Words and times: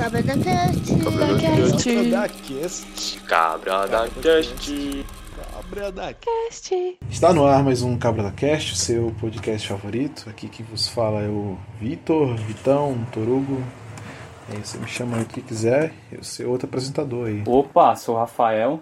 Cabra 0.00 0.22
da 0.22 0.32
Cast. 0.38 0.96
Cabra 1.04 1.26
da 1.26 1.38
Cast. 1.38 2.10
da 2.10 2.28
Cast. 2.28 3.20
Cabra 3.26 3.86
da 3.86 4.08
Cast. 4.08 5.06
Cabra 5.52 5.92
da 5.92 6.14
Cast. 6.14 6.98
Está 7.10 7.34
no 7.34 7.44
ar 7.44 7.62
mais 7.62 7.82
um 7.82 7.98
Cabra 7.98 8.22
da 8.22 8.30
Cast, 8.30 8.78
seu 8.78 9.14
podcast 9.20 9.68
favorito. 9.68 10.28
Aqui 10.30 10.48
quem 10.48 10.64
vos 10.64 10.88
fala 10.88 11.20
é 11.20 11.28
o 11.28 11.58
Vitor, 11.78 12.34
Vitão, 12.36 12.96
Torugo. 13.12 13.62
Aí 14.48 14.56
você 14.64 14.78
me 14.78 14.88
chama 14.88 15.18
aí 15.18 15.22
o 15.22 15.26
que 15.26 15.42
quiser, 15.42 15.92
eu 16.10 16.24
sou 16.24 16.48
outro 16.48 16.66
apresentador 16.66 17.26
aí. 17.28 17.42
Opa, 17.46 17.94
sou 17.94 18.14
o 18.14 18.18
Rafael. 18.18 18.80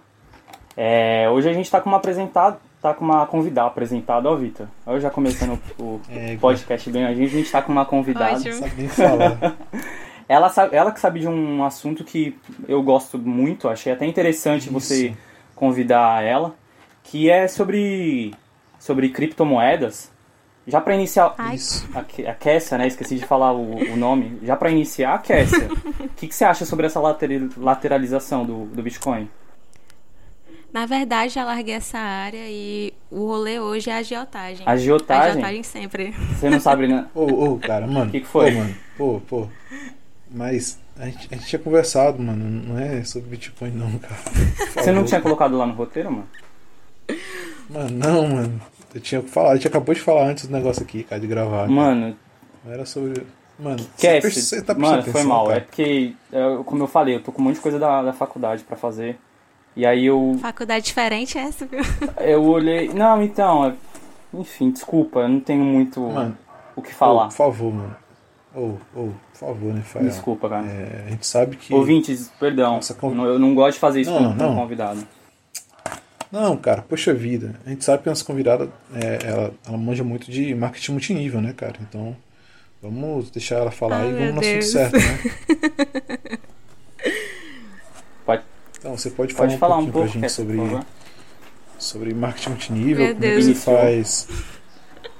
É, 0.76 1.28
hoje 1.30 1.48
a 1.48 1.52
gente 1.52 1.68
tá 1.68 1.80
com 1.80 1.90
uma 1.90 1.98
apresentada, 1.98 2.60
tá 2.80 2.94
com 2.94 3.04
uma 3.04 3.26
convidada 3.26 3.66
apresentada, 3.66 4.30
ó, 4.30 4.36
Vitor. 4.36 4.68
Eu 4.86 5.00
já 5.00 5.10
começando 5.10 5.58
o 5.80 6.00
É, 6.08 6.36
podcast 6.36 6.88
bem 6.90 7.04
a 7.04 7.12
gente, 7.12 7.34
a 7.34 7.38
gente 7.38 7.50
tá 7.50 7.60
com 7.60 7.72
uma 7.72 7.84
convidada. 7.84 8.36
Ótimo. 8.36 8.54
Sabe 8.54 8.72
nem 8.76 8.88
falar. 8.88 9.56
Ela, 10.28 10.50
sabe, 10.50 10.76
ela 10.76 10.92
que 10.92 11.00
sabe 11.00 11.20
de 11.20 11.28
um 11.28 11.64
assunto 11.64 12.04
que 12.04 12.36
eu 12.68 12.82
gosto 12.82 13.18
muito, 13.18 13.68
achei 13.68 13.92
até 13.92 14.04
interessante 14.04 14.64
Isso. 14.64 14.72
você 14.72 15.16
convidar 15.54 16.22
ela, 16.22 16.54
que 17.02 17.30
é 17.30 17.48
sobre, 17.48 18.34
sobre 18.78 19.08
criptomoedas. 19.08 20.12
Já 20.66 20.82
para 20.82 20.94
iniciar. 20.94 21.34
Isso. 21.54 21.88
A, 21.94 22.00
a 22.30 22.34
Kessia, 22.34 22.76
né? 22.76 22.86
Esqueci 22.86 23.16
de 23.16 23.24
falar 23.24 23.52
o, 23.52 23.92
o 23.92 23.96
nome. 23.96 24.38
Já 24.42 24.54
para 24.54 24.70
iniciar, 24.70 25.22
Kessia, 25.22 25.66
o 25.72 26.08
que, 26.14 26.28
que 26.28 26.34
você 26.34 26.44
acha 26.44 26.66
sobre 26.66 26.84
essa 26.86 27.00
later- 27.00 27.48
lateralização 27.56 28.44
do, 28.44 28.66
do 28.66 28.82
Bitcoin? 28.82 29.30
Na 30.70 30.84
verdade, 30.84 31.32
já 31.32 31.44
larguei 31.44 31.74
essa 31.74 31.98
área 31.98 32.44
e 32.46 32.92
o 33.10 33.26
rolê 33.26 33.58
hoje 33.58 33.88
é 33.88 33.94
a 33.94 33.98
agiotagem. 33.98 34.62
Agiotagem? 34.68 35.30
Agiotagem 35.30 35.62
sempre. 35.62 36.10
Você 36.38 36.50
não 36.50 36.60
sabe, 36.60 36.86
né? 36.86 37.06
Ô, 37.14 37.24
ô, 37.54 37.58
cara, 37.58 37.86
mano. 37.86 38.10
Que 38.10 38.20
que 38.20 38.26
foi? 38.26 38.52
Pô, 38.52 38.58
mano. 38.58 38.74
Pô, 38.98 39.20
pô. 39.26 39.48
Mas 40.30 40.78
a 40.98 41.06
gente, 41.06 41.28
a 41.30 41.34
gente 41.36 41.46
tinha 41.46 41.58
conversado, 41.58 42.22
mano. 42.22 42.44
Não 42.44 42.78
é 42.78 43.02
sobre 43.04 43.30
Bitcoin, 43.30 43.70
não, 43.70 43.98
cara. 43.98 44.14
Você 44.74 44.92
não 44.92 45.04
tinha 45.04 45.20
colocado 45.20 45.56
lá 45.56 45.64
no 45.66 45.72
roteiro, 45.74 46.10
mano? 46.12 46.28
Mano, 47.70 47.90
não, 47.90 48.28
mano. 48.28 48.60
Eu 48.94 49.00
tinha 49.00 49.22
falado, 49.22 49.52
a 49.52 49.56
gente 49.56 49.68
acabou 49.68 49.94
de 49.94 50.00
falar 50.00 50.26
antes 50.26 50.46
do 50.46 50.52
negócio 50.52 50.82
aqui, 50.82 51.02
cara, 51.04 51.20
de 51.20 51.26
gravar. 51.26 51.60
cara. 51.60 51.70
Mano, 51.70 52.16
Não 52.64 52.72
era 52.72 52.84
sobre. 52.86 53.26
Mano, 53.58 53.84
Cassie, 54.00 54.20
presta- 54.20 54.40
você 54.40 54.62
tá 54.62 54.74
prestando 54.74 54.80
mano, 54.80 55.02
foi 55.02 55.10
atenção, 55.10 55.28
mal. 55.28 55.46
cara? 55.46 55.56
É 55.58 55.60
porque, 55.60 56.12
é, 56.32 56.62
como 56.64 56.82
eu 56.84 56.86
falei, 56.86 57.16
eu 57.16 57.22
tô 57.22 57.32
com 57.32 57.42
um 57.42 57.46
monte 57.46 57.56
de 57.56 57.60
coisa 57.60 57.78
da, 57.78 58.02
da 58.02 58.12
faculdade 58.12 58.62
pra 58.62 58.76
fazer. 58.76 59.18
E 59.74 59.84
aí 59.84 60.06
eu, 60.06 60.36
Faculdade 60.40 60.84
diferente 60.86 61.36
é 61.38 61.42
essa, 61.42 61.66
viu? 61.66 61.80
eu 62.20 62.42
olhei. 62.44 62.88
Não, 62.92 63.20
então, 63.22 63.66
é- 63.66 63.74
enfim, 64.32 64.70
desculpa, 64.70 65.20
eu 65.20 65.28
não 65.28 65.40
tenho 65.40 65.64
muito 65.64 66.00
Mano, 66.00 66.36
o 66.76 66.82
que 66.82 66.94
falar. 66.94 67.26
por 67.28 67.34
favor, 67.34 67.72
mano. 67.74 67.96
Ô, 68.54 68.74
ô, 68.98 69.10
por 69.38 69.46
favor, 69.48 69.72
né, 69.74 69.82
Fael? 69.82 70.04
Desculpa, 70.06 70.48
cara. 70.48 70.66
É, 70.66 71.04
a 71.06 71.10
gente 71.10 71.26
sabe 71.26 71.56
que. 71.56 71.72
Ouvintes, 71.72 72.30
perdão. 72.40 72.74
Nossa, 72.76 72.94
com- 72.94 73.14
não- 73.14 73.24
Eu 73.26 73.38
não 73.38 73.54
gosto 73.54 73.74
de 73.74 73.80
fazer 73.80 74.00
isso 74.00 74.10
Não, 74.10 74.32
com, 74.32 74.34
não. 74.44 74.56
convidado. 74.56 75.06
Não, 76.30 76.56
cara, 76.56 76.82
poxa 76.82 77.14
vida. 77.14 77.54
A 77.64 77.70
gente 77.70 77.84
sabe 77.84 78.02
que 78.02 78.08
a 78.08 78.12
nossa 78.12 78.24
convidada, 78.24 78.68
é, 78.94 79.18
ela, 79.26 79.54
ela 79.66 79.78
manja 79.78 80.04
muito 80.04 80.30
de 80.30 80.54
marketing 80.54 80.92
multinível, 80.92 81.40
né, 81.40 81.54
cara? 81.56 81.76
Então, 81.80 82.14
vamos 82.82 83.30
deixar 83.30 83.56
ela 83.56 83.70
falar 83.70 84.00
Ai, 84.00 84.08
e 84.10 84.12
meu 84.12 84.18
vamos 84.18 84.34
no 84.34 84.40
assunto 84.40 84.52
Deus. 84.52 84.66
certo, 84.70 84.96
né? 84.96 86.38
Pode, 88.26 88.42
Então, 88.78 88.96
você 88.96 89.10
pode 89.10 89.32
falar 89.34 89.46
pode 89.46 89.56
um 89.56 89.58
falar 89.58 89.74
pouquinho 89.76 89.88
um 89.88 89.92
pouco, 89.92 90.10
pra 90.10 90.20
gente 90.20 90.32
sobre, 90.32 90.58
sobre 91.78 92.14
marketing 92.14 92.50
multinível, 92.50 93.04
Meu 93.06 93.14
como 93.14 93.24
é 93.24 93.28
Deus. 93.30 93.44
você 93.46 93.54
faz. 93.54 94.28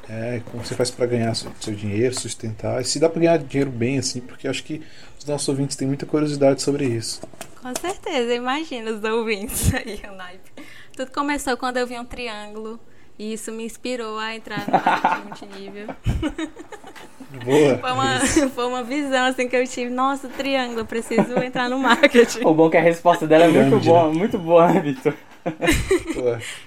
É, 0.09 0.41
como 0.51 0.64
você 0.64 0.75
faz 0.75 0.91
pra 0.91 1.05
ganhar 1.06 1.34
seu, 1.34 1.53
seu 1.61 1.75
dinheiro, 1.75 2.19
sustentar. 2.19 2.81
E 2.81 2.84
se 2.84 2.98
dá 2.98 3.09
pra 3.09 3.20
ganhar 3.20 3.39
dinheiro 3.39 3.70
bem, 3.70 3.98
assim, 3.98 4.20
porque 4.20 4.48
acho 4.48 4.64
que 4.64 4.83
os 5.19 5.25
nossos 5.27 5.48
ouvintes 5.48 5.77
têm 5.77 5.87
muita 5.87 6.06
curiosidade 6.06 6.62
sobre 6.62 6.87
isso. 6.87 7.20
Com 7.61 7.73
certeza, 7.78 8.34
imagina 8.34 8.91
os 8.91 9.05
ouvintes 9.05 9.73
aí, 9.75 10.01
o 10.11 10.17
naipe. 10.17 10.51
Tudo 10.97 11.11
começou 11.11 11.56
quando 11.56 11.77
eu 11.77 11.86
vi 11.86 11.98
um 11.98 12.05
triângulo 12.05 12.81
e 13.19 13.33
isso 13.33 13.53
me 13.53 13.64
inspirou 13.64 14.18
a 14.18 14.35
entrar 14.35 14.67
no 14.67 14.73
marketing 14.73 15.27
multinível. 15.27 15.86
Boa! 17.45 17.79
Foi 17.79 17.92
uma, 17.92 18.20
foi 18.55 18.67
uma 18.67 18.83
visão 18.83 19.27
assim 19.27 19.48
que 19.48 19.57
eu 19.57 19.67
tive. 19.67 19.91
Nossa, 19.91 20.29
triângulo, 20.29 20.80
eu 20.80 20.86
preciso 20.86 21.39
entrar 21.42 21.68
no 21.68 21.79
marketing. 21.79 22.45
O 22.45 22.55
bom 22.55 22.68
é 22.68 22.70
que 22.70 22.77
a 22.79 22.83
resposta 22.83 23.27
dela 23.27 23.45
é 23.45 23.48
muito 23.48 23.70
Grande, 23.70 23.89
boa, 23.89 24.13
muito 24.13 24.39
boa, 24.39 24.73
né, 24.73 24.80
Vitor? 24.80 25.14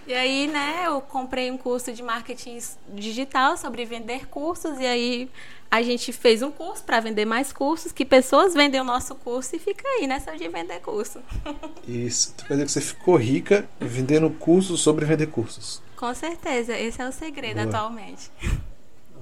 E 0.07 0.13
aí, 0.13 0.47
né, 0.47 0.83
eu 0.85 1.01
comprei 1.01 1.51
um 1.51 1.57
curso 1.57 1.91
de 1.91 2.01
marketing 2.01 2.57
digital 2.89 3.57
sobre 3.57 3.85
vender 3.85 4.27
cursos 4.27 4.79
e 4.79 4.85
aí 4.85 5.29
a 5.69 5.81
gente 5.81 6.11
fez 6.11 6.41
um 6.41 6.51
curso 6.51 6.83
para 6.83 6.99
vender 6.99 7.23
mais 7.23 7.53
cursos, 7.53 7.91
que 7.91 8.03
pessoas 8.03 8.53
vendem 8.53 8.81
o 8.81 8.83
nosso 8.83 9.15
curso 9.15 9.55
e 9.55 9.59
fica 9.59 9.87
aí 9.87 10.05
nessa 10.05 10.35
de 10.35 10.47
vender 10.49 10.81
curso. 10.81 11.19
Isso. 11.87 12.33
Então 12.35 12.47
quer 12.47 12.53
dizer 12.55 12.65
que 12.65 12.71
você 12.71 12.81
ficou 12.81 13.15
rica 13.15 13.65
vendendo 13.79 14.29
cursos 14.29 14.81
sobre 14.81 15.05
vender 15.05 15.27
cursos. 15.27 15.81
Com 15.95 16.13
certeza, 16.13 16.77
esse 16.77 17.01
é 17.01 17.07
o 17.07 17.11
segredo 17.11 17.61
Boa. 17.61 17.67
atualmente. 17.67 18.29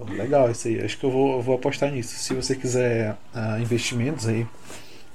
Legal 0.08 0.50
isso 0.50 0.68
aí. 0.68 0.82
Acho 0.82 0.98
que 0.98 1.06
eu 1.06 1.12
vou, 1.12 1.36
eu 1.36 1.42
vou 1.42 1.56
apostar 1.56 1.92
nisso. 1.92 2.16
Se 2.16 2.34
você 2.34 2.56
quiser 2.56 3.18
ah, 3.34 3.60
investimentos 3.60 4.28
aí, 4.28 4.48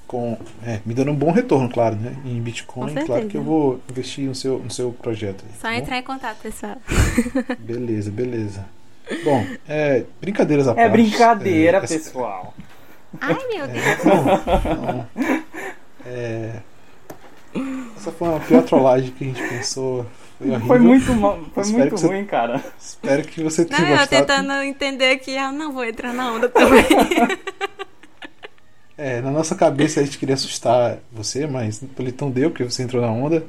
com 0.06 0.36
é, 0.64 0.80
me 0.84 0.94
dando 0.94 1.10
um 1.10 1.14
bom 1.14 1.30
retorno, 1.32 1.68
claro, 1.70 1.96
né? 1.96 2.14
Em 2.24 2.40
Bitcoin, 2.40 2.94
claro 3.06 3.26
que 3.26 3.36
eu 3.36 3.42
vou 3.42 3.80
investir 3.90 4.24
no 4.26 4.34
seu, 4.34 4.58
no 4.58 4.70
seu 4.70 4.92
projeto. 4.92 5.44
Aí, 5.48 5.54
Só 5.56 5.68
tá 5.68 5.76
entrar 5.76 5.98
em 5.98 6.02
contato, 6.02 6.38
pessoal. 6.42 6.76
Beleza, 7.58 8.10
beleza. 8.10 8.64
Bom, 9.24 9.46
é, 9.68 10.04
brincadeiras 10.20 10.66
à 10.68 10.72
É 10.72 10.74
parte. 10.74 10.90
brincadeira, 10.92 11.78
é, 11.78 11.84
essa- 11.84 11.94
pessoal. 11.94 12.54
Ai, 13.20 13.36
meu 13.52 13.66
Deus. 13.68 13.84
É, 13.84 13.98
não, 14.04 14.94
não. 14.94 15.06
É, 16.06 16.52
essa 17.96 18.10
foi 18.12 18.28
uma 18.28 18.40
pior 18.40 18.62
trollagem 18.62 19.10
que 19.10 19.24
a 19.24 19.26
gente 19.28 19.42
pensou. 19.48 20.04
Foi. 20.38 20.58
Foi 20.66 20.78
muito, 20.80 21.14
ma- 21.14 21.38
foi 21.54 21.62
Espero 21.62 21.78
muito 21.78 21.94
que 21.94 22.00
você- 22.00 22.06
ruim, 22.08 22.24
cara. 22.24 22.62
Espero 22.78 23.22
que 23.22 23.42
você 23.42 23.64
tenha 23.64 23.80
Não, 23.80 23.88
eu 23.88 23.96
gostado. 23.98 24.26
tentando 24.26 24.52
entender 24.64 25.16
que 25.18 25.30
eu 25.30 25.52
não 25.52 25.72
vou 25.72 25.84
entrar 25.84 26.12
na 26.12 26.32
onda 26.32 26.48
também. 26.48 26.84
É, 28.96 29.20
na 29.20 29.30
nossa 29.30 29.54
cabeça 29.56 30.00
a 30.00 30.04
gente 30.04 30.18
queria 30.18 30.34
assustar 30.34 30.98
você, 31.12 31.46
mas 31.46 31.82
o 31.82 31.86
Pelitão 31.86 32.30
deu, 32.30 32.50
porque 32.50 32.62
você 32.64 32.82
entrou 32.82 33.02
na 33.02 33.10
onda. 33.10 33.44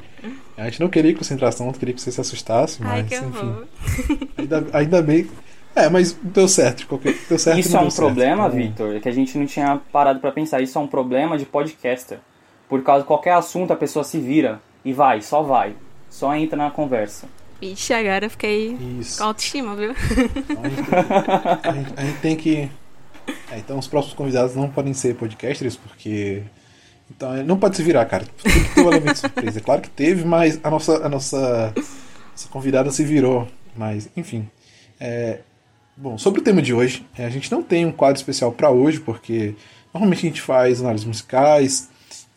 A 0.58 0.66
gente 0.66 0.80
não 0.80 0.90
queria 0.90 1.14
que 1.14 1.24
você 1.24 1.34
entrasse 1.36 1.62
na 1.62 1.68
onda, 1.68 1.78
queria 1.78 1.94
que 1.94 2.02
você 2.02 2.12
se 2.12 2.20
assustasse, 2.20 2.82
mas 2.82 2.92
Ai, 2.92 3.04
que 3.04 3.16
enfim. 3.16 4.28
Ainda, 4.38 4.68
ainda 4.74 5.02
bem. 5.02 5.30
É, 5.76 5.90
mas 5.90 6.14
deu 6.14 6.48
certo. 6.48 6.88
Qualquer, 6.88 7.16
deu 7.30 7.38
certo 7.38 7.60
Isso 7.60 7.74
não 7.74 7.82
é 7.82 7.84
um 7.84 7.92
problema, 7.92 8.48
Então, 8.48 8.58
Victor, 8.58 9.00
que 9.02 9.10
a 9.10 9.12
gente 9.12 9.38
não 9.38 9.46
tinha 9.46 9.80
parado 9.92 10.20
pra 10.20 10.32
pensar. 10.32 10.62
Isso 10.62 10.78
é 10.78 10.82
um 10.82 10.88
problema 10.88 11.38
de 11.38 11.46
podcaster. 11.46 12.18
Por 12.70 12.82
causa 12.82 13.02
de 13.02 13.08
qualquer 13.08 13.34
assunto, 13.34 13.72
a 13.72 13.76
pessoa 13.76 14.04
se 14.04 14.18
vira 14.20 14.60
e 14.84 14.94
vai, 14.94 15.22
só 15.22 15.44
vai. 15.44 15.76
Só 16.10 16.34
entra 16.34 16.58
na 16.58 16.72
conversa. 16.72 17.28
Vixe, 17.60 17.94
agora 17.94 18.26
eu 18.26 18.30
fiquei 18.30 18.78
Isso. 19.00 19.18
com 19.20 19.26
autoestima, 19.26 19.76
viu? 19.76 19.92
Então, 19.92 20.64
a, 20.64 20.70
gente, 20.70 21.68
a 21.68 21.72
gente- 21.74 21.94
a 21.98 22.02
gente 22.06 22.20
tem 22.20 22.36
que. 22.36 22.70
É, 23.52 23.58
então 23.58 23.78
os 23.78 23.88
próximos 23.88 24.16
convidados 24.16 24.56
não 24.56 24.70
podem 24.70 24.94
ser 24.94 25.16
podcasters, 25.16 25.76
porque. 25.76 26.44
Então 27.10 27.36
não 27.44 27.58
pode 27.58 27.76
se 27.76 27.84
virar, 27.84 28.06
cara. 28.06 28.26
Tem 28.42 28.64
que 28.64 28.76
ter 28.76 28.82
um 28.82 28.88
elemento 28.90 29.14
de 29.14 29.20
surpresa. 29.20 29.60
É 29.60 29.62
claro 29.62 29.82
que 29.82 29.90
teve, 29.90 30.26
mas 30.26 30.60
a 30.64 30.70
nossa, 30.70 31.06
a 31.06 31.10
nossa, 31.10 31.74
nossa 32.32 32.50
convidada 32.50 32.90
se 32.92 33.04
virou. 33.04 33.48
Mas, 33.76 34.10
enfim. 34.16 34.50
É, 35.00 35.40
bom, 35.96 36.18
sobre 36.18 36.42
o 36.42 36.44
tema 36.44 36.62
de 36.62 36.74
hoje, 36.74 37.06
é, 37.18 37.26
a 37.26 37.30
gente 37.30 37.52
não 37.52 37.62
tem 37.62 37.86
um 37.86 37.92
quadro 37.92 38.18
especial 38.18 38.52
para 38.52 38.72
hoje, 38.72 39.00
porque 39.00 39.56
normalmente 39.94 40.26
a 40.26 40.30
gente 40.30 40.42
faz 40.42 40.82
análises 40.82 41.06
musicais 41.06 41.90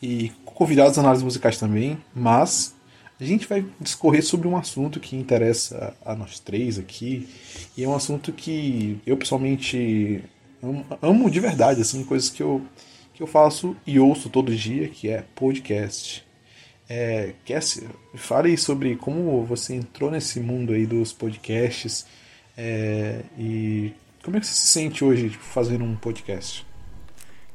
e 0.02 0.32
convidados 0.44 0.98
análises 0.98 1.22
musicais 1.24 1.58
também, 1.58 1.98
mas 2.14 2.74
a 3.20 3.24
gente 3.24 3.46
vai 3.46 3.64
discorrer 3.80 4.24
sobre 4.24 4.46
um 4.46 4.56
assunto 4.56 5.00
que 5.00 5.16
interessa 5.16 5.94
a 6.04 6.14
nós 6.14 6.38
três 6.38 6.78
aqui, 6.78 7.28
e 7.76 7.84
é 7.84 7.88
um 7.88 7.94
assunto 7.94 8.32
que 8.32 9.00
eu 9.06 9.16
pessoalmente 9.16 10.22
amo, 10.62 10.86
amo 11.00 11.30
de 11.30 11.40
verdade, 11.40 11.80
assim, 11.80 12.04
coisas 12.04 12.30
que 12.30 12.42
eu, 12.42 12.62
que 13.14 13.22
eu 13.22 13.26
faço 13.26 13.76
e 13.86 13.98
ouço 13.98 14.28
todo 14.28 14.54
dia, 14.54 14.88
que 14.88 15.08
é 15.08 15.24
podcast. 15.34 16.26
É, 16.88 17.34
Cassie, 17.46 17.86
fale 18.14 18.56
sobre 18.56 18.96
como 18.96 19.44
você 19.44 19.74
entrou 19.74 20.10
nesse 20.10 20.40
mundo 20.40 20.72
aí 20.72 20.86
dos 20.86 21.12
podcasts 21.12 22.06
é, 22.56 23.20
e 23.38 23.92
como 24.24 24.36
é 24.36 24.40
que 24.40 24.46
você 24.46 24.54
se 24.54 24.66
sente 24.66 25.04
hoje 25.04 25.30
tipo, 25.30 25.44
fazendo 25.44 25.84
um 25.84 25.94
podcast? 25.94 26.67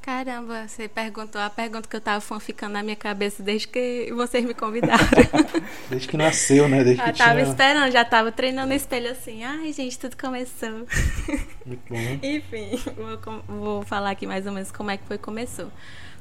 Caramba, 0.03 0.67
você 0.67 0.89
perguntou 0.89 1.39
a 1.39 1.49
pergunta 1.49 1.87
que 1.87 1.95
eu 1.95 2.01
tava 2.01 2.19
fanficando 2.19 2.73
na 2.73 2.83
minha 2.83 2.95
cabeça 2.95 3.41
desde 3.41 3.69
que 3.69 4.11
vocês 4.13 4.43
me 4.43 4.53
convidaram. 4.53 4.97
Desde 5.89 6.09
que 6.09 6.17
nasceu, 6.17 6.67
né? 6.67 6.83
Desde 6.83 7.01
Já 7.01 7.13
que 7.13 7.17
tava 7.17 7.39
tinha... 7.39 7.43
esperando, 7.43 7.89
já 7.89 8.03
tava 8.03 8.29
treinando 8.29 8.67
no 8.67 8.73
espelho 8.73 9.09
assim. 9.09 9.45
Ai, 9.45 9.71
gente, 9.71 9.97
tudo 9.97 10.17
começou. 10.17 10.85
Muito 11.65 11.81
bom. 11.89 12.19
Enfim, 12.21 12.83
vou, 12.97 13.43
vou 13.47 13.83
falar 13.83 14.09
aqui 14.09 14.27
mais 14.27 14.45
ou 14.45 14.51
menos 14.51 14.73
como 14.73 14.91
é 14.91 14.97
que 14.97 15.07
foi 15.07 15.17
que 15.17 15.23
começou. 15.23 15.71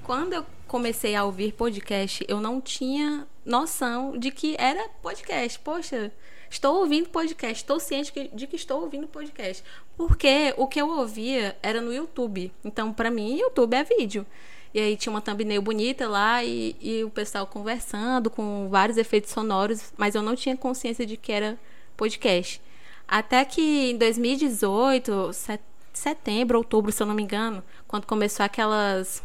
Quando 0.05 0.32
eu 0.32 0.46
comecei 0.69 1.17
a 1.17 1.25
ouvir 1.25 1.50
podcast, 1.50 2.25
eu 2.28 2.40
não 2.40 2.61
tinha 2.61 3.26
noção 3.44 4.17
de 4.17 4.31
que 4.31 4.55
era 4.61 4.88
podcast. 5.02 5.58
Poxa, 5.58 6.12
estou 6.52 6.81
ouvindo 6.81 7.08
podcast, 7.08 7.62
estou 7.62 7.81
ciente 7.81 8.12
de 8.32 8.46
que 8.46 8.56
estou 8.56 8.82
ouvindo 8.82 9.08
podcast. 9.08 9.64
Porque 9.96 10.54
o 10.58 10.66
que 10.66 10.81
eu 10.81 10.88
ouvia 10.88 11.56
era 11.62 11.81
no 11.81 11.93
YouTube. 11.93 12.52
Então, 12.62 12.93
para 12.93 13.10
mim, 13.10 13.38
YouTube 13.38 13.75
é 13.75 13.82
vídeo. 13.82 14.26
E 14.75 14.78
aí 14.81 14.96
tinha 14.96 15.10
uma 15.10 15.20
thumbnail 15.20 15.60
bonita 15.62 16.08
lá 16.08 16.44
e, 16.44 16.76
e 16.81 17.02
o 17.04 17.10
pessoal 17.10 17.46
conversando 17.46 18.31
com 18.31 18.69
vários 18.70 18.96
efeitos 18.99 19.31
sonoros, 19.31 19.93
mas 19.96 20.14
eu 20.14 20.22
não 20.22 20.37
tinha 20.37 20.56
consciência 20.56 21.04
de 21.04 21.16
que 21.16 21.32
era 21.32 21.58
podcast. 21.96 22.60
Até 23.08 23.44
que 23.44 23.90
em 23.90 23.96
2018, 23.99 25.32
set- 25.32 25.60
setembro, 25.93 26.58
outubro, 26.58 26.93
se 26.93 27.02
eu 27.02 27.06
não 27.06 27.14
me 27.14 27.22
engano, 27.22 27.62
quando 27.87 28.06
começou 28.06 28.44
aquelas 28.44 29.22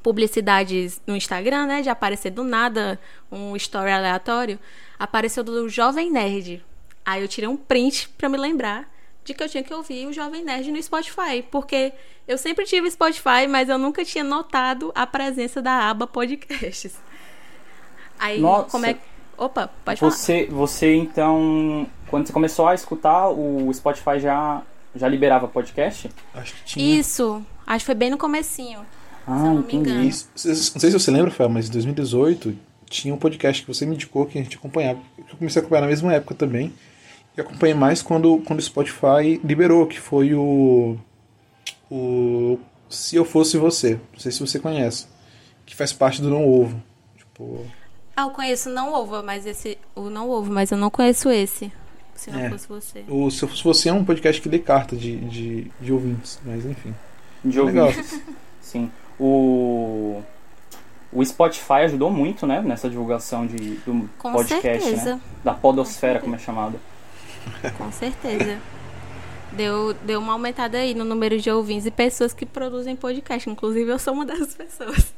publicidades 0.00 1.00
no 1.06 1.16
Instagram, 1.16 1.66
né, 1.66 1.82
de 1.82 1.88
aparecer 1.88 2.30
do 2.30 2.44
nada 2.44 3.00
um 3.32 3.56
story 3.56 3.90
aleatório, 3.90 4.58
apareceu 4.98 5.42
do 5.44 5.68
Jovem 5.68 6.10
Nerd. 6.10 6.64
Aí 7.04 7.22
eu 7.22 7.28
tirei 7.28 7.48
um 7.48 7.56
print 7.56 8.08
pra 8.18 8.28
me 8.28 8.36
lembrar 8.36 8.88
de 9.24 9.34
que 9.34 9.42
eu 9.42 9.48
tinha 9.48 9.62
que 9.62 9.72
ouvir 9.72 10.06
o 10.06 10.12
Jovem 10.12 10.44
Nerd 10.44 10.70
no 10.72 10.82
Spotify, 10.82 11.42
porque 11.50 11.92
eu 12.26 12.36
sempre 12.38 12.64
tive 12.64 12.90
Spotify, 12.90 13.46
mas 13.48 13.68
eu 13.68 13.78
nunca 13.78 14.04
tinha 14.04 14.24
notado 14.24 14.90
a 14.94 15.06
presença 15.06 15.60
da 15.62 15.88
aba 15.90 16.06
podcasts. 16.06 16.96
Aí, 18.18 18.40
Nossa. 18.40 18.70
como 18.70 18.86
é 18.86 18.94
que... 18.94 19.00
Opa, 19.36 19.70
pode 19.84 20.00
falar. 20.00 20.10
Você, 20.12 20.46
você 20.50 20.94
então, 20.96 21.86
quando 22.08 22.26
você 22.26 22.32
começou 22.32 22.66
a 22.66 22.74
escutar, 22.74 23.28
o 23.28 23.72
Spotify 23.72 24.18
já, 24.18 24.62
já 24.96 25.06
liberava 25.06 25.46
podcast? 25.46 26.10
Acho 26.34 26.54
que 26.54 26.64
tinha. 26.64 26.98
Isso, 26.98 27.46
acho 27.64 27.82
que 27.82 27.86
foi 27.86 27.94
bem 27.94 28.10
no 28.10 28.18
comecinho. 28.18 28.80
Ah, 29.24 29.30
eu 29.30 29.36
não 29.44 29.54
me 29.56 29.60
entendi. 29.60 29.76
engano. 29.90 30.04
Isso. 30.04 30.28
Cês- 30.34 30.74
Não 30.74 30.80
sei 30.80 30.90
se 30.90 30.98
você 30.98 31.10
lembra, 31.12 31.30
Fel, 31.30 31.48
mas 31.48 31.68
em 31.68 31.72
2018 31.72 32.58
tinha 32.90 33.14
um 33.14 33.18
podcast 33.18 33.62
que 33.62 33.68
você 33.72 33.84
me 33.86 33.94
indicou 33.94 34.26
que 34.26 34.38
a 34.38 34.42
gente 34.42 34.56
acompanhava. 34.56 35.00
que 35.16 35.32
Eu 35.32 35.36
comecei 35.36 35.60
a 35.60 35.62
acompanhar 35.62 35.82
na 35.82 35.86
mesma 35.88 36.12
época 36.14 36.34
também. 36.34 36.72
E 37.36 37.40
acompanhei 37.40 37.74
mais 37.74 38.02
quando, 38.02 38.38
quando 38.46 38.58
o 38.58 38.62
Spotify 38.62 39.40
liberou, 39.44 39.86
que 39.86 39.98
foi 40.00 40.34
o. 40.34 40.96
O. 41.90 42.58
Se 42.88 43.16
Eu 43.16 43.24
Fosse 43.24 43.56
Você. 43.58 44.00
Não 44.12 44.18
sei 44.18 44.32
se 44.32 44.40
você 44.40 44.58
conhece. 44.58 45.06
Que 45.66 45.74
faz 45.76 45.92
parte 45.92 46.22
do 46.22 46.30
Não 46.30 46.46
Ovo. 46.48 46.82
Tipo. 47.16 47.66
Ah, 48.16 48.22
eu 48.22 48.30
conheço 48.30 48.68
Não 48.70 48.92
Ovo, 48.92 49.22
mas 49.22 49.46
esse... 49.46 49.78
O 49.94 50.10
Não 50.10 50.28
Ovo, 50.28 50.50
mas 50.52 50.72
eu 50.72 50.78
não 50.78 50.90
conheço 50.90 51.30
esse. 51.30 51.70
Se 52.16 52.30
não 52.32 52.40
É. 52.40 52.50
fosse 52.50 52.66
você. 52.66 53.04
O 53.08 53.30
Se 53.30 53.44
Eu 53.44 53.48
Fosse 53.48 53.62
Você 53.62 53.88
é 53.90 53.92
um 53.92 54.04
podcast 54.04 54.40
que 54.42 54.48
lê 54.48 54.58
carta 54.58 54.96
de, 54.96 55.16
de, 55.26 55.70
de 55.80 55.92
ouvintes. 55.92 56.40
Mas 56.44 56.64
enfim. 56.66 56.92
De 57.44 57.60
ouvir. 57.60 57.72
Legal. 57.74 57.92
Sim. 58.60 58.90
O, 59.20 60.20
o 61.12 61.24
Spotify 61.24 61.84
ajudou 61.84 62.10
muito, 62.10 62.46
né, 62.46 62.60
nessa 62.60 62.88
divulgação 62.88 63.46
de, 63.46 63.56
do 63.76 64.08
Com 64.18 64.32
podcast, 64.32 64.84
certeza. 64.84 65.14
né? 65.16 65.20
Da 65.42 65.54
podosfera, 65.54 66.20
como 66.20 66.34
é 66.34 66.38
chamado. 66.38 66.78
Com 67.76 67.90
certeza. 67.90 68.58
Deu, 69.52 69.94
deu 69.94 70.20
uma 70.20 70.34
aumentada 70.34 70.76
aí 70.78 70.94
no 70.94 71.04
número 71.04 71.38
de 71.38 71.50
ouvintes 71.50 71.86
e 71.86 71.90
pessoas 71.90 72.34
que 72.34 72.44
produzem 72.44 72.94
podcast. 72.94 73.48
Inclusive, 73.48 73.90
eu 73.90 73.98
sou 73.98 74.12
uma 74.12 74.26
dessas 74.26 74.52
pessoas. 74.56 75.14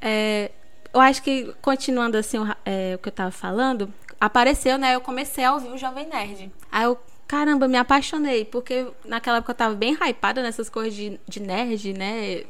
É, 0.00 0.50
eu 0.92 1.00
acho 1.00 1.22
que, 1.22 1.54
continuando 1.60 2.16
assim 2.16 2.38
o, 2.38 2.46
é, 2.64 2.94
o 2.94 2.98
que 2.98 3.08
eu 3.08 3.12
tava 3.12 3.30
falando, 3.30 3.92
apareceu, 4.18 4.78
né? 4.78 4.94
Eu 4.94 5.00
comecei 5.02 5.44
a 5.44 5.52
ouvir 5.52 5.68
o 5.68 5.76
Jovem 5.76 6.08
Nerd. 6.08 6.50
Aí 6.72 6.84
eu, 6.84 6.98
caramba, 7.28 7.68
me 7.68 7.76
apaixonei, 7.76 8.46
porque 8.46 8.86
naquela 9.04 9.36
época 9.38 9.52
eu 9.52 9.56
tava 9.56 9.74
bem 9.74 9.92
hypada 9.94 10.42
nessas 10.42 10.70
coisas 10.70 10.94
de, 10.94 11.20
de 11.28 11.40
nerd, 11.40 11.92
né? 11.92 12.44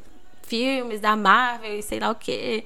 Filmes 0.50 1.00
da 1.00 1.14
Marvel 1.14 1.78
e 1.78 1.82
sei 1.82 2.00
lá 2.00 2.10
o 2.10 2.14
quê. 2.16 2.64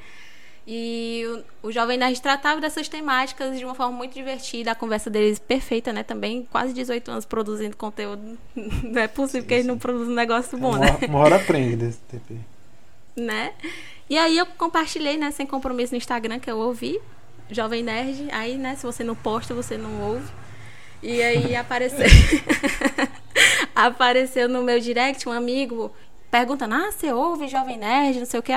E 0.66 1.22
o, 1.62 1.68
o 1.68 1.72
Jovem 1.72 1.98
Nerd 1.98 2.20
tratava 2.22 2.58
dessas 2.58 2.88
temáticas 2.88 3.58
de 3.58 3.64
uma 3.66 3.74
forma 3.74 3.92
muito 3.92 4.14
divertida. 4.14 4.70
A 4.70 4.74
conversa 4.74 5.10
deles 5.10 5.38
perfeita, 5.38 5.92
né? 5.92 6.02
Também 6.02 6.48
quase 6.50 6.72
18 6.72 7.10
anos 7.10 7.24
produzindo 7.26 7.76
conteúdo. 7.76 8.38
Não 8.56 9.02
é 9.02 9.06
possível 9.06 9.46
que 9.46 9.52
eles 9.52 9.66
não 9.66 9.76
produzam 9.76 10.12
um 10.12 10.16
negócio 10.16 10.56
bom, 10.56 10.70
uma, 10.70 10.78
né? 10.78 10.98
uma 11.06 11.18
hora 11.18 11.36
aprende 11.36 11.76
desse 11.76 11.98
TP. 12.08 12.36
né? 13.14 13.52
E 14.08 14.16
aí 14.16 14.38
eu 14.38 14.46
compartilhei, 14.46 15.16
né, 15.16 15.30
sem 15.30 15.46
compromisso 15.46 15.92
no 15.92 15.98
Instagram, 15.98 16.38
que 16.38 16.50
eu 16.50 16.58
ouvi. 16.58 16.98
Jovem 17.50 17.82
Nerd. 17.82 18.28
Aí, 18.32 18.56
né, 18.56 18.74
se 18.74 18.84
você 18.84 19.04
não 19.04 19.14
posta, 19.14 19.52
você 19.52 19.76
não 19.76 20.00
ouve. 20.00 20.26
E 21.02 21.22
aí 21.22 21.54
apareceu. 21.56 22.06
apareceu 23.74 24.48
no 24.48 24.62
meu 24.62 24.80
direct 24.80 25.28
um 25.28 25.32
amigo 25.32 25.92
perguntando: 26.38 26.74
Ah, 26.74 26.90
você 26.90 27.12
ouve 27.12 27.46
Jovem 27.46 27.76
Nerd? 27.78 28.18
Não 28.18 28.26
sei 28.26 28.40
o 28.40 28.42
que. 28.42 28.52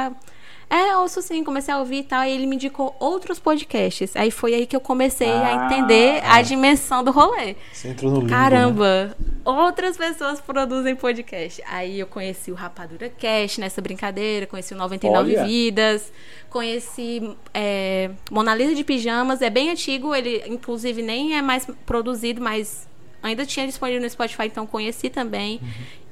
É, 0.70 0.98
ouço 0.98 1.22
sim, 1.22 1.46
comecei 1.46 1.74
a 1.74 1.78
ouvir 1.80 2.00
e 2.00 2.04
tal. 2.04 2.26
E 2.26 2.32
ele 2.32 2.46
me 2.46 2.56
indicou 2.56 2.94
outros 3.00 3.40
podcasts. 3.40 4.14
Aí 4.18 4.30
foi 4.32 4.54
aí 4.54 4.66
que 4.66 4.76
eu 4.76 4.82
comecei 4.82 5.30
a 5.32 5.48
Ah. 5.62 5.66
entender 5.66 6.22
a 6.26 6.42
dimensão 6.42 7.04
do 7.06 7.12
rolê. 7.12 7.56
Você 7.72 7.88
entrou 7.90 8.12
no 8.12 8.18
limbo, 8.18 8.30
né? 8.32 8.38
Caramba, 8.38 9.16
outras 9.46 9.96
pessoas 9.96 10.42
produzem 10.42 10.94
podcast. 10.94 11.64
Aí 11.68 11.98
eu 12.00 12.08
conheci 12.08 12.52
o 12.52 12.56
Rapadura 12.56 13.08
Cast 13.10 13.62
nessa 13.62 13.80
brincadeira, 13.80 14.46
conheci 14.46 14.74
o 14.74 14.78
99 14.78 15.38
Olha. 15.38 15.46
Vidas, 15.46 16.12
conheci 16.50 17.34
é, 17.54 18.10
Mona 18.30 18.54
Lisa 18.54 18.76
de 18.76 18.84
Pijamas, 18.84 19.42
é 19.42 19.50
bem 19.50 19.70
antigo, 19.70 20.14
ele 20.14 20.44
inclusive 20.48 21.02
nem 21.02 21.38
é 21.38 21.42
mais 21.42 21.66
produzido, 21.86 22.42
mas 22.42 22.86
ainda 23.22 23.46
tinha 23.46 23.66
disponível 23.66 24.02
no 24.02 24.10
Spotify, 24.10 24.46
então 24.46 24.66
conheci 24.66 25.10
também. 25.10 25.60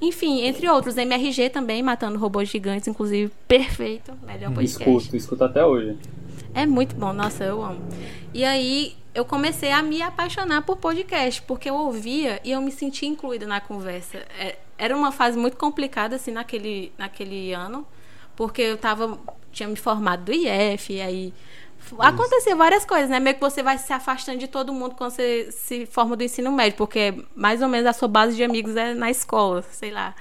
Enfim, 0.02 0.42
entre 0.42 0.70
outros, 0.70 0.98
MRG 0.98 1.50
também, 1.50 1.82
Matando 1.82 2.18
Robôs 2.18 2.50
Gigantes, 2.50 2.88
inclusive, 2.88 3.32
perfeito, 3.48 4.14
melhor 4.26 4.54
podcast. 4.54 4.90
Escuto, 4.90 5.16
escuto 5.16 5.44
até 5.44 5.66
hoje. 5.66 5.98
É 6.54 6.66
muito 6.66 6.96
bom, 6.96 7.12
nossa, 7.14 7.44
eu 7.44 7.64
amo. 7.64 7.82
E 8.34 8.44
aí 8.44 8.96
eu 9.14 9.24
comecei 9.26 9.72
a 9.72 9.82
me 9.82 10.02
apaixonar 10.02 10.62
por 10.62 10.78
podcast, 10.78 11.42
porque 11.42 11.70
eu 11.70 11.76
ouvia 11.76 12.40
e 12.44 12.52
eu 12.52 12.62
me 12.62 12.72
sentia 12.72 13.08
incluída 13.08 13.48
na 13.48 13.62
conversa. 13.62 14.20
É, 14.38 14.58
era 14.78 14.96
uma 14.96 15.12
fase 15.12 15.38
muito 15.38 15.58
complicada, 15.58 16.18
assim, 16.18 16.32
naquele, 16.32 16.92
naquele 16.98 17.54
ano, 17.54 17.86
porque 18.36 18.62
eu 18.62 18.78
tava, 18.78 19.18
tinha 19.52 19.70
me 19.70 19.76
formado 19.76 20.26
do 20.26 20.34
IF, 20.34 20.94
e 20.94 21.02
aí 21.02 21.34
acontecia 22.00 22.56
várias 22.56 22.86
coisas, 22.86 23.10
né? 23.10 23.20
Meio 23.20 23.36
que 23.36 23.42
você 23.42 23.62
vai 23.62 23.78
se 23.78 23.92
afastando 23.94 24.40
de 24.40 24.48
todo 24.48 24.74
mundo 24.74 24.96
quando 24.96 25.12
você 25.12 25.50
se 25.52 25.86
forma 25.86 26.16
do 26.16 26.24
ensino 26.24 26.52
médio, 26.52 26.78
porque 26.78 27.14
mais 27.36 27.62
ou 27.62 27.68
menos 27.68 27.86
a 27.86 27.94
sua 27.94 28.08
base 28.08 28.36
de 28.36 28.44
amigos 28.44 28.76
é 28.76 28.94
na 28.94 29.10
escola, 29.10 29.62
sei 29.72 29.92
lá. 29.92 30.16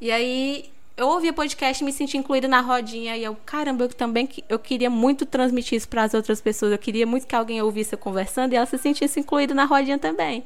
E 0.00 0.10
aí 0.10 0.70
eu 0.96 1.08
ouvia 1.08 1.32
podcast 1.32 1.82
e 1.82 1.84
me 1.84 1.92
sentia 1.92 2.20
incluída 2.20 2.46
na 2.46 2.60
rodinha 2.60 3.16
e 3.16 3.24
eu, 3.24 3.36
caramba, 3.46 3.84
eu 3.84 3.88
também 3.88 4.28
eu 4.48 4.58
queria 4.58 4.90
muito 4.90 5.24
transmitir 5.26 5.76
isso 5.76 5.88
para 5.88 6.02
as 6.04 6.14
outras 6.14 6.40
pessoas. 6.40 6.72
Eu 6.72 6.78
queria 6.78 7.06
muito 7.06 7.26
que 7.26 7.34
alguém 7.34 7.60
ouvisse 7.62 7.94
eu 7.94 7.98
conversando 7.98 8.52
e 8.52 8.56
ela 8.56 8.66
se 8.66 8.78
sentisse 8.78 9.18
incluída 9.18 9.54
na 9.54 9.64
rodinha 9.64 9.98
também. 9.98 10.44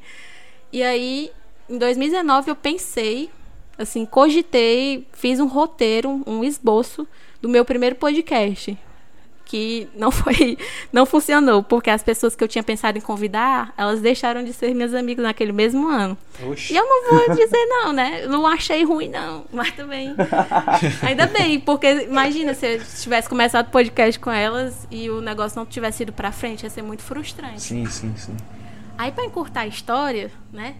E 0.71 0.81
aí, 0.81 1.31
em 1.69 1.77
2019 1.77 2.51
eu 2.51 2.55
pensei, 2.55 3.29
assim, 3.77 4.05
cogitei, 4.05 5.07
fiz 5.13 5.39
um 5.39 5.47
roteiro, 5.47 6.23
um 6.25 6.43
esboço 6.43 7.07
do 7.41 7.49
meu 7.49 7.63
primeiro 7.63 7.95
podcast 7.95 8.77
que 9.45 9.87
não 9.95 10.09
foi, 10.11 10.57
não 10.91 11.05
funcionou, 11.05 11.61
porque 11.63 11.89
as 11.89 12.01
pessoas 12.03 12.35
que 12.35 12.43
eu 12.43 12.47
tinha 12.47 12.63
pensado 12.63 12.97
em 12.97 13.01
convidar, 13.01 13.73
elas 13.77 14.01
deixaram 14.01 14.43
de 14.43 14.51
ser 14.51 14.73
minhas 14.73 14.93
amigas 14.93 15.23
naquele 15.23 15.51
mesmo 15.51 15.87
ano. 15.87 16.17
Oxi. 16.49 16.73
E 16.73 16.75
eu 16.77 16.83
não 16.83 17.09
vou 17.25 17.35
dizer 17.35 17.65
não, 17.67 17.93
né? 17.93 18.21
Eu 18.23 18.29
não 18.29 18.45
achei 18.47 18.83
ruim, 18.83 19.07
não. 19.09 19.45
Mas 19.53 19.71
também. 19.71 20.13
Ainda 21.01 21.27
bem, 21.27 21.59
porque 21.59 21.87
imagina 22.03 22.53
se 22.53 22.65
eu 22.75 22.81
tivesse 22.83 23.29
começado 23.29 23.67
o 23.67 23.71
podcast 23.71 24.19
com 24.19 24.31
elas 24.31 24.87
e 24.91 25.09
o 25.09 25.21
negócio 25.21 25.57
não 25.57 25.65
tivesse 25.65 26.03
ido 26.03 26.11
pra 26.11 26.31
frente, 26.31 26.63
ia 26.63 26.69
ser 26.69 26.81
muito 26.81 27.03
frustrante. 27.03 27.61
Sim, 27.61 27.85
sim, 27.85 28.13
sim. 28.17 28.35
Aí, 28.97 29.11
pra 29.11 29.25
encurtar 29.25 29.61
a 29.61 29.67
história, 29.67 30.31
né? 30.51 30.75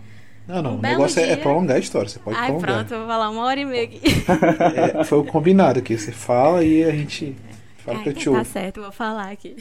Não, 0.47 0.61
não. 0.61 0.71
Um 0.75 0.77
o 0.77 0.81
negócio 0.81 1.19
é, 1.19 1.23
é 1.23 1.27
dia- 1.27 1.37
prolongar 1.37 1.77
a 1.77 1.79
história. 1.79 2.07
Você 2.07 2.19
pode 2.19 2.37
Ai, 2.37 2.47
prolongar. 2.47 2.75
pronto, 2.75 2.93
eu 2.93 2.99
vou 2.99 3.07
falar 3.07 3.29
uma 3.29 3.43
hora 3.43 3.59
e 3.59 3.65
meia 3.65 3.83
aqui. 3.83 4.01
É, 4.99 5.03
foi 5.03 5.17
o 5.19 5.23
combinado 5.23 5.79
aqui. 5.79 5.97
Você 5.97 6.11
fala 6.11 6.63
e 6.63 6.83
a 6.83 6.91
gente 6.91 7.35
fala 7.85 8.03
que 8.03 8.09
eu 8.09 8.13
te 8.13 8.25
tá 8.25 8.31
ouvo. 8.31 8.45
certo, 8.45 8.81
vou 8.81 8.91
falar 8.91 9.31
aqui. 9.31 9.55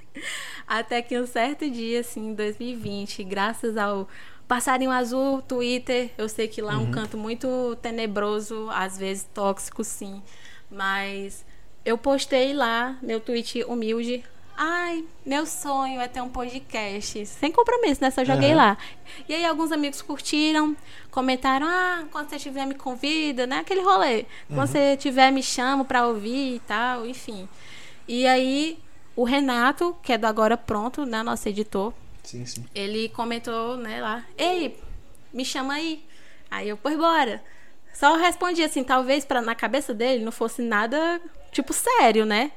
Até 0.66 1.02
que 1.02 1.18
um 1.18 1.26
certo 1.26 1.68
dia, 1.68 2.00
assim, 2.00 2.28
em 2.28 2.34
2020, 2.34 3.24
graças 3.24 3.76
ao 3.76 4.08
Passarinho 4.46 4.90
Azul, 4.90 5.42
Twitter, 5.42 6.10
eu 6.18 6.28
sei 6.28 6.48
que 6.48 6.60
lá 6.60 6.74
é 6.74 6.76
um 6.76 6.90
canto 6.90 7.16
muito 7.16 7.76
tenebroso, 7.82 8.68
às 8.72 8.98
vezes 8.98 9.28
tóxico, 9.32 9.84
sim. 9.84 10.22
Mas 10.70 11.44
eu 11.84 11.96
postei 11.96 12.52
lá, 12.52 12.98
meu 13.02 13.20
tweet 13.20 13.64
humilde. 13.64 14.24
Ai, 14.62 15.06
meu 15.24 15.46
sonho 15.46 16.02
é 16.02 16.06
ter 16.06 16.20
um 16.20 16.28
podcast. 16.28 17.24
Sem 17.24 17.50
compromisso, 17.50 18.02
né? 18.02 18.10
Só 18.10 18.22
joguei 18.22 18.50
Aham. 18.50 18.56
lá. 18.58 18.78
E 19.26 19.34
aí 19.34 19.42
alguns 19.46 19.72
amigos 19.72 20.02
curtiram, 20.02 20.76
comentaram: 21.10 21.66
ah, 21.66 22.04
quando 22.12 22.28
você 22.28 22.38
tiver 22.38 22.66
me 22.66 22.74
convida, 22.74 23.46
né? 23.46 23.60
Aquele 23.60 23.80
rolê. 23.80 24.26
Quando 24.48 24.66
você 24.68 24.98
tiver, 24.98 25.30
me 25.30 25.42
chama 25.42 25.82
pra 25.82 26.06
ouvir 26.06 26.56
e 26.56 26.60
tal, 26.60 27.06
enfim. 27.06 27.48
E 28.06 28.26
aí 28.26 28.78
o 29.16 29.24
Renato, 29.24 29.96
que 30.02 30.12
é 30.12 30.18
do 30.18 30.26
Agora 30.26 30.58
Pronto, 30.58 31.06
né? 31.06 31.22
Nosso 31.22 31.48
editor, 31.48 31.94
Sim, 32.22 32.44
sim. 32.44 32.66
ele 32.74 33.08
comentou, 33.08 33.78
né, 33.78 34.02
lá, 34.02 34.26
ei, 34.36 34.78
me 35.32 35.42
chama 35.42 35.72
aí. 35.72 36.04
Aí 36.50 36.68
eu, 36.68 36.76
pois 36.76 36.98
bora. 36.98 37.42
Só 37.94 38.14
respondi 38.16 38.62
assim, 38.62 38.84
talvez 38.84 39.24
pra, 39.24 39.40
na 39.40 39.54
cabeça 39.54 39.94
dele 39.94 40.22
não 40.22 40.30
fosse 40.30 40.60
nada, 40.60 41.18
tipo, 41.50 41.72
sério, 41.72 42.26
né? 42.26 42.52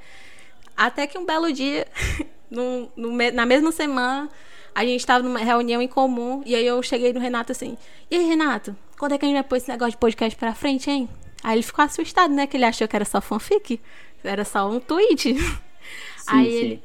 Até 0.76 1.08
que 1.08 1.18
um 1.18 1.26
belo 1.26 1.52
dia, 1.52 1.88
no, 2.50 2.92
no 2.96 3.12
na 3.32 3.46
mesma 3.46 3.72
semana, 3.72 4.30
a 4.74 4.86
gente 4.86 5.06
tava 5.06 5.24
numa 5.24 5.40
reunião 5.40 5.82
em 5.82 5.88
comum, 5.88 6.42
e 6.46 6.56
aí 6.56 6.66
eu 6.66 6.82
cheguei 6.82 7.14
no 7.14 7.20
Renato 7.20 7.52
assim, 7.52 7.78
e 8.10 8.16
aí, 8.16 8.26
Renato, 8.26 8.76
quando 8.98 9.14
é 9.14 9.18
que 9.18 9.26
a 9.26 9.28
gente 9.28 9.36
vai 9.36 9.44
pôr 9.44 9.56
esse 9.56 9.70
negócio 9.70 9.92
de 9.92 9.98
podcast 9.98 10.38
pra 10.38 10.54
frente, 10.54 10.90
hein? 10.90 11.10
Aí 11.44 11.56
ele 11.56 11.64
ficou 11.64 11.84
assustado, 11.84 12.34
né? 12.34 12.48
Que 12.48 12.56
ele 12.56 12.64
achou 12.64 12.88
que 12.88 12.96
era 12.96 13.04
só 13.04 13.20
fanfic. 13.20 13.82
Era 14.24 14.46
só 14.46 14.70
um 14.70 14.80
tweet. 14.80 15.36
Aí 16.26 16.46
sim. 16.46 16.58
ele. 16.58 16.84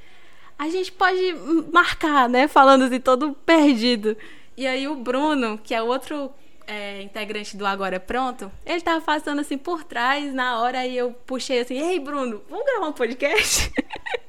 A 0.59 0.69
gente 0.69 0.91
pode 0.91 1.37
marcar, 1.73 2.29
né? 2.29 2.49
Falando 2.49 2.85
assim, 2.85 2.99
todo 2.99 3.35
perdido. 3.47 4.17
E 4.57 4.67
aí 4.67 4.89
o 4.89 4.97
Bruno, 4.97 5.57
que 5.57 5.73
é 5.73 5.81
outro 5.81 6.33
é, 6.69 7.01
integrante 7.01 7.57
do 7.57 7.67
Agora 7.67 7.97
é 7.97 7.99
Pronto, 7.99 8.53
ele 8.65 8.83
tava 8.83 9.01
passando 9.01 9.41
assim 9.41 9.57
por 9.57 9.83
trás 9.83 10.35
na 10.35 10.61
hora 10.61 10.87
e 10.87 10.97
eu 10.97 11.13
puxei 11.27 11.61
assim, 11.61 11.79
ei 11.79 11.99
Bruno, 11.99 12.43
vamos 12.49 12.67
gravar 12.67 12.89
um 12.89 12.93
podcast? 12.93 13.73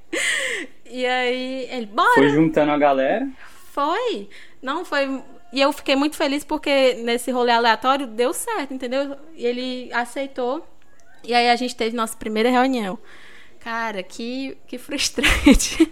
e 0.90 1.06
aí 1.06 1.68
ele, 1.70 1.86
bora! 1.86 2.14
Foi 2.14 2.30
juntando 2.30 2.72
a 2.72 2.78
galera. 2.78 3.28
Foi. 3.72 4.30
Não, 4.62 4.84
foi. 4.86 5.22
E 5.52 5.60
eu 5.60 5.72
fiquei 5.74 5.96
muito 5.96 6.16
feliz 6.16 6.44
porque 6.44 6.96
nesse 6.96 7.30
rolê 7.30 7.52
aleatório 7.52 8.08
deu 8.08 8.34
certo, 8.34 8.74
entendeu? 8.74 9.18
E 9.36 9.46
ele 9.46 9.94
aceitou. 9.94 10.66
E 11.24 11.34
aí 11.34 11.50
a 11.50 11.56
gente 11.56 11.76
teve 11.76 11.96
nossa 11.96 12.16
primeira 12.16 12.50
reunião. 12.50 12.98
Cara, 13.60 14.02
que, 14.02 14.58
que 14.68 14.78
frustrante. 14.78 15.92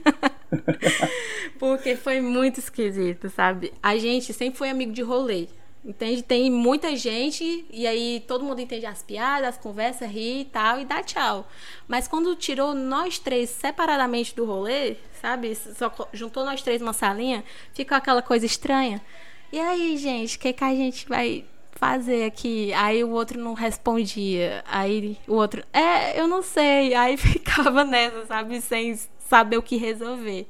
porque 1.60 1.96
foi 1.98 2.22
muito 2.22 2.60
esquisito, 2.60 3.30
sabe? 3.30 3.74
A 3.84 3.98
gente 3.98 4.32
sempre 4.32 4.58
foi 4.58 4.70
amigo 4.70 4.94
de 4.94 5.01
rolê. 5.01 5.48
Entende? 5.88 6.22
Tem 6.22 6.51
muita 6.51 6.98
gente 6.98 7.65
e 7.72 7.88
aí 7.88 8.22
todo 8.27 8.44
mundo 8.44 8.60
entende 8.60 8.86
as 8.86 9.01
piadas, 9.01 9.48
as 9.48 9.58
conversas, 9.58 10.12
ri 10.12 10.41
e 10.41 10.46
tal 10.46 10.82
e 10.82 10.86
dá 10.86 11.01
tchau. 11.01 11.48
Mas 11.88 12.10
quando 12.10 12.36
tirou 12.36 12.75
nós 12.75 13.17
três 13.17 13.50
separadamente 13.50 14.36
do 14.36 14.44
rolê, 14.44 14.98
sabe? 15.22 15.56
Só 15.56 15.89
juntou 16.12 16.44
nós 16.44 16.62
três 16.62 16.82
numa 16.82 16.91
salinha, 16.91 17.41
ficou 17.74 17.96
aquela 17.96 18.22
coisa 18.22 18.46
estranha. 18.46 19.01
E 19.50 19.58
aí, 19.58 19.96
gente, 19.96 20.36
o 20.36 20.39
que, 20.41 20.51
que 20.51 20.63
a 20.65 20.75
gente 20.75 21.08
vai 21.08 21.46
fazer 21.72 22.25
aqui? 22.25 22.74
Aí 22.74 23.01
o 23.01 23.12
outro 23.12 23.39
não 23.39 23.53
respondia. 23.53 24.65
Aí 24.67 25.17
o 25.25 25.36
outro, 25.36 25.63
é, 25.72 26.20
eu 26.20 26.27
não 26.27 26.41
sei. 26.41 26.94
Aí 27.00 27.15
ficava 27.15 27.86
nessa, 27.86 28.25
sabe? 28.25 28.60
Sem 28.60 29.00
saber 29.20 29.56
o 29.56 29.63
que 29.63 29.77
resolver. 29.77 30.48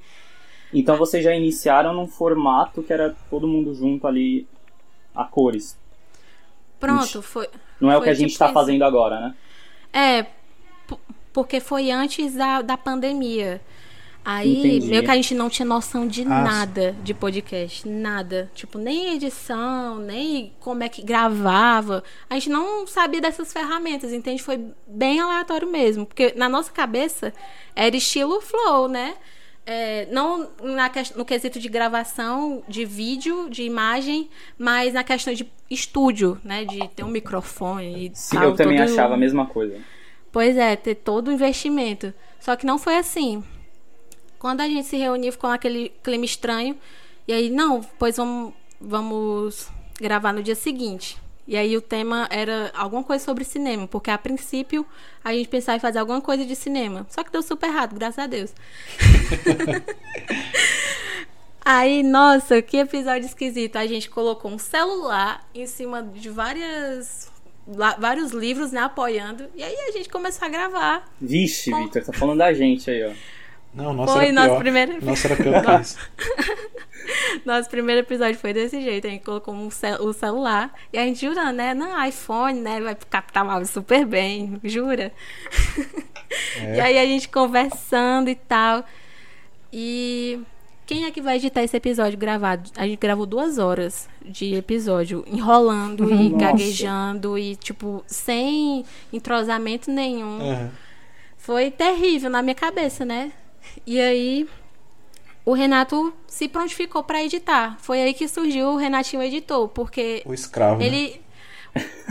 Então 0.74 0.98
vocês 0.98 1.24
já 1.24 1.36
iniciaram 1.36 1.94
num 1.94 2.08
formato 2.08 2.82
que 2.82 2.92
era 2.92 3.16
todo 3.30 3.48
mundo 3.48 3.76
junto 3.76 4.08
ali 4.08 4.48
a 5.18 5.26
cores. 5.26 5.78
Pronto, 6.80 7.22
foi. 7.22 7.50
Não 7.82 7.92
é 7.92 7.96
o 7.96 8.00
foi 8.00 8.06
que 8.06 8.10
a 8.12 8.14
gente 8.14 8.30
tipo 8.30 8.40
tá 8.40 8.46
isso. 8.46 8.54
fazendo 8.54 8.84
agora, 8.84 9.20
né? 9.20 9.36
É, 9.92 10.26
porque 11.34 11.60
foi 11.60 11.92
antes 11.92 12.34
da, 12.34 12.62
da 12.62 12.78
pandemia. 12.78 13.62
Aí, 14.30 14.58
Entendi. 14.60 14.88
meio 14.88 15.04
que 15.04 15.10
a 15.10 15.16
gente 15.16 15.34
não 15.34 15.50
tinha 15.50 15.66
noção 15.66 16.06
de 16.06 16.24
Ah, 16.24 16.26
nada 16.42 16.94
de 17.02 17.14
podcast. 17.14 17.88
Nada. 17.88 18.52
Tipo, 18.54 18.78
nem 18.78 19.14
edição, 19.16 20.00
nem 20.00 20.54
como 20.60 20.84
é 20.84 20.90
que 20.90 21.02
gravava. 21.02 22.04
A 22.30 22.34
gente 22.34 22.50
não 22.50 22.86
sabia 22.86 23.22
dessas 23.22 23.54
ferramentas, 23.54 24.12
entende? 24.12 24.44
Foi 24.44 24.62
bem 24.86 25.22
aleatório 25.22 25.72
mesmo. 25.72 26.06
Porque 26.06 26.34
na 26.36 26.50
nossa 26.50 26.72
cabeça 26.74 27.34
era 27.74 27.96
estilo 27.96 28.42
flow, 28.42 28.90
né? 28.90 29.16
É, 29.70 30.08
não 30.10 30.50
na, 30.64 30.90
no 31.18 31.26
quesito 31.26 31.60
de 31.60 31.68
gravação 31.68 32.64
de 32.70 32.86
vídeo, 32.86 33.50
de 33.50 33.64
imagem, 33.64 34.30
mas 34.58 34.94
na 34.94 35.04
questão 35.04 35.34
de 35.34 35.46
estúdio, 35.70 36.40
né? 36.42 36.64
De 36.64 36.88
ter 36.88 37.04
um 37.04 37.10
microfone 37.10 38.08
e 38.08 38.12
Sim, 38.16 38.38
tal, 38.38 38.46
eu 38.46 38.56
também 38.56 38.78
todo- 38.78 38.90
achava 38.90 39.16
a 39.16 39.18
mesma 39.18 39.46
coisa. 39.46 39.78
Pois 40.32 40.56
é, 40.56 40.76
ter 40.78 40.96
todo 40.96 41.28
o 41.28 41.32
investimento. 41.34 42.14
Só 42.40 42.56
que 42.56 42.66
não 42.66 42.78
foi 42.80 42.96
assim. 42.96 43.44
Quando 44.40 44.62
a 44.62 44.68
gente 44.68 44.86
se 44.88 44.96
reuniu, 44.96 45.34
ficou 45.34 45.50
aquele 45.50 45.90
clima 46.02 46.24
estranho. 46.24 46.78
E 47.28 47.34
aí, 47.34 47.50
não, 47.50 47.82
pois 48.00 48.16
vamos, 48.16 48.54
vamos 48.80 49.68
gravar 50.00 50.32
no 50.32 50.42
dia 50.42 50.56
seguinte. 50.56 51.18
E 51.48 51.56
aí 51.56 51.78
o 51.78 51.82
tema 51.82 52.28
era 52.30 52.72
alguma 52.76 53.04
coisa 53.04 53.24
sobre 53.24 53.46
cinema, 53.46 53.88
porque 53.88 54.12
a 54.12 54.18
princípio 54.18 54.86
a 55.24 55.32
gente 55.34 55.48
pensava 55.48 55.78
em 55.78 55.80
fazer 55.80 56.00
alguma 56.00 56.20
coisa 56.20 56.46
de 56.46 56.56
cinema. 56.56 57.08
Só 57.10 57.24
que 57.24 57.32
deu 57.32 57.42
super 57.42 57.68
errado, 57.70 57.96
graças 57.96 58.20
a 58.20 58.28
Deus. 58.28 58.52
Aí, 61.64 62.02
nossa, 62.02 62.62
que 62.62 62.78
episódio 62.78 63.26
esquisito. 63.26 63.76
A 63.76 63.86
gente 63.86 64.10
colocou 64.10 64.50
um 64.52 64.58
celular 64.58 65.46
em 65.54 65.66
cima 65.68 66.02
de 66.02 66.30
várias 66.30 67.30
lá- 67.68 67.98
vários 68.00 68.32
livros, 68.32 68.72
né, 68.72 68.80
apoiando. 68.80 69.50
E 69.54 69.62
aí 69.62 69.76
a 69.90 69.92
gente 69.92 70.08
começou 70.08 70.46
a 70.46 70.50
gravar. 70.50 71.06
Vixe, 71.20 71.70
Bom. 71.72 71.84
Victor, 71.84 72.04
tá 72.06 72.14
falando 72.14 72.38
da 72.38 72.54
gente 72.54 72.90
aí, 72.90 73.04
ó. 73.06 73.12
Não, 73.78 73.94
nossa 73.94 74.14
Foi 74.14 74.24
era 74.26 74.34
nosso 74.34 74.48
pior. 74.50 74.60
primeiro- 74.60 75.06
Nossa 75.06 75.28
era 75.28 75.36
pior 75.44 75.64
que 75.64 75.82
isso. 75.82 75.98
Nosso 77.46 77.70
primeiro 77.70 78.02
episódio 78.02 78.38
foi 78.38 78.52
desse 78.54 78.82
jeito. 78.82 79.08
A 79.08 79.10
gente 79.10 79.24
colocou 79.24 79.54
um 79.54 79.70
cel- 79.70 80.02
o 80.04 80.12
celular 80.12 80.74
e 80.92 80.98
a 80.98 81.04
gente 81.06 81.22
jurando, 81.26 81.54
né? 81.56 81.74
Não, 81.74 82.06
iPhone, 82.06 82.60
né? 82.60 82.82
Vai 82.82 82.96
captar 83.10 83.46
o 83.46 83.50
áudio 83.50 83.68
super 83.68 84.06
bem, 84.06 84.60
jura? 84.64 85.14
E 86.76 86.80
aí 86.82 86.98
a 86.98 87.06
gente 87.06 87.30
conversando 87.30 88.30
e 88.30 88.36
tal. 88.36 88.84
E 89.72 90.40
quem 90.86 91.06
é 91.06 91.12
que 91.12 91.22
vai 91.22 91.38
editar 91.38 91.64
esse 91.64 91.78
episódio 91.78 92.18
gravado? 92.18 92.70
A 92.76 92.86
gente 92.86 93.00
gravou 93.00 93.26
duas 93.26 93.58
horas 93.58 94.10
de 94.26 94.56
episódio, 94.56 95.24
enrolando 95.28 96.10
e 96.12 96.30
Nossa. 96.30 96.46
gaguejando 96.46 97.38
e, 97.38 97.56
tipo, 97.56 98.04
sem 98.06 98.84
entrosamento 99.14 99.90
nenhum. 99.90 100.70
Foi 101.38 101.72
terrível 101.72 102.30
na 102.30 102.42
minha 102.42 102.56
cabeça, 102.56 103.06
né? 103.06 103.32
E 103.86 104.00
aí 104.00 104.48
o 105.46 105.54
Renato 105.54 106.14
se 106.28 106.48
prontificou 106.48 107.04
pra 107.04 107.24
editar. 107.24 107.78
Foi 107.80 108.02
aí 108.02 108.14
que 108.14 108.28
surgiu 108.28 108.70
o 108.70 108.76
Renatinho 108.78 109.22
Editor, 109.22 109.68
porque 109.70 110.22
O 110.26 110.34
escravo. 110.34 110.80
né? 110.80 110.86
ele. 110.86 111.22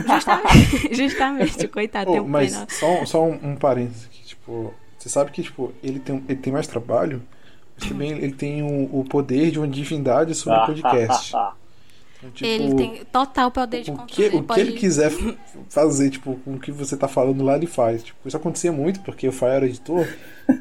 Justamente, 0.07 0.95
justamente 0.95 1.67
coitado, 1.67 2.09
Oh, 2.09 2.13
tem 2.13 2.21
um 2.21 2.27
mas 2.27 2.53
pena. 2.53 2.67
só, 2.69 3.05
só 3.05 3.23
um, 3.25 3.37
um 3.51 3.55
parênteses 3.55 4.05
aqui, 4.05 4.23
tipo, 4.23 4.73
você 4.97 5.09
sabe 5.09 5.31
que 5.31 5.43
tipo, 5.43 5.73
ele, 5.83 5.99
tem, 5.99 6.23
ele 6.27 6.39
tem 6.39 6.53
mais 6.53 6.67
trabalho, 6.67 7.21
mas 7.77 7.89
também 7.89 8.11
ele 8.11 8.31
tem 8.31 8.61
o, 8.63 8.99
o 8.99 9.03
poder 9.03 9.51
de 9.51 9.59
uma 9.59 9.67
divindade 9.67 10.33
sobre 10.35 10.59
o 10.59 10.65
podcast. 10.67 11.33
Tipo, 12.33 12.45
Ele 12.45 12.73
tem 12.73 13.05
total 13.05 13.51
poder 13.51 13.83
de 13.83 13.91
o 13.91 13.95
controle. 13.95 14.11
que, 14.13 14.21
ele 14.23 14.35
o 14.37 14.41
que 14.41 14.47
pode... 14.47 14.61
ele 14.61 14.73
quiser 14.73 15.11
fazer, 15.69 16.09
tipo, 16.09 16.35
com 16.43 16.55
o 16.55 16.59
que 16.59 16.71
você 16.71 16.97
tá 16.97 17.07
falando 17.07 17.43
lá, 17.43 17.55
ele 17.55 17.67
faz. 17.67 18.03
Tipo, 18.03 18.27
isso 18.27 18.37
acontecia 18.37 18.71
muito, 18.71 19.01
porque 19.01 19.27
o 19.27 19.31
Fire 19.31 19.51
era 19.51 19.65
editor, 19.65 20.07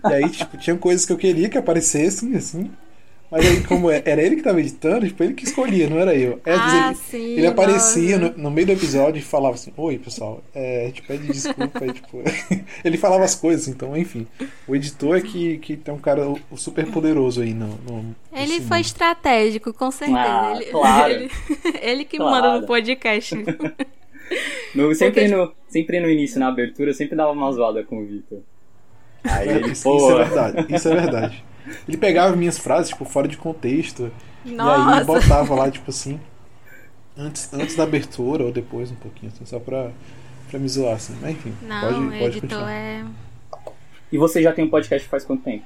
e 0.05 0.13
aí, 0.13 0.29
tipo, 0.31 0.57
tinha 0.59 0.77
coisas 0.77 1.07
que 1.07 1.13
eu 1.13 1.17
queria 1.17 1.49
que 1.49 1.57
aparecessem, 1.59 2.35
assim, 2.37 2.71
mas 3.31 3.47
aí, 3.47 3.61
como 3.65 3.91
é- 3.91 4.03
era 4.05 4.23
ele 4.23 4.37
que 4.37 4.43
tava 4.43 4.61
editando, 4.61 5.07
tipo, 5.07 5.23
ele 5.23 5.35
que 5.35 5.45
escolhia, 5.45 5.89
não 5.89 5.99
era 5.99 6.15
eu. 6.15 6.41
Vezes, 6.45 6.61
Ah, 6.63 6.87
ele, 6.89 6.95
sim, 6.97 7.37
ele 7.37 7.47
aparecia 7.47 8.19
no, 8.19 8.31
no 8.37 8.51
meio 8.51 8.67
do 8.69 8.73
episódio 8.73 9.19
e 9.19 9.23
falava 9.23 9.55
assim, 9.55 9.73
oi, 9.77 9.99
pessoal, 9.99 10.43
é, 10.55 10.85
a 10.85 10.87
gente 10.87 11.03
pede 11.03 11.27
desculpa, 11.27 11.81
aí, 11.85 11.93
tipo, 11.93 12.23
ele 12.85 12.97
falava 12.97 13.25
as 13.25 13.35
coisas, 13.35 13.69
então, 13.69 13.97
enfim. 13.97 14.27
O 14.67 14.75
editor 14.77 15.17
é 15.17 15.21
que, 15.21 15.59
que 15.59 15.77
tem 15.77 15.93
um 15.95 15.99
cara 15.99 16.23
super 16.57 16.87
poderoso 16.87 17.43
aí 17.43 17.53
no, 17.55 17.67
no 17.89 18.15
Ele 18.33 18.61
foi 18.61 18.79
mundo. 18.79 18.87
estratégico, 18.87 19.73
com 19.73 19.91
certeza. 19.91 20.19
Ah, 20.21 20.53
ele, 20.57 20.65
claro. 20.71 21.13
ele, 21.13 21.31
ele 21.83 22.05
que 22.05 22.17
Claro. 22.17 22.31
manda 22.47 22.61
no 22.61 22.67
podcast. 22.67 23.35
No- 24.75 24.93
sempre, 24.95 25.23
Porque- 25.23 25.37
no, 25.37 25.53
sempre 25.69 26.01
no 26.01 26.11
início, 26.11 26.39
na 26.41 26.49
abertura, 26.49 26.91
eu 26.91 26.95
sempre 26.95 27.17
dava 27.17 27.31
uma 27.31 27.51
zoada 27.53 27.85
com 27.85 27.99
o 28.01 28.05
Victor. 28.07 28.41
Aí 29.25 29.49
ele, 29.49 29.71
Isso, 29.73 29.85
pô, 29.85 29.97
isso 29.97 30.11
é 30.11 30.25
verdade, 30.25 30.75
isso 30.75 30.89
é 30.89 30.95
verdade. 30.95 31.45
Ele 31.89 31.97
pegava 31.97 32.35
minhas 32.37 32.59
frases, 32.59 32.91
tipo, 32.91 33.05
fora 33.05 33.27
de 33.29 33.37
contexto, 33.37 34.11
e 34.45 34.51
aí 34.51 34.57
Nossa. 34.57 35.05
botava 35.05 35.55
lá, 35.55 35.71
tipo 35.71 35.91
assim, 35.91 36.21
antes, 37.17 37.53
antes 37.53 37.75
da 37.77 37.83
abertura 37.85 38.45
ou 38.45 38.53
depois 38.53 38.91
um 38.91 38.97
pouquinho, 38.97 39.33
assim, 39.35 39.45
só 39.45 39.59
pra, 39.59 39.91
pra 40.51 40.59
me 40.59 40.69
zoar, 40.69 40.95
assim. 40.97 41.17
Mas 41.21 41.33
enfim, 41.33 41.55
Não, 41.63 41.81
pode, 41.81 41.95
o 42.01 42.09
pode 42.11 42.25
editor 42.25 42.41
continuar. 42.49 42.71
é. 42.71 43.05
E 44.13 44.19
você 44.19 44.43
já 44.43 44.53
tem 44.53 44.65
um 44.65 44.71
podcast 44.71 45.09
faz 45.09 45.25
quanto 45.25 45.43
tempo? 45.43 45.65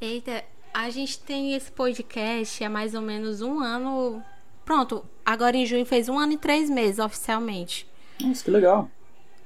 Eita, 0.00 0.42
a 0.72 0.90
gente 0.90 1.18
tem 1.18 1.54
esse 1.54 1.70
podcast 1.70 2.62
há 2.64 2.70
mais 2.70 2.94
ou 2.94 3.00
menos 3.00 3.40
um 3.42 3.60
ano. 3.60 4.22
Pronto, 4.64 5.04
agora 5.24 5.56
em 5.56 5.66
junho 5.66 5.84
fez 5.84 6.08
um 6.08 6.18
ano 6.18 6.32
e 6.32 6.38
três 6.38 6.68
meses 6.70 6.98
oficialmente. 6.98 7.86
Nossa, 8.20 8.42
que 8.44 8.50
legal. 8.50 8.90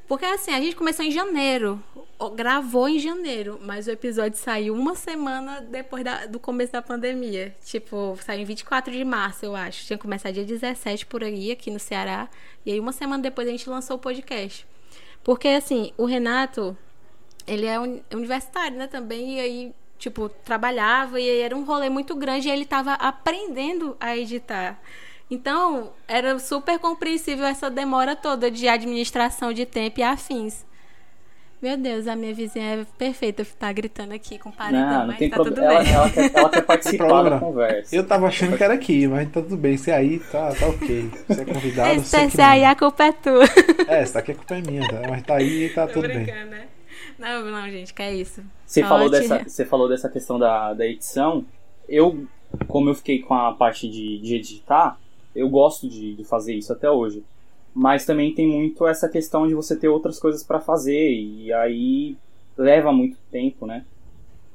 Porque 0.09 0.25
assim, 0.25 0.53
a 0.53 0.59
gente 0.61 0.75
começou 0.75 1.05
em 1.05 1.11
janeiro, 1.11 1.83
gravou 2.35 2.89
em 2.89 2.99
janeiro, 2.99 3.61
mas 3.63 3.87
o 3.87 3.91
episódio 3.91 4.39
saiu 4.39 4.75
uma 4.75 4.95
semana 4.95 5.61
depois 5.61 6.03
da- 6.03 6.25
do 6.25 6.41
começo 6.41 6.73
da 6.73 6.81
pandemia. 6.81 7.55
Tipo, 7.63 8.19
saiu 8.25 8.41
em 8.41 8.45
24 8.47 8.91
de 8.91 9.05
março, 9.05 9.45
eu 9.45 9.55
acho. 9.55 9.85
Tinha 9.85 9.99
começado 9.99 10.33
dia 10.33 10.45
17 10.45 11.05
por 11.05 11.23
aí, 11.23 11.53
aqui 11.53 11.71
no 11.71 11.79
Ceará. 11.79 12.27
E 12.65 12.73
aí, 12.73 12.81
uma 12.81 12.93
semana 12.93 13.23
depois, 13.23 13.47
a 13.47 13.51
gente 13.51 13.69
lançou 13.69 13.97
o 13.97 13.99
podcast. 13.99 14.67
Porque, 15.23 15.49
assim, 15.49 15.93
o 15.99 16.07
Renato, 16.07 16.75
ele 17.47 17.67
é 17.67 17.79
uni- 17.79 18.03
universitário, 18.13 18.79
né, 18.79 18.87
também. 18.87 19.37
E 19.37 19.41
aí, 19.41 19.75
tipo, 19.99 20.31
trabalhava 20.31 21.21
e 21.21 21.29
era 21.41 21.55
um 21.55 21.65
rolê 21.65 21.91
muito 21.91 22.17
grande 22.17 22.49
e 22.49 22.51
ele 22.51 22.65
tava 22.65 22.95
aprendendo 22.95 23.95
a 24.01 24.17
editar. 24.17 24.81
Então, 25.31 25.93
era 26.07 26.39
super 26.39 26.79
compreensível 26.79 27.45
essa 27.45 27.71
demora 27.71 28.17
toda 28.17 28.51
de 28.51 28.67
administração 28.67 29.53
de 29.53 29.67
tempo 29.67 30.01
e 30.01 30.03
afins. 30.03 30.67
Meu 31.61 31.77
Deus, 31.77 32.07
a 32.07 32.15
minha 32.15 32.33
vizinha 32.33 32.65
é 32.65 32.87
perfeita, 32.97 33.45
tá 33.59 33.73
gritando 33.73 34.15
aqui 34.15 34.39
com 34.39 34.49
paredão, 34.51 34.81
Não, 34.81 34.99
não 35.01 35.07
mas 35.09 35.19
tem 35.19 35.29
tá 35.29 35.37
tudo 35.39 35.55
problema. 35.55 35.73
Ela, 35.75 35.83
bem. 35.83 35.93
ela 35.93 36.11
quer, 36.11 36.33
ela 36.39 36.51
quer 36.51 36.63
participar 36.63 37.23
da 37.25 37.39
conversa. 37.41 37.97
Eu 37.97 38.07
tava 38.07 38.29
achando 38.29 38.57
que 38.57 38.63
era 38.63 38.75
aqui, 38.75 39.09
mas 39.09 39.29
tá 39.29 39.43
tudo 39.43 39.57
bem. 39.57 39.77
Se 39.77 39.91
é 39.91 39.95
aí, 39.97 40.21
tá, 40.21 40.55
tá 40.55 40.69
ok. 40.69 41.11
Você 41.27 41.41
é 41.41 41.45
convidado, 41.45 41.91
Esse, 41.91 42.05
você 42.05 42.19
que 42.21 42.25
esse 42.27 42.41
aí 42.41 42.65
a 42.65 42.77
culpa 42.77 43.05
é 43.05 43.13
tua. 43.13 43.45
É, 43.89 44.03
essa 44.03 44.15
daqui 44.15 44.31
a 44.31 44.35
culpa 44.37 44.55
é 44.55 44.63
minha, 44.63 44.89
tá? 44.89 45.03
mas 45.11 45.23
tá 45.25 45.35
aí 45.35 45.65
e 45.65 45.71
tá 45.71 45.87
Tô 45.89 45.95
tudo 45.95 46.07
bem. 46.07 46.23
brincando, 46.23 46.51
né? 46.51 46.69
Não, 47.19 47.45
não, 47.45 47.69
gente, 47.69 47.93
que 47.93 48.03
é 48.03 48.15
isso. 48.15 48.41
Você 48.65 48.81
Só 48.83 48.89
falou, 48.89 49.11
dessa, 49.11 49.43
você 49.43 49.65
falou 49.65 49.89
dessa 49.89 50.09
questão 50.09 50.39
da, 50.39 50.73
da 50.73 50.87
edição. 50.87 51.45
Eu, 51.89 52.25
como 52.69 52.89
eu 52.89 52.95
fiquei 52.95 53.19
com 53.21 53.35
a 53.35 53.53
parte 53.53 53.91
de, 53.91 54.21
de 54.21 54.37
editar, 54.37 54.97
eu 55.39 55.49
gosto 55.49 55.89
de, 55.89 56.15
de 56.15 56.25
fazer 56.25 56.55
isso 56.55 56.73
até 56.73 56.91
hoje. 56.91 57.23
Mas 57.75 58.05
também 58.05 58.35
tem 58.35 58.47
muito 58.47 58.87
essa 58.87 59.09
questão 59.09 59.47
de 59.47 59.55
você 59.55 59.77
ter 59.77 59.89
outras 59.89 60.19
coisas 60.19 60.43
pra 60.43 60.61
fazer. 60.61 61.13
E 61.13 61.53
aí 61.53 62.17
leva 62.57 62.93
muito 62.93 63.17
tempo, 63.31 63.67
né? 63.67 63.85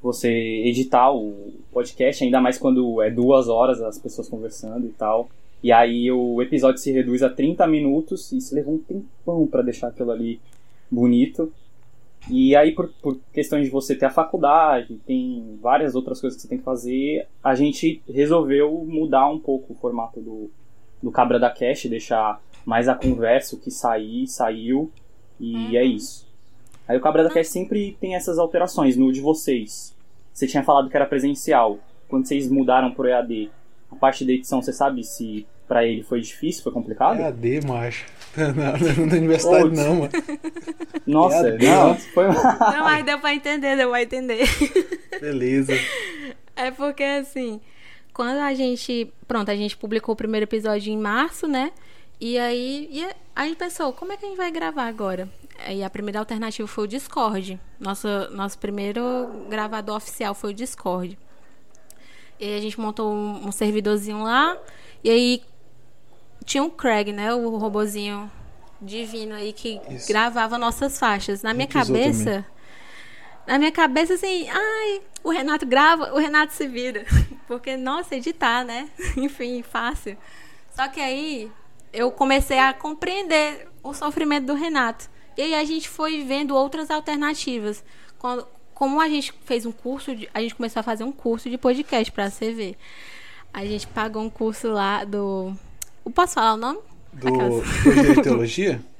Você 0.02 0.28
editar 0.28 1.10
o 1.10 1.52
podcast, 1.72 2.22
ainda 2.22 2.40
mais 2.40 2.58
quando 2.58 3.00
é 3.00 3.10
duas 3.10 3.48
horas 3.48 3.80
as 3.80 3.98
pessoas 3.98 4.28
conversando 4.28 4.86
e 4.86 4.90
tal. 4.90 5.28
E 5.62 5.72
aí 5.72 6.10
o 6.12 6.42
episódio 6.42 6.78
se 6.78 6.92
reduz 6.92 7.22
a 7.22 7.30
30 7.30 7.66
minutos 7.66 8.30
e 8.32 8.36
isso 8.36 8.54
levou 8.54 8.74
um 8.74 8.78
tempão 8.78 9.46
pra 9.46 9.62
deixar 9.62 9.88
aquilo 9.88 10.10
ali 10.10 10.38
bonito. 10.90 11.50
E 12.30 12.56
aí, 12.56 12.72
por, 12.72 12.88
por 13.02 13.18
questões 13.32 13.64
de 13.64 13.70
você 13.70 13.94
ter 13.94 14.06
a 14.06 14.10
faculdade, 14.10 14.98
tem 15.06 15.58
várias 15.60 15.94
outras 15.94 16.20
coisas 16.20 16.36
que 16.36 16.42
você 16.42 16.48
tem 16.48 16.58
que 16.58 16.64
fazer, 16.64 17.26
a 17.42 17.54
gente 17.54 18.02
resolveu 18.08 18.84
mudar 18.86 19.28
um 19.28 19.38
pouco 19.38 19.72
o 19.72 19.76
formato 19.76 20.20
do, 20.20 20.50
do 21.04 21.12
Cabra 21.12 21.38
da 21.38 21.50
Cash, 21.50 21.84
deixar 21.84 22.40
mais 22.64 22.88
a 22.88 22.94
conversa, 22.94 23.54
o 23.54 23.60
que 23.60 23.70
sair, 23.70 24.26
saiu, 24.26 24.90
e 25.38 25.76
é 25.76 25.84
isso. 25.84 26.26
Aí 26.88 26.96
o 26.96 27.00
Cabra 27.00 27.22
da 27.22 27.30
Cash 27.30 27.48
sempre 27.48 27.96
tem 28.00 28.14
essas 28.14 28.38
alterações. 28.38 28.96
No 28.96 29.12
de 29.12 29.20
vocês, 29.20 29.94
você 30.32 30.46
tinha 30.46 30.62
falado 30.62 30.88
que 30.88 30.96
era 30.96 31.04
presencial. 31.06 31.78
Quando 32.08 32.26
vocês 32.26 32.50
mudaram 32.50 32.90
pro 32.90 33.06
EAD, 33.06 33.50
a 33.92 33.96
parte 33.96 34.24
da 34.24 34.32
edição, 34.32 34.62
você 34.62 34.72
sabe 34.72 35.04
se 35.04 35.46
pra 35.68 35.84
ele 35.84 36.02
foi 36.02 36.20
difícil, 36.20 36.62
foi 36.62 36.72
complicado? 36.72 37.20
É 37.20 37.26
AD, 37.26 37.66
macho. 37.66 38.06
Não, 38.36 38.52
não, 38.52 39.06
na 39.06 39.14
universidade 39.14 39.70
não, 39.70 39.94
mano. 39.94 40.10
Nossa, 41.06 41.50
EAD, 41.50 41.66
não, 41.66 41.94
foi... 41.94 42.26
Não, 42.26 42.82
mas 42.82 43.06
deu 43.06 43.20
pra 43.20 43.32
entender, 43.32 43.76
deu 43.76 43.90
pra 43.90 44.02
entender. 44.02 44.44
Beleza. 45.20 45.72
É 46.56 46.72
porque 46.72 47.04
assim, 47.04 47.60
quando 48.14 48.38
a 48.38 48.54
gente. 48.54 49.12
Pronto, 49.26 49.50
a 49.50 49.56
gente 49.56 49.76
publicou 49.76 50.14
o 50.14 50.16
primeiro 50.16 50.44
episódio 50.44 50.90
em 50.92 50.96
março, 50.96 51.48
né? 51.48 51.72
E 52.20 52.38
aí, 52.38 52.88
e 52.90 53.06
a 53.34 53.44
gente 53.44 53.56
pensou, 53.56 53.92
como 53.92 54.12
é 54.12 54.16
que 54.16 54.24
a 54.24 54.28
gente 54.28 54.38
vai 54.38 54.50
gravar 54.50 54.86
agora? 54.86 55.28
Aí 55.66 55.82
a 55.82 55.90
primeira 55.90 56.20
alternativa 56.20 56.66
foi 56.66 56.84
o 56.84 56.86
Discord. 56.86 57.60
Nosso, 57.78 58.08
nosso 58.30 58.58
primeiro 58.58 59.46
gravador 59.50 59.96
oficial 59.96 60.34
foi 60.34 60.50
o 60.50 60.54
Discord. 60.54 61.18
E 62.38 62.44
aí 62.44 62.56
a 62.56 62.60
gente 62.60 62.80
montou 62.80 63.12
um, 63.12 63.48
um 63.48 63.52
servidorzinho 63.52 64.22
lá. 64.22 64.56
E 65.02 65.10
aí 65.10 65.42
tinha 66.44 66.62
o 66.62 66.70
Craig, 66.70 67.12
né? 67.12 67.34
O 67.34 67.56
robozinho 67.56 68.30
divino 68.80 69.34
aí 69.34 69.52
que 69.52 69.80
Isso. 69.90 70.06
gravava 70.06 70.56
nossas 70.56 70.98
faixas. 70.98 71.42
Na 71.42 71.52
minha 71.52 71.68
cabeça. 71.68 72.46
Na 73.46 73.58
minha 73.58 73.72
cabeça, 73.72 74.14
assim, 74.14 74.48
ai, 74.48 75.02
o 75.22 75.30
Renato 75.30 75.66
grava, 75.66 76.14
o 76.14 76.18
Renato 76.18 76.52
se 76.52 76.66
vira. 76.66 77.04
Porque, 77.46 77.76
nossa, 77.76 78.14
editar, 78.16 78.64
né? 78.64 78.88
Enfim, 79.16 79.62
fácil. 79.62 80.16
Só 80.74 80.88
que 80.88 81.00
aí 81.00 81.50
eu 81.92 82.10
comecei 82.10 82.58
a 82.58 82.72
compreender 82.72 83.68
o 83.82 83.92
sofrimento 83.92 84.46
do 84.46 84.54
Renato. 84.54 85.08
E 85.36 85.42
aí 85.42 85.54
a 85.54 85.64
gente 85.64 85.88
foi 85.88 86.22
vendo 86.24 86.54
outras 86.56 86.90
alternativas. 86.90 87.84
Quando, 88.18 88.46
como 88.72 89.00
a 89.00 89.08
gente 89.08 89.32
fez 89.44 89.66
um 89.66 89.72
curso, 89.72 90.14
de, 90.16 90.28
a 90.32 90.40
gente 90.40 90.54
começou 90.54 90.80
a 90.80 90.82
fazer 90.82 91.04
um 91.04 91.12
curso 91.12 91.50
de 91.50 91.58
podcast 91.58 92.10
pra 92.10 92.30
CV. 92.30 92.76
A 93.52 93.64
gente 93.64 93.86
pagou 93.86 94.22
um 94.22 94.30
curso 94.30 94.68
lá 94.68 95.04
do. 95.04 95.52
Posso 96.14 96.34
falar 96.34 96.54
o 96.54 96.56
nome? 96.56 96.80
Do, 97.12 97.28
Aquelas- 97.28 98.22
teologia? 98.22 98.80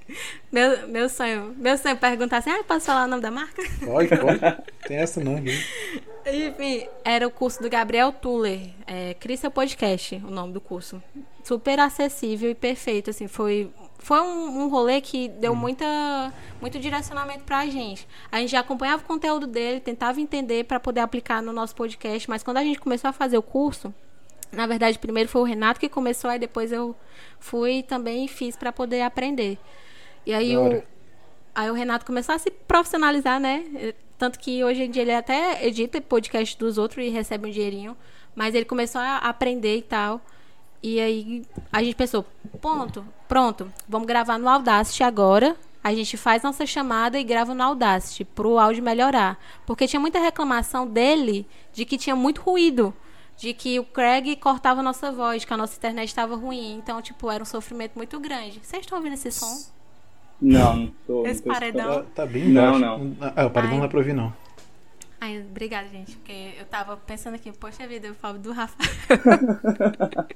Meu, 0.51 0.89
meu 0.89 1.09
sonho. 1.09 1.55
Meu 1.57 1.77
sonho 1.77 1.93
é 1.93 1.97
perguntar 1.97 2.39
assim: 2.39 2.51
ah, 2.51 2.63
posso 2.65 2.87
falar 2.87 3.05
o 3.05 3.09
nome 3.09 3.23
da 3.23 3.31
marca? 3.31 3.63
Pode, 3.85 4.09
pode. 4.09 4.41
Tem 4.87 4.99
essa 4.99 5.23
não, 5.23 5.37
aqui. 5.37 5.53
Enfim, 6.27 6.87
era 7.05 7.27
o 7.27 7.31
curso 7.31 7.63
do 7.63 7.69
Gabriel 7.69 8.13
Tuller. 8.13 8.71
É, 8.87 9.15
seu 9.37 9.51
podcast, 9.51 10.17
o 10.25 10.31
nome 10.31 10.53
do 10.53 10.61
curso. 10.61 11.03
Super 11.43 11.79
acessível 11.81 12.51
e 12.51 12.55
perfeito, 12.55 13.11
assim, 13.11 13.29
foi 13.29 13.71
foi 13.99 14.21
um, 14.21 14.65
um 14.65 14.69
rolê 14.69 15.01
que 15.01 15.29
deu 15.29 15.55
muita 15.55 16.33
muito 16.61 16.79
direcionamento 16.79 17.45
pra 17.45 17.67
gente. 17.67 18.07
A 18.31 18.39
gente 18.39 18.51
já 18.51 18.61
acompanhava 18.61 19.03
o 19.03 19.07
conteúdo 19.07 19.47
dele, 19.47 19.81
tentava 19.81 20.21
entender 20.21 20.65
para 20.65 20.79
poder 20.79 21.01
aplicar 21.01 21.43
no 21.43 21.53
nosso 21.53 21.75
podcast, 21.75 22.29
mas 22.29 22.43
quando 22.43 22.59
a 22.59 22.65
gente 22.65 22.79
começou 22.79 23.09
a 23.09 23.13
fazer 23.13 23.39
o 23.39 23.43
curso, 23.43 23.95
na 24.53 24.67
verdade, 24.67 24.99
primeiro 24.99 25.29
foi 25.29 25.41
o 25.41 25.45
Renato 25.45 25.81
que 25.81 25.89
começou, 25.89 26.31
aí 26.31 26.39
depois 26.39 26.71
eu 26.73 26.95
fui 27.39 27.83
também 27.83 28.25
e 28.25 28.29
fiz 28.29 28.57
para 28.57 28.73
poder 28.73 29.03
aprender. 29.03 29.59
E 30.27 30.33
aí 30.33 30.57
o. 30.57 30.83
Aí 31.55 31.71
o 31.71 31.75
Renato 31.75 32.05
começou 32.05 32.35
a 32.35 32.39
se 32.39 32.51
profissionalizar, 32.51 33.39
né? 33.39 33.65
Eh, 33.77 33.95
Tanto 34.19 34.39
que 34.39 34.63
hoje 34.63 34.85
em 34.85 34.91
dia 34.91 35.03
ele 35.03 35.15
até 35.15 35.67
edita 35.67 36.01
podcast 36.01 36.57
dos 36.59 36.79
outros 36.79 37.05
e 37.05 37.09
recebe 37.09 37.49
um 37.49 37.51
dinheirinho. 37.51 37.97
Mas 38.35 38.55
ele 38.55 38.65
começou 38.65 39.01
a 39.01 39.19
aprender 39.19 39.77
e 39.77 39.83
tal. 39.83 40.21
E 40.83 41.01
aí 41.01 41.43
a 41.73 41.83
gente 41.83 41.95
pensou, 41.95 42.25
ponto, 42.61 43.07
pronto, 43.27 43.73
vamos 43.89 44.07
gravar 44.07 44.39
no 44.39 44.49
Audacity 44.49 45.03
agora. 45.03 45.57
A 45.83 45.95
gente 45.95 46.17
faz 46.17 46.43
nossa 46.43 46.65
chamada 46.65 47.19
e 47.19 47.25
grava 47.25 47.55
no 47.55 47.63
Audacity 47.63 48.25
pro 48.25 48.59
áudio 48.59 48.83
melhorar. 48.83 49.39
Porque 49.67 49.87
tinha 49.87 50.01
muita 50.01 50.19
reclamação 50.19 50.87
dele 50.87 51.47
de 51.73 51.85
que 51.85 51.99
tinha 51.99 52.17
muito 52.17 52.41
ruído. 52.41 52.95
De 53.37 53.53
que 53.53 53.81
o 53.81 53.85
Craig 53.85 54.37
cortava 54.37 54.81
a 54.81 54.83
nossa 54.83 55.11
voz, 55.11 55.45
que 55.45 55.53
a 55.53 55.57
nossa 55.57 55.77
internet 55.77 56.09
estava 56.09 56.37
ruim. 56.37 56.77
Então, 56.77 57.03
tipo, 57.03 57.31
era 57.31 57.43
um 57.43 57.47
sofrimento 57.47 57.95
muito 57.97 58.19
grande. 58.21 58.61
Vocês 58.63 58.83
estão 58.83 58.97
ouvindo 58.97 59.15
esse 59.15 59.31
som? 59.33 59.59
Não, 60.41 60.77
não 60.77 60.95
tô. 61.07 61.23
não 61.23 61.27
Esse 61.27 61.43
tô 61.43 61.49
paredão. 61.51 62.03
Tá, 62.05 62.11
tá 62.15 62.27
bem 62.27 62.49
Não, 62.49 62.81
baixo. 62.81 63.17
Ah, 63.37 63.47
o 63.47 63.51
paredão 63.51 63.77
Ai. 63.77 63.81
não 63.81 63.87
dá 63.87 63.89
pra 63.89 63.99
ouvir, 63.99 64.13
não. 64.15 64.35
Ai, 65.21 65.41
obrigada, 65.41 65.89
gente. 65.89 66.17
Porque 66.17 66.55
eu 66.59 66.67
tava 66.67 66.97
pensando 66.97 67.35
aqui, 67.35 67.51
poxa 67.53 67.87
vida, 67.87 68.07
eu 68.09 68.15
falo 68.15 68.39
do 68.39 68.53
Rafa. 68.53 68.77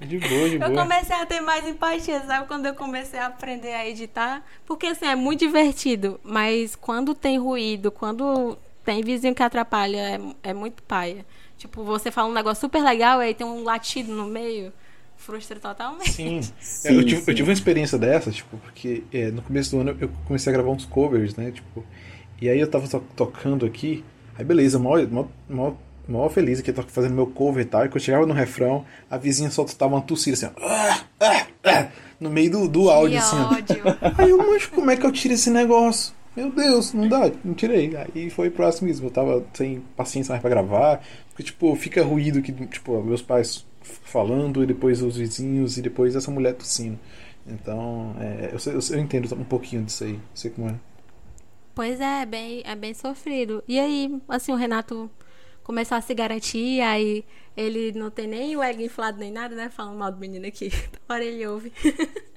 De 0.00 0.18
boa, 0.18 0.48
de 0.50 0.56
Eu 0.56 0.70
boa. 0.70 0.82
comecei 0.82 1.16
a 1.16 1.24
ter 1.24 1.40
mais 1.40 1.66
empatia, 1.66 2.20
sabe? 2.26 2.46
Quando 2.46 2.66
eu 2.66 2.74
comecei 2.74 3.18
a 3.18 3.26
aprender 3.26 3.72
a 3.72 3.86
editar. 3.88 4.42
Porque, 4.66 4.86
assim, 4.88 5.06
é 5.06 5.14
muito 5.14 5.40
divertido. 5.40 6.20
Mas 6.22 6.76
quando 6.76 7.14
tem 7.14 7.38
ruído, 7.38 7.90
quando 7.90 8.58
tem 8.84 9.02
vizinho 9.02 9.34
que 9.34 9.42
atrapalha, 9.42 9.96
é, 10.42 10.50
é 10.50 10.54
muito 10.54 10.82
paia. 10.82 11.24
Tipo, 11.56 11.82
você 11.84 12.10
fala 12.10 12.28
um 12.28 12.32
negócio 12.32 12.60
super 12.60 12.82
legal, 12.82 13.20
aí 13.20 13.34
tem 13.34 13.46
um 13.46 13.62
latido 13.62 14.12
no 14.12 14.26
meio. 14.26 14.72
Frustra 15.20 15.60
totalmente. 15.60 16.10
Sim. 16.10 16.40
Sim, 16.60 16.88
É, 16.88 16.92
eu, 16.96 17.04
tive, 17.04 17.20
sim. 17.20 17.30
eu 17.30 17.34
tive 17.34 17.48
uma 17.48 17.52
experiência 17.52 17.98
dessa, 17.98 18.30
tipo, 18.30 18.56
porque 18.58 19.04
é, 19.12 19.30
no 19.30 19.42
começo 19.42 19.70
do 19.76 19.80
ano 19.80 19.96
eu 20.00 20.10
comecei 20.26 20.50
a 20.50 20.54
gravar 20.54 20.70
uns 20.70 20.84
covers, 20.86 21.36
né? 21.36 21.50
Tipo, 21.50 21.84
e 22.40 22.48
aí 22.48 22.58
eu 22.58 22.66
tava 22.68 22.88
to- 22.88 23.04
tocando 23.14 23.66
aqui, 23.66 24.04
aí 24.38 24.44
beleza, 24.44 24.78
mó, 24.78 24.96
mó, 25.10 25.26
mó, 25.48 25.72
mó 26.08 26.28
feliz 26.30 26.58
aqui, 26.60 26.72
tô 26.72 26.82
fazendo 26.82 27.14
meu 27.14 27.26
cover 27.26 27.62
e 27.62 27.66
tal, 27.68 27.84
e 27.84 27.88
quando 27.88 27.96
eu 27.96 28.00
chegava 28.00 28.26
no 28.26 28.32
refrão, 28.34 28.84
a 29.10 29.18
vizinha 29.18 29.50
só 29.50 29.62
tava 29.64 29.94
uma 29.94 30.02
tossida 30.02 30.34
assim, 30.34 30.46
ó, 30.46 30.66
ah, 30.66 31.00
ah, 31.20 31.46
ah, 31.64 31.88
no 32.18 32.30
meio 32.30 32.50
do, 32.50 32.68
do 32.68 32.90
áudio, 32.90 33.18
que 33.18 33.18
assim, 33.18 33.36
ódio. 33.36 33.82
Aí 34.18 34.30
eu, 34.30 34.38
mas 34.38 34.66
como 34.66 34.90
é 34.90 34.96
que 34.96 35.04
eu 35.04 35.12
tiro 35.12 35.34
esse 35.34 35.50
negócio? 35.50 36.14
Meu 36.34 36.50
Deus, 36.50 36.92
não 36.94 37.08
dá, 37.08 37.30
não 37.44 37.54
tirei. 37.54 37.94
Aí 37.96 38.30
foi 38.30 38.50
próximo 38.50 38.86
mesmo. 38.86 39.08
Eu 39.08 39.10
tava 39.10 39.44
sem 39.52 39.82
paciência 39.96 40.30
mais 40.32 40.40
pra 40.40 40.48
gravar. 40.48 41.02
Porque, 41.28 41.42
tipo, 41.42 41.74
fica 41.74 42.04
ruído 42.04 42.40
que, 42.40 42.52
tipo, 42.52 43.02
meus 43.02 43.20
pais 43.20 43.66
falando, 43.80 44.62
e 44.62 44.66
depois 44.66 45.02
os 45.02 45.16
vizinhos, 45.16 45.78
e 45.78 45.82
depois 45.82 46.14
essa 46.14 46.30
mulher 46.30 46.54
tossindo. 46.54 46.98
Então, 47.46 48.14
é, 48.20 48.52
eu, 48.52 48.72
eu, 48.72 48.80
eu 48.90 48.98
entendo 48.98 49.34
um 49.34 49.44
pouquinho 49.44 49.82
disso 49.82 50.04
aí. 50.04 50.20
Sei 50.34 50.50
como 50.50 50.68
é. 50.68 50.74
Pois 51.74 52.00
é, 52.00 52.22
é 52.22 52.26
bem, 52.26 52.62
é 52.64 52.74
bem 52.74 52.94
sofrido. 52.94 53.62
E 53.66 53.78
aí, 53.78 54.20
assim, 54.28 54.52
o 54.52 54.56
Renato 54.56 55.10
começou 55.62 55.96
a 55.96 56.00
se 56.00 56.14
garantir, 56.14 56.80
aí 56.80 57.24
ele 57.56 57.92
não 57.92 58.10
tem 58.10 58.26
nem 58.26 58.56
o 58.56 58.62
ego 58.62 58.82
inflado 58.82 59.18
nem 59.18 59.30
nada, 59.30 59.54
né? 59.54 59.70
Falando 59.70 59.98
mal 59.98 60.12
do 60.12 60.18
menino 60.18 60.46
aqui. 60.46 60.70
Agora 61.08 61.24
ele 61.24 61.46
ouve. 61.46 61.72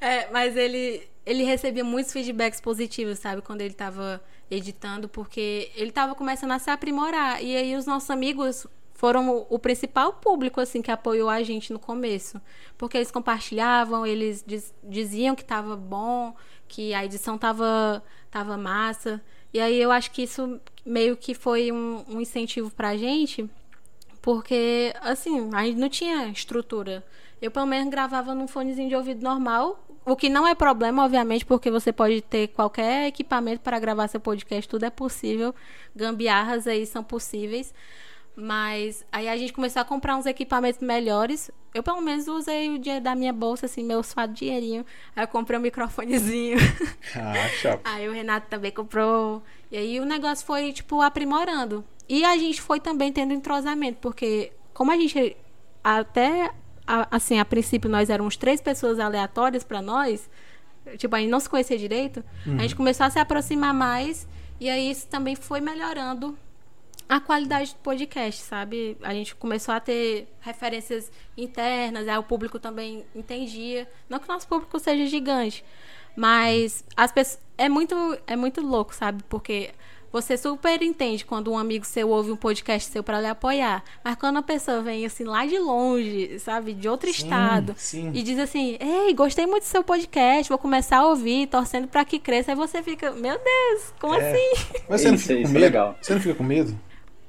É, 0.00 0.30
mas 0.30 0.56
ele, 0.56 1.02
ele 1.26 1.42
recebia 1.42 1.82
muitos 1.82 2.12
feedbacks 2.12 2.60
positivos, 2.60 3.18
sabe? 3.18 3.42
Quando 3.42 3.60
ele 3.60 3.74
tava 3.74 4.22
editando, 4.48 5.08
porque 5.08 5.70
ele 5.74 5.90
tava 5.90 6.14
começando 6.14 6.52
a 6.52 6.60
se 6.60 6.70
aprimorar. 6.70 7.42
E 7.42 7.56
aí 7.56 7.76
os 7.76 7.84
nossos 7.84 8.08
amigos 8.08 8.66
foram 9.02 9.44
o, 9.50 9.58
principal 9.58 10.12
público, 10.12 10.60
assim, 10.60 10.80
que 10.80 10.88
apoiou 10.88 11.28
a 11.28 11.42
gente 11.42 11.72
no 11.72 11.78
começo. 11.80 12.40
Porque 12.78 12.96
eles 12.96 13.10
compartilhavam, 13.10 14.06
eles 14.06 14.44
diz- 14.46 14.72
diziam 14.80 15.34
que 15.34 15.44
tava 15.44 15.74
bom, 15.74 16.32
que 16.68 16.94
a 16.94 17.04
edição 17.04 17.36
tava, 17.36 18.00
tava 18.30 18.56
massa. 18.56 19.20
E 19.52 19.58
aí 19.58 19.76
eu 19.82 19.90
acho 19.90 20.12
que 20.12 20.22
isso 20.22 20.60
meio 20.86 21.16
que 21.16 21.34
foi 21.34 21.72
um, 21.72 22.04
um 22.08 22.20
incentivo 22.20 22.70
pra 22.70 22.96
gente, 22.96 23.50
porque, 24.22 24.94
assim, 25.00 25.50
a 25.52 25.64
gente 25.64 25.80
não 25.80 25.88
tinha 25.88 26.28
estrutura. 26.28 27.04
Eu, 27.40 27.50
pelo 27.50 27.66
menos, 27.66 27.90
gravava 27.90 28.36
num 28.36 28.46
fonezinho 28.46 28.88
de 28.88 28.94
ouvido 28.94 29.20
normal, 29.24 29.84
o 30.06 30.14
que 30.14 30.28
não 30.28 30.46
é 30.46 30.54
problema, 30.54 31.04
obviamente, 31.04 31.44
porque 31.44 31.72
você 31.72 31.92
pode 31.92 32.22
ter 32.22 32.46
qualquer 32.50 33.08
equipamento 33.08 33.62
para 33.62 33.80
gravar 33.80 34.06
seu 34.06 34.20
podcast, 34.20 34.68
tudo 34.68 34.84
é 34.84 34.90
possível. 34.90 35.52
Gambiarras 35.92 36.68
aí 36.68 36.86
são 36.86 37.02
possíveis. 37.02 37.74
Mas 38.34 39.04
aí 39.12 39.28
a 39.28 39.36
gente 39.36 39.52
começou 39.52 39.82
a 39.82 39.84
comprar 39.84 40.16
uns 40.16 40.24
equipamentos 40.26 40.80
melhores. 40.80 41.50
Eu, 41.74 41.82
pelo 41.82 42.00
menos, 42.00 42.26
usei 42.28 42.70
o 42.70 42.78
dinheiro 42.78 43.04
da 43.04 43.14
minha 43.14 43.32
bolsa, 43.32 43.66
assim, 43.66 43.82
meu 43.84 44.02
fato 44.02 44.32
dinheirinho. 44.32 44.86
Aí 45.14 45.22
eu 45.24 45.28
comprei 45.28 45.58
um 45.58 45.62
microfonezinho. 45.62 46.56
Ah, 47.14 47.48
chapa. 47.60 47.80
Aí 47.90 48.08
o 48.08 48.12
Renato 48.12 48.46
também 48.48 48.70
comprou. 48.70 49.42
E 49.70 49.76
aí 49.76 50.00
o 50.00 50.04
negócio 50.06 50.46
foi, 50.46 50.72
tipo, 50.72 51.02
aprimorando. 51.02 51.84
E 52.08 52.24
a 52.24 52.36
gente 52.38 52.60
foi 52.62 52.80
também 52.80 53.12
tendo 53.12 53.32
entrosamento, 53.34 53.98
porque 54.00 54.50
como 54.72 54.90
a 54.90 54.96
gente 54.96 55.36
até 55.84 56.50
a- 56.86 57.08
assim, 57.10 57.38
a 57.38 57.44
princípio 57.44 57.90
nós 57.90 58.08
éramos 58.08 58.36
três 58.36 58.60
pessoas 58.62 58.98
aleatórias 58.98 59.62
pra 59.62 59.82
nós, 59.82 60.28
tipo, 60.96 61.14
a 61.14 61.18
gente 61.20 61.30
não 61.30 61.40
se 61.40 61.48
conhecia 61.50 61.76
direito, 61.78 62.24
a 62.58 62.62
gente 62.62 62.74
começou 62.76 63.04
a 63.06 63.10
se 63.10 63.18
aproximar 63.18 63.74
mais 63.74 64.26
e 64.60 64.68
aí 64.70 64.90
isso 64.90 65.06
também 65.08 65.36
foi 65.36 65.60
melhorando 65.60 66.36
a 67.08 67.20
qualidade 67.20 67.72
do 67.72 67.78
podcast, 67.80 68.42
sabe? 68.42 68.96
A 69.02 69.12
gente 69.12 69.34
começou 69.34 69.74
a 69.74 69.80
ter 69.80 70.26
referências 70.40 71.10
internas, 71.36 72.06
aí 72.08 72.16
o 72.18 72.22
público 72.22 72.58
também 72.58 73.04
entendia. 73.14 73.88
Não 74.08 74.18
que 74.18 74.28
o 74.28 74.32
nosso 74.32 74.46
público 74.48 74.78
seja 74.78 75.06
gigante, 75.06 75.64
mas 76.16 76.84
as 76.96 77.12
pessoas 77.12 77.40
é 77.58 77.68
muito 77.68 77.94
é 78.26 78.36
muito 78.36 78.60
louco, 78.60 78.94
sabe? 78.94 79.22
Porque 79.28 79.70
você 80.10 80.36
super 80.36 80.82
entende 80.82 81.24
quando 81.24 81.50
um 81.50 81.56
amigo 81.56 81.86
seu 81.86 82.10
ouve 82.10 82.30
um 82.30 82.36
podcast 82.36 82.90
seu 82.90 83.02
para 83.02 83.18
lhe 83.18 83.26
apoiar, 83.26 83.82
mas 84.04 84.14
quando 84.16 84.36
a 84.38 84.42
pessoa 84.42 84.82
vem 84.82 85.06
assim 85.06 85.24
lá 85.24 85.46
de 85.46 85.58
longe, 85.58 86.38
sabe, 86.38 86.74
de 86.74 86.86
outro 86.86 87.10
Sim, 87.10 87.22
estado, 87.24 87.74
sim. 87.78 88.10
e 88.12 88.22
diz 88.22 88.38
assim: 88.38 88.76
"Ei, 88.78 89.14
gostei 89.14 89.46
muito 89.46 89.62
do 89.62 89.68
seu 89.68 89.82
podcast, 89.82 90.50
vou 90.50 90.58
começar 90.58 90.98
a 90.98 91.06
ouvir, 91.06 91.46
torcendo 91.46 91.88
para 91.88 92.04
que 92.04 92.18
cresça". 92.18 92.52
Aí 92.52 92.56
você 92.56 92.82
fica: 92.82 93.10
"Meu 93.12 93.38
Deus, 93.38 93.94
como 93.98 94.14
É. 94.14 94.30
assim?" 94.32 94.82
Mas 94.88 95.00
você 95.00 95.08
não 95.08 95.14
Isso, 95.14 95.28
fica 95.28 95.34
com 95.42 95.48
é 95.48 95.52
medo? 95.52 95.62
legal. 95.62 95.98
Você 96.02 96.12
não 96.14 96.20
fica 96.20 96.34
com 96.34 96.44
medo? 96.44 96.78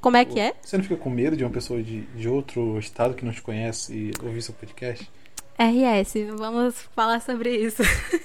Como 0.03 0.17
é 0.17 0.25
que 0.25 0.39
é? 0.39 0.53
Você 0.61 0.75
não 0.77 0.83
fica 0.83 0.97
com 0.97 1.09
medo 1.09 1.35
de 1.37 1.43
uma 1.43 1.49
pessoa 1.49 1.81
de, 1.81 2.01
de 2.01 2.27
outro 2.27 2.77
estado 2.77 3.13
que 3.15 3.23
não 3.25 3.31
te 3.31 3.41
conhece 3.41 4.11
ouvir 4.21 4.41
seu 4.41 4.53
podcast? 4.53 5.09
RS, 5.57 6.13
vamos 6.37 6.75
falar 6.95 7.21
sobre 7.21 7.55
isso. 7.55 7.81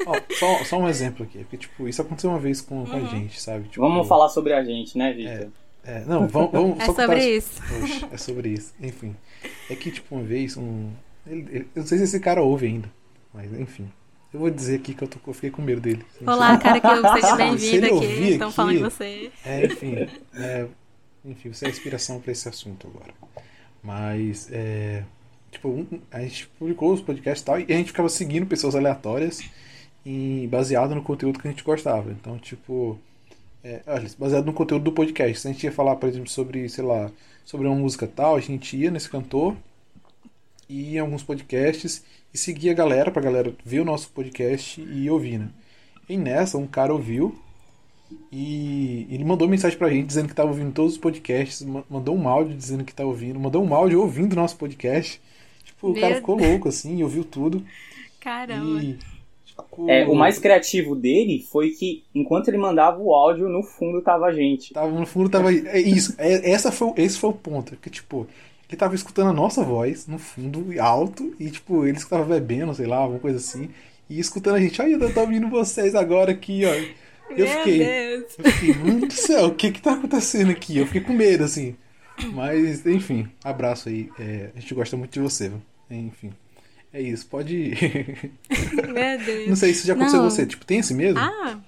Ó, 0.07 0.14
só, 0.38 0.64
só 0.64 0.79
um 0.79 0.88
exemplo 0.88 1.25
aqui, 1.25 1.38
porque 1.38 1.57
tipo, 1.57 1.87
isso 1.87 2.03
aconteceu 2.03 2.31
uma 2.31 2.38
vez 2.41 2.61
com, 2.61 2.85
com 2.85 2.97
Uhum. 2.97 3.07
a 3.07 3.09
gente, 3.09 3.41
sabe? 3.41 3.69
Tipo, 3.69 3.83
Vamos 3.83 4.09
falar 4.09 4.29
sobre 4.29 4.53
a 4.55 4.64
gente, 4.64 4.99
né, 4.99 5.12
Victor? 5.12 5.49
É, 5.85 6.05
não, 6.05 6.27
vamos, 6.27 6.51
vamos 6.53 6.79
É 6.81 6.87
só 6.87 6.87
contar 6.93 7.03
sobre 7.07 7.19
as- 7.21 7.25
isso. 7.45 7.62
Poxa, 7.62 8.09
é 8.12 8.17
sobre 8.17 8.49
isso. 8.51 8.75
Enfim. 8.81 9.14
É 9.71 9.77
que, 9.77 9.91
tipo, 9.93 10.14
uma 10.17 10.25
vez, 10.25 10.57
um. 10.57 10.91
ele- 11.27 11.47
ele- 11.51 11.69
eu 11.77 11.81
não 11.83 11.87
sei 11.87 11.99
se 11.99 12.05
esse 12.05 12.19
cara 12.21 12.43
ouve 12.43 12.67
ainda, 12.67 12.91
mas 13.33 13.53
enfim. 13.53 13.88
Eu 14.35 14.41
vou 14.41 14.51
dizer 14.51 14.77
aqui 14.77 14.93
que 14.93 15.03
eu, 15.05 15.09
tô, 15.09 15.19
eu 15.27 15.33
fiquei 15.33 15.51
com 15.51 15.62
medo 15.62 15.81
dele. 15.81 16.05
Olá, 16.27 16.59
cara, 16.59 16.81
que 16.81 16.87
eu 16.87 17.03
seja 17.14 17.31
Se 17.31 17.37
bem-vindo 17.37 17.87
aqui. 17.87 18.29
Estão 18.33 18.51
falando 18.51 18.77
de 18.77 18.83
você. 18.83 19.31
É, 19.47 19.64
enfim. 19.67 19.95
é, 20.35 20.67
enfim, 21.29 21.53
você 21.53 21.67
é 21.67 21.69
a 21.69 21.71
inspiração 21.71 22.21
pra 22.21 22.33
esse 22.33 22.49
assunto 22.49 22.87
agora. 22.87 23.12
Mas, 23.83 24.49
é. 24.53 25.05
Tipo, 25.51 25.69
um- 25.71 26.01
a 26.11 26.21
gente 26.21 26.47
publicou 26.59 26.93
os 26.93 27.01
podcasts 27.01 27.43
e 27.43 27.45
tal, 27.45 27.59
e 27.61 27.64
a 27.73 27.77
gente 27.77 27.88
ficava 27.88 28.09
seguindo 28.09 28.47
pessoas 28.47 28.75
aleatórias 28.75 29.41
e 30.05 30.47
baseado 30.51 30.95
no 30.95 31.03
conteúdo 31.03 31.38
que 31.38 31.49
a 31.49 31.51
gente 31.51 31.64
gostava. 31.64 32.11
Então, 32.12 32.38
tipo. 32.38 32.99
É, 33.64 33.81
olha, 33.87 34.09
baseado 34.19 34.47
no 34.47 34.53
conteúdo 34.53 34.85
do 34.85 34.93
podcast. 34.93 35.41
Se 35.41 35.49
a 35.49 35.53
gente 35.53 35.64
ia 35.64 35.73
falar, 35.73 35.97
por 35.97 36.09
exemplo, 36.09 36.29
sobre, 36.29 36.69
sei 36.69 36.85
lá, 36.85 37.11
sobre 37.45 37.67
uma 37.67 37.77
música 37.77 38.07
tal, 38.07 38.37
a 38.37 38.41
gente 38.41 38.77
ia 38.77 38.91
nesse 38.91 39.09
cantor, 39.11 39.57
ia 40.69 40.99
em 40.99 41.01
alguns 41.01 41.23
podcasts 41.23 42.05
e 42.33 42.38
seguia 42.38 42.73
a 42.73 42.75
galera, 42.75 43.11
pra 43.11 43.23
galera 43.23 43.53
ver 43.64 43.81
o 43.81 43.85
nosso 43.85 44.11
podcast 44.11 44.81
e 44.81 45.11
ouvir, 45.11 45.38
né? 45.38 45.49
E 46.09 46.17
nessa, 46.17 46.57
um 46.59 46.67
cara 46.67 46.93
ouviu 46.93 47.38
e 48.33 49.07
ele 49.11 49.25
mandou 49.25 49.49
mensagem 49.49 49.79
pra 49.79 49.90
gente 49.90 50.07
dizendo 50.07 50.29
que 50.29 50.35
tava 50.35 50.49
ouvindo 50.49 50.73
todos 50.73 50.92
os 50.94 50.99
podcasts, 50.99 51.62
ma- 51.62 51.85
mandou 51.88 52.16
um 52.16 52.29
áudio 52.29 52.57
dizendo 52.57 52.85
que 52.85 52.94
tá 52.94 53.05
ouvindo, 53.05 53.38
mandou 53.38 53.62
um 53.64 53.75
áudio 53.75 54.01
ouvindo 54.01 54.33
o 54.33 54.37
nosso 54.37 54.57
podcast. 54.57 55.21
Tipo, 55.64 55.88
o 55.88 55.92
Meu 55.92 56.01
cara 56.01 56.14
ficou 56.16 56.38
louco, 56.38 56.68
assim, 56.68 56.99
e 56.99 57.05
ouviu 57.05 57.25
tudo. 57.25 57.64
Caramba. 58.21 58.83
E. 58.83 58.99
ficou- 59.47 59.88
É, 59.90 60.07
o 60.07 60.14
mais 60.14 60.38
criativo 60.38 60.94
dele 60.94 61.44
foi 61.51 61.71
que, 61.71 62.05
enquanto 62.14 62.49
ele 62.49 62.59
mandava 62.59 62.99
o 63.01 63.12
áudio, 63.14 63.49
no 63.49 63.62
fundo 63.62 64.01
tava 64.03 64.27
a 64.27 64.33
gente. 64.33 64.73
Tava 64.73 64.90
no 64.90 65.07
fundo, 65.07 65.29
tava. 65.29 65.53
É 65.53 65.79
isso, 65.81 66.14
é, 66.18 66.51
essa 66.51 66.71
foi, 66.73 66.92
esse 66.97 67.18
foi 67.18 67.31
o 67.31 67.35
ponto. 67.35 67.77
Que, 67.77 67.90
tipo, 67.90 68.27
ele 68.68 68.77
tava 68.77 68.94
escutando 68.94 69.31
a 69.31 69.33
nossa 69.33 69.62
voz 69.62 70.07
no 70.07 70.18
fundo, 70.18 70.66
alto, 70.81 71.35
e, 71.38 71.51
tipo, 71.51 71.85
ele 71.87 71.97
estava 71.99 72.25
bebendo, 72.25 72.75
sei 72.75 72.87
lá, 72.87 72.99
alguma 72.99 73.21
coisa 73.21 73.38
assim, 73.38 73.68
e 74.11 74.18
escutando 74.18 74.57
a 74.57 74.61
gente. 74.61 74.81
Olha, 74.81 74.92
eu 74.94 75.14
tô 75.14 75.21
ouvindo 75.21 75.49
vocês 75.49 75.94
agora 75.94 76.33
aqui, 76.33 76.62
ó. 76.64 77.08
Eu 77.31 77.37
Meu 77.37 77.59
fiquei. 77.59 77.79
Deus. 77.79 78.38
Eu 78.38 78.53
fiquei, 78.53 78.75
mano 78.75 79.07
do 79.07 79.12
céu, 79.12 79.47
o 79.47 79.55
que 79.55 79.73
que 79.73 79.83
tá 79.83 79.93
acontecendo 79.93 80.51
aqui? 80.51 80.79
Eu 80.79 80.87
fiquei 80.87 81.01
com 81.01 81.12
medo, 81.12 81.45
assim. 81.45 81.77
Mas, 82.33 82.85
enfim, 82.87 83.31
abraço 83.45 83.88
aí. 83.88 84.11
É, 84.19 84.51
a 84.55 84.61
gente 84.61 84.75
gosta 84.75 84.97
muito 84.97 85.12
de 85.12 85.21
você, 85.21 85.49
viu? 85.49 85.62
Enfim. 85.91 86.33
É 86.93 87.01
isso, 87.01 87.27
pode 87.27 87.55
ir. 87.55 88.33
Meu 88.88 89.19
Deus. 89.25 89.49
Não 89.49 89.57
sei 89.57 89.75
se 89.75 89.87
já 89.87 89.93
aconteceu 89.93 90.21
com 90.21 90.31
você. 90.31 90.47
Tipo, 90.47 90.64
tem 90.64 90.79
esse 90.79 90.95
medo? 90.95 91.19
Ah, 91.19 91.61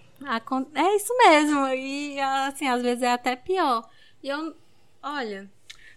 é 0.74 0.96
isso 0.96 1.16
mesmo. 1.18 1.66
E 1.68 2.18
assim, 2.18 2.66
às 2.66 2.82
vezes 2.82 3.02
é 3.02 3.12
até 3.12 3.36
pior. 3.36 3.88
E 4.22 4.28
eu, 4.28 4.54
olha, 5.02 5.48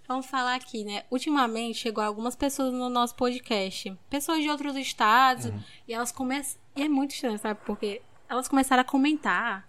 vamos 0.08 0.26
falar 0.26 0.56
aqui, 0.56 0.84
né? 0.84 1.04
Ultimamente 1.10 1.80
chegou 1.80 2.04
algumas 2.04 2.36
pessoas 2.36 2.74
no 2.74 2.90
nosso 2.90 3.16
podcast, 3.16 3.98
pessoas 4.10 4.42
de 4.42 4.50
outros 4.50 4.76
estados, 4.76 5.52
e 5.88 5.94
elas 5.94 6.12
começam. 6.12 6.60
E 6.76 6.84
é 6.84 6.90
muito 6.90 7.12
estranho, 7.12 7.40
sabe? 7.40 7.60
Porque 7.66 8.02
elas 8.34 8.48
começaram 8.48 8.82
a 8.82 8.86
comentar. 8.86 9.68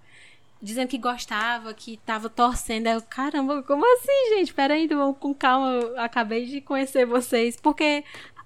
Dizendo 0.60 0.88
que 0.88 0.96
gostava, 0.96 1.74
que 1.74 1.98
tava 1.98 2.30
torcendo. 2.30 2.86
Aí 2.86 2.94
eu, 2.94 3.02
caramba, 3.02 3.62
como 3.62 3.84
assim, 3.98 4.36
gente? 4.36 4.54
Peraí, 4.54 4.86
vamos 4.86 5.18
com 5.18 5.34
calma. 5.34 5.72
Eu 5.72 6.00
acabei 6.00 6.46
de 6.46 6.60
conhecer 6.62 7.04
vocês. 7.04 7.56
Porque 7.60 8.02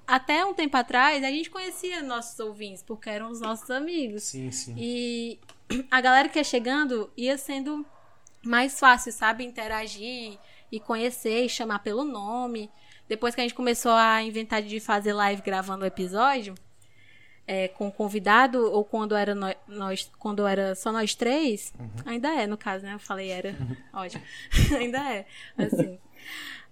até 0.07 0.45
um 0.45 0.55
tempo 0.55 0.77
atrás 0.77 1.23
a 1.23 1.31
gente 1.31 1.51
conhecia 1.51 2.03
nossos 2.03 2.41
ouvintes, 2.41 2.83
porque 2.83 3.09
eram 3.09 3.31
os 3.31 3.41
nossos 3.41 3.71
amigos. 3.71 4.25
Sim, 4.25 4.51
sim. 4.51 4.75
E 4.77 5.39
a 5.91 6.01
galera 6.01 6.29
que 6.29 6.39
ia 6.39 6.45
chegando 6.45 7.11
ia 7.17 7.39
sendo 7.39 7.87
mais 8.43 8.81
fácil, 8.81 9.13
sabe? 9.13 9.45
Interagir 9.45 10.39
e 10.73 10.81
conhecer 10.81 11.45
e 11.45 11.49
chamar 11.49 11.81
pelo 11.81 12.05
nome. 12.05 12.71
Depois 13.07 13.35
que 13.35 13.41
a 13.41 13.45
gente 13.45 13.55
começou 13.55 13.93
a 13.93 14.23
inventar 14.23 14.63
de 14.63 14.81
fazer 14.81 15.13
live 15.13 15.43
gravando 15.43 15.85
o 15.85 15.87
episódio, 15.87 16.55
é, 17.49 17.67
com 17.67 17.91
convidado, 17.91 18.71
ou 18.71 18.85
quando 18.85 19.17
era 19.17 19.35
nó- 19.35 19.55
nós, 19.67 20.09
quando 20.19 20.47
era 20.47 20.75
só 20.75 20.93
nós 20.93 21.15
três, 21.15 21.73
ainda 22.05 22.29
é, 22.29 22.47
no 22.47 22.59
caso, 22.59 22.85
né? 22.85 22.93
Eu 22.93 22.99
falei 22.99 23.31
era. 23.31 23.57
Ótimo. 23.91 24.23
ainda 24.79 24.99
é. 25.11 25.25
Assim. 25.57 25.99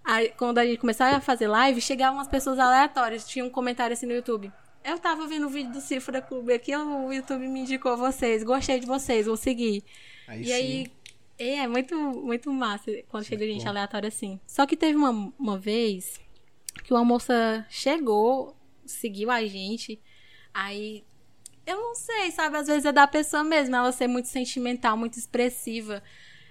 Aí, 0.04 0.28
quando 0.36 0.58
a 0.58 0.66
gente 0.66 0.78
começava 0.78 1.16
a 1.16 1.20
fazer 1.20 1.48
live, 1.48 1.80
chegavam 1.80 2.18
umas 2.18 2.28
pessoas 2.28 2.58
aleatórias. 2.58 3.26
Tinha 3.26 3.42
um 3.42 3.48
comentário 3.48 3.94
assim 3.94 4.04
no 4.04 4.12
YouTube. 4.12 4.52
Eu 4.84 4.98
tava 4.98 5.26
vendo 5.26 5.46
o 5.46 5.50
vídeo 5.50 5.72
do 5.72 5.80
Cifra 5.80 6.20
Clube 6.20 6.52
aqui, 6.52 6.76
o 6.76 7.10
YouTube 7.10 7.48
me 7.48 7.60
indicou 7.60 7.96
vocês. 7.96 8.44
Gostei 8.44 8.78
de 8.78 8.86
vocês, 8.86 9.26
vou 9.26 9.36
seguir. 9.36 9.82
Aí 10.28 10.42
e 10.42 10.44
sim. 10.44 10.52
aí, 10.52 10.92
é, 11.38 11.54
é 11.60 11.66
muito, 11.66 11.96
muito 11.96 12.52
massa 12.52 12.92
quando 13.08 13.24
chega 13.24 13.46
gente 13.46 13.64
bom. 13.64 13.70
aleatória 13.70 14.08
assim. 14.08 14.38
Só 14.46 14.66
que 14.66 14.76
teve 14.76 14.96
uma, 14.96 15.32
uma 15.38 15.58
vez 15.58 16.20
que 16.84 16.92
uma 16.92 17.04
moça 17.04 17.66
chegou, 17.70 18.54
seguiu 18.84 19.30
a 19.30 19.44
gente, 19.44 19.98
aí. 20.56 21.04
Eu 21.66 21.76
não 21.76 21.94
sei, 21.94 22.30
sabe? 22.30 22.56
Às 22.56 22.66
vezes 22.66 22.86
é 22.86 22.92
da 22.92 23.06
pessoa 23.06 23.44
mesmo, 23.44 23.76
ela 23.76 23.92
ser 23.92 24.06
muito 24.06 24.28
sentimental, 24.28 24.96
muito 24.96 25.18
expressiva. 25.18 26.02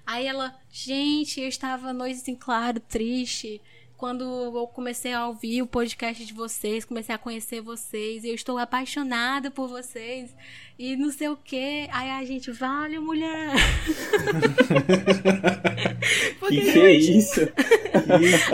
Aí 0.05 0.27
ela, 0.27 0.55
gente, 0.69 1.41
eu 1.41 1.47
estava 1.47 1.91
noite 1.91 2.29
em 2.29 2.35
claro, 2.35 2.79
triste. 2.79 3.61
Quando 3.97 4.25
eu 4.25 4.67
comecei 4.67 5.13
a 5.13 5.25
ouvir 5.25 5.61
o 5.61 5.67
podcast 5.67 6.25
de 6.25 6.33
vocês, 6.33 6.83
comecei 6.83 7.15
a 7.15 7.17
conhecer 7.17 7.61
vocês, 7.61 8.25
e 8.25 8.29
eu 8.29 8.35
estou 8.35 8.57
apaixonada 8.57 9.49
por 9.49 9.69
vocês, 9.69 10.35
e 10.77 10.97
não 10.97 11.09
sei 11.11 11.29
o 11.29 11.37
quê. 11.37 11.87
Aí 11.91 12.09
a 12.09 12.25
gente, 12.25 12.51
vale, 12.51 12.99
mulher. 12.99 13.53
Porque 16.39 16.59
Que 16.59 16.71
que 16.73 16.79
é 16.79 16.91
isso? 16.91 17.39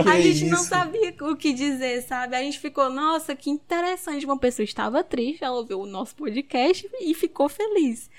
Que 0.03 0.09
a 0.09 0.19
é 0.19 0.21
gente 0.21 0.45
não 0.45 0.59
isso? 0.59 0.69
sabia 0.69 1.13
o 1.21 1.35
que 1.35 1.51
dizer, 1.51 2.03
sabe? 2.03 2.35
A 2.35 2.43
gente 2.43 2.59
ficou, 2.59 2.91
nossa, 2.91 3.35
que 3.35 3.49
interessante. 3.49 4.25
Uma 4.25 4.37
pessoa 4.37 4.63
estava 4.63 5.03
triste, 5.03 5.43
ela 5.43 5.57
ouviu 5.57 5.81
o 5.81 5.87
nosso 5.87 6.15
podcast 6.15 6.87
e 7.01 7.13
ficou 7.15 7.49
feliz. 7.49 8.09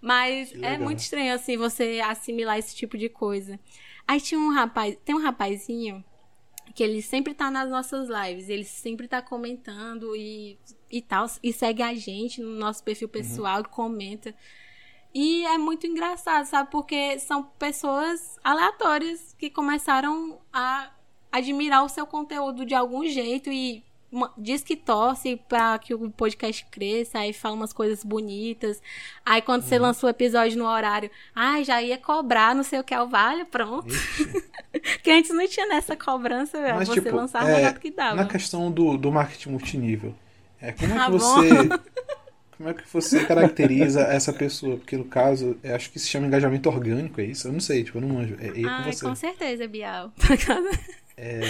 Mas 0.00 0.54
é 0.62 0.78
muito 0.78 1.00
estranho, 1.00 1.34
assim, 1.34 1.58
você 1.58 2.00
assimilar 2.02 2.58
esse 2.58 2.74
tipo 2.74 2.96
de 2.96 3.10
coisa. 3.10 3.60
Aí 4.08 4.18
tinha 4.18 4.40
um 4.40 4.50
rapaz, 4.50 4.96
tem 5.04 5.14
um 5.14 5.22
rapazinho 5.22 6.02
que 6.74 6.82
ele 6.82 7.02
sempre 7.02 7.34
tá 7.34 7.50
nas 7.50 7.68
nossas 7.68 8.08
lives, 8.08 8.48
ele 8.48 8.64
sempre 8.64 9.08
tá 9.08 9.20
comentando 9.20 10.14
e, 10.16 10.58
e 10.90 11.02
tal, 11.02 11.26
e 11.42 11.52
segue 11.52 11.82
a 11.82 11.94
gente 11.94 12.40
no 12.40 12.56
nosso 12.56 12.82
perfil 12.82 13.08
pessoal, 13.08 13.64
comenta. 13.64 14.34
E 15.12 15.44
é 15.46 15.58
muito 15.58 15.86
engraçado, 15.86 16.44
sabe? 16.44 16.70
Porque 16.70 17.18
são 17.18 17.42
pessoas 17.42 18.38
aleatórias 18.44 19.34
que 19.38 19.50
começaram 19.50 20.40
a 20.52 20.92
admirar 21.32 21.84
o 21.84 21.88
seu 21.88 22.06
conteúdo 22.06 22.64
de 22.64 22.74
algum 22.74 23.04
jeito 23.06 23.50
e 23.50 23.84
uma- 24.12 24.32
diz 24.36 24.62
que 24.62 24.76
torce 24.76 25.40
pra 25.48 25.78
que 25.78 25.94
o 25.94 26.10
podcast 26.10 26.66
cresça, 26.70 27.18
aí 27.20 27.32
fala 27.32 27.54
umas 27.54 27.72
coisas 27.72 28.02
bonitas. 28.04 28.80
Aí 29.24 29.40
quando 29.42 29.62
Uhum. 29.62 29.68
você 29.68 29.78
lança 29.78 30.06
o 30.06 30.10
episódio 30.10 30.58
no 30.58 30.66
horário, 30.66 31.10
ai, 31.34 31.64
já 31.64 31.80
ia 31.82 31.96
cobrar, 31.98 32.54
não 32.54 32.62
sei 32.62 32.80
o 32.80 32.84
que 32.84 32.92
é 32.94 33.00
o 33.00 33.08
vale, 33.08 33.44
pronto. 33.44 33.86
que 35.02 35.10
antes 35.10 35.30
não 35.34 35.46
tinha 35.48 35.66
nessa 35.66 35.96
cobrança, 35.96 36.60
velho. 36.60 36.76
Mas, 36.76 36.88
você 36.88 37.00
tipo, 37.00 37.14
lançava 37.14 37.46
o 37.46 37.48
é, 37.48 37.56
melhor 37.56 37.78
que 37.78 37.90
dava. 37.90 38.16
Na 38.16 38.26
questão 38.26 38.70
do, 38.70 38.96
do 38.96 39.10
marketing 39.12 39.50
multinível, 39.50 40.14
é, 40.60 40.72
como 40.72 40.92
é 40.92 40.96
Tá 40.96 41.04
que 41.06 41.10
bom. 41.12 41.18
você. 41.18 41.48
Como 42.60 42.68
é 42.68 42.74
que 42.74 42.82
você 42.92 43.24
caracteriza 43.24 44.02
essa 44.02 44.34
pessoa? 44.34 44.76
Porque 44.76 44.94
no 44.94 45.06
caso, 45.06 45.56
eu 45.64 45.74
acho 45.74 45.90
que 45.90 45.98
se 45.98 46.06
chama 46.06 46.26
engajamento 46.26 46.68
orgânico, 46.68 47.18
é 47.18 47.24
isso? 47.24 47.48
Eu 47.48 47.52
não 47.54 47.60
sei, 47.60 47.82
tipo, 47.84 47.96
eu 47.96 48.02
não 48.02 48.10
manjo. 48.10 48.36
É, 48.38 48.48
é 48.48 48.64
Ai, 48.68 48.84
com 48.84 48.92
você. 48.92 49.06
com 49.06 49.14
certeza, 49.14 49.66
Bial. 49.66 50.12
É, 51.22 51.40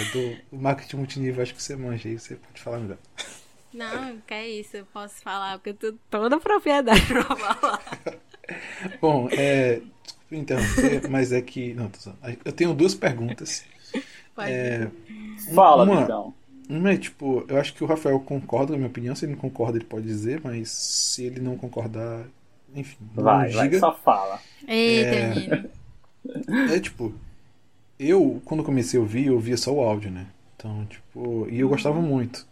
do 0.51 0.57
marketing 0.57 0.97
multinível, 0.97 1.41
acho 1.41 1.55
que 1.55 1.63
você 1.63 1.75
manja 1.77 2.09
aí, 2.09 2.19
você 2.19 2.35
pode 2.35 2.61
falar 2.61 2.79
melhor. 2.79 2.97
não, 3.73 4.19
que 4.27 4.33
é 4.33 4.49
isso, 4.49 4.75
eu 4.77 4.85
posso 4.87 5.21
falar, 5.21 5.57
porque 5.57 5.69
eu 5.69 5.73
tenho 5.75 5.99
toda 6.09 6.35
a 6.35 6.39
propriedade 6.39 7.05
pra 7.05 7.23
falar. 7.23 7.81
Bom, 8.99 9.29
é. 9.31 9.81
Desculpa 10.03 10.35
interromper, 10.35 11.09
mas 11.09 11.31
é 11.31 11.41
que. 11.41 11.73
Não, 11.73 11.89
tô 11.89 11.99
zoando. 11.99 12.19
Eu 12.43 12.51
tenho 12.51 12.73
duas 12.73 12.93
perguntas. 12.95 13.63
Pode 14.35 14.51
É, 14.51 14.89
Fala, 15.53 15.83
uma, 15.83 16.01
Vitão. 16.01 16.33
uma 16.69 16.91
é 16.93 16.97
tipo, 16.97 17.45
eu 17.47 17.57
acho 17.57 17.73
que 17.73 17.83
o 17.83 17.87
Rafael 17.87 18.19
concorda 18.19 18.67
com 18.67 18.73
a 18.73 18.77
minha 18.77 18.89
opinião. 18.89 19.15
Se 19.15 19.25
ele 19.25 19.33
não 19.33 19.39
concorda, 19.39 19.77
ele 19.77 19.85
pode 19.85 20.05
dizer, 20.05 20.41
mas 20.43 20.69
se 20.69 21.23
ele 21.23 21.39
não 21.39 21.57
concordar, 21.57 22.25
enfim, 22.75 22.97
não 23.15 23.23
Vai, 23.23 23.49
vai, 23.51 23.69
diga. 23.69 23.79
só 23.79 23.93
fala. 23.93 24.39
Eita, 24.67 25.15
É. 25.15 26.75
É 26.75 26.79
tipo, 26.79 27.13
eu, 28.07 28.41
quando 28.45 28.63
comecei 28.63 28.97
a 28.99 29.01
ouvir, 29.01 29.27
eu 29.27 29.35
ouvia 29.35 29.57
só 29.57 29.71
o 29.73 29.81
áudio, 29.81 30.09
né? 30.11 30.27
Então, 30.55 30.85
tipo, 30.85 31.47
e 31.49 31.59
eu 31.59 31.69
gostava 31.69 32.01
muito. 32.01 32.47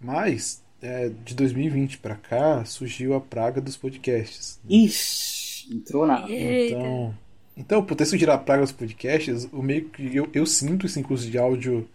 Mas, 0.00 0.62
é, 0.80 1.10
de 1.24 1.34
2020 1.34 1.98
pra 1.98 2.14
cá, 2.14 2.64
surgiu 2.64 3.14
a 3.14 3.20
praga 3.20 3.60
dos 3.60 3.76
podcasts. 3.76 4.60
Ixi, 4.68 5.74
entrou 5.74 6.06
na. 6.06 6.24
Então, 6.68 7.14
então 7.56 7.84
por 7.84 7.96
ter 7.96 8.06
surgido 8.06 8.32
a 8.32 8.38
praga 8.38 8.62
dos 8.62 8.72
podcasts, 8.72 9.48
o 9.52 9.62
meio 9.62 9.88
que 9.88 10.14
eu, 10.14 10.28
eu 10.32 10.46
sinto 10.46 10.86
esse 10.86 11.02
curso 11.02 11.28
de 11.28 11.38
áudio 11.38 11.88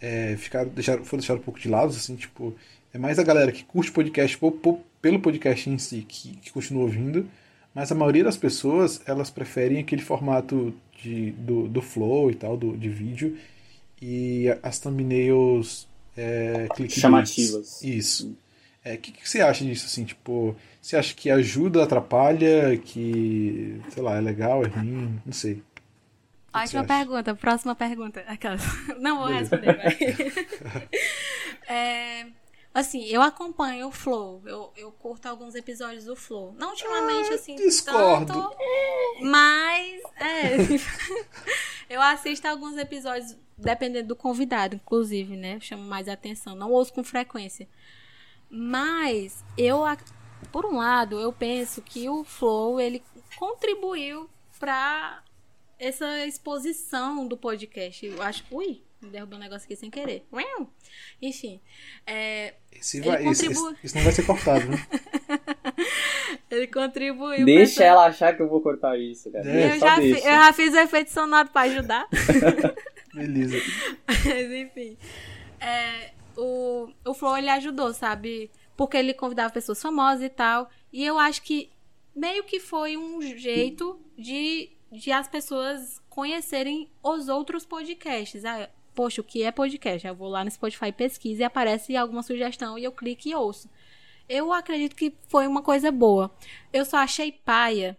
é, 0.00 0.36
ficar, 0.36 0.64
deixar, 0.66 0.98
foi 1.04 1.18
deixado 1.18 1.38
um 1.38 1.42
pouco 1.42 1.60
de 1.60 1.68
lado, 1.68 1.90
assim, 1.90 2.16
tipo, 2.16 2.54
é 2.92 2.98
mais 2.98 3.18
a 3.18 3.22
galera 3.22 3.52
que 3.52 3.64
curte 3.64 3.92
podcast 3.92 4.36
po- 4.38 4.52
po- 4.52 4.80
pelo 5.02 5.20
podcast 5.20 5.68
em 5.68 5.78
si, 5.78 6.04
que, 6.08 6.36
que 6.36 6.50
continua 6.52 6.82
ouvindo, 6.84 7.28
mas 7.74 7.90
a 7.92 7.94
maioria 7.94 8.24
das 8.24 8.36
pessoas, 8.36 9.02
elas 9.06 9.30
preferem 9.30 9.78
aquele 9.78 10.02
formato 10.02 10.74
de, 11.04 11.30
do, 11.32 11.68
do 11.68 11.82
flow 11.82 12.30
e 12.30 12.34
tal, 12.34 12.56
do, 12.56 12.76
de 12.76 12.88
vídeo, 12.88 13.36
e 14.00 14.46
as 14.62 14.78
thumbnails 14.78 15.86
é. 16.16 16.66
Chamativas. 16.88 17.82
Isso. 17.82 18.36
É, 18.82 18.94
o 18.94 18.98
que, 18.98 19.12
que 19.12 19.28
você 19.28 19.40
acha 19.40 19.64
disso, 19.64 19.86
assim, 19.86 20.04
tipo, 20.04 20.56
você 20.80 20.96
acha 20.96 21.14
que 21.14 21.30
ajuda, 21.30 21.82
atrapalha, 21.82 22.76
que, 22.76 23.80
sei 23.90 24.02
lá, 24.02 24.16
é 24.16 24.20
legal, 24.20 24.64
é 24.64 24.68
ruim, 24.68 25.20
não 25.24 25.32
sei. 25.32 25.54
que 25.54 26.58
Ótima 26.58 26.84
pergunta, 26.84 27.34
próxima 27.34 27.74
pergunta. 27.74 28.20
Aquelas. 28.26 28.62
Não 29.00 29.18
vou 29.18 29.26
Beleza. 29.26 29.56
responder, 29.56 29.76
vai. 30.62 30.88
É, 31.66 32.26
assim, 32.74 33.04
eu 33.06 33.22
acompanho 33.22 33.86
o 33.86 33.92
Flow. 33.92 34.42
Eu, 34.44 34.72
eu 34.76 34.90
curto 34.92 35.26
alguns 35.26 35.54
episódios 35.54 36.04
do 36.04 36.16
Flow. 36.16 36.52
Não 36.58 36.70
ultimamente, 36.70 37.32
assim, 37.32 37.54
Ah, 37.54 37.58
discordo. 37.58 38.32
tanto. 38.32 38.56
Mas, 39.22 40.02
é. 40.16 40.56
eu 41.88 42.02
assisto 42.02 42.46
alguns 42.48 42.76
episódios, 42.76 43.36
dependendo 43.56 44.08
do 44.08 44.16
convidado, 44.16 44.74
inclusive, 44.74 45.36
né? 45.36 45.60
Chamo 45.60 45.84
mais 45.84 46.08
atenção. 46.08 46.54
Não 46.56 46.70
ouço 46.72 46.92
com 46.92 47.04
frequência. 47.04 47.68
Mas, 48.50 49.44
eu, 49.56 49.82
por 50.52 50.66
um 50.66 50.76
lado, 50.76 51.18
eu 51.18 51.32
penso 51.32 51.80
que 51.80 52.08
o 52.08 52.24
Flow, 52.24 52.80
ele 52.80 53.02
contribuiu 53.38 54.28
para 54.58 55.22
essa 55.78 56.24
exposição 56.26 57.26
do 57.26 57.36
podcast. 57.36 58.06
Eu 58.06 58.22
acho. 58.22 58.44
Ui, 58.50 58.82
derrubei 59.10 59.36
um 59.38 59.40
negócio 59.40 59.64
aqui 59.64 59.76
sem 59.76 59.90
querer. 59.90 60.26
Uau. 60.32 60.68
Enfim. 61.20 61.60
é, 62.06 62.54
Esse 62.72 63.00
vai, 63.00 63.26
esse, 63.26 63.46
contribui. 63.46 63.72
esse- 63.74 63.86
isso 63.86 63.96
não 63.96 64.04
vai 64.04 64.12
ser 64.12 64.26
cortado, 64.26 64.66
né? 64.68 64.86
ele 66.50 66.66
contribuiu. 66.68 67.44
Deixa 67.44 67.76
pra 67.76 67.84
ela 67.86 68.06
achar 68.06 68.36
que 68.36 68.42
eu 68.42 68.48
vou 68.48 68.60
cortar 68.60 68.98
isso, 68.98 69.30
cara. 69.30 69.48
É, 69.48 69.74
Eu 69.74 69.78
já, 69.80 69.96
fi- 69.96 70.10
eu 70.12 70.20
já 70.20 70.52
fiz 70.52 70.72
o 70.74 70.78
efeito 70.78 71.10
sonoro 71.10 71.48
pra 71.50 71.62
ajudar. 71.62 72.06
Beleza. 73.14 73.56
Mas 74.06 74.50
enfim. 74.52 74.96
É, 75.60 76.10
o, 76.36 76.88
o 77.04 77.14
Flow 77.14 77.36
ele 77.36 77.48
ajudou, 77.50 77.92
sabe? 77.94 78.50
Porque 78.76 78.96
ele 78.96 79.14
convidava 79.14 79.52
pessoas 79.52 79.80
famosas 79.80 80.22
e 80.22 80.28
tal. 80.28 80.68
E 80.92 81.04
eu 81.04 81.18
acho 81.18 81.42
que 81.42 81.70
meio 82.14 82.44
que 82.44 82.58
foi 82.60 82.96
um 82.96 83.20
jeito 83.22 83.98
de, 84.18 84.70
de 84.92 85.10
as 85.12 85.28
pessoas 85.28 86.00
conhecerem 86.08 86.88
os 87.02 87.28
outros 87.28 87.64
podcasts. 87.64 88.44
Ah, 88.44 88.68
poxa, 88.94 89.20
o 89.20 89.24
que 89.24 89.42
é 89.42 89.50
podcast? 89.50 90.06
Eu 90.06 90.14
vou 90.14 90.28
lá 90.28 90.44
no 90.44 90.50
Spotify, 90.50 90.92
pesquiso 90.92 91.40
e 91.40 91.44
aparece 91.44 91.96
alguma 91.96 92.22
sugestão 92.22 92.78
e 92.78 92.84
eu 92.84 92.92
clico 92.92 93.28
e 93.28 93.34
ouço. 93.34 93.68
Eu 94.28 94.52
acredito 94.52 94.96
que 94.96 95.12
foi 95.28 95.46
uma 95.46 95.62
coisa 95.62 95.90
boa. 95.90 96.34
Eu 96.72 96.84
só 96.84 96.98
achei 96.98 97.30
paia 97.32 97.98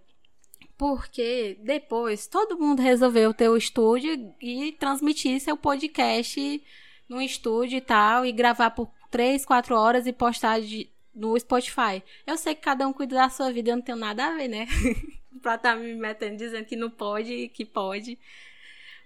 porque 0.78 1.58
depois 1.62 2.28
todo 2.28 2.58
mundo 2.58 2.82
resolveu 2.82 3.34
ter 3.34 3.50
o 3.50 3.56
estúdio 3.58 4.34
e 4.42 4.72
transmitir 4.74 5.40
seu 5.40 5.56
podcast 5.56 6.62
no 7.08 7.22
estúdio 7.22 7.78
e 7.78 7.82
tal, 7.82 8.26
e 8.26 8.32
gravar 8.32 8.72
por 8.72 8.90
3, 9.12 9.46
4 9.46 9.76
horas 9.76 10.08
e 10.08 10.12
postar 10.12 10.60
de- 10.60 10.90
no 11.14 11.40
Spotify. 11.40 12.04
Eu 12.26 12.36
sei 12.38 12.56
que 12.56 12.62
cada 12.62 12.88
um 12.88 12.92
cuida 12.92 13.16
da 13.16 13.30
sua 13.30 13.52
vida, 13.54 13.70
eu 13.72 13.76
não 13.78 13.84
tenho 13.84 13.98
nada 13.98 14.26
a 14.26 14.36
ver, 14.36 14.48
né? 14.48 14.66
pra 15.42 15.56
estar 15.56 15.76
me 15.76 15.94
metendo 15.94 16.36
dizendo 16.38 16.66
que 16.66 16.76
não 16.76 16.90
pode 16.90 17.32
e 17.32 17.48
que 17.48 17.64
pode. 17.64 18.18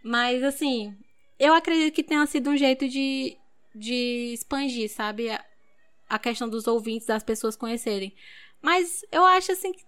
Mas 0.01 0.41
assim, 0.43 0.95
eu 1.39 1.53
acredito 1.53 1.93
que 1.93 2.03
tenha 2.03 2.25
sido 2.25 2.49
um 2.49 2.57
jeito 2.57 2.87
de, 2.87 3.37
de 3.73 4.33
expandir, 4.33 4.89
sabe? 4.91 5.29
A, 5.29 5.43
a 6.09 6.19
questão 6.19 6.49
dos 6.49 6.67
ouvintes, 6.67 7.07
das 7.07 7.23
pessoas 7.23 7.55
conhecerem. 7.55 8.13
Mas 8.61 9.05
eu 9.11 9.25
acho 9.25 9.51
assim 9.51 9.71
que 9.71 9.83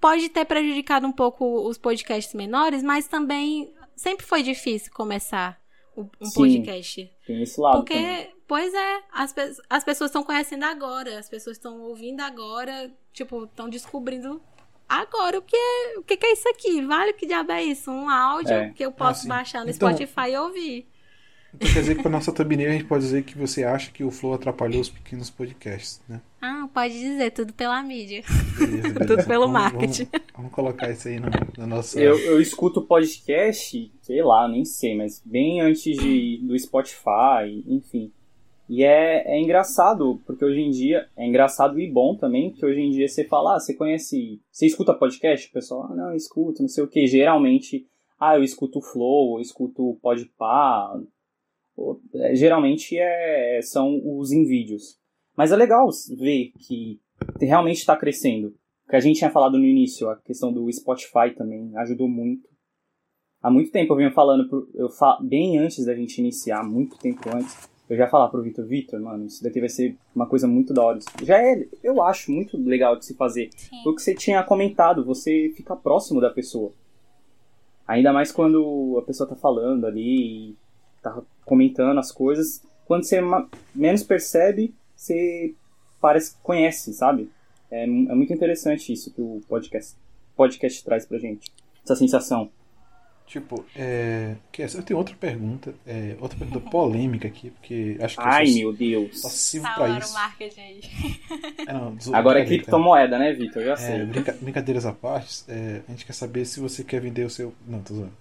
pode 0.00 0.28
ter 0.28 0.44
prejudicado 0.44 1.06
um 1.06 1.12
pouco 1.12 1.68
os 1.68 1.76
podcasts 1.76 2.34
menores, 2.34 2.82
mas 2.82 3.06
também 3.06 3.72
sempre 3.94 4.24
foi 4.24 4.42
difícil 4.42 4.92
começar 4.92 5.60
um 5.96 6.26
Sim. 6.26 6.34
podcast. 6.34 7.10
Tem 7.26 7.42
esse 7.42 7.60
lado 7.60 7.78
Porque, 7.78 7.94
também. 7.94 8.34
pois 8.46 8.72
é, 8.72 9.02
as, 9.12 9.34
as 9.68 9.84
pessoas 9.84 10.10
estão 10.10 10.22
conhecendo 10.22 10.64
agora, 10.64 11.18
as 11.18 11.28
pessoas 11.28 11.56
estão 11.56 11.80
ouvindo 11.82 12.20
agora, 12.20 12.90
tipo, 13.12 13.44
estão 13.44 13.68
descobrindo 13.68 14.40
agora 14.88 15.38
o 15.38 15.42
que 15.42 15.56
é, 15.56 15.98
o 15.98 16.02
que 16.02 16.18
é 16.24 16.32
isso 16.32 16.48
aqui, 16.48 16.80
vale 16.82 17.10
o 17.12 17.14
que 17.14 17.26
diabo 17.26 17.52
é 17.52 17.62
isso? 17.62 17.90
Um 17.90 18.08
áudio 18.08 18.52
É. 18.54 18.70
que 18.70 18.84
eu 18.84 18.90
posso 18.92 19.22
sim. 19.22 19.28
baixar 19.28 19.64
no 19.64 19.70
Então- 19.70 19.88
Spotify 19.90 20.30
e 20.32 20.36
ouvir. 20.38 20.86
Então 21.54 21.72
quer 21.72 21.80
dizer 21.80 21.94
que 21.96 22.02
para 22.02 22.10
nossa 22.10 22.30
thumbnail 22.30 22.68
a 22.68 22.72
gente 22.72 22.84
pode 22.84 23.02
dizer 23.04 23.22
que 23.24 23.36
você 23.36 23.64
acha 23.64 23.90
que 23.90 24.04
o 24.04 24.10
Flow 24.10 24.34
atrapalhou 24.34 24.82
os 24.82 24.90
pequenos 24.90 25.30
podcasts, 25.30 25.98
né? 26.06 26.20
Ah, 26.42 26.68
pode 26.74 26.92
dizer, 26.92 27.30
tudo 27.30 27.54
pela 27.54 27.82
mídia. 27.82 28.22
Beleza, 28.58 28.82
beleza. 28.92 29.06
Tudo 29.06 29.26
pelo 29.26 29.46
Vamos- 29.50 29.52
marketing. 29.72 30.08
Vamos, 30.12 30.26
vamos 30.36 30.52
colocar 30.52 30.90
isso 30.90 31.08
aí 31.08 31.18
na, 31.18 31.30
na 31.56 31.66
nossa. 31.66 31.98
Eu, 31.98 32.18
eu 32.18 32.38
escuto 32.40 32.82
podcast, 32.82 33.90
sei 34.02 34.22
lá, 34.22 34.46
nem 34.46 34.64
sei, 34.66 34.94
mas 34.94 35.22
bem 35.24 35.62
antes 35.62 35.96
de, 35.96 36.38
do 36.42 36.56
Spotify, 36.58 37.64
enfim. 37.66 38.12
E 38.68 38.84
é, 38.84 39.24
é 39.26 39.40
engraçado, 39.40 40.20
porque 40.26 40.44
hoje 40.44 40.60
em 40.60 40.70
dia, 40.70 41.08
é 41.16 41.26
engraçado 41.26 41.80
e 41.80 41.90
bom 41.90 42.14
também, 42.16 42.52
que 42.52 42.66
hoje 42.66 42.80
em 42.80 42.90
dia 42.90 43.08
você 43.08 43.24
fala, 43.24 43.56
ah, 43.56 43.60
você 43.60 43.74
conhece, 43.74 44.42
você 44.50 44.66
escuta 44.66 44.92
podcast? 44.92 45.48
O 45.48 45.52
pessoal, 45.52 45.88
ah, 45.90 45.94
não, 45.94 46.14
escuto, 46.14 46.60
não 46.60 46.68
sei 46.68 46.84
o 46.84 46.88
que. 46.88 47.06
Geralmente, 47.06 47.86
ah, 48.20 48.36
eu 48.36 48.42
escuto 48.42 48.82
Flow, 48.82 49.38
eu 49.38 49.40
escuto 49.40 49.98
Podpah. 50.02 51.00
É, 52.14 52.34
Geralmente 52.34 52.98
é, 52.98 53.60
são 53.62 54.00
os 54.04 54.32
em 54.32 54.44
vídeos. 54.44 54.98
Mas 55.34 55.50
é 55.50 55.56
legal 55.56 55.88
ver 56.18 56.52
que 56.58 57.00
realmente 57.40 57.78
está 57.78 57.96
crescendo. 57.96 58.48
O 58.86 58.90
que 58.90 58.96
a 58.96 59.00
gente 59.00 59.18
tinha 59.18 59.30
falado 59.30 59.56
no 59.56 59.64
início, 59.64 60.10
a 60.10 60.16
questão 60.16 60.52
do 60.52 60.70
Spotify 60.70 61.34
também 61.34 61.74
ajudou 61.76 62.08
muito. 62.08 62.48
Há 63.40 63.50
muito 63.50 63.70
tempo 63.70 63.92
eu 63.92 63.96
venho 63.96 64.12
falando, 64.12 64.68
eu 64.74 64.88
bem 65.22 65.58
antes 65.58 65.86
da 65.86 65.94
gente 65.94 66.18
iniciar, 66.18 66.64
muito 66.64 66.98
tempo 66.98 67.20
antes, 67.32 67.70
eu 67.88 67.96
já 67.96 68.06
falar 68.06 68.28
pro 68.28 68.42
Vitor, 68.42 68.66
Vitor, 68.66 69.00
mano, 69.00 69.24
isso 69.24 69.42
daqui 69.42 69.60
vai 69.60 69.68
ser 69.68 69.96
uma 70.14 70.26
coisa 70.26 70.46
muito 70.46 70.74
da 70.74 70.82
hora. 70.82 70.98
Já 71.22 71.38
é, 71.42 71.66
eu 71.82 72.02
acho, 72.02 72.30
muito 72.30 72.56
legal 72.56 72.96
de 72.96 73.06
se 73.06 73.14
fazer. 73.14 73.48
O 73.84 73.94
que 73.94 74.02
você 74.02 74.14
tinha 74.14 74.42
comentado, 74.42 75.04
você 75.04 75.52
fica 75.56 75.74
próximo 75.74 76.20
da 76.20 76.28
pessoa. 76.28 76.72
Ainda 77.86 78.12
mais 78.12 78.30
quando 78.30 78.98
a 78.98 79.06
pessoa 79.06 79.28
tá 79.28 79.34
falando 79.34 79.86
ali, 79.86 80.54
tá 81.02 81.22
comentando 81.46 81.98
as 81.98 82.12
coisas. 82.12 82.62
Quando 82.84 83.04
você 83.04 83.20
menos 83.74 84.02
percebe, 84.02 84.74
você 84.94 85.54
parece 85.98 86.34
que 86.34 86.42
conhece, 86.42 86.92
sabe? 86.92 87.30
É, 87.70 87.84
é 87.84 87.86
muito 87.86 88.32
interessante 88.32 88.92
isso 88.92 89.12
que 89.12 89.20
o 89.22 89.40
podcast, 89.48 89.96
podcast 90.36 90.84
traz 90.84 91.06
pra 91.06 91.18
gente. 91.18 91.50
Essa 91.82 91.96
sensação. 91.96 92.50
Tipo, 93.28 93.62
é... 93.76 94.36
que 94.50 94.62
essa- 94.62 94.78
eu 94.78 94.82
tenho 94.82 94.98
outra 94.98 95.14
pergunta, 95.14 95.74
é, 95.86 96.16
outra 96.18 96.38
pergunta 96.38 96.60
polêmica 96.70 97.28
aqui, 97.28 97.50
porque 97.50 97.98
acho 98.00 98.16
que 98.16 98.22
Ai, 98.24 98.48
eu 98.48 98.54
meu 98.54 98.72
Deus. 98.72 99.20
só 99.20 99.28
sirvo 99.28 99.68
pra 99.74 99.98
isso. 99.98 100.14
marketing 100.14 100.60
aí. 100.60 100.80
É, 101.66 101.72
não, 101.74 102.00
zo- 102.00 102.14
Agora 102.16 102.40
é 102.40 102.46
criptomoeda, 102.46 103.18
né, 103.18 103.32
Vitor? 103.34 103.60
Eu 103.62 103.66
já 103.68 103.72
É, 103.74 103.76
sei. 103.76 104.04
brinca- 104.06 104.38
brincadeiras 104.40 104.86
à 104.86 104.92
parte, 104.92 105.44
é, 105.46 105.82
a 105.86 105.90
gente 105.90 106.06
quer 106.06 106.14
saber 106.14 106.46
se 106.46 106.58
você 106.58 106.82
quer 106.82 107.00
vender 107.02 107.24
o 107.26 107.30
seu. 107.30 107.52
Não, 107.66 107.80
tô 107.80 107.94
zoando. 107.94 108.12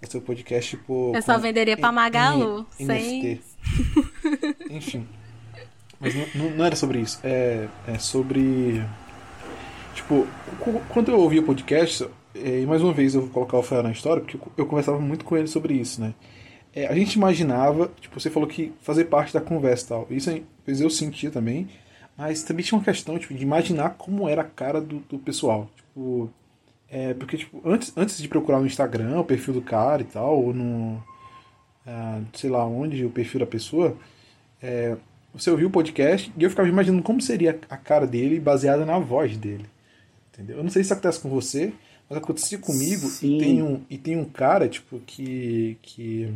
O 0.00 0.10
seu 0.10 0.20
podcast 0.20 0.76
por. 0.78 1.14
Eu 1.14 1.22
só 1.22 1.36
venderia 1.38 1.76
pra 1.76 1.90
Magalu, 1.92 2.66
N- 2.78 2.86
sem- 2.86 3.22
NFT. 3.22 3.40
Enfim. 4.70 5.06
Mas 6.00 6.14
não, 6.34 6.50
não- 6.50 6.64
era 6.64 6.76
sobre 6.76 7.00
isso. 7.00 7.18
É, 7.24 7.66
é 7.88 7.98
sobre. 7.98 8.82
Tipo, 9.94 10.26
quando 10.88 11.10
eu 11.10 11.18
ouvia 11.20 11.42
podcast, 11.42 12.06
é, 12.34 12.60
e 12.60 12.66
mais 12.66 12.82
uma 12.82 12.92
vez 12.92 13.14
eu 13.14 13.22
vou 13.22 13.30
colocar 13.30 13.58
o 13.58 13.62
Fael 13.62 13.82
na 13.82 13.92
história, 13.92 14.22
porque 14.22 14.36
eu, 14.36 14.52
eu 14.56 14.66
conversava 14.66 14.98
muito 14.98 15.24
com 15.24 15.36
ele 15.36 15.46
sobre 15.46 15.74
isso, 15.74 16.00
né? 16.00 16.14
É, 16.74 16.86
a 16.86 16.94
gente 16.94 17.14
imaginava, 17.14 17.90
tipo, 18.00 18.18
você 18.18 18.30
falou 18.30 18.48
que 18.48 18.72
fazer 18.80 19.04
parte 19.04 19.34
da 19.34 19.40
conversa 19.40 19.84
e 19.84 19.88
tal. 19.88 20.06
Isso 20.10 20.42
pois 20.64 20.80
eu 20.80 20.88
sentia 20.88 21.30
também. 21.30 21.68
Mas 22.16 22.42
também 22.42 22.64
tinha 22.64 22.78
uma 22.78 22.84
questão, 22.84 23.18
tipo, 23.18 23.34
de 23.34 23.42
imaginar 23.42 23.90
como 23.90 24.28
era 24.28 24.42
a 24.42 24.44
cara 24.44 24.80
do, 24.80 24.98
do 25.00 25.18
pessoal. 25.18 25.68
Tipo, 25.76 26.30
é, 26.88 27.14
porque, 27.14 27.38
tipo, 27.38 27.60
antes, 27.64 27.92
antes 27.96 28.18
de 28.18 28.28
procurar 28.28 28.60
no 28.60 28.66
Instagram 28.66 29.20
o 29.20 29.24
perfil 29.24 29.54
do 29.54 29.62
cara 29.62 30.02
e 30.02 30.04
tal, 30.04 30.42
ou 30.42 30.52
no. 30.54 31.02
ah, 31.86 32.20
sei 32.34 32.50
lá 32.50 32.64
onde, 32.66 33.04
o 33.04 33.10
perfil 33.10 33.40
da 33.40 33.46
pessoa, 33.46 33.96
é, 34.62 34.96
você 35.34 35.50
ouvia 35.50 35.66
o 35.66 35.70
podcast 35.70 36.32
e 36.36 36.44
eu 36.44 36.50
ficava 36.50 36.68
imaginando 36.68 37.02
como 37.02 37.20
seria 37.20 37.58
a 37.68 37.76
cara 37.76 38.06
dele 38.06 38.38
baseada 38.38 38.84
na 38.84 38.98
voz 38.98 39.36
dele. 39.36 39.66
Entendeu? 40.32 40.58
Eu 40.58 40.62
não 40.62 40.70
sei 40.70 40.82
se 40.82 40.86
isso 40.86 40.94
acontece 40.94 41.20
com 41.20 41.28
você, 41.28 41.72
mas 42.12 42.22
acontecia 42.22 42.58
comigo 42.58 43.08
Sim. 43.08 43.36
e 43.36 43.38
tem, 43.38 43.62
um, 43.62 43.80
e 43.88 43.96
tem 43.96 44.16
um 44.16 44.24
cara, 44.24 44.68
tipo, 44.68 45.00
que. 45.00 45.78
que 45.80 46.28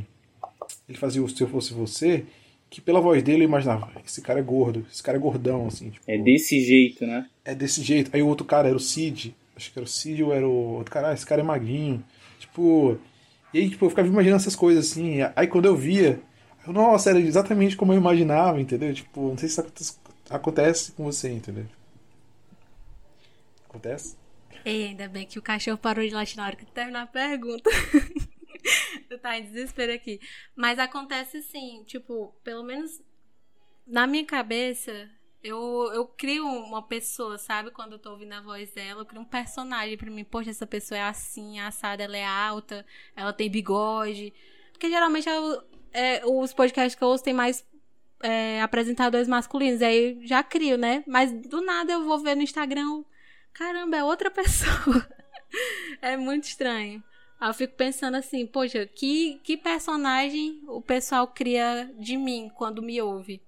ele 0.88 0.98
fazia 0.98 1.22
o 1.22 1.28
Se 1.28 1.40
Eu 1.42 1.48
Fosse 1.48 1.74
Você, 1.74 2.24
que 2.70 2.80
pela 2.80 3.00
voz 3.00 3.22
dele 3.22 3.42
eu 3.42 3.48
imaginava, 3.48 3.90
esse 4.04 4.22
cara 4.22 4.40
é 4.40 4.42
gordo, 4.42 4.86
esse 4.90 5.02
cara 5.02 5.18
é 5.18 5.20
gordão, 5.20 5.66
assim, 5.66 5.90
tipo, 5.90 6.04
É 6.10 6.16
desse 6.18 6.60
jeito, 6.60 7.06
né? 7.06 7.28
é 7.44 7.54
desse 7.54 7.82
jeito. 7.82 8.10
Aí 8.14 8.22
o 8.22 8.26
outro 8.26 8.46
cara 8.46 8.68
era 8.68 8.76
o 8.76 8.80
Cid, 8.80 9.34
acho 9.54 9.72
que 9.72 9.78
era 9.78 9.84
o 9.84 9.88
Cid 9.88 10.22
ou 10.22 10.32
era 10.32 10.48
o 10.48 10.76
outro 10.76 10.90
cara, 10.90 11.10
ah, 11.10 11.14
esse 11.14 11.26
cara 11.26 11.42
é 11.42 11.44
magrinho. 11.44 12.02
Tipo, 12.38 12.98
e 13.52 13.58
aí 13.58 13.68
tipo, 13.70 13.84
eu 13.84 13.90
ficava 13.90 14.08
imaginando 14.08 14.40
essas 14.40 14.56
coisas 14.56 14.90
assim. 14.90 15.18
Aí 15.36 15.46
quando 15.46 15.66
eu 15.66 15.76
via, 15.76 16.18
eu, 16.66 16.72
nossa, 16.72 17.10
era 17.10 17.20
exatamente 17.20 17.76
como 17.76 17.92
eu 17.92 17.98
imaginava, 17.98 18.60
entendeu? 18.60 18.92
Tipo, 18.94 19.28
não 19.28 19.38
sei 19.38 19.48
se 19.48 19.60
acontece, 19.60 19.94
acontece 20.30 20.92
com 20.92 21.04
você, 21.04 21.30
entendeu? 21.30 21.66
Acontece? 23.68 24.16
Ei, 24.66 24.86
ainda 24.88 25.08
bem 25.08 25.24
que 25.24 25.38
o 25.38 25.42
cachorro 25.42 25.78
parou 25.78 26.04
de 26.04 26.12
latir 26.12 26.36
na 26.36 26.44
hora 26.44 26.56
que 26.56 26.66
terminar 26.66 27.02
a 27.02 27.06
pergunta. 27.06 27.70
tá 29.22 29.38
em 29.38 29.44
desespero 29.44 29.92
aqui. 29.92 30.20
Mas 30.56 30.80
acontece 30.80 31.40
sim, 31.40 31.84
tipo, 31.86 32.34
pelo 32.42 32.64
menos 32.64 33.00
na 33.86 34.08
minha 34.08 34.24
cabeça, 34.24 35.08
eu, 35.40 35.88
eu 35.94 36.04
crio 36.04 36.44
uma 36.44 36.82
pessoa, 36.82 37.38
sabe? 37.38 37.70
Quando 37.70 37.92
eu 37.92 37.98
tô 38.00 38.10
ouvindo 38.10 38.32
a 38.32 38.40
voz 38.40 38.72
dela, 38.72 39.02
eu 39.02 39.06
crio 39.06 39.20
um 39.22 39.24
personagem 39.24 39.96
pra 39.96 40.10
mim. 40.10 40.24
Poxa, 40.24 40.50
essa 40.50 40.66
pessoa 40.66 40.98
é 40.98 41.02
assim, 41.04 41.60
assada, 41.60 42.02
ela 42.02 42.16
é 42.16 42.26
alta, 42.26 42.84
ela 43.14 43.32
tem 43.32 43.48
bigode. 43.48 44.34
Porque 44.72 44.88
geralmente 44.90 45.28
eu- 45.28 45.62
é, 45.92 46.26
os 46.26 46.52
podcasts 46.52 46.96
que 46.96 47.04
eu 47.04 47.08
ouço 47.08 47.22
tem 47.22 47.32
mais 47.32 47.64
é, 48.20 48.60
apresentadores 48.62 49.28
masculinos. 49.28 49.80
Aí 49.80 50.18
já 50.26 50.42
crio, 50.42 50.76
né? 50.76 51.04
Mas 51.06 51.32
do 51.32 51.60
nada 51.60 51.92
eu 51.92 52.04
vou 52.04 52.18
ver 52.18 52.34
no 52.34 52.42
Instagram 52.42 53.04
caramba, 53.56 53.96
é 53.96 54.04
outra 54.04 54.30
pessoa. 54.30 55.06
é 56.02 56.16
muito 56.16 56.44
estranho. 56.44 57.02
Aí 57.40 57.50
eu 57.50 57.54
fico 57.54 57.74
pensando 57.74 58.16
assim, 58.16 58.46
poxa, 58.46 58.86
que, 58.86 59.40
que 59.42 59.56
personagem 59.56 60.62
o 60.68 60.80
pessoal 60.80 61.26
cria 61.26 61.90
de 61.98 62.16
mim 62.16 62.50
quando 62.54 62.82
me 62.82 63.00
ouve? 63.00 63.42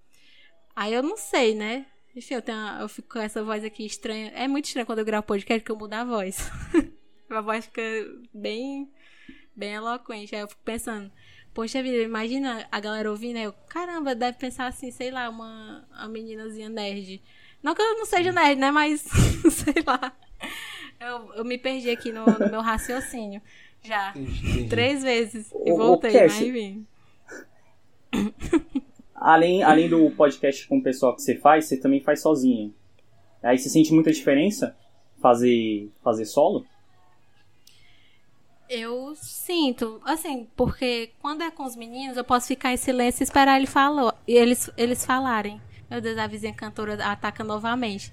Aí 0.74 0.92
eu 0.92 1.02
não 1.02 1.16
sei, 1.16 1.54
né? 1.54 1.86
Enfim, 2.14 2.34
eu, 2.34 2.42
tenho, 2.42 2.58
eu 2.80 2.88
fico 2.88 3.08
com 3.08 3.18
essa 3.18 3.42
voz 3.42 3.64
aqui 3.64 3.84
estranha. 3.84 4.30
É 4.34 4.48
muito 4.48 4.66
estranho 4.66 4.86
quando 4.86 4.98
eu 4.98 5.04
gravo 5.04 5.26
podcast 5.26 5.64
que 5.64 5.70
eu 5.70 5.76
mudo 5.76 5.94
a 5.94 6.04
voz. 6.04 6.50
a 7.30 7.40
voz 7.40 7.64
fica 7.64 7.82
bem, 8.32 8.90
bem 9.54 9.74
eloquente. 9.74 10.34
Aí 10.34 10.40
eu 10.42 10.48
fico 10.48 10.62
pensando, 10.64 11.10
poxa 11.54 11.82
vida, 11.82 11.96
imagina 12.02 12.66
a 12.70 12.80
galera 12.80 13.10
ouvindo, 13.10 13.36
aí 13.36 13.44
eu, 13.44 13.52
caramba, 13.52 14.14
deve 14.14 14.38
pensar 14.38 14.66
assim, 14.66 14.90
sei 14.90 15.10
lá, 15.10 15.28
uma, 15.28 15.86
uma 15.90 16.08
meninazinha 16.08 16.68
nerd. 16.68 17.22
Não 17.62 17.74
que 17.74 17.82
eu 17.82 17.96
não 17.96 18.06
seja 18.06 18.32
nerd, 18.32 18.58
né? 18.58 18.70
Mas, 18.70 19.02
sei 19.50 19.82
lá. 19.86 20.12
Eu, 21.00 21.34
eu 21.34 21.44
me 21.44 21.58
perdi 21.58 21.90
aqui 21.90 22.12
no, 22.12 22.24
no 22.24 22.50
meu 22.50 22.60
raciocínio. 22.60 23.40
Já. 23.82 24.12
Entendi. 24.16 24.68
Três 24.68 25.02
vezes. 25.02 25.52
E 25.64 25.72
voltei, 25.72 26.12
Cassie. 26.12 26.50
mas 26.50 26.56
enfim. 26.56 26.86
Além, 29.14 29.62
além 29.62 29.88
do 29.88 30.10
podcast 30.12 30.66
com 30.68 30.78
o 30.78 30.82
pessoal 30.82 31.14
que 31.14 31.22
você 31.22 31.36
faz, 31.36 31.66
você 31.66 31.76
também 31.76 32.00
faz 32.00 32.22
sozinha. 32.22 32.72
Aí 33.42 33.58
você 33.58 33.68
sente 33.68 33.92
muita 33.92 34.12
diferença 34.12 34.76
fazer, 35.20 35.90
fazer 36.02 36.24
solo? 36.24 36.64
Eu 38.68 39.14
sinto, 39.16 40.00
assim, 40.04 40.46
porque 40.54 41.10
quando 41.20 41.42
é 41.42 41.50
com 41.50 41.64
os 41.64 41.74
meninos, 41.74 42.16
eu 42.16 42.24
posso 42.24 42.46
ficar 42.46 42.72
em 42.72 42.76
silêncio 42.76 43.22
e 43.22 43.24
esperar 43.24 43.56
ele 43.56 43.66
falou, 43.66 44.12
eles, 44.26 44.70
eles 44.76 45.06
falarem. 45.06 45.60
Meu 45.90 46.00
Deus, 46.00 46.18
a 46.18 46.26
vizinha 46.26 46.52
cantora 46.52 46.94
ataca 47.04 47.42
novamente. 47.42 48.12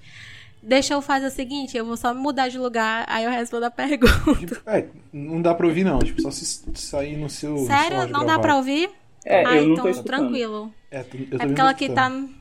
Deixa 0.62 0.94
eu 0.94 1.02
fazer 1.02 1.26
o 1.26 1.30
seguinte, 1.30 1.76
eu 1.76 1.84
vou 1.84 1.96
só 1.96 2.12
me 2.12 2.20
mudar 2.20 2.48
de 2.48 2.58
lugar, 2.58 3.04
aí 3.08 3.24
eu 3.24 3.30
respondo 3.30 3.66
a 3.66 3.70
pergunta. 3.70 4.62
É, 4.66 4.88
não 5.12 5.40
dá 5.40 5.54
pra 5.54 5.66
ouvir 5.66 5.84
não, 5.84 5.98
tipo, 5.98 6.20
só 6.22 6.30
se 6.30 6.44
sair 6.74 7.16
no 7.16 7.28
seu. 7.30 7.58
Sério? 7.58 7.98
Não 8.08 8.20
dá 8.20 8.34
gravado. 8.34 8.42
pra 8.42 8.56
ouvir? 8.56 8.90
É, 9.24 9.44
ah, 9.44 9.56
eu 9.56 9.68
não 9.68 9.88
então 9.88 10.02
tranquilo. 10.02 10.74
É, 10.90 10.96
eu 10.96 11.00
É 11.00 11.46
porque 11.46 11.60
ela 11.60 11.72
escutando. 11.72 12.28
tá 12.28 12.34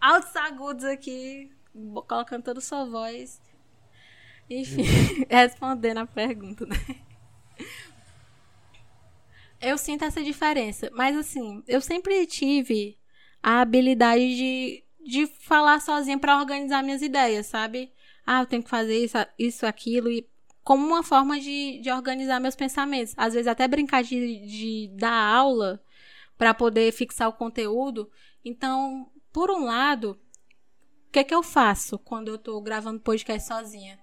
altos 0.00 0.34
agudos 0.34 0.84
aqui, 0.84 1.50
colocando 2.08 2.42
toda 2.42 2.58
a 2.58 2.62
sua 2.62 2.84
voz. 2.84 3.40
Enfim, 4.50 4.82
respondendo 5.30 5.98
a 5.98 6.06
pergunta, 6.06 6.66
né? 6.66 6.76
Eu 9.60 9.78
sinto 9.78 10.04
essa 10.04 10.22
diferença, 10.22 10.90
mas 10.92 11.16
assim, 11.16 11.62
eu 11.68 11.80
sempre 11.80 12.26
tive 12.26 12.98
a 13.42 13.60
habilidade 13.60 14.36
de, 14.36 14.84
de 15.04 15.26
falar 15.26 15.80
sozinha 15.80 16.18
pra 16.18 16.38
organizar 16.38 16.82
minhas 16.82 17.02
ideias, 17.02 17.46
sabe? 17.46 17.92
Ah, 18.24 18.40
eu 18.42 18.46
tenho 18.46 18.62
que 18.62 18.70
fazer 18.70 18.96
isso, 18.98 19.18
isso 19.38 19.66
aquilo, 19.66 20.10
e 20.10 20.26
como 20.62 20.86
uma 20.86 21.02
forma 21.02 21.40
de, 21.40 21.80
de 21.80 21.90
organizar 21.90 22.40
meus 22.40 22.54
pensamentos. 22.54 23.14
Às 23.16 23.34
vezes 23.34 23.48
até 23.48 23.66
brincar 23.66 24.02
de, 24.02 24.46
de 24.46 24.90
dar 24.96 25.12
aula 25.12 25.82
para 26.38 26.54
poder 26.54 26.92
fixar 26.92 27.28
o 27.28 27.32
conteúdo. 27.32 28.10
Então, 28.44 29.10
por 29.32 29.50
um 29.50 29.64
lado, 29.64 30.18
o 31.08 31.12
que 31.12 31.18
é 31.18 31.24
que 31.24 31.34
eu 31.34 31.42
faço 31.42 31.98
quando 31.98 32.28
eu 32.28 32.38
tô 32.38 32.60
gravando 32.60 33.00
podcast 33.00 33.48
sozinha? 33.48 33.98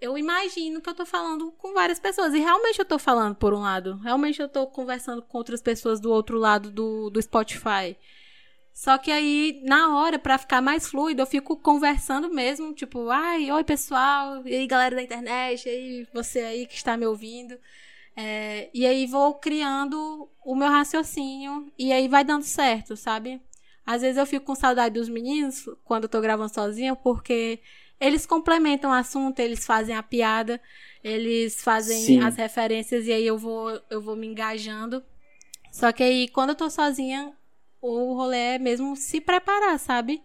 Eu 0.00 0.18
imagino 0.18 0.80
que 0.80 0.88
eu 0.88 0.94
tô 0.94 1.06
falando 1.06 1.52
com 1.52 1.72
várias 1.72 1.98
pessoas. 1.98 2.34
E 2.34 2.38
realmente 2.38 2.78
eu 2.78 2.84
tô 2.84 2.98
falando 2.98 3.34
por 3.34 3.54
um 3.54 3.60
lado. 3.60 3.96
Realmente 3.98 4.40
eu 4.40 4.48
tô 4.48 4.66
conversando 4.66 5.22
com 5.22 5.38
outras 5.38 5.62
pessoas 5.62 6.00
do 6.00 6.10
outro 6.10 6.38
lado 6.38 6.70
do, 6.70 7.08
do 7.08 7.22
Spotify. 7.22 7.96
Só 8.74 8.98
que 8.98 9.12
aí, 9.12 9.62
na 9.64 9.96
hora, 9.96 10.18
pra 10.18 10.36
ficar 10.36 10.60
mais 10.60 10.88
fluido, 10.88 11.22
eu 11.22 11.26
fico 11.26 11.56
conversando 11.56 12.28
mesmo, 12.28 12.74
tipo, 12.74 13.08
ai, 13.08 13.50
oi 13.52 13.62
pessoal, 13.62 14.44
e 14.44 14.52
aí 14.52 14.66
galera 14.66 14.96
da 14.96 15.02
internet, 15.02 15.64
e 15.64 15.70
aí 15.70 16.08
você 16.12 16.40
aí 16.40 16.66
que 16.66 16.74
está 16.74 16.96
me 16.96 17.06
ouvindo. 17.06 17.56
É, 18.16 18.68
e 18.74 18.84
aí 18.84 19.06
vou 19.06 19.34
criando 19.34 20.28
o 20.44 20.56
meu 20.56 20.68
raciocínio 20.68 21.72
e 21.78 21.92
aí 21.92 22.08
vai 22.08 22.24
dando 22.24 22.42
certo, 22.42 22.96
sabe? 22.96 23.40
Às 23.86 24.02
vezes 24.02 24.16
eu 24.16 24.26
fico 24.26 24.46
com 24.46 24.54
saudade 24.56 24.94
dos 24.98 25.08
meninos 25.08 25.68
quando 25.84 26.04
eu 26.04 26.08
tô 26.08 26.20
gravando 26.20 26.52
sozinha, 26.52 26.96
porque 26.96 27.60
eles 28.00 28.26
complementam 28.26 28.90
o 28.90 28.94
assunto, 28.94 29.38
eles 29.38 29.64
fazem 29.64 29.96
a 29.96 30.02
piada, 30.02 30.60
eles 31.02 31.62
fazem 31.62 32.04
Sim. 32.04 32.20
as 32.20 32.36
referências 32.36 33.06
e 33.06 33.12
aí 33.12 33.26
eu 33.26 33.38
vou, 33.38 33.80
eu 33.88 34.00
vou 34.00 34.16
me 34.16 34.26
engajando. 34.26 35.04
Só 35.70 35.92
que 35.92 36.02
aí 36.02 36.28
quando 36.28 36.50
eu 36.50 36.56
tô 36.56 36.68
sozinha, 36.68 37.32
o 37.86 38.14
rolê 38.14 38.54
é 38.54 38.58
mesmo 38.58 38.96
se 38.96 39.20
preparar, 39.20 39.78
sabe? 39.78 40.22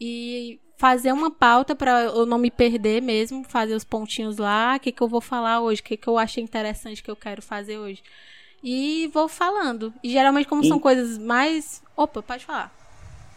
E 0.00 0.60
fazer 0.78 1.12
uma 1.12 1.30
pauta 1.30 1.74
pra 1.74 2.04
eu 2.04 2.24
não 2.24 2.38
me 2.38 2.50
perder 2.50 3.02
mesmo, 3.02 3.44
fazer 3.44 3.74
os 3.74 3.84
pontinhos 3.84 4.38
lá, 4.38 4.76
o 4.76 4.80
que, 4.80 4.90
que 4.92 5.02
eu 5.02 5.08
vou 5.08 5.20
falar 5.20 5.60
hoje, 5.60 5.80
o 5.80 5.84
que, 5.84 5.96
que 5.96 6.08
eu 6.08 6.16
achei 6.16 6.42
interessante 6.42 7.02
que 7.02 7.10
eu 7.10 7.16
quero 7.16 7.42
fazer 7.42 7.78
hoje. 7.78 8.02
E 8.62 9.10
vou 9.12 9.28
falando. 9.28 9.92
E 10.02 10.10
geralmente, 10.10 10.48
como 10.48 10.64
são 10.64 10.78
E- 10.78 10.80
coisas 10.80 11.18
mais. 11.18 11.82
Opa, 11.96 12.22
pode 12.22 12.44
falar. 12.44 12.74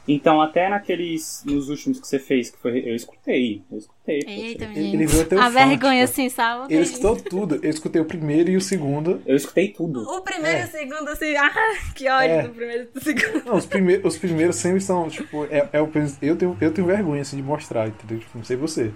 Então, 0.06 0.42
até 0.42 0.68
naqueles. 0.68 1.44
Nos 1.46 1.70
últimos 1.70 2.00
que 2.00 2.06
você 2.08 2.20
fez, 2.20 2.50
que 2.50 2.58
foi. 2.58 2.80
Eu 2.80 2.94
escutei. 2.94 3.64
Eu 3.72 3.78
escutei. 3.78 4.20
Eita, 4.28 4.66
Ele, 4.66 5.06
viu 5.06 5.22
até 5.22 5.36
o 5.36 5.40
A 5.40 5.44
funk, 5.46 5.54
vergonha, 5.54 6.04
assim, 6.04 6.28
sabe? 6.28 6.74
Ele 6.74 6.84
escutou 6.84 7.16
tudo. 7.16 7.60
Eu 7.64 7.70
escutei 7.70 8.02
o 8.02 8.06
primeiro 8.06 8.50
e 8.50 8.58
o 8.58 8.62
segundo. 8.62 9.22
Eu 9.26 9.36
escutei 9.36 9.70
tudo. 9.70 10.02
O 10.04 10.22
primeiro 10.22 10.58
e 10.58 10.62
É. 10.62 10.66
o 10.66 10.68
segundo, 10.68 11.08
assim, 11.08 11.36
ah, 11.38 11.52
que 11.96 12.10
ódio 12.10 12.30
É. 12.32 12.44
do 12.44 12.50
primeiro 12.50 12.84
e 12.84 12.86
do 12.88 13.02
segundo. 13.02 13.46
Não, 13.46 13.56
os, 13.56 13.66
prime 13.66 14.02
os 14.04 14.18
primeiros 14.18 14.58
sempre 14.58 14.82
são, 14.82 15.08
tipo, 15.08 15.46
é, 15.46 15.70
é 15.72 15.82
o, 15.82 15.90
eu, 16.22 16.36
tenho, 16.36 16.58
eu 16.60 16.74
tenho 16.74 16.88
vergonha 16.88 17.22
assim, 17.22 17.38
de 17.38 17.44
mostrar, 17.44 17.88
entendeu? 17.88 18.20
Tipo, 18.20 18.38
não 18.38 18.44
sei 18.44 18.58
você. 18.58 18.92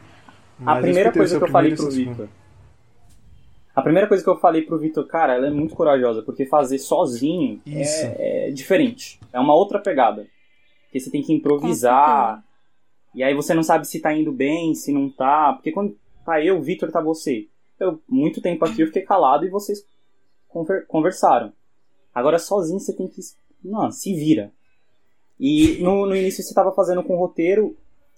A 0.59 0.63
Mas 0.63 0.81
primeira 0.81 1.09
escutei 1.09 1.09
o 1.09 1.23
coisa 1.23 1.37
que 1.37 1.43
eu 1.45 1.51
falei 1.51 1.75
pro. 1.75 1.89
Victor. 1.89 2.29
A 3.73 3.81
primeira 3.83 4.07
coisa 4.07 4.23
que 4.23 4.29
eu 4.29 4.39
falei 4.39 4.63
pro 4.63 4.79
Vitor, 4.79 5.05
cara, 5.05 5.35
ela 5.35 5.47
é 5.47 5.51
muito 5.51 5.75
corajosa, 5.75 6.23
porque 6.23 6.47
fazer 6.47 6.79
sozinho 6.79 7.61
Isso. 7.63 8.05
é, 8.17 8.47
é 8.47 8.51
diferente. 8.51 9.19
É 9.31 9.39
uma 9.39 9.53
outra 9.53 9.77
pegada. 9.77 10.25
Porque 10.97 11.05
você 11.05 11.11
tem 11.11 11.21
que 11.23 11.33
improvisar. 11.33 12.43
E 13.13 13.23
aí 13.23 13.33
você 13.33 13.53
não 13.53 13.63
sabe 13.63 13.87
se 13.87 13.99
tá 13.99 14.13
indo 14.15 14.31
bem, 14.31 14.75
se 14.75 14.91
não 14.91 15.09
tá. 15.09 15.53
Porque 15.53 15.71
quando 15.71 15.97
tá 16.25 16.43
eu, 16.43 16.61
Vitor, 16.61 16.91
tá 16.91 17.01
você. 17.01 17.47
Eu, 17.79 18.01
muito 18.07 18.41
tempo 18.41 18.65
aqui 18.65 18.81
eu 18.81 18.87
fiquei 18.87 19.03
calado 19.03 19.45
e 19.45 19.49
vocês 19.49 19.85
conver- 20.47 20.85
conversaram. 20.87 21.53
Agora 22.13 22.39
sozinho 22.39 22.79
você 22.79 22.93
tem 22.93 23.07
que. 23.07 23.21
Não, 23.63 23.91
se 23.91 24.13
vira. 24.13 24.51
E 25.39 25.77
no, 25.81 26.05
no 26.05 26.15
início 26.15 26.43
você 26.43 26.53
tava 26.53 26.71
fazendo 26.73 27.03
com 27.03 27.15
roteiro. 27.17 27.75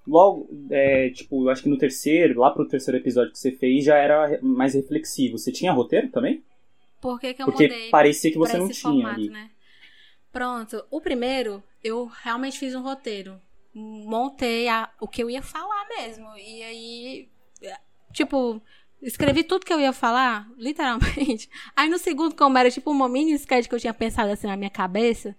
Logo, 0.08 0.50
é, 0.72 1.10
tipo, 1.12 1.44
eu 1.44 1.50
acho 1.50 1.62
que 1.62 1.70
no 1.70 1.78
terceiro, 1.78 2.40
lá 2.40 2.50
pro 2.50 2.68
terceiro 2.68 2.98
episódio 2.98 3.32
que 3.32 3.38
você 3.38 3.52
fez, 3.52 3.86
já 3.86 3.96
era 3.98 4.40
mais 4.42 4.74
reflexivo. 4.74 5.38
Você 5.38 5.52
tinha 5.52 5.72
roteiro 5.72 6.10
também? 6.10 6.42
Por 7.00 7.20
que, 7.20 7.34
que 7.34 7.42
eu 7.42 7.46
Porque 7.46 7.90
parecia 7.92 8.32
que 8.32 8.38
você 8.38 8.58
não 8.58 8.70
tinha 8.70 8.92
formato, 8.92 9.16
ali. 9.20 9.30
né? 9.30 9.50
Pronto. 10.32 10.86
O 10.92 11.02
primeiro, 11.02 11.64
eu 11.84 12.06
realmente 12.06 12.60
fiz 12.60 12.76
um 12.76 12.82
roteiro. 12.82 13.42
Montei 13.74 14.68
a- 14.68 14.90
o 15.00 15.08
que 15.08 15.24
eu 15.24 15.30
ia 15.30 15.42
falar 15.42 15.86
mesmo. 15.90 16.28
E 16.38 16.64
aí, 16.64 17.30
tipo, 18.14 18.62
escrevi 19.02 19.44
tudo 19.44 19.66
que 19.66 19.74
eu 19.74 19.80
ia 19.80 19.94
falar, 19.94 20.48
literalmente. 20.58 21.50
Aí 21.76 21.90
no 21.90 21.98
segundo, 21.98 22.36
como 22.36 22.58
era 22.58 22.70
tipo 22.72 22.92
uma 22.92 23.08
mini 23.10 23.34
sketch 23.34 23.68
que 23.68 23.76
eu 23.76 23.80
tinha 23.80 23.94
pensado 23.94 24.32
assim 24.32 24.48
na 24.48 24.58
minha 24.58 24.70
cabeça, 24.70 25.36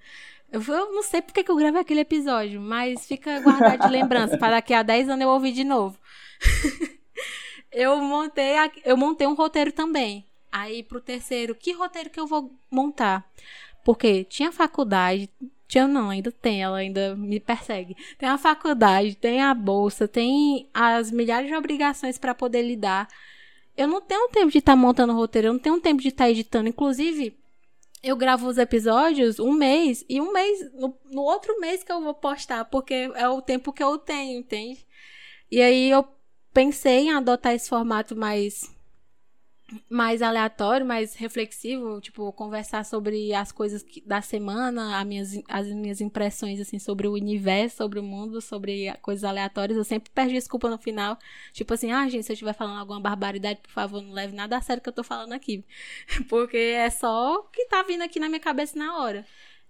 eu, 0.51 0.61
eu 0.63 0.93
não 0.93 1.03
sei 1.03 1.23
porque 1.23 1.45
que 1.45 1.51
eu 1.51 1.57
gravei 1.57 1.81
aquele 1.81 2.01
episódio, 2.01 2.61
mas 2.61 3.07
fica 3.07 3.39
guardado 3.41 3.83
de 3.83 3.89
lembrança, 3.89 4.37
para 4.39 4.57
daqui 4.57 4.75
a 4.75 4.83
10 4.83 5.09
anos 5.09 5.23
eu 5.23 5.29
ouvir 5.31 5.53
de 5.53 5.63
novo. 5.65 5.99
eu 7.71 7.97
montei, 8.01 8.57
a- 8.57 8.71
eu 8.85 8.97
montei 8.97 9.27
um 9.27 9.35
roteiro 9.35 9.73
também. 9.73 10.27
Aí 10.53 10.83
pro 10.83 11.01
terceiro, 11.01 11.55
que 11.55 11.73
roteiro 11.73 12.11
que 12.11 12.19
eu 12.19 12.27
vou 12.27 12.53
montar? 12.71 13.25
Porque 13.85 14.25
tinha 14.25 14.53
faculdade, 14.53 15.31
tinha 15.67 15.87
não, 15.87 16.11
ainda 16.11 16.33
tem, 16.33 16.63
ela 16.63 16.79
ainda 16.79 17.15
me 17.17 17.39
persegue. 17.39 17.97
Tem 18.19 18.29
a 18.29 18.37
faculdade, 18.37 19.15
tem 19.15 19.41
a 19.41 19.55
bolsa, 19.55 20.09
tem 20.09 20.69
as 20.75 21.11
milhares 21.11 21.49
de 21.49 21.55
obrigações 21.55 22.19
para 22.19 22.35
poder 22.35 22.63
lidar. 22.63 23.09
Eu 23.77 23.87
não 23.87 24.01
tenho 24.01 24.29
tempo 24.29 24.51
de 24.51 24.59
estar 24.59 24.77
montando 24.77 25.15
roteiro, 25.15 25.49
eu 25.49 25.53
não 25.53 25.61
tenho 25.61 25.81
tempo 25.81 26.03
de 26.03 26.09
estar 26.09 26.29
editando. 26.29 26.69
Inclusive, 26.69 27.39
eu 28.03 28.17
gravo 28.17 28.49
os 28.49 28.59
episódios 28.59 29.39
um 29.39 29.53
mês 29.53 30.05
e 30.09 30.21
um 30.21 30.33
mês, 30.33 30.73
no, 30.75 30.95
no 31.11 31.23
outro 31.23 31.59
mês 31.61 31.85
que 31.85 31.93
eu 31.93 32.01
vou 32.03 32.15
postar, 32.15 32.65
porque 32.65 33.11
é 33.15 33.29
o 33.29 33.43
tempo 33.43 33.73
que 33.73 33.83
eu 33.83 33.97
tenho, 33.99 34.39
entende? 34.39 34.85
E 35.51 35.61
aí 35.61 35.91
eu 35.91 36.05
pensei 36.53 37.07
em 37.07 37.13
adotar 37.13 37.55
esse 37.55 37.69
formato 37.69 38.17
mais 38.17 38.75
mais 39.89 40.23
aleatório, 40.23 40.85
mais 40.85 41.15
reflexivo, 41.15 42.01
tipo, 42.01 42.33
conversar 42.33 42.85
sobre 42.85 43.33
as 43.35 43.53
coisas 43.53 43.83
que- 43.83 44.01
da 44.03 44.21
semana, 44.21 44.99
as 44.99 45.07
minhas, 45.07 45.43
as 45.49 45.67
minhas 45.69 46.01
impressões, 46.01 46.61
assim, 46.61 46.79
sobre 46.79 47.07
o 47.07 47.13
universo, 47.13 47.77
sobre 47.79 47.99
o 47.99 48.03
mundo, 48.03 48.41
sobre 48.41 48.93
coisas 49.03 49.25
aleatórias. 49.25 49.77
Eu 49.79 49.85
sempre 49.85 50.11
perdi 50.11 50.35
desculpa 50.35 50.69
no 50.69 50.79
final. 50.79 51.19
Tipo 51.53 51.75
assim, 51.75 51.93
ah, 51.93 52.09
gente, 52.09 52.25
se 52.25 52.33
eu 52.33 52.35
estiver 52.35 52.53
falando 52.55 52.79
alguma 52.81 53.01
barbaridade, 53.01 53.61
por 53.61 53.71
favor, 53.71 54.03
não 54.03 54.13
leve 54.13 54.35
nada 54.35 54.57
a 54.57 54.61
sério 54.61 54.83
que 54.83 54.89
eu 54.89 54.93
tô 54.93 55.05
falando 55.05 55.33
aqui. 55.33 55.65
Porque 56.29 56.57
é 56.57 56.91
só 56.91 57.37
o 57.37 57.43
que 57.45 57.67
tá 57.67 57.83
vindo 57.83 58.03
aqui 58.03 58.19
na 58.19 58.29
minha 58.29 58.41
cabeça 58.41 58.79
na 58.79 58.99
hora. 58.99 59.25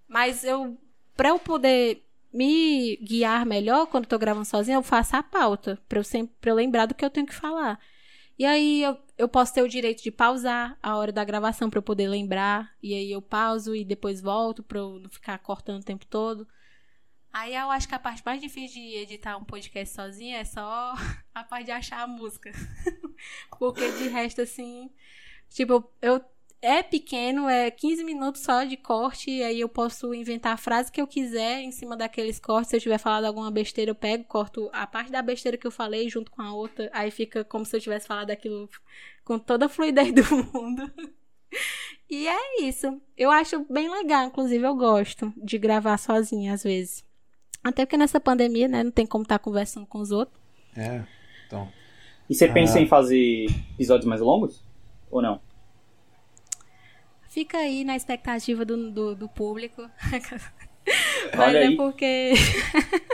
Mas 0.09 0.45
eu, 0.45 0.77
pra 1.17 1.31
eu 1.31 1.39
poder 1.39 2.03
me 2.33 2.97
guiar 2.99 3.45
melhor 3.45 3.87
quando 3.87 4.05
eu 4.05 4.11
tô 4.11 4.19
gravando 4.19 4.45
sozinha, 4.47 4.77
eu 4.77 4.83
faço 4.83 5.17
a 5.17 5.23
pauta, 5.23 5.79
pra 5.89 5.99
eu 5.99 6.05
sempre 6.05 6.35
pra 6.41 6.51
eu 6.51 6.55
lembrar 6.55 6.87
do 6.87 6.95
que 6.95 7.05
eu 7.05 7.11
tenho 7.11 7.27
que 7.27 7.35
falar. 7.35 7.79
E 8.39 8.45
aí 8.45 8.83
eu, 8.83 8.97
eu 9.21 9.29
posso 9.29 9.53
ter 9.53 9.63
o 9.63 9.69
direito 9.69 10.03
de 10.03 10.11
pausar 10.11 10.79
a 10.83 10.97
hora 10.97 11.13
da 11.13 11.23
gravação 11.23 11.69
pra 11.69 11.77
eu 11.77 11.83
poder 11.83 12.09
lembrar. 12.09 12.75
E 12.83 12.95
aí 12.95 13.13
eu 13.13 13.21
pauso 13.21 13.77
e 13.77 13.85
depois 13.85 14.19
volto 14.19 14.63
pra 14.63 14.79
eu 14.79 14.99
não 14.99 15.11
ficar 15.11 15.39
cortando 15.39 15.83
o 15.83 15.85
tempo 15.85 16.07
todo. 16.07 16.49
Aí 17.31 17.55
eu 17.55 17.71
acho 17.71 17.87
que 17.87 17.95
a 17.95 17.99
parte 17.99 18.23
mais 18.25 18.41
difícil 18.41 18.81
de 18.81 18.97
editar 18.97 19.37
um 19.37 19.45
podcast 19.45 19.95
sozinha 19.95 20.39
é 20.39 20.45
só 20.45 20.95
a 21.35 21.45
parte 21.45 21.67
de 21.67 21.71
achar 21.71 22.01
a 22.01 22.07
música. 22.07 22.51
Porque 23.59 23.93
de 23.93 24.09
resto, 24.09 24.41
assim. 24.41 24.91
Tipo, 25.51 25.85
eu. 26.01 26.25
É 26.63 26.83
pequeno, 26.83 27.49
é 27.49 27.71
15 27.71 28.05
minutos 28.05 28.43
só 28.43 28.65
de 28.65 28.77
corte, 28.77 29.31
e 29.31 29.43
aí 29.43 29.61
eu 29.61 29.69
posso 29.69 30.13
inventar 30.13 30.53
a 30.53 30.57
frase 30.59 30.93
que 30.93 31.01
eu 31.01 31.07
quiser 31.07 31.61
em 31.63 31.73
cima 31.73 31.97
daqueles 31.97 32.39
cortes. 32.39 32.69
Se 32.71 32.77
eu 32.77 32.81
tiver 32.81 32.99
falado 32.99 33.25
alguma 33.25 33.51
besteira, 33.51 33.91
eu 33.91 33.95
pego, 33.95 34.25
corto 34.25 34.69
a 34.73 34.87
parte 34.87 35.11
da 35.11 35.23
besteira 35.23 35.57
que 35.57 35.67
eu 35.67 35.71
falei 35.71 36.09
junto 36.11 36.31
com 36.31 36.43
a 36.43 36.53
outra. 36.53 36.91
Aí 36.93 37.11
fica 37.11 37.43
como 37.45 37.65
se 37.65 37.75
eu 37.75 37.81
tivesse 37.81 38.07
falado 38.07 38.31
aquilo 38.31 38.69
com 39.25 39.39
toda 39.39 39.67
a 39.67 39.69
fluidez 39.71 40.13
do 40.13 40.23
mundo. 40.53 40.91
E 42.09 42.27
é 42.29 42.63
isso. 42.63 43.01
Eu 43.17 43.31
acho 43.31 43.65
bem 43.71 43.89
legal, 43.91 44.25
inclusive 44.27 44.65
eu 44.65 44.75
gosto 44.75 45.33
de 45.37 45.59
gravar 45.59 45.97
sozinha 45.97 46.55
às 46.55 46.63
vezes. 46.65 47.05
Até 47.63 47.85
porque 47.85 47.97
nessa 47.97 48.19
pandemia, 48.21 48.67
né, 48.69 48.83
não 48.85 48.91
tem 48.91 49.07
como 49.07 49.23
estar 49.23 49.39
conversando 49.39 49.87
com 49.87 49.99
os 49.99 50.11
outros. 50.11 50.37
É, 50.77 51.05
então. 51.47 51.69
E 52.29 52.35
você 52.35 52.49
pensa 52.49 52.79
Ah. 52.79 52.83
em 52.83 52.87
fazer 52.89 53.47
episódios 53.75 54.07
mais 54.07 54.21
longos? 54.21 54.65
Ou 55.11 55.21
não? 55.23 55.41
Fica 57.31 57.59
aí 57.59 57.85
na 57.85 57.97
expectativa 57.97 58.65
do, 58.65 58.91
do, 58.91 59.15
do 59.15 59.29
público. 59.29 59.89
Mas 61.33 61.49
Olha 61.49 61.59
é 61.59 61.67
aí. 61.69 61.77
porque. 61.77 62.33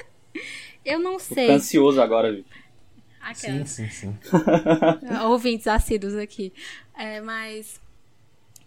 eu 0.84 0.98
não 0.98 1.12
Tô 1.18 1.34
sei. 1.34 1.50
ansioso 1.50 2.00
agora, 2.00 2.32
Vitor. 2.32 2.50
Sim, 3.34 3.48
Aquelas. 3.48 3.70
sim, 3.70 3.88
sim. 3.90 4.18
ouvintes 5.28 5.66
assíduos 5.66 6.14
aqui. 6.14 6.52
É, 6.96 7.20
mas 7.20 7.78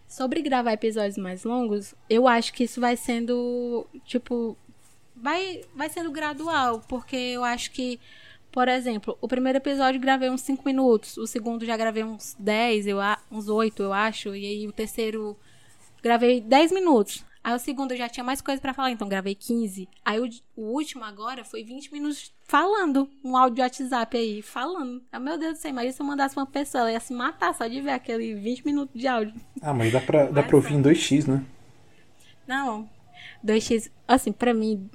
sobre 0.08 0.42
gravar 0.42 0.74
episódios 0.74 1.18
mais 1.18 1.44
longos, 1.44 1.96
eu 2.10 2.28
acho 2.28 2.54
que 2.54 2.66
isso 2.66 2.80
vai 2.80 2.96
sendo, 2.96 3.88
tipo, 4.06 4.56
vai, 5.16 5.62
vai 5.74 5.90
sendo 5.90 6.12
gradual, 6.12 6.82
porque 6.88 7.16
eu 7.16 7.44
acho 7.44 7.72
que, 7.72 8.00
por 8.52 8.68
exemplo, 8.68 9.18
o 9.22 9.28
primeiro 9.28 9.58
episódio 9.58 10.00
gravei 10.00 10.30
uns 10.30 10.42
5 10.42 10.64
minutos, 10.66 11.18
o 11.18 11.28
segundo 11.28 11.66
já 11.66 11.78
gravei 11.78 12.04
uns 12.04 12.36
10, 12.40 12.88
eu, 12.88 12.98
uns 13.32 13.48
8, 13.48 13.84
eu 13.84 13.94
acho, 13.94 14.36
e 14.36 14.46
aí 14.46 14.68
o 14.68 14.72
terceiro 14.72 15.38
gravei 16.02 16.42
10 16.42 16.72
minutos. 16.72 17.24
Aí 17.42 17.54
o 17.56 17.60
segundo 17.60 17.92
eu 17.92 17.98
já 17.98 18.10
tinha 18.10 18.24
mais 18.24 18.42
coisa 18.42 18.62
pra 18.62 18.74
falar, 18.74 18.92
então 18.92 19.08
gravei 19.08 19.34
15. 19.34 19.88
Aí 20.04 20.20
o, 20.20 20.30
o 20.58 20.74
último 20.74 21.06
agora 21.06 21.44
foi 21.46 21.64
20 21.64 21.92
minutos 21.94 22.34
falando, 22.44 23.10
um 23.24 23.38
áudio 23.38 23.56
de 23.56 23.62
WhatsApp 23.62 24.18
aí, 24.18 24.42
falando. 24.42 25.02
Ah, 25.12 25.20
meu 25.20 25.38
Deus 25.38 25.54
do 25.54 25.58
céu, 25.60 25.72
imagina 25.72 25.94
se 25.94 26.02
eu 26.02 26.06
mandasse 26.06 26.36
uma 26.36 26.46
pessoa, 26.46 26.82
ela 26.82 26.92
ia 26.92 27.00
se 27.00 27.14
matar 27.14 27.54
só 27.56 27.66
de 27.66 27.80
ver 27.80 27.92
aquele 27.92 28.36
20 28.36 28.66
minutos 28.66 29.00
de 29.00 29.08
áudio. 29.08 29.34
Ah, 29.62 29.74
mas 29.74 29.92
dá 29.92 30.02
pra, 30.02 30.26
dá 30.26 30.44
pra 30.44 30.56
ouvir 30.56 30.74
em 30.74 30.82
2x, 30.82 31.28
né? 31.28 31.44
Não, 32.46 32.90
2x, 33.46 33.90
assim, 34.08 34.34
pra 34.34 34.54
mim, 34.54 34.90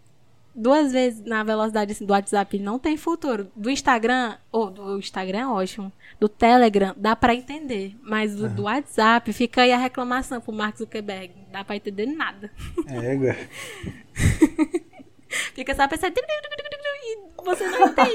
duas 0.54 0.92
vezes 0.92 1.24
na 1.24 1.42
velocidade 1.42 1.92
assim, 1.92 2.06
do 2.06 2.12
WhatsApp 2.12 2.58
não 2.58 2.78
tem 2.78 2.96
futuro. 2.96 3.48
Do 3.56 3.70
Instagram, 3.70 4.36
ou 4.52 4.70
do 4.70 4.98
Instagram 4.98 5.38
é 5.38 5.46
ótimo, 5.46 5.92
do 6.20 6.28
Telegram 6.28 6.94
dá 6.96 7.16
pra 7.16 7.34
entender, 7.34 7.96
mas 8.02 8.34
do, 8.34 8.48
do 8.48 8.62
WhatsApp 8.64 9.32
fica 9.32 9.62
aí 9.62 9.72
a 9.72 9.78
reclamação 9.78 10.40
pro 10.40 10.52
Mark 10.52 10.76
Zuckerberg, 10.76 11.32
não 11.36 11.52
dá 11.52 11.64
pra 11.64 11.76
entender 11.76 12.06
nada. 12.06 12.50
É. 12.86 13.36
Fica 15.52 15.74
só 15.74 15.82
e 15.82 17.18
você 17.44 17.66
não 17.68 17.88
entende. 17.88 18.14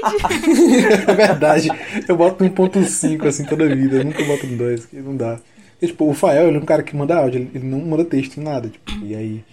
É 1.06 1.14
verdade. 1.14 1.68
Eu 2.08 2.16
boto 2.16 2.42
no 2.42 2.50
1.5 2.50 3.26
assim 3.26 3.44
toda 3.44 3.64
a 3.64 3.74
vida. 3.74 3.96
Eu 3.96 4.04
nunca 4.04 4.24
boto 4.24 4.46
no 4.46 4.56
2, 4.56 4.86
que 4.86 4.96
não 4.96 5.16
dá. 5.16 5.38
E, 5.80 5.86
tipo, 5.86 6.08
o 6.08 6.14
Fael, 6.14 6.48
ele 6.48 6.58
é 6.58 6.60
um 6.60 6.64
cara 6.64 6.82
que 6.82 6.94
manda 6.94 7.16
áudio, 7.16 7.40
ele 7.40 7.50
ele 7.54 7.66
não 7.66 7.80
manda 7.80 8.04
texto 8.04 8.38
em 8.38 8.42
nada. 8.42 8.68
Tipo, 8.68 8.90
e 9.04 9.14
aí, 9.14 9.44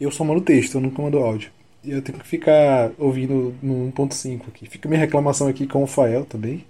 eu 0.00 0.10
só 0.10 0.24
mando 0.24 0.40
texto, 0.40 0.76
eu 0.76 0.80
nunca 0.80 1.02
mando 1.02 1.18
áudio. 1.18 1.50
Eu 1.86 2.02
tenho 2.02 2.18
que 2.18 2.26
ficar 2.26 2.90
ouvindo 2.98 3.54
no 3.62 3.92
1.5 3.92 4.48
aqui. 4.48 4.68
Fica 4.68 4.88
minha 4.88 5.00
reclamação 5.00 5.46
aqui 5.48 5.66
com 5.66 5.82
o 5.82 5.86
Fael 5.86 6.24
também. 6.24 6.64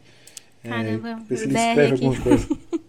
É, 0.63 0.69
Caramba, 0.69 1.17
ver 1.29 1.37
se 1.37 1.45
ele 1.45 1.57
escreve 1.57 1.95
aqui. 1.95 2.05
alguma 2.05 2.23
coisa. 2.23 2.49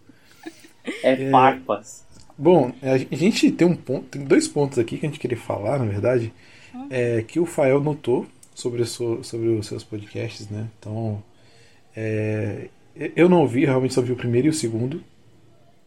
É, 1.03 1.29
farpas. 1.29 2.05
Bom, 2.37 2.71
a 2.81 2.97
gente 3.15 3.51
tem 3.51 3.67
um 3.67 3.75
ponto, 3.75 4.05
tem 4.05 4.23
dois 4.23 4.47
pontos 4.47 4.79
aqui 4.79 4.97
que 4.97 5.05
a 5.05 5.09
gente 5.09 5.19
queria 5.19 5.37
falar, 5.37 5.77
na 5.79 5.85
verdade, 5.85 6.31
é 6.89 7.21
que 7.23 7.41
o 7.41 7.45
Fael 7.45 7.81
notou 7.81 8.25
sobre, 8.55 8.81
o 8.81 8.85
seu- 8.85 9.21
sobre 9.21 9.49
os 9.49 9.67
seus 9.67 9.83
podcasts, 9.83 10.47
né? 10.49 10.65
Então, 10.79 11.21
é, 11.93 12.69
eu 13.17 13.27
não 13.27 13.41
ouvi, 13.41 13.65
realmente 13.65 13.93
só 13.93 14.01
vi 14.01 14.13
o 14.13 14.15
primeiro 14.15 14.47
e 14.47 14.49
o 14.49 14.53
segundo, 14.53 15.03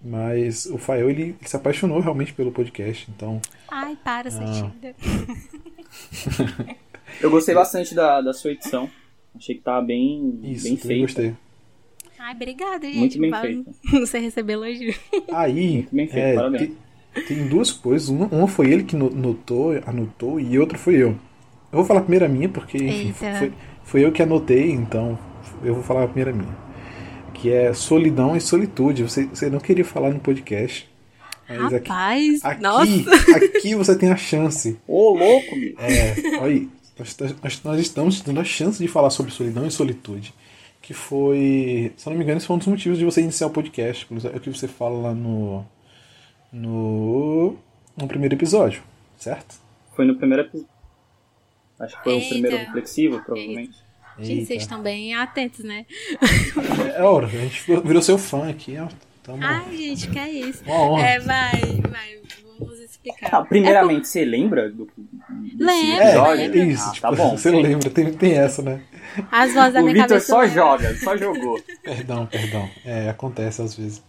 mas 0.05 0.67
o 0.67 0.77
Fael 0.77 1.09
ele, 1.09 1.23
ele 1.23 1.37
se 1.47 1.57
apaixonou 1.57 1.99
realmente 2.01 2.35
pelo 2.35 2.53
podcast, 2.53 3.11
então 3.15 3.41
Ai, 3.71 3.97
para, 4.05 4.29
Ah. 4.29 4.71
Eu 7.21 7.31
gostei 7.31 7.55
bastante 7.55 7.95
da, 7.95 8.21
da 8.21 8.33
sua 8.33 8.53
edição. 8.53 8.89
Achei 9.35 9.55
que 9.57 9.61
tava 9.63 9.85
bem, 9.85 10.41
isso, 10.45 10.65
bem 10.65 10.77
feita. 10.77 11.01
gostei. 11.03 11.35
Ai, 12.19 12.35
obrigada, 12.35 12.87
gente. 12.91 13.19
Muito 13.19 13.41
bem. 13.41 13.65
Não 13.93 14.07
sei 14.07 14.21
receber 14.23 14.55
elogio. 14.55 14.95
Aí, 15.33 15.73
Muito 15.75 15.95
bem 15.97 16.07
feito, 16.07 16.19
é, 16.25 16.35
parabéns. 16.35 16.71
tem, 17.15 17.25
tem 17.27 17.49
duas 17.49 17.71
coisas, 17.73 18.09
uma, 18.09 18.27
uma 18.27 18.47
foi 18.49 18.71
ele 18.71 18.83
que 18.85 18.95
no- 18.97 19.11
notou, 19.11 19.73
anotou, 19.87 20.39
e 20.39 20.59
outra 20.59 20.77
foi 20.77 20.97
eu. 20.97 21.11
Eu 21.73 21.79
vou 21.79 21.85
falar 21.85 22.01
primeiro 22.03 22.25
a 22.25 22.29
minha, 22.29 22.49
porque 22.49 22.77
enfim, 22.79 23.13
foi, 23.13 23.53
foi 23.85 24.05
eu 24.05 24.13
que 24.13 24.23
anotei, 24.23 24.71
então 24.71 25.19
eu 25.65 25.75
vou 25.75 25.83
falar 25.83 26.05
a 26.05 26.09
primeira 26.09 26.33
minha. 26.33 26.55
que 27.33 27.51
é 27.51 27.73
solidão 27.73 28.37
e 28.37 28.41
solitude. 28.41 29.03
Você, 29.05 29.25
você 29.27 29.49
não 29.49 29.61
queria 29.61 29.85
falar 29.85 30.11
no 30.11 30.21
podcast. 30.21 30.90
Mas 31.59 31.75
aqui, 31.75 31.89
Rapaz, 31.89 32.45
aqui, 32.45 32.63
nossa. 32.63 33.37
aqui 33.37 33.75
você 33.75 33.99
tem 33.99 34.11
a 34.11 34.17
chance. 34.17 34.79
Ô, 34.87 35.15
louco, 35.17 35.55
bicho. 35.55 35.77
É, 35.79 36.39
olha 36.39 36.45
aí, 36.45 36.69
nós, 36.99 37.17
nós, 37.43 37.63
nós 37.65 37.81
estamos 37.81 38.21
tendo 38.21 38.41
a 38.41 38.45
chance 38.45 38.79
de 38.79 38.89
falar 38.89 39.11
sobre 39.11 39.33
solidão 39.33 39.67
e 39.67 39.71
solitude. 39.71 40.35
Que 40.83 40.95
foi, 40.95 41.93
se 41.97 42.07
eu 42.07 42.11
não 42.11 42.19
me 42.19 42.25
engano, 42.25 42.39
esse 42.39 42.47
foi 42.47 42.57
um 42.57 42.59
dos 42.59 42.69
motivos 42.69 42.99
de 42.99 43.05
você 43.05 43.21
iniciar 43.21 43.47
o 43.47 43.51
podcast. 43.51 44.07
É 44.33 44.37
o 44.37 44.41
que 44.41 44.51
você 44.51 44.67
fala 44.67 45.09
lá 45.09 45.15
no, 45.15 45.65
no, 46.53 47.57
no 47.97 48.09
primeiro 48.09 48.35
episódio, 48.35 48.83
certo? 49.17 49.61
Foi 49.95 50.05
no 50.05 50.17
primeiro 50.17 50.45
episódio. 50.45 50.69
Acho 51.79 51.97
que 51.97 52.05
foi 52.05 52.13
Eita. 52.15 52.27
o 52.27 52.29
primeiro 52.29 52.57
reflexivo, 52.57 53.23
provavelmente. 53.25 53.79
Gente, 54.19 54.33
Eita. 54.33 54.47
vocês 54.47 54.63
estão 54.63 54.83
bem 54.83 55.15
atentos, 55.15 55.65
né? 55.65 55.87
É 56.95 57.03
hora, 57.03 57.27
a 57.27 57.31
gente 57.31 57.65
virou 57.83 58.03
seu 58.03 58.19
fã 58.19 58.51
aqui, 58.51 58.77
ó. 58.79 58.89
Tamo, 59.23 59.39
Ai, 59.43 59.77
gente, 59.77 60.09
que 60.11 60.19
é 60.19 60.31
isso? 60.31 60.65
uma 60.65 60.75
honra. 60.75 61.07
É, 61.07 61.19
vai, 61.21 61.61
vai, 61.89 62.21
vamos 62.59 62.79
explicar. 62.81 63.29
Ah, 63.35 63.45
primeiramente, 63.45 64.09
você 64.09 64.25
lembra 64.25 64.71
do 64.71 64.89
É, 65.69 65.97
episódio? 66.07 66.37
lembro. 66.37 66.59
isso, 66.65 66.89
Ah, 66.89 66.93
tipo, 66.93 67.01
tá 67.03 67.13
bom. 67.13 67.37
você 67.37 67.51
lembra, 67.51 67.91
tem, 67.91 68.13
tem 68.15 68.33
essa, 68.33 68.63
né? 68.63 68.83
As 69.31 69.53
vozes 69.53 69.75
da 69.75 69.81
O 69.81 69.85
minha 69.85 69.97
cabeça. 69.97 70.27
só 70.27 70.41
lembram. 70.41 70.55
joga, 70.55 70.95
só 70.97 71.17
jogou. 71.17 71.63
Perdão, 71.83 72.27
perdão. 72.27 72.71
É, 72.85 73.09
acontece 73.11 73.61
às 73.63 73.75
vezes. 73.75 74.03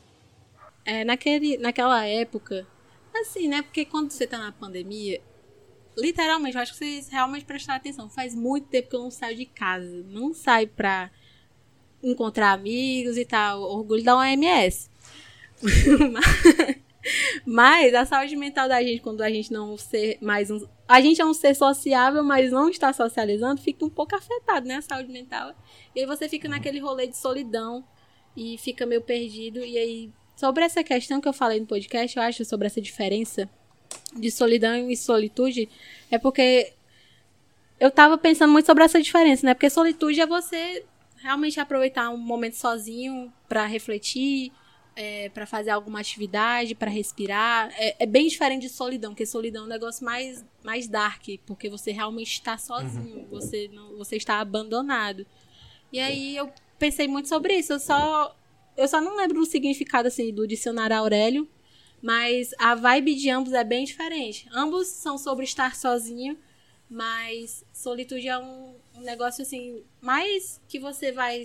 É, 0.86 1.04
naquele, 1.04 1.58
naquela 1.58 2.06
época, 2.06 2.66
assim, 3.16 3.48
né? 3.48 3.62
Porque 3.62 3.84
quando 3.86 4.12
você 4.12 4.26
tá 4.26 4.38
na 4.38 4.52
pandemia, 4.52 5.22
literalmente, 5.98 6.56
eu 6.56 6.62
acho 6.62 6.72
que 6.72 6.78
vocês 6.78 7.10
realmente 7.10 7.46
prestaram 7.46 7.78
atenção. 7.78 8.10
Faz 8.10 8.34
muito 8.34 8.68
tempo 8.68 8.90
que 8.90 8.96
eu 8.96 9.02
não 9.04 9.12
saio 9.12 9.36
de 9.36 9.46
casa. 9.46 10.04
Não 10.08 10.34
saio 10.34 10.68
pra 10.70 11.12
encontrar 12.04 12.52
amigos 12.54 13.18
e 13.18 13.26
tal. 13.26 13.62
Orgulho 13.62 14.04
da 14.04 14.16
OMS. 14.18 14.90
Mas 17.46 17.94
a 17.94 18.06
saúde 18.06 18.36
mental 18.36 18.68
da 18.68 18.82
gente, 18.82 19.02
quando 19.02 19.22
a 19.22 19.30
gente 19.30 19.52
não 19.52 19.78
ser 19.78 20.18
mais 20.22 20.52
um. 20.52 20.68
A 20.88 21.02
gente 21.02 21.22
é 21.22 21.26
um 21.26 21.34
ser 21.34 21.56
sociável, 21.56 22.24
mas 22.24 22.52
não 22.52 22.70
está 22.70 22.94
socializando, 22.94 23.62
fica 23.62 23.84
um 23.84 23.90
pouco 23.90 24.16
afetado, 24.16 24.68
né? 24.68 24.76
A 24.76 24.82
saúde 24.82 25.12
mental. 25.12 25.56
E 25.96 26.02
aí 26.02 26.06
você 26.06 26.30
fica 26.30 26.48
naquele 26.48 26.80
rolê 26.80 27.08
de 27.08 27.18
solidão 27.18 27.84
e 28.36 28.58
fica 28.58 28.86
meio 28.86 29.02
perdido. 29.02 29.60
E 29.60 29.78
aí, 29.78 30.12
sobre 30.36 30.64
essa 30.64 30.84
questão 30.84 31.20
que 31.20 31.28
eu 31.28 31.34
falei 31.34 31.60
no 31.60 31.66
podcast, 31.66 32.16
eu 32.16 32.24
acho, 32.24 32.46
sobre 32.46 32.68
essa 32.68 32.82
diferença 32.82 33.50
de 34.16 34.30
solidão 34.30 34.90
e 34.90 34.96
solitude, 34.96 35.70
é 36.10 36.18
porque 36.18 36.74
eu 37.80 37.90
tava 37.90 38.18
pensando 38.18 38.52
muito 38.52 38.66
sobre 38.66 38.84
essa 38.84 39.02
diferença, 39.02 39.46
né? 39.46 39.54
Porque 39.54 39.70
solitude 39.70 40.22
é 40.22 40.28
você 40.28 40.86
realmente 41.18 41.60
aproveitar 41.60 42.10
um 42.10 42.18
momento 42.18 42.56
sozinho 42.56 43.32
pra 43.48 43.66
refletir, 43.66 44.52
é, 44.96 45.30
para 45.30 45.46
fazer 45.46 45.70
alguma 45.72 46.00
atividade, 46.00 46.76
pra 46.76 46.90
respirar. 46.90 47.72
É, 47.78 48.04
é 48.04 48.06
bem 48.06 48.28
diferente 48.28 48.64
de 48.64 48.70
solidão, 48.70 49.12
porque 49.12 49.26
solidão 49.26 49.64
é 49.64 49.66
um 49.66 49.70
negócio 49.70 50.04
mais, 50.04 50.46
mais 50.64 50.88
dark, 50.88 51.26
porque 51.46 51.70
você 51.70 51.92
realmente 51.92 52.32
está 52.32 52.58
sozinho, 52.58 53.28
você, 53.30 53.70
não, 53.74 53.98
você 53.98 54.18
está 54.18 54.40
abandonado. 54.40 55.26
E 55.92 56.00
aí 56.00 56.36
eu 56.36 56.52
pensei 56.80 57.08
muito 57.08 57.30
sobre 57.30 57.56
isso. 57.56 57.74
Eu 57.74 57.80
só, 57.80 58.36
eu 58.78 58.88
só 58.88 59.02
não 59.02 59.16
lembro 59.16 59.40
o 59.40 59.46
significado 59.46 60.08
assim 60.08 60.34
do 60.34 60.48
dicionário 60.48 60.96
Aurélio, 60.96 61.48
mas 62.02 62.52
a 62.58 62.74
vibe 62.74 63.16
de 63.16 63.30
ambos 63.30 63.54
é 63.54 63.64
bem 63.64 63.86
diferente. 63.86 64.48
Ambos 64.52 64.88
são 64.88 65.18
sobre 65.18 65.44
estar 65.44 65.76
sozinho, 65.76 66.38
mas 66.90 67.64
solitude 67.72 68.28
é 68.28 68.38
um, 68.38 68.76
um 68.96 69.02
negócio 69.02 69.44
assim, 69.44 69.84
mais 70.02 70.60
que 70.68 70.80
você 70.80 71.12
vai. 71.12 71.44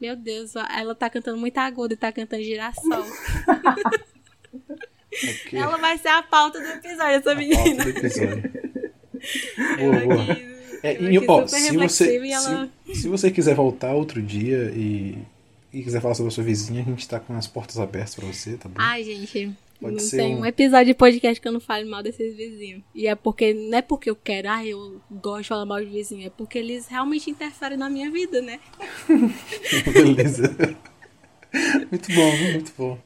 Meu 0.00 0.14
Deus, 0.14 0.54
ela 0.56 0.94
tá 0.94 1.10
cantando 1.10 1.38
muito 1.38 1.58
aguda 1.58 1.94
e 1.94 1.96
tá 1.96 2.12
cantando 2.12 2.42
girassol. 2.42 3.04
Porque 5.42 5.56
Ela 5.56 5.76
vai 5.78 5.98
ser 5.98 6.08
a 6.08 6.22
pauta 6.22 6.60
do 6.60 6.66
episódio, 6.66 7.12
essa 7.12 7.32
a 7.32 7.34
menina. 7.34 7.84
pauta 7.84 7.92
do 7.92 7.98
episódio. 7.98 8.52
Boa, 9.78 10.00
boa. 10.00 10.58
É, 10.82 11.02
e, 11.02 11.18
ó, 11.26 11.46
se 11.46 11.76
você, 11.76 12.30
ela. 12.30 12.68
se, 12.86 12.94
se 12.94 13.08
você 13.08 13.30
quiser 13.32 13.54
voltar 13.54 13.92
outro 13.94 14.22
dia 14.22 14.70
e, 14.74 15.18
e 15.72 15.82
quiser 15.82 16.00
falar 16.00 16.14
sobre 16.14 16.28
a 16.28 16.34
sua 16.34 16.44
vizinha, 16.44 16.82
a 16.82 16.84
gente 16.84 17.08
tá 17.08 17.18
com 17.18 17.36
as 17.36 17.48
portas 17.48 17.80
abertas 17.80 18.14
pra 18.14 18.26
você, 18.26 18.56
tá 18.56 18.68
bom? 18.68 18.76
Ai, 18.78 19.02
gente, 19.02 19.52
Pode 19.80 19.96
não 20.02 20.10
tem 20.10 20.34
um- 20.36 20.40
um 20.40 20.46
episódio 20.46 20.86
de 20.86 20.94
podcast 20.94 21.40
que 21.40 21.46
eu 21.46 21.52
não 21.52 21.60
fale 21.60 21.88
mal 21.88 22.02
desses 22.02 22.34
vizinhos. 22.36 22.82
E 22.94 23.06
é 23.06 23.14
porque, 23.14 23.54
não 23.54 23.78
é 23.78 23.82
porque 23.82 24.10
eu 24.10 24.16
quero, 24.16 24.48
ah, 24.50 24.64
eu 24.66 25.00
gosto 25.10 25.42
de 25.42 25.48
falar 25.48 25.64
mal 25.66 25.78
de 25.78 25.86
vizinho, 25.86 26.26
é 26.26 26.30
porque 26.30 26.58
eles 26.58 26.88
realmente 26.88 27.30
interferem 27.30 27.78
na 27.78 27.88
minha 27.88 28.10
vida, 28.10 28.42
né? 28.42 28.58
Beleza. 29.92 30.54
muito 31.90 32.12
bom, 32.14 32.36
muito 32.52 32.72
bom. 32.76 32.98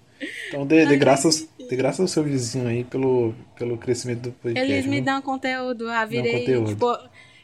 Então 0.49 0.67
dê, 0.67 0.87
dê, 0.87 0.97
graças, 0.97 1.49
dê 1.69 1.75
graças 1.77 2.01
ao 2.01 2.09
seu 2.09 2.23
vizinho 2.23 2.69
aí 2.69 2.85
pelo, 2.85 3.35
pelo 3.57 3.77
crescimento 3.77 4.21
do 4.23 4.33
podcast. 4.33 4.73
Eles 4.73 4.87
me 4.87 5.01
dão 5.01 5.21
conteúdo, 5.21 5.89
ah, 5.89 6.05
virei, 6.05 6.41
conteúdo. 6.41 6.69
tipo, 6.69 6.99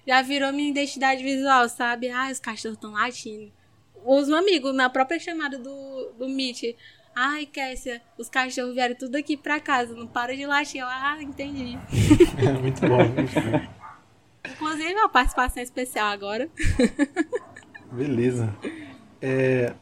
já 0.07 0.23
virou 0.23 0.53
minha 0.53 0.71
identidade 0.71 1.23
visual, 1.23 1.69
sabe? 1.69 2.09
Ah, 2.09 2.29
os 2.31 2.39
cachorros 2.39 2.77
estão 2.77 2.93
latindo. 2.93 3.51
Os 4.05 4.31
amigos, 4.31 4.73
na 4.75 4.89
própria 4.89 5.19
chamada 5.19 5.59
do, 5.59 6.13
do 6.19 6.29
Meet, 6.29 6.77
ai, 7.19 7.47
Kessia, 7.47 8.01
os 8.17 8.29
cachorros 8.29 8.75
vieram 8.75 8.95
tudo 8.95 9.17
aqui 9.17 9.37
pra 9.37 9.59
casa, 9.59 9.93
não 9.95 10.07
para 10.07 10.37
de 10.37 10.47
latir. 10.47 10.81
Eu, 10.81 10.87
ah, 10.87 11.19
entendi. 11.21 11.77
muito 12.63 12.81
bom, 12.81 13.05
muito 13.09 13.35
bom. 13.35 13.79
Inclusive, 14.53 14.95
uma 14.95 15.09
participação 15.09 15.63
especial 15.63 16.07
agora. 16.07 16.49
Beleza. 17.91 18.55
É, 19.21 19.73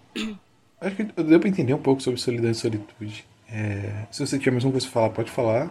acho 0.80 0.96
que 0.96 1.04
deu 1.04 1.38
pra 1.38 1.48
entender 1.48 1.74
um 1.74 1.82
pouco 1.82 2.02
sobre 2.02 2.18
solidão 2.18 2.50
e 2.50 2.54
solitude. 2.54 3.26
É, 3.48 4.06
se 4.10 4.26
você 4.26 4.38
tiver 4.38 4.52
mais 4.52 4.64
alguma 4.64 4.80
coisa 4.80 4.86
pra 4.86 4.94
falar, 4.94 5.10
pode 5.10 5.30
falar. 5.30 5.70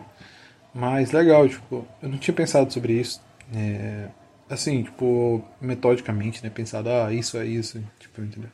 Mas 0.73 1.11
legal, 1.11 1.49
tipo, 1.49 1.87
eu 2.01 2.09
não 2.09 2.17
tinha 2.17 2.35
pensado 2.35 2.71
sobre 2.71 2.93
isso. 2.93 3.21
É, 3.53 4.09
assim, 4.49 4.83
tipo, 4.83 5.43
metodicamente, 5.59 6.43
né? 6.43 6.49
Pensado, 6.49 6.89
ah, 6.89 7.11
isso 7.11 7.37
é 7.37 7.45
isso, 7.45 7.83
tipo, 7.99 8.21
entendeu? 8.21 8.51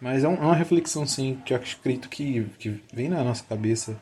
Mas 0.00 0.24
é, 0.24 0.28
um- 0.28 0.34
é 0.34 0.40
uma 0.40 0.54
reflexão, 0.54 1.06
sim, 1.06 1.40
que 1.44 1.52
eu 1.52 1.56
acredito 1.56 2.08
que, 2.08 2.44
que 2.58 2.82
vem 2.92 3.08
na 3.08 3.22
nossa 3.22 3.44
cabeça 3.44 4.00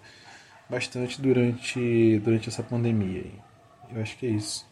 bastante 0.71 1.21
durante, 1.21 2.19
durante 2.21 2.49
essa 2.49 2.63
pandemia. 2.63 3.23
aí. 3.23 3.35
Eu 3.97 4.03
acho 4.03 4.17
que 4.17 4.27
é 4.27 4.31
isso. 4.31 4.67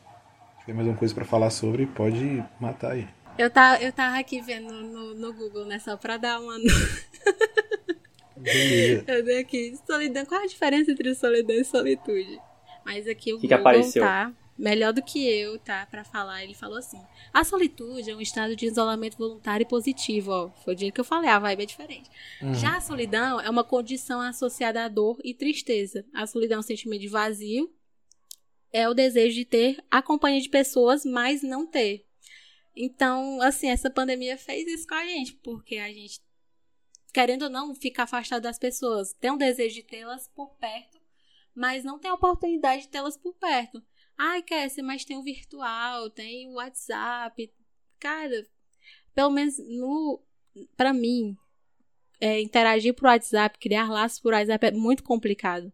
Se 0.54 0.60
tiver 0.60 0.74
mais 0.74 0.86
alguma 0.86 0.98
coisa 0.98 1.14
pra 1.14 1.24
falar 1.24 1.50
sobre, 1.50 1.86
pode 1.86 2.44
matar 2.60 2.92
aí. 2.92 3.08
Eu, 3.38 3.50
tá, 3.50 3.80
eu 3.82 3.92
tava 3.92 4.18
aqui 4.18 4.40
vendo 4.40 4.72
no, 4.72 5.14
no 5.14 5.32
Google, 5.32 5.64
né? 5.66 5.78
Só 5.78 5.96
pra 5.96 6.16
dar 6.16 6.40
uma. 6.40 6.56
Beleza. 8.36 9.04
Eu 9.08 9.24
dei 9.24 9.38
aqui. 9.40 9.74
Solidão. 9.86 10.24
Qual 10.26 10.42
a 10.42 10.46
diferença 10.46 10.90
entre 10.90 11.14
solidão 11.14 11.56
e 11.56 11.64
solitude? 11.64 12.38
Mas 12.84 13.06
aqui 13.08 13.32
o 13.32 13.36
Que 13.36 13.42
que 13.48 13.54
Google 13.54 13.60
apareceu? 13.60 14.02
tá 14.02 14.32
melhor 14.59 14.92
do 14.92 15.02
que 15.02 15.26
eu, 15.26 15.59
tá? 15.59 15.86
Pra 15.86 16.04
falar. 16.04 16.42
Ele 16.42 16.54
falou 16.54 16.78
assim: 16.78 17.00
a 17.32 17.44
solitude 17.44 18.11
é 18.11 18.16
um 18.16 18.20
estado 18.20 18.57
de 18.57 18.66
isolamento 18.66 19.18
voluntário 19.18 19.64
e 19.64 19.68
positivo, 19.68 20.30
ó. 20.30 20.50
Foi 20.64 20.74
o 20.74 20.76
dia 20.76 20.90
que 20.90 21.00
eu 21.00 21.04
falei, 21.04 21.28
a 21.28 21.38
vibe 21.38 21.62
é 21.62 21.66
diferente. 21.66 22.11
Uhum. 22.40 22.54
Já 22.54 22.76
a 22.76 22.80
solidão 22.80 23.40
é 23.40 23.50
uma 23.50 23.64
condição 23.64 24.20
associada 24.20 24.84
à 24.84 24.88
dor 24.88 25.18
e 25.22 25.34
tristeza. 25.34 26.04
A 26.14 26.26
solidão 26.26 26.57
é 26.57 26.61
um 26.61 26.62
sentimento 26.62 27.00
de 27.00 27.09
vazio. 27.09 27.72
É 28.72 28.88
o 28.88 28.94
desejo 28.94 29.34
de 29.34 29.44
ter 29.44 29.84
a 29.90 30.02
companhia 30.02 30.40
de 30.40 30.48
pessoas, 30.48 31.04
mas 31.04 31.42
não 31.42 31.66
ter. 31.66 32.04
Então, 32.74 33.40
assim, 33.40 33.68
essa 33.68 33.88
pandemia 33.88 34.36
fez 34.36 34.66
isso 34.66 34.86
com 34.86 34.94
a 34.94 35.07
gente, 35.07 35.32
porque 35.36 35.78
a 35.78 35.88
gente, 35.88 36.20
querendo 37.11 37.44
ou 37.44 37.50
não, 37.50 37.74
fica 37.74 38.02
afastado 38.02 38.42
das 38.42 38.59
pessoas. 38.59 39.14
Tem 39.14 39.30
um 39.30 39.38
desejo 39.38 39.76
de 39.76 39.82
tê-las 39.82 40.28
por 40.28 40.50
perto, 40.57 41.00
mas 41.54 41.82
não 41.82 41.98
tem 41.98 42.11
a 42.11 42.14
oportunidade 42.14 42.82
de 42.82 42.88
tê-las 42.88 43.16
por 43.16 43.32
perto. 43.34 43.82
Ai, 44.18 44.42
Cassie, 44.42 44.82
mas 44.82 45.04
tem 45.04 45.16
o 45.16 45.22
virtual, 45.22 46.10
tem 46.10 46.48
o 46.48 46.54
WhatsApp. 46.54 47.52
Cara, 47.98 48.46
pelo 49.14 49.30
menos 49.30 49.58
no 49.58 50.22
para 50.76 50.92
mim, 50.94 51.36
é, 52.20 52.40
interagir 52.40 52.94
por 52.94 53.06
WhatsApp, 53.06 53.58
criar 53.58 53.90
laços 53.90 54.20
por 54.20 54.32
WhatsApp 54.34 54.66
é 54.66 54.70
muito 54.72 55.02
complicado. 55.04 55.72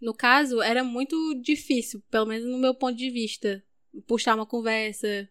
No 0.00 0.14
caso, 0.14 0.62
era 0.62 0.84
muito 0.84 1.16
difícil, 1.42 2.02
pelo 2.10 2.26
menos 2.26 2.48
no 2.48 2.58
meu 2.58 2.74
ponto 2.74 2.96
de 2.96 3.10
vista, 3.10 3.64
puxar 4.06 4.34
uma 4.36 4.46
conversa, 4.46 5.28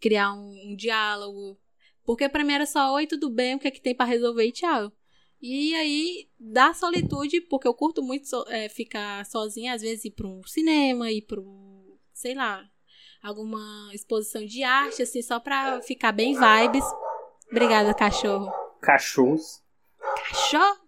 criar 0.00 0.32
um, 0.34 0.72
um 0.72 0.76
diálogo. 0.76 1.58
Porque 2.04 2.28
pra 2.28 2.44
mim 2.44 2.54
era 2.54 2.66
só, 2.66 2.94
oi, 2.94 3.06
tudo 3.06 3.30
bem, 3.30 3.54
o 3.56 3.58
que 3.58 3.68
é 3.68 3.70
que 3.70 3.80
tem 3.82 3.94
pra 3.94 4.06
resolver 4.06 4.46
e 4.46 4.52
tchau. 4.52 4.92
E 5.40 5.74
aí, 5.74 6.28
da 6.38 6.74
solitude, 6.74 7.40
porque 7.42 7.68
eu 7.68 7.74
curto 7.74 8.02
muito 8.02 8.28
so- 8.28 8.44
é, 8.48 8.68
ficar 8.68 9.24
sozinha, 9.26 9.74
às 9.74 9.82
vezes 9.82 10.04
ir 10.06 10.12
pra 10.12 10.26
um 10.26 10.42
cinema, 10.44 11.12
ir 11.12 11.22
pra 11.22 11.40
um, 11.40 11.77
sei 12.18 12.34
lá, 12.34 12.64
alguma 13.22 13.90
exposição 13.94 14.44
de 14.44 14.64
arte, 14.64 15.02
assim, 15.02 15.22
só 15.22 15.38
pra 15.38 15.80
ficar 15.82 16.10
bem 16.10 16.34
vibes. 16.34 16.84
Obrigada, 17.48 17.94
cachorro. 17.94 18.50
Cachorros. 18.82 19.62
Cachorro? 20.28 20.80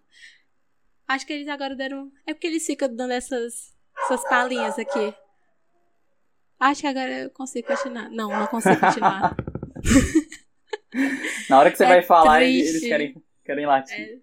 Acho 1.07 1.25
que 1.25 1.31
eles 1.33 1.47
agora 1.47 1.73
deram. 1.73 2.11
É 2.27 2.33
porque 2.33 2.47
eles 2.47 2.65
ficam 2.65 2.93
dando 2.93 3.11
essas, 3.13 3.73
essas 4.03 4.21
palinhas 4.27 4.77
aqui. 4.77 5.13
Acho 6.59 6.81
que 6.81 6.87
agora 6.87 7.23
eu 7.23 7.29
consigo 7.31 7.67
continuar. 7.67 8.09
Não, 8.09 8.29
não 8.29 8.47
consigo 8.47 8.79
continuar. 8.79 9.35
Na 11.49 11.59
hora 11.59 11.71
que 11.71 11.77
você 11.77 11.85
É 11.85 11.87
vai 11.87 12.01
falar, 12.01 12.43
eles, 12.43 12.61
triste. 12.71 12.75
eles 12.77 12.89
querem, 12.89 13.23
querem 13.45 13.65
latir. 13.65 14.21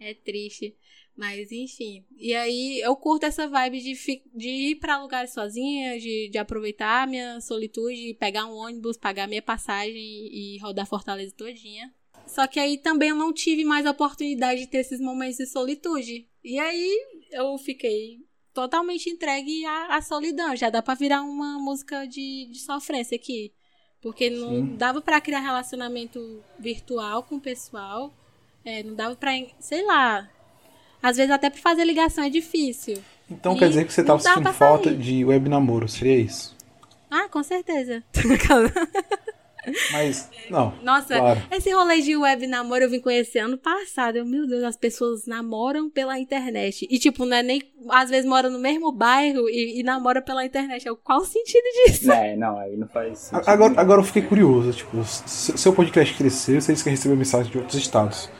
É. 0.00 0.10
É 0.10 0.14
triste. 0.14 0.76
Mas, 1.16 1.50
enfim. 1.50 2.04
E 2.18 2.34
aí, 2.34 2.80
eu 2.80 2.94
curto 2.94 3.24
essa 3.24 3.48
vibe 3.48 3.80
de, 3.80 4.22
de 4.34 4.48
ir 4.48 4.74
pra 4.76 5.00
lugares 5.00 5.32
sozinha, 5.32 5.98
de, 5.98 6.28
de 6.28 6.36
aproveitar 6.36 7.04
a 7.04 7.06
minha 7.06 7.40
solitude, 7.40 8.14
pegar 8.20 8.44
um 8.44 8.54
ônibus, 8.54 8.98
pagar 8.98 9.26
minha 9.26 9.40
passagem 9.40 9.96
e, 9.96 10.58
rodar 10.58 10.86
Fortaleza 10.86 11.34
todinha. 11.34 11.92
Só 12.26 12.46
que 12.46 12.60
aí 12.60 12.76
também 12.76 13.10
eu 13.10 13.16
não 13.16 13.32
tive 13.32 13.64
mais 13.64 13.86
a 13.86 13.92
oportunidade 13.92 14.60
de 14.60 14.66
ter 14.66 14.78
esses 14.78 15.00
momentos 15.00 15.38
de 15.38 15.46
solitude. 15.46 16.28
E 16.44 16.58
aí, 16.58 16.94
eu 17.32 17.56
fiquei 17.56 18.18
totalmente 18.52 19.08
entregue 19.08 19.64
à, 19.64 19.96
à 19.96 20.02
solidão. 20.02 20.54
Já 20.54 20.68
dá 20.68 20.82
pra 20.82 20.94
virar 20.94 21.22
uma 21.22 21.58
música 21.58 22.06
de, 22.06 22.46
de 22.50 22.58
sofrência 22.58 23.16
aqui. 23.16 23.54
Porque 24.02 24.28
não 24.28 24.50
Sim. 24.50 24.76
dava 24.76 25.00
pra 25.00 25.20
criar 25.20 25.40
relacionamento 25.40 26.44
virtual 26.58 27.22
com 27.22 27.36
o 27.36 27.40
pessoal. 27.40 28.14
É, 28.64 28.82
não 28.82 28.94
dava 28.94 29.16
pra, 29.16 29.32
sei 29.58 29.82
lá. 29.84 30.30
Às 31.08 31.16
vezes 31.16 31.30
até 31.32 31.48
pra 31.50 31.60
fazer 31.60 31.84
ligação 31.84 32.24
é 32.24 32.30
difícil. 32.30 32.98
Então 33.30 33.54
E 33.54 33.58
quer 33.58 33.68
dizer 33.68 33.84
que 33.86 33.92
você 33.92 34.00
não 34.02 34.06
tava 34.08 34.22
dá 34.22 34.30
sentindo 34.34 34.52
falta 34.52 34.88
sair. 34.90 34.98
de 34.98 35.24
web 35.24 35.48
namoro, 35.48 35.88
seria 35.88 36.16
isso? 36.18 36.56
Ah, 37.10 37.28
com 37.28 37.42
certeza. 37.42 38.02
Mas, 39.90 40.28
não. 40.48 40.72
Nossa, 40.80 41.18
Claro. 41.18 41.42
esse 41.50 41.72
rolê 41.72 42.00
de 42.00 42.16
web 42.16 42.46
namoro 42.46 42.84
eu 42.84 42.90
vim 42.90 43.00
conhecer 43.00 43.40
ano 43.40 43.58
passado. 43.58 44.14
Eu, 44.16 44.24
meu 44.24 44.46
Deus, 44.46 44.62
as 44.62 44.76
pessoas 44.76 45.26
namoram 45.26 45.90
pela 45.90 46.16
internet. 46.20 46.86
E, 46.88 46.98
tipo, 47.00 47.24
não 47.24 47.36
é 47.36 47.42
nem. 47.42 47.60
Às 47.88 48.08
vezes 48.08 48.24
moram 48.28 48.48
no 48.48 48.60
mesmo 48.60 48.92
bairro 48.92 49.48
e, 49.48 49.80
e 49.80 49.82
namoram 49.82 50.22
pela 50.22 50.44
internet. 50.44 50.86
Eu, 50.86 50.96
qual 50.96 51.20
o 51.20 51.24
sentido 51.24 51.64
disso? 51.84 52.12
É, 52.12 52.36
não, 52.36 52.56
aí 52.58 52.76
não 52.76 52.86
faz 52.86 53.18
sentido. 53.18 53.48
Agora, 53.50 53.80
agora 53.80 54.00
eu 54.00 54.04
fiquei 54.04 54.22
curioso, 54.22 54.72
tipo, 54.72 55.04
se 55.04 55.58
seu 55.58 55.72
podcast 55.72 56.14
crescer, 56.14 56.60
vocês 56.62 56.80
querem 56.80 56.96
receber 56.96 57.16
mensagem 57.16 57.50
de 57.50 57.58
outros 57.58 57.76
estados. 57.76 58.30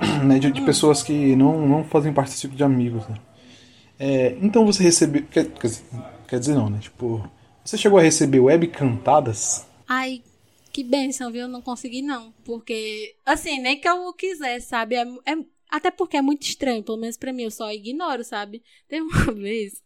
né, 0.24 0.38
de, 0.38 0.50
de 0.50 0.62
pessoas 0.62 1.02
que 1.02 1.34
não, 1.36 1.66
não 1.66 1.84
fazem 1.84 2.12
parte 2.12 2.38
tipo 2.38 2.54
de 2.54 2.64
amigos, 2.64 3.06
né? 3.08 3.16
É, 3.98 4.36
então 4.40 4.66
você 4.66 4.82
recebeu. 4.82 5.24
Quer, 5.30 5.46
quer, 5.46 5.70
quer 6.28 6.38
dizer 6.40 6.54
não, 6.54 6.68
né? 6.68 6.78
Tipo, 6.80 7.28
você 7.64 7.76
chegou 7.78 7.98
a 7.98 8.02
receber 8.02 8.40
web 8.40 8.66
cantadas? 8.68 9.66
Ai, 9.88 10.22
que 10.72 10.82
bênção, 10.82 11.30
viu? 11.30 11.46
Não 11.46 11.62
consegui, 11.62 12.02
não. 12.02 12.32
Porque, 12.44 13.14
assim, 13.24 13.60
nem 13.60 13.78
que 13.78 13.88
eu 13.88 14.12
quisesse, 14.14 14.68
sabe? 14.68 14.96
É, 14.96 15.02
é- 15.02 15.44
até 15.70 15.90
porque 15.90 16.16
é 16.16 16.22
muito 16.22 16.42
estranho, 16.42 16.82
pelo 16.82 16.98
menos 16.98 17.16
pra 17.16 17.32
mim, 17.32 17.44
eu 17.44 17.50
só 17.50 17.70
ignoro, 17.70 18.24
sabe? 18.24 18.62
Teve 18.88 19.02
uma 19.02 19.32
vez, 19.32 19.82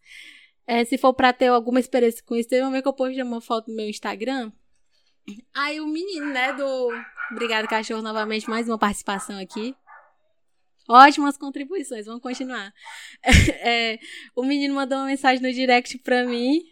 é, 0.66 0.84
se 0.84 0.96
for 0.98 1.12
pra 1.12 1.32
ter 1.32 1.48
alguma 1.48 1.78
experiência 1.78 2.22
com 2.24 2.34
isso, 2.34 2.48
teve 2.48 2.62
uma 2.62 2.70
vez 2.72 2.82
que 2.82 2.88
eu 2.88 2.92
postei 2.92 3.22
uma 3.22 3.40
foto 3.40 3.70
no 3.70 3.76
meu 3.76 3.88
Instagram. 3.88 4.50
Aí 5.54 5.80
o 5.80 5.86
menino, 5.86 6.26
né, 6.26 6.52
do. 6.52 6.88
Obrigado, 7.32 7.66
cachorro, 7.66 8.02
novamente, 8.02 8.48
mais 8.48 8.68
uma 8.68 8.78
participação 8.78 9.38
aqui. 9.38 9.74
Ótimas 10.88 11.36
contribuições, 11.36 12.06
vamos 12.06 12.22
continuar. 12.22 12.72
É, 13.60 13.98
o 14.34 14.44
menino 14.44 14.74
mandou 14.74 14.98
uma 14.98 15.06
mensagem 15.06 15.42
no 15.42 15.52
direct 15.52 15.98
pra 15.98 16.24
mim. 16.24 16.62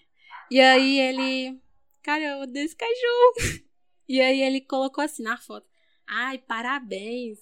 E 0.50 0.60
aí 0.60 1.00
ele. 1.00 1.58
Cara, 2.02 2.22
eu 2.22 2.38
odeio 2.42 2.64
esse 2.66 2.76
cachorro. 2.76 3.64
E 4.06 4.20
aí 4.20 4.42
ele 4.42 4.60
colocou 4.60 5.02
assim 5.02 5.22
na 5.22 5.38
foto. 5.38 5.66
Ai, 6.06 6.36
parabéns. 6.36 7.38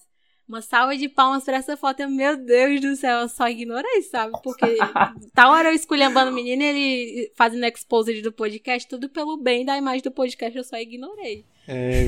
Uma 0.48 0.62
salva 0.62 0.96
de 0.96 1.08
palmas 1.08 1.42
pra 1.42 1.56
essa 1.56 1.76
foto. 1.76 1.98
Eu, 2.00 2.08
meu 2.08 2.36
Deus 2.36 2.80
do 2.80 2.94
céu, 2.94 3.22
eu 3.22 3.28
só 3.28 3.48
ignorei, 3.48 4.02
sabe? 4.02 4.32
Porque 4.44 4.64
tal 5.34 5.50
hora 5.50 5.70
eu 5.70 5.74
esculhambando 5.74 6.30
o 6.30 6.34
menino 6.34 6.62
e 6.62 6.66
ele 6.66 7.32
fazendo 7.34 7.64
exposed 7.66 8.22
do 8.22 8.30
podcast, 8.30 8.88
tudo 8.88 9.08
pelo 9.08 9.36
bem 9.36 9.64
da 9.64 9.76
imagem 9.76 10.02
do 10.02 10.12
podcast, 10.12 10.56
eu 10.56 10.62
só 10.62 10.76
ignorei. 10.76 11.44
É, 11.66 12.04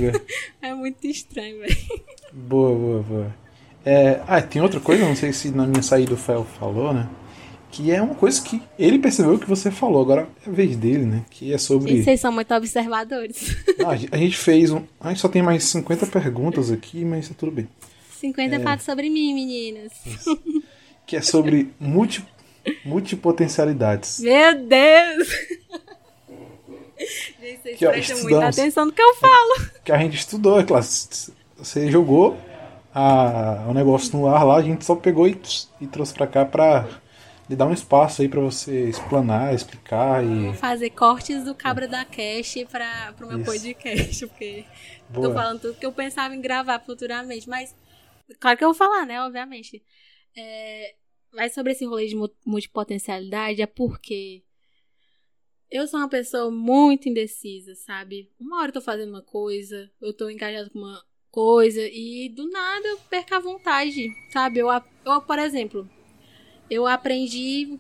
É 0.62 0.72
muito 0.72 1.04
estranho, 1.04 1.58
velho. 1.58 1.76
boa, 2.32 2.76
boa, 2.78 3.02
boa. 3.02 3.43
É, 3.85 4.20
ah, 4.26 4.41
tem 4.41 4.62
outra 4.62 4.80
coisa, 4.80 5.05
não 5.07 5.14
sei 5.16 5.32
se 5.32 5.51
na 5.51 5.66
minha 5.66 5.82
saída 5.82 6.14
o 6.14 6.16
Fel 6.16 6.45
falou, 6.59 6.93
né? 6.93 7.07
Que 7.70 7.91
é 7.91 8.01
uma 8.01 8.14
coisa 8.14 8.41
que 8.41 8.62
ele 8.78 8.99
percebeu 9.01 9.39
que 9.39 9.49
você 9.49 9.70
falou, 9.70 10.01
agora 10.01 10.28
é 10.47 10.49
a 10.49 10.53
vez 10.53 10.76
dele, 10.76 11.05
né? 11.05 11.22
Que 11.28 11.53
é 11.53 11.59
sobre. 11.59 11.91
Gente, 11.91 12.05
vocês 12.05 12.20
são 12.20 12.32
muito 12.32 12.53
observadores. 12.55 13.57
Ah, 13.85 13.91
a 13.91 14.16
gente- 14.16 14.37
fez 14.37 14.70
um. 14.70 14.82
A 15.01 15.09
gente 15.11 15.20
só 15.20 15.28
tem 15.28 15.43
mais 15.43 15.64
50 15.64 16.07
perguntas 16.07 16.70
aqui, 16.70 17.05
mas 17.05 17.28
tá 17.28 17.35
tudo 17.37 17.53
bem. 17.53 17.68
50 18.20 18.61
fatos 18.61 18.87
sobre 18.87 19.11
mim, 19.11 19.35
meninas. 19.35 19.93
Que 21.07 21.16
é 21.16 21.20
sobre 21.20 21.70
multi, 21.78 22.24
multipotencialidades. 22.85 24.20
Meu 24.20 24.55
Deus! 24.66 25.28
Gente, 26.99 27.59
vocês 27.62 27.78
Que, 27.78 27.87
prestam 27.89 28.22
muita 28.22 28.49
atenção 28.49 28.87
no 28.87 28.93
que 28.93 29.03
eu 29.03 29.14
falo. 29.16 29.68
Que 29.85 29.93
a 29.93 29.99
gente 29.99 30.16
estudou, 30.16 30.59
é 30.59 30.64
claro. 30.64 30.87
Você 31.59 31.91
jogou 31.91 32.39
a, 32.95 33.66
o 33.68 33.74
negócio 33.74 34.16
no 34.16 34.26
ar 34.28 34.45
lá, 34.45 34.57
a 34.57 34.62
gente 34.62 34.84
só 34.84 34.95
pegou 34.95 35.26
e, 35.26 35.40
e 35.80 35.86
trouxe 35.86 36.14
pra 36.14 36.26
cá 36.26 36.45
pra 36.45 36.88
lhe 37.49 37.57
dar 37.57 37.66
um 37.66 37.72
espaço 37.72 38.22
aí 38.22 38.28
pra 38.28 38.40
você 38.40 38.88
explanar, 38.88 39.53
explicar 39.55 40.24
e. 40.24 40.45
Vou 40.47 40.55
fazer 40.55 40.90
cortes 40.90 41.45
do 41.45 41.55
Cabra 41.55 41.88
da 41.88 42.05
Cash 42.05 42.55
para 42.70 43.12
pro 43.14 43.26
meu 43.26 43.40
Isso. 43.40 43.51
podcast, 43.51 44.26
porque 44.28 44.64
Boa. 45.11 45.28
tô 45.28 45.34
falando 45.34 45.61
tudo 45.61 45.74
que 45.78 45.84
eu 45.84 45.92
pensava 45.92 46.34
em 46.34 46.40
gravar 46.40 46.78
futuramente, 46.80 47.49
mas 47.49 47.74
claro 48.40 48.57
que 48.57 48.64
eu 48.64 48.68
vou 48.68 48.74
falar, 48.74 49.05
né, 49.05 49.20
obviamente. 49.22 49.82
É, 50.36 50.95
mas 51.32 51.53
sobre 51.53 51.72
esse 51.72 51.84
rolê 51.84 52.07
de 52.07 52.16
mu- 52.16 52.30
multipotencialidade 52.47 53.61
é 53.61 53.66
porque 53.66 54.42
eu 55.70 55.86
sou 55.86 55.99
uma 56.01 56.09
pessoa 56.09 56.51
muito 56.51 57.09
indecisa, 57.09 57.74
sabe? 57.74 58.30
Uma 58.38 58.59
hora 58.59 58.68
eu 58.68 58.74
tô 58.74 58.80
fazendo 58.80 59.11
uma 59.11 59.22
coisa, 59.22 59.90
eu 60.01 60.12
tô 60.12 60.30
engajada 60.30 60.70
com 60.70 60.78
uma 60.78 61.05
coisa 61.35 61.80
e 61.82 62.28
do 62.28 62.49
nada 62.49 62.87
eu 62.87 62.97
perco 63.11 63.35
a 63.35 63.41
vontade, 63.41 64.12
sabe? 64.30 64.61
Eu, 64.61 64.68
eu 65.05 65.20
por 65.20 65.37
exemplo, 65.41 65.89
eu 66.70 66.87
aprendi 66.87 67.76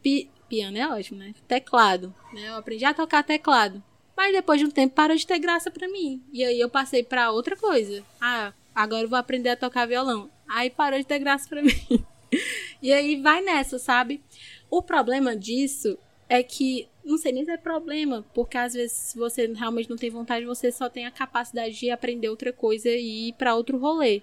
pi- 0.00 0.30
piano 0.48 0.78
é 0.78 0.86
ótimo, 0.88 1.18
né? 1.18 1.34
Teclado, 1.48 2.14
né? 2.32 2.48
Eu 2.50 2.54
aprendi 2.56 2.84
a 2.84 2.94
tocar 2.94 3.24
teclado. 3.24 3.82
Mas 4.16 4.32
depois 4.32 4.60
de 4.60 4.66
um 4.66 4.70
tempo 4.70 4.94
parou 4.94 5.16
de 5.16 5.26
ter 5.26 5.38
graça 5.40 5.70
pra 5.72 5.88
mim. 5.88 6.22
E 6.32 6.44
aí 6.44 6.60
eu 6.60 6.68
passei 6.70 7.02
pra 7.02 7.32
outra 7.32 7.56
coisa. 7.56 8.04
Ah, 8.20 8.52
agora 8.74 9.02
eu 9.02 9.08
vou 9.08 9.18
aprender 9.18 9.50
a 9.50 9.56
tocar 9.56 9.86
violão. 9.86 10.30
Aí 10.48 10.70
parou 10.70 10.98
de 11.00 11.04
ter 11.06 11.18
graça 11.18 11.48
pra 11.48 11.60
mim. 11.62 11.72
e 12.80 12.92
aí 12.92 13.20
vai 13.20 13.40
nessa, 13.42 13.76
sabe? 13.78 14.22
O 14.70 14.82
problema 14.82 15.34
disso 15.36 15.98
é 16.28 16.42
que 16.42 16.88
não 17.04 17.16
sei 17.16 17.32
nem 17.32 17.44
se 17.44 17.50
é 17.50 17.56
problema, 17.56 18.24
porque 18.34 18.58
às 18.58 18.74
vezes 18.74 18.92
se 18.96 19.18
você 19.18 19.46
realmente 19.46 19.88
não 19.88 19.96
tem 19.96 20.10
vontade, 20.10 20.44
você 20.44 20.70
só 20.70 20.88
tem 20.88 21.06
a 21.06 21.10
capacidade 21.10 21.78
de 21.78 21.90
aprender 21.90 22.28
outra 22.28 22.52
coisa 22.52 22.88
e 22.90 23.28
ir 23.28 23.32
pra 23.34 23.54
outro 23.54 23.78
rolê. 23.78 24.22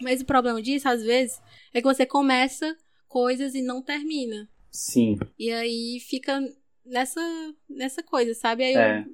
Mas 0.00 0.20
o 0.20 0.24
problema 0.24 0.60
disso, 0.62 0.88
às 0.88 1.02
vezes, 1.02 1.40
é 1.74 1.80
que 1.80 1.86
você 1.86 2.06
começa 2.06 2.76
coisas 3.08 3.54
e 3.54 3.62
não 3.62 3.82
termina. 3.82 4.48
Sim, 4.70 5.18
E 5.38 5.50
aí 5.50 5.98
fica 6.00 6.40
nessa, 6.84 7.20
nessa 7.68 8.02
coisa, 8.02 8.34
sabe? 8.34 8.64
Aí 8.64 8.74
eu- 8.74 8.80
é. 8.80 9.04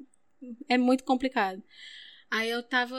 é 0.70 0.78
muito 0.78 1.04
complicado. 1.04 1.62
Aí 2.30 2.48
eu 2.50 2.62
tava 2.62 2.96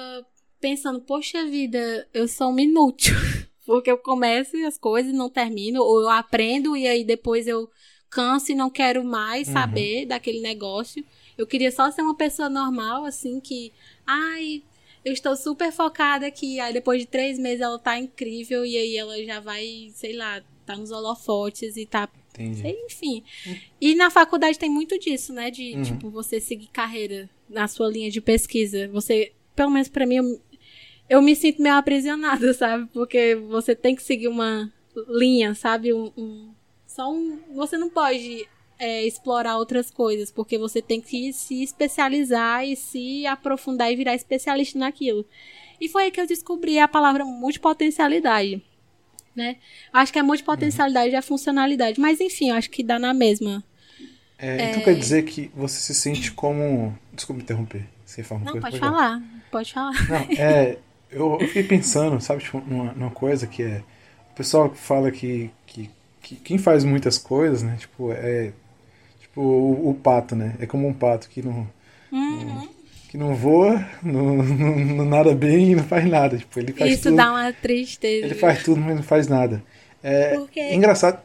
pensando, 0.59 0.99
poxa 1.01 1.45
vida, 1.45 2.07
eu 2.13 2.27
sou 2.27 2.49
uma 2.49 2.61
inútil. 2.61 3.13
Porque 3.65 3.89
eu 3.91 3.97
começo 3.99 4.57
as 4.65 4.77
coisas 4.77 5.13
e 5.13 5.15
não 5.15 5.29
termino, 5.29 5.81
ou 5.83 6.01
eu 6.01 6.09
aprendo 6.09 6.75
e 6.75 6.87
aí 6.87 7.03
depois 7.03 7.47
eu 7.47 7.69
canso 8.09 8.51
e 8.51 8.55
não 8.55 8.69
quero 8.69 9.03
mais 9.03 9.47
Uhum. 9.47 9.53
saber 9.53 10.05
daquele 10.05 10.41
negócio. 10.41 11.03
Eu 11.37 11.45
queria 11.47 11.71
só 11.71 11.89
ser 11.91 12.01
uma 12.01 12.15
pessoa 12.15 12.49
normal, 12.49 13.05
assim, 13.05 13.39
que, 13.39 13.71
ai, 14.05 14.61
eu 15.05 15.13
estou 15.13 15.35
super 15.35 15.71
focada 15.71 16.25
aqui. 16.27 16.59
Aí 16.59 16.73
depois 16.73 16.99
de 17.01 17.07
três 17.07 17.37
meses 17.39 17.61
ela 17.61 17.79
tá 17.79 17.97
incrível 17.97 18.65
e 18.65 18.75
aí 18.77 18.97
ela 18.97 19.23
já 19.23 19.39
vai, 19.39 19.89
sei 19.93 20.13
lá, 20.15 20.41
tá 20.65 20.75
nos 20.75 20.91
holofotes 20.91 21.77
e 21.77 21.85
tá 21.85 22.09
Entendi. 22.31 22.63
Enfim. 22.85 23.23
E 23.81 23.95
na 23.95 24.09
faculdade 24.09 24.57
tem 24.57 24.69
muito 24.69 24.97
disso, 24.99 25.33
né? 25.33 25.51
De, 25.51 25.73
Uhum. 25.75 25.81
tipo, 25.83 26.09
você 26.09 26.39
seguir 26.39 26.67
carreira 26.67 27.29
na 27.49 27.67
sua 27.67 27.89
linha 27.89 28.09
de 28.09 28.21
pesquisa. 28.21 28.87
Você, 28.89 29.33
pelo 29.55 29.71
menos 29.71 29.89
pra 29.89 30.05
mim, 30.05 30.15
eu, 30.15 30.41
eu 31.09 31.21
me 31.21 31.35
sinto 31.35 31.61
meio 31.61 31.75
aprisionada, 31.75 32.53
sabe? 32.53 32.87
Porque 32.93 33.35
você 33.35 33.75
tem 33.75 33.93
que 33.95 34.01
seguir 34.03 34.27
uma 34.29 34.71
linha, 35.09 35.53
sabe? 35.53 35.91
Um, 35.93 36.11
um- 36.15 36.53
só 36.89 37.11
um. 37.11 37.39
Você 37.53 37.77
não 37.77 37.89
pode 37.89 38.47
é, 38.79 39.05
explorar 39.05 39.57
outras 39.57 39.91
coisas, 39.91 40.31
porque 40.31 40.57
você 40.57 40.81
tem 40.81 40.99
que 40.99 41.31
se 41.31 41.61
especializar 41.61 42.65
e 42.65 42.75
se 42.75 43.27
aprofundar 43.27 43.91
e 43.91 43.95
virar 43.95 44.15
especialista 44.15 44.77
naquilo. 44.79 45.23
E 45.79 45.87
foi 45.87 46.05
aí 46.05 46.11
que 46.11 46.19
eu 46.19 46.27
descobri 46.27 46.79
a 46.79 46.87
palavra 46.87 47.23
multipotencialidade. 47.23 48.61
Né? 49.35 49.57
Acho 49.93 50.11
que 50.11 50.19
a 50.19 50.23
multipotencialidade 50.23 51.13
é 51.13 51.17
a 51.17 51.21
funcionalidade, 51.21 51.99
mas 52.01 52.19
enfim, 52.19 52.49
acho 52.49 52.69
que 52.69 52.83
dá 52.83 52.97
na 52.97 53.13
mesma. 53.13 53.63
É, 54.37 54.71
Então 54.71 54.81
quer 54.81 54.95
dizer 54.95 55.23
que 55.23 55.51
você 55.55 55.79
se 55.79 55.93
sente 55.93 56.31
como. 56.31 56.97
Desculpa 57.13 57.41
interromper. 57.41 57.85
Você 58.03 58.23
fala 58.23 58.41
Não, 58.41 58.53
coisa, 58.53 58.67
pode 58.67 58.79
falar. 58.79 58.91
falar, 58.91 59.23
pode 59.51 59.73
falar. 59.73 60.09
Não, 60.09 60.37
é. 60.37 60.77
Eu, 61.11 61.37
eu 61.39 61.47
fiquei 61.47 61.63
pensando, 61.63 62.19
sabe, 62.21 62.43
tipo, 62.43 62.59
numa, 62.65 62.91
numa 62.93 63.11
coisa 63.11 63.45
que 63.45 63.61
é. 63.63 63.83
O 64.31 64.35
pessoal 64.35 64.73
fala 64.73 65.11
que, 65.11 65.51
que, 66.21 66.35
que 66.35 66.41
quem 66.41 66.57
faz 66.57 66.83
muitas 66.83 67.17
coisas, 67.17 67.61
né? 67.63 67.75
Tipo, 67.79 68.11
é. 68.11 68.51
Tipo, 69.21 69.41
o, 69.41 69.89
o 69.89 69.93
pato, 69.93 70.35
né? 70.35 70.55
É 70.59 70.65
como 70.65 70.87
um 70.87 70.93
pato 70.93 71.29
que 71.29 71.41
não. 71.41 71.67
Uhum. 72.11 72.67
que 73.09 73.17
não 73.17 73.35
voa, 73.35 73.87
não, 74.01 74.37
não, 74.37 74.75
não 74.79 75.05
nada 75.05 75.35
bem 75.35 75.71
e 75.71 75.75
não 75.75 75.83
faz 75.83 76.05
nada. 76.09 76.37
Tipo, 76.37 76.59
ele 76.59 76.73
faz 76.73 76.91
Isso 76.93 77.03
tudo, 77.03 77.15
dá 77.17 77.31
uma 77.31 77.53
tristeza. 77.53 78.25
Ele 78.25 78.35
faz 78.35 78.63
tudo, 78.63 78.81
mas 78.81 78.95
não 78.95 79.03
faz 79.03 79.27
nada. 79.27 79.63
É 80.01 80.35
Porque- 80.35 80.73
engraçado. 80.73 81.21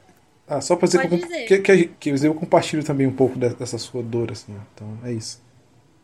Ah, 0.47 0.61
só 0.61 0.77
pra 0.77 0.87
dizer 0.87 0.99
que 0.99 1.07
eu, 1.07 1.11
Pode 1.11 1.23
comp- 1.23 1.33
dizer. 1.33 1.47
que, 1.47 1.87
que, 1.99 2.13
que 2.15 2.27
eu 2.27 2.35
compartilho 2.35 2.85
também 2.85 3.07
um 3.07 3.13
pouco 3.15 3.39
de- 3.39 3.55
dessa 3.55 3.79
sua 3.79 4.03
dor, 4.03 4.31
assim. 4.31 4.55
Então, 4.75 4.99
é 5.03 5.13
isso. 5.13 5.43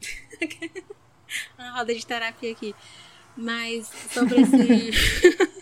uma 1.59 1.73
roda 1.79 1.95
de 1.95 2.07
terapia 2.07 2.53
aqui. 2.53 2.75
Mas 3.37 3.91
sobre 4.11 4.41
esse. 4.41 4.91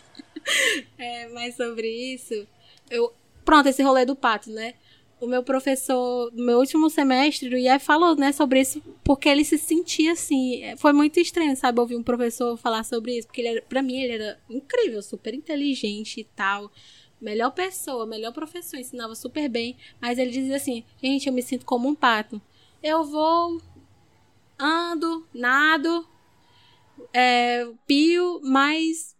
é, 0.98 1.28
mas 1.28 1.56
sobre 1.56 1.88
isso. 2.14 2.46
Eu... 2.90 3.12
Pronto, 3.48 3.66
esse 3.66 3.82
rolê 3.82 4.04
do 4.04 4.14
pato, 4.14 4.50
né? 4.50 4.74
O 5.18 5.26
meu 5.26 5.42
professor, 5.42 6.30
no 6.34 6.44
meu 6.44 6.58
último 6.58 6.90
semestre, 6.90 7.48
o 7.48 7.56
IE 7.56 7.78
falou, 7.78 8.14
né, 8.14 8.30
sobre 8.30 8.60
isso, 8.60 8.82
porque 9.02 9.26
ele 9.26 9.42
se 9.42 9.56
sentia 9.56 10.12
assim. 10.12 10.62
é, 10.62 10.76
Foi 10.76 10.92
muito 10.92 11.18
estranho, 11.18 11.56
sabe, 11.56 11.80
ouvir 11.80 11.96
um 11.96 12.02
professor 12.02 12.58
falar 12.58 12.84
sobre 12.84 13.16
isso, 13.16 13.26
porque 13.26 13.40
ele 13.40 13.48
era, 13.48 13.62
pra 13.62 13.80
mim 13.80 14.02
ele 14.02 14.12
era 14.12 14.38
incrível, 14.50 15.00
super 15.00 15.32
inteligente 15.32 16.20
e 16.20 16.24
tal. 16.24 16.70
Melhor 17.18 17.50
pessoa, 17.52 18.04
melhor 18.04 18.34
professor, 18.34 18.78
ensinava 18.78 19.14
super 19.14 19.48
bem. 19.48 19.78
Mas 19.98 20.18
ele 20.18 20.30
dizia 20.30 20.56
assim: 20.56 20.84
gente, 21.02 21.26
eu 21.26 21.32
me 21.32 21.40
sinto 21.40 21.64
como 21.64 21.88
um 21.88 21.94
pato. 21.94 22.38
Eu 22.82 23.02
vou 23.02 23.62
ando, 24.58 25.26
nado, 25.32 26.06
é, 27.14 27.66
pio, 27.86 28.42
mas 28.44 29.16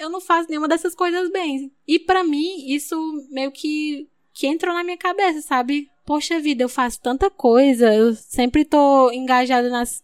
eu 0.00 0.10
não 0.10 0.20
faço 0.20 0.48
nenhuma 0.48 0.68
dessas 0.68 0.94
coisas 0.94 1.30
bem. 1.30 1.70
E 1.86 1.98
pra 1.98 2.24
mim, 2.24 2.66
isso 2.68 2.96
meio 3.30 3.50
que, 3.50 4.06
que 4.32 4.46
entrou 4.46 4.74
na 4.74 4.84
minha 4.84 4.96
cabeça, 4.96 5.42
sabe? 5.42 5.88
Poxa 6.04 6.40
vida, 6.40 6.62
eu 6.62 6.68
faço 6.68 7.00
tanta 7.00 7.28
coisa, 7.30 7.92
eu 7.94 8.14
sempre 8.14 8.64
tô 8.64 9.10
engajada 9.12 9.68
nas 9.68 10.02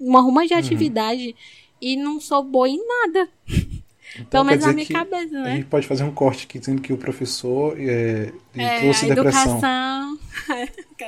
uma 0.00 0.20
ruma 0.20 0.46
de 0.46 0.54
atividade 0.54 1.34
e 1.80 1.96
não 1.96 2.20
sou 2.20 2.42
boa 2.42 2.68
em 2.68 2.80
nada. 2.86 3.28
Então, 4.14 4.26
Pelo 4.28 4.44
menos 4.44 4.66
na 4.66 4.74
minha 4.74 4.86
cabeça, 4.86 5.38
A 5.38 5.42
né? 5.42 5.56
gente 5.56 5.64
pode 5.68 5.86
fazer 5.86 6.04
um 6.04 6.12
corte 6.12 6.44
aqui 6.44 6.58
dizendo 6.58 6.82
que 6.82 6.92
o 6.92 6.98
professor 6.98 7.74
é, 7.80 8.30
É, 8.54 8.80
trouxe 8.80 9.10
a 9.10 9.14
depressão. 9.14 10.18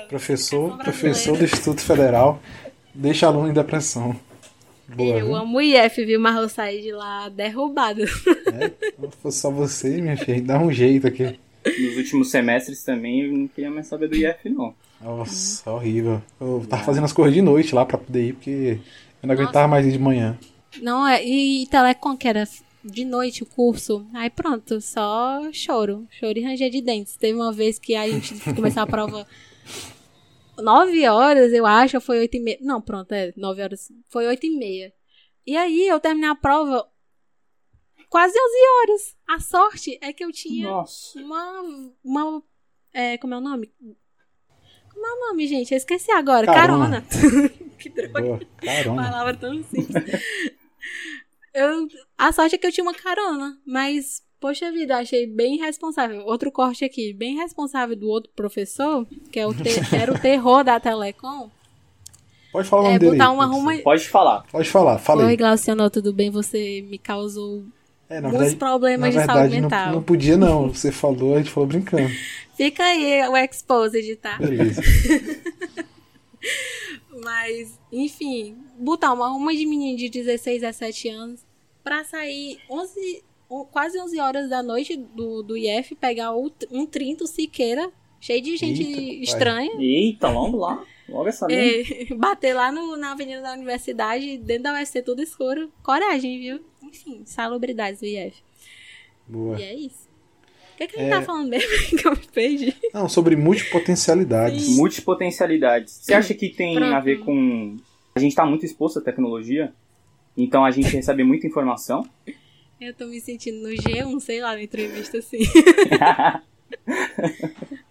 Professor, 0.09 0.79
professor 0.83 1.37
do. 1.37 1.45
Instituto 1.45 1.83
Federal 1.83 2.41
deixa 2.95 3.27
aluno 3.27 3.51
em 3.51 3.53
depressão. 3.53 4.19
Boa, 4.89 5.19
Eu 5.19 5.27
viu? 5.27 5.35
amo 5.37 5.59
o 5.59 5.61
IF, 5.63 6.05
viu? 6.05 6.21
Mas 6.21 6.37
eu 6.37 6.49
saí 6.49 6.83
de 6.83 6.93
lá 6.93 7.29
derrubada. 7.29 8.03
É, 8.05 8.69
se 9.11 9.17
fosse 9.23 9.41
só 9.41 9.51
você, 9.51 10.01
minha 10.01 10.17
filha, 10.17 10.43
dá 10.43 10.59
um 10.59 10.71
jeito 10.73 11.07
aqui. 11.07 11.39
Nos 11.67 11.97
últimos 11.97 12.31
semestres 12.31 12.85
também 12.85 13.23
eu 13.23 13.33
não 13.33 13.49
queria 13.49 13.71
mais 13.71 13.87
saber 13.87 14.09
do 14.09 14.17
IF, 14.17 14.49
não. 14.51 14.75
Nossa, 15.01 15.71
horrível. 15.71 16.21
Eu 16.41 16.65
tava 16.69 16.83
fazendo 16.85 17.05
as 17.05 17.13
coisas 17.13 17.33
de 17.35 17.41
noite 17.43 17.75
lá 17.75 17.85
pra 17.87 17.97
poder 17.99 18.29
ir, 18.29 18.33
porque 18.35 18.79
eu 19.23 19.27
não 19.27 19.35
aguentava 19.35 19.59
Nossa. 19.61 19.69
mais 19.69 19.87
ir 19.87 19.93
de 19.93 19.99
manhã. 19.99 20.39
Não, 20.83 21.07
é. 21.07 21.25
E 21.25 21.67
Telecom, 21.67 22.17
que 22.17 22.29
era 22.29 22.47
de 22.85 23.05
noite 23.05 23.43
o 23.43 23.47
curso. 23.47 24.07
Aí 24.13 24.29
pronto, 24.29 24.81
só 24.81 25.41
choro. 25.53 26.07
Choro 26.11 26.39
e 26.39 26.43
ranger 26.43 26.71
de 26.71 26.83
dentes. 26.83 27.17
Teve 27.17 27.35
uma 27.39 27.53
vez 27.53 27.79
que 27.79 27.95
a 27.95 28.07
gente 28.09 28.35
começou 28.55 28.83
a 28.83 28.87
prova. 28.87 29.27
Nove 30.59 31.09
horas, 31.09 31.53
eu 31.53 31.67
acho, 31.67 31.97
ou 31.97 32.01
foi 32.01 32.19
oito 32.19 32.37
e 32.37 32.41
meia. 32.41 32.59
Não, 32.61 32.81
pronto, 32.81 33.13
é 33.13 33.33
nove 33.37 33.63
horas. 33.63 33.91
Foi 34.09 34.27
oito 34.27 34.47
e 34.47 34.57
meia. 34.57 34.93
E 35.47 35.57
aí 35.57 35.87
eu 35.89 36.01
terminei 36.01 36.31
a 36.31 36.35
prova 36.35 36.89
quase 38.09 38.39
onze 38.39 38.69
horas. 38.79 39.17
A 39.27 39.41
sorte 39.41 39.99
é 40.01 40.13
que 40.13 40.25
eu 40.25 40.31
tinha 40.33 40.69
Nossa. 40.69 41.19
uma. 41.19 41.63
uma 42.05 42.43
é, 42.93 43.19
como 43.19 43.35
é 43.35 43.39
o 43.39 43.41
nome? 43.41 43.73
Como 44.93 45.07
é 45.07 45.13
o 45.13 45.29
nome, 45.29 45.47
gente? 45.49 45.73
Eu 45.73 45.79
esqueci 45.79 46.13
agora. 46.13 46.47
Carona. 46.47 47.03
Carona. 47.03 47.49
que 47.79 47.91
droga. 47.91 48.23
Boa, 48.23 48.41
caramba. 48.57 49.03
Palavra 49.03 49.37
tão 49.37 49.63
simples. 49.65 50.23
eu, 51.53 51.89
a 52.17 52.33
sorte 52.33 52.55
é 52.55 52.59
que 52.59 52.67
eu 52.67 52.73
tinha 52.73 52.85
uma 52.85 52.95
carona, 52.95 53.61
mas, 53.67 54.24
poxa 54.45 54.71
vida, 54.71 54.99
achei 54.99 55.27
bem 55.27 55.57
responsável. 55.57 56.21
Outro 56.27 56.53
corte 56.53 56.85
aqui, 56.85 57.15
bem 57.15 57.37
responsável 57.37 57.97
do 57.97 58.07
outro 58.11 58.31
professor, 58.37 59.07
que 59.33 59.41
é 59.41 59.47
o 59.47 59.55
era 59.99 60.13
o 60.13 60.19
terror 60.19 60.63
da 60.63 60.79
Telecom, 60.79 61.49
Pode 62.53 62.69
falar 62.69 62.83
o 62.83 62.85
é 62.85 62.89
nome 62.89 62.99
dele. 62.99 63.13
botar 63.13 63.31
uma 63.31 63.47
pode 63.47 63.57
ruma. 63.59 63.75
ser. 63.77 63.83
Pode 63.83 64.09
falar. 64.11 64.45
Pode 64.53 64.69
falar, 64.69 64.99
fala 64.99 65.25
Oi. 65.25 65.37
Glauciano, 65.39 65.89
tudo 65.89 66.13
bem? 66.13 66.31
Você 66.31 66.83
me 66.83 66.99
causou 66.99 67.65
É, 68.07 68.21
na 68.21 68.29
muitos 68.29 68.51
verdade, 68.51 68.53
na 68.53 68.69
problemas 68.69 69.15
de 69.15 69.25
saúde 69.25 69.33
verdade 69.33 69.61
não, 69.63 69.63
mental. 69.63 69.93
não 69.95 70.03
podia 70.03 70.37
não. 70.37 70.69
Você 70.69 70.93
falou, 70.93 71.37
a 71.37 71.39
gente 71.39 71.51
falou 71.51 71.67
brincando. 71.67 72.11
Fica 72.55 72.85
aí 72.85 73.27
o 73.27 73.37
exposed, 73.39 74.17
tá? 74.17 74.37
Beleza. 74.37 74.83
Mas, 77.25 77.79
enfim, 77.91 78.59
botar 78.79 79.15
uma 79.15 79.35
uma 79.35 79.55
de 79.55 79.65
menino 79.65 79.97
de 79.97 80.11
16 80.11 80.63
a 80.65 80.67
17 80.67 81.09
anos 81.09 81.41
pra 81.83 82.05
sair 82.05 82.59
11, 82.71 83.25
o- 83.61 83.65
quase 83.67 83.99
11 84.01 84.19
horas 84.21 84.49
da 84.51 84.63
noite 84.63 84.97
do, 84.97 85.43
do 85.43 85.57
IF, 85.57 85.95
pegar 85.95 86.35
o- 86.35 86.51
um 86.71 86.87
30 86.87 87.27
Siqueira, 87.27 87.91
cheio 88.21 88.43
de 88.43 88.57
gente 88.57 88.83
Eita, 88.83 89.25
estranha, 89.25 89.73
Eita, 89.81 90.29
logo 90.31 90.57
lá. 90.59 90.85
Logo 91.09 91.29
essa 91.29 91.47
linha. 91.47 91.61
e 91.61 92.15
bater 92.17 92.55
lá 92.55 92.73
no- 92.73 92.97
na 92.97 93.13
avenida 93.13 93.43
da 93.43 93.53
universidade, 93.53 94.39
dentro 94.39 94.65
da 94.65 94.73
UFC 94.75 95.03
tudo 95.03 95.23
escuro. 95.23 95.71
Coragem, 95.83 96.39
viu? 96.41 96.61
Enfim, 96.83 97.23
salubridades 97.27 98.01
do 98.01 98.07
IF. 98.07 98.37
Boa. 99.27 99.59
E 99.61 99.63
é 99.63 99.75
isso. 99.75 100.09
O 100.73 100.77
que, 100.77 100.89
que 100.89 100.97
a 100.99 101.03
gente 101.03 101.11
tá 101.11 101.23
falando 101.23 101.49
mesmo 101.49 101.69
que 101.97 102.07
eu 102.09 102.11
me 102.13 102.27
perdi? 102.33 102.75
Não, 102.93 103.09
sobre 103.09 103.37
multipotencialidades. 103.37 104.77
Multipotencialidades. 104.77 105.93
Você 106.03 106.15
acha 106.15 106.35
que 106.35 106.49
tem 106.49 106.75
Pronto. 106.75 106.95
a 106.95 107.01
ver 107.01 107.19
com. 107.21 107.77
A 108.15 108.19
gente 108.19 108.35
tá 108.35 108.45
muito 108.45 108.65
exposto 108.67 108.99
à 108.99 109.03
tecnologia? 109.03 109.73
Então 110.37 110.65
a 110.65 110.71
gente 110.73 110.89
recebe 110.89 111.23
muita 111.23 111.47
informação? 111.47 112.05
Eu 112.81 112.95
tô 112.95 113.07
me 113.07 113.21
sentindo 113.21 113.63
no 113.63 113.75
G1, 113.75 114.21
sei 114.21 114.41
lá, 114.41 114.55
na 114.55 114.63
entrevista 114.63 115.19
assim. 115.19 115.39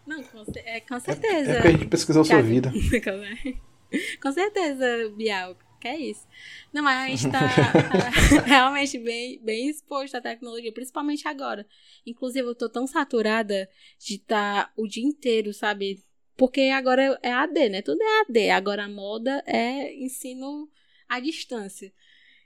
Não, 0.05 0.23
com, 0.23 0.43
é, 0.55 0.79
com 0.81 0.99
certeza. 0.99 1.51
É 1.51 1.55
porque 1.55 1.67
a 1.67 1.71
gente 1.71 1.88
pesquisou 1.88 2.23
sua 2.23 2.41
vida. 2.41 2.71
Com 4.21 4.31
certeza, 4.31 5.09
Bial. 5.15 5.57
Que 5.79 5.88
é 5.89 5.99
isso. 5.99 6.25
Não, 6.71 6.81
mas 6.81 6.97
a 6.97 7.07
gente 7.09 7.29
tá, 7.29 7.41
tá 7.43 8.41
realmente 8.45 8.97
bem, 8.97 9.38
bem 9.43 9.67
exposto 9.69 10.15
à 10.15 10.21
tecnologia, 10.21 10.71
principalmente 10.71 11.27
agora. 11.27 11.67
Inclusive, 12.05 12.47
eu 12.47 12.55
tô 12.55 12.69
tão 12.69 12.88
saturada 12.88 13.69
de 13.99 14.15
estar 14.15 14.71
o 14.77 14.88
dia 14.88 15.03
inteiro, 15.03 15.53
sabe? 15.53 16.01
Porque 16.38 16.61
agora 16.61 17.19
é 17.21 17.31
AD, 17.34 17.69
né? 17.69 17.81
Tudo 17.81 18.01
é 18.01 18.21
AD. 18.21 18.49
Agora 18.51 18.86
a 18.86 18.89
moda 18.89 19.43
é 19.45 19.93
ensino 19.93 20.69
à 21.07 21.19
distância. 21.19 21.93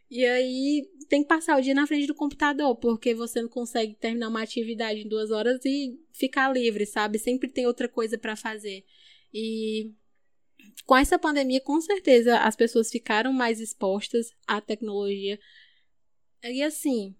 E 0.09 0.25
aí 0.25 0.89
tem 1.09 1.21
que 1.21 1.27
passar 1.27 1.57
o 1.57 1.61
dia 1.61 1.73
na 1.73 1.85
frente 1.85 2.07
do 2.07 2.15
computador, 2.15 2.75
porque 2.77 3.13
você 3.13 3.41
não 3.41 3.49
consegue 3.49 3.95
terminar 3.95 4.29
uma 4.29 4.41
atividade 4.41 5.01
em 5.01 5.07
duas 5.07 5.31
horas 5.31 5.63
e 5.65 5.99
ficar 6.13 6.51
livre, 6.51 6.85
sabe? 6.85 7.19
Sempre 7.19 7.49
tem 7.49 7.67
outra 7.67 7.89
coisa 7.89 8.17
pra 8.17 8.35
fazer. 8.35 8.85
E 9.33 9.91
com 10.85 10.95
essa 10.95 11.19
pandemia, 11.19 11.59
com 11.61 11.79
certeza, 11.81 12.39
as 12.39 12.55
pessoas 12.55 12.89
ficaram 12.89 13.33
mais 13.33 13.59
expostas 13.59 14.31
à 14.47 14.61
tecnologia. 14.61 15.39
E 16.43 16.63
assim, 16.63 17.15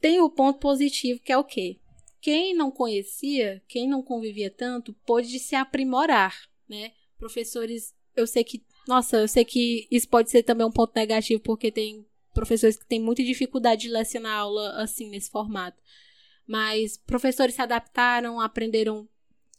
tem 0.00 0.20
o 0.20 0.30
ponto 0.30 0.58
positivo 0.58 1.20
que 1.20 1.32
é 1.32 1.38
o 1.38 1.44
quê? 1.44 1.78
Quem 2.20 2.54
não 2.54 2.70
conhecia, 2.70 3.62
quem 3.68 3.88
não 3.88 4.02
convivia 4.02 4.50
tanto, 4.50 4.92
pôde 5.06 5.38
se 5.38 5.54
aprimorar, 5.54 6.36
né? 6.68 6.92
Professores, 7.16 7.94
eu 8.16 8.26
sei 8.26 8.42
que, 8.42 8.64
nossa, 8.88 9.18
eu 9.18 9.28
sei 9.28 9.44
que 9.44 9.86
isso 9.90 10.08
pode 10.08 10.30
ser 10.30 10.42
também 10.42 10.66
um 10.66 10.72
ponto 10.72 10.94
negativo, 10.96 11.42
porque 11.42 11.70
tem 11.70 12.06
professores 12.32 12.78
que 12.78 12.86
têm 12.86 12.98
muita 12.98 13.22
dificuldade 13.22 13.82
de 13.82 13.90
lecionar 13.90 14.38
aula 14.38 14.82
assim, 14.82 15.10
nesse 15.10 15.30
formato. 15.30 15.78
Mas 16.46 16.96
professores 16.96 17.54
se 17.54 17.60
adaptaram, 17.60 18.40
aprenderam 18.40 19.06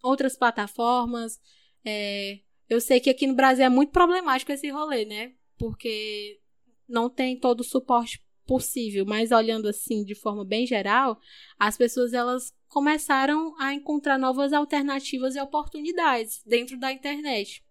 outras 0.01 0.35
plataformas, 0.35 1.39
é, 1.85 2.39
eu 2.67 2.81
sei 2.81 2.99
que 2.99 3.07
aqui 3.07 3.27
no 3.27 3.35
Brasil 3.35 3.63
é 3.63 3.69
muito 3.69 3.91
problemático 3.91 4.51
esse 4.51 4.67
rolê, 4.69 5.05
né? 5.05 5.33
Porque 5.59 6.39
não 6.87 7.07
tem 7.07 7.39
todo 7.39 7.59
o 7.59 7.63
suporte 7.63 8.19
possível, 8.47 9.05
mas 9.05 9.31
olhando 9.31 9.67
assim 9.67 10.03
de 10.03 10.15
forma 10.15 10.43
bem 10.43 10.65
geral, 10.65 11.19
as 11.59 11.77
pessoas 11.77 12.13
elas 12.13 12.51
começaram 12.67 13.53
a 13.59 13.75
encontrar 13.75 14.17
novas 14.17 14.53
alternativas 14.53 15.35
e 15.35 15.39
oportunidades 15.39 16.41
dentro 16.47 16.79
da 16.79 16.91
internet 16.91 17.63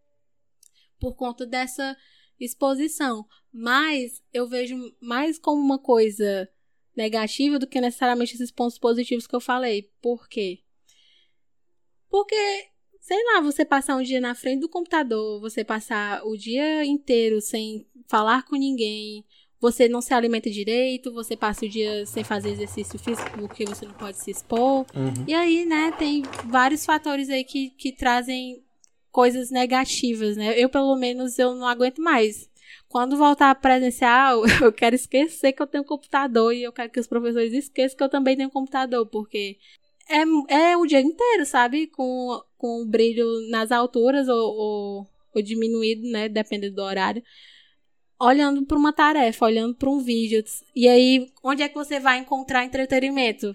por 0.98 1.14
conta 1.14 1.46
dessa 1.46 1.96
exposição. 2.38 3.26
Mas 3.52 4.22
eu 4.32 4.46
vejo 4.48 4.76
mais 5.00 5.38
como 5.38 5.60
uma 5.60 5.78
coisa 5.78 6.48
negativa 6.96 7.58
do 7.58 7.66
que 7.66 7.80
necessariamente 7.80 8.34
esses 8.34 8.50
pontos 8.50 8.78
positivos 8.78 9.26
que 9.26 9.34
eu 9.34 9.40
falei. 9.40 9.90
Por 10.00 10.28
quê? 10.28 10.62
Porque 12.08 12.68
sei 13.00 13.16
lá, 13.32 13.40
você 13.40 13.64
passar 13.64 13.96
um 13.96 14.02
dia 14.02 14.20
na 14.20 14.34
frente 14.34 14.60
do 14.60 14.68
computador, 14.68 15.40
você 15.40 15.64
passar 15.64 16.22
o 16.26 16.36
dia 16.36 16.84
inteiro 16.84 17.40
sem 17.40 17.86
falar 18.06 18.44
com 18.44 18.54
ninguém, 18.54 19.24
você 19.58 19.88
não 19.88 20.02
se 20.02 20.12
alimenta 20.12 20.50
direito, 20.50 21.12
você 21.12 21.34
passa 21.34 21.64
o 21.64 21.68
dia 21.68 22.04
sem 22.04 22.22
fazer 22.22 22.50
exercício 22.50 22.98
físico 22.98 23.30
porque 23.38 23.64
você 23.64 23.86
não 23.86 23.94
pode 23.94 24.18
se 24.18 24.30
expor. 24.30 24.84
Uhum. 24.94 25.24
E 25.26 25.32
aí, 25.32 25.64
né, 25.64 25.90
tem 25.98 26.22
vários 26.46 26.84
fatores 26.84 27.30
aí 27.30 27.44
que, 27.44 27.70
que 27.70 27.92
trazem 27.92 28.62
coisas 29.18 29.50
negativas, 29.50 30.36
né? 30.36 30.54
Eu, 30.56 30.68
pelo 30.68 30.94
menos, 30.94 31.40
eu 31.40 31.52
não 31.52 31.66
aguento 31.66 32.00
mais. 32.00 32.48
quando 32.88 33.16
voltar 33.16 33.52
presencial, 33.56 34.44
eu 34.62 34.72
quero 34.72 34.94
esquecer 34.94 35.52
que 35.52 35.60
eu 35.60 35.66
tenho 35.66 35.82
computador 35.82 36.54
e 36.54 36.62
eu 36.62 36.72
quero 36.72 36.88
que 36.88 37.00
os 37.00 37.08
professores 37.08 37.52
esqueçam 37.52 37.96
que 37.96 38.04
eu 38.04 38.08
também 38.08 38.36
tenho 38.36 38.48
computador, 38.48 39.04
porque 39.06 39.56
é, 40.08 40.70
é 40.70 40.76
o 40.76 40.86
dia 40.86 41.00
inteiro, 41.00 41.44
sabe? 41.44 41.88
Com, 41.88 42.40
com 42.56 42.82
o 42.82 42.86
brilho 42.86 43.26
nas 43.50 43.72
alturas 43.72 44.28
ou, 44.28 44.38
ou, 44.38 45.06
ou 45.34 45.42
diminuído, 45.42 46.08
né? 46.08 46.28
Dependendo 46.28 46.76
do 46.76 46.82
horário. 46.82 47.20
Olhando 48.20 48.64
para 48.66 48.78
uma 48.78 48.92
tarefa, 48.92 49.46
olhando 49.46 49.74
para 49.74 49.90
um 49.90 49.98
vídeo. 49.98 50.44
E 50.76 50.88
aí, 50.88 51.26
onde 51.42 51.64
é 51.64 51.68
que 51.68 51.74
você 51.74 51.98
vai 51.98 52.18
encontrar 52.18 52.64
entretenimento? 52.64 53.48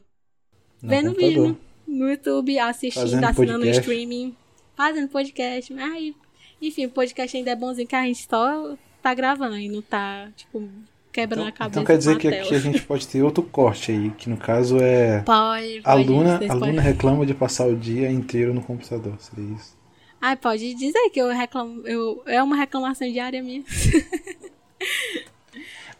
No 0.81 0.89
Vendo 0.89 1.11
computador. 1.11 1.29
vídeo 1.29 1.59
no, 1.87 2.09
YouTube, 2.09 2.59
assistindo, 2.59 3.03
Fazendo 3.03 3.23
assinando 3.23 3.59
podcast. 3.59 3.79
streaming, 3.79 4.35
fazendo 4.75 5.07
podcast. 5.09 5.73
Aí, 5.73 6.15
enfim, 6.61 6.85
o 6.85 6.89
podcast 6.89 7.35
ainda 7.37 7.51
é 7.51 7.55
bonzinho 7.55 7.87
que 7.87 7.95
a 7.95 8.03
gente 8.03 8.27
só 8.29 8.75
tá 9.01 9.13
gravando 9.13 9.57
e 9.57 9.67
não 9.69 9.81
tá, 9.81 10.29
tipo, 10.35 10.67
quebrando 11.11 11.41
Então, 11.41 11.49
a 11.49 11.51
cabeça. 11.51 11.79
então 11.81 11.85
quer 11.85 11.97
dizer 11.97 12.17
que 12.17 12.27
aqui 12.27 12.55
a 12.55 12.59
gente 12.59 12.81
pode 12.83 13.07
ter 13.07 13.21
outro 13.21 13.43
corte 13.43 13.91
aí, 13.91 14.09
que 14.11 14.29
no 14.29 14.37
caso 14.37 14.77
é. 14.79 15.21
Pode, 15.27 15.81
pode. 15.81 15.83
aluna, 15.85 16.33
a 16.35 16.37
aluna 16.37 16.59
podem- 16.59 16.79
reclama 16.79 17.25
de 17.25 17.33
passar 17.33 17.67
o 17.67 17.75
dia 17.75 18.09
inteiro 18.09 18.53
no 18.53 18.61
computador. 18.63 19.15
Seria 19.19 19.53
isso. 19.55 19.77
Ai, 20.21 20.37
pode 20.37 20.73
dizer 20.75 21.09
que 21.09 21.19
eu 21.19 21.27
reclamo. 21.33 21.85
Eu, 21.85 22.23
é 22.25 22.41
uma 22.41 22.55
reclamação 22.55 23.11
diária 23.11 23.43
minha. 23.43 23.61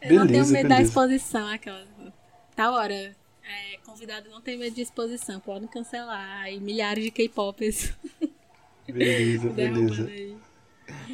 eu 0.02 0.16
não 0.16 0.28
tenho 0.28 0.44
Beleza, 0.46 0.54
medo 0.54 0.70
da 0.70 0.76
beleza. 0.76 0.90
exposição, 0.90 1.48
aquela. 1.48 1.86
Tá 2.56 2.72
hora. 2.72 2.94
É, 2.94 3.78
convidado 3.86 4.30
não 4.30 4.40
tem 4.40 4.58
medo 4.58 4.74
de 4.74 4.82
exposição, 4.82 5.40
podem 5.42 5.68
cancelar. 5.68 6.50
E 6.50 6.58
milhares 6.60 7.04
de 7.04 7.12
K-popers 7.12 7.94
Beleza, 8.88 9.50
beleza. 9.50 10.12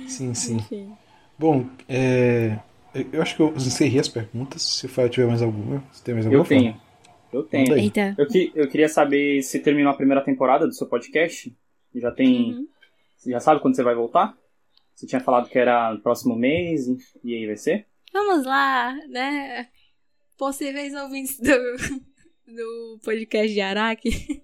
Sim, 0.08 0.34
sim. 0.34 0.56
Enfim. 0.58 0.94
Bom, 1.38 1.68
é, 1.88 2.58
eu 3.14 3.22
acho 3.22 3.36
que 3.36 3.42
eu 3.42 3.54
encerrei 3.56 4.00
as 4.00 4.08
perguntas. 4.08 4.62
Se 4.62 4.86
o 4.86 4.90
Fael 4.90 5.10
tiver 5.10 5.28
mais 5.28 5.42
alguma, 5.42 5.84
você 5.92 6.04
tem 6.04 6.14
mais 6.16 6.26
alguma? 6.26 6.44
Eu 6.44 6.48
tenho. 6.48 6.82
Eu 7.32 7.44
tenho. 7.44 7.78
Eita. 7.78 8.16
Eu, 8.18 8.28
que- 8.28 8.52
eu 8.56 8.68
queria 8.68 8.90
saber 8.90 9.42
se 9.44 9.60
terminou 9.60 9.92
a 9.92 9.96
primeira 9.96 10.24
temporada 10.24 10.66
do 10.66 10.74
seu 10.74 10.88
podcast. 10.88 11.56
Já 11.96 12.12
tem. 12.12 12.54
Uhum. 12.54 12.68
Você 13.18 13.32
já 13.32 13.40
sabe 13.40 13.62
quando 13.62 13.76
você 13.76 13.84
vai 13.84 13.94
voltar? 13.96 14.36
Você 14.96 15.06
tinha 15.06 15.22
falado 15.22 15.48
que 15.50 15.58
era 15.60 15.94
no 15.94 16.02
próximo 16.02 16.36
mês, 16.36 16.88
e- 16.88 16.98
e 17.24 17.36
aí 17.36 17.46
vai 17.48 17.56
ser? 17.56 17.86
Vamos 18.12 18.46
lá, 18.46 18.94
né? 19.10 19.68
Possíveis 20.38 20.94
ouvintes 20.96 21.38
do, 21.40 21.54
do 22.48 23.00
podcast 23.04 23.54
de 23.54 23.62
Araque. 23.62 24.42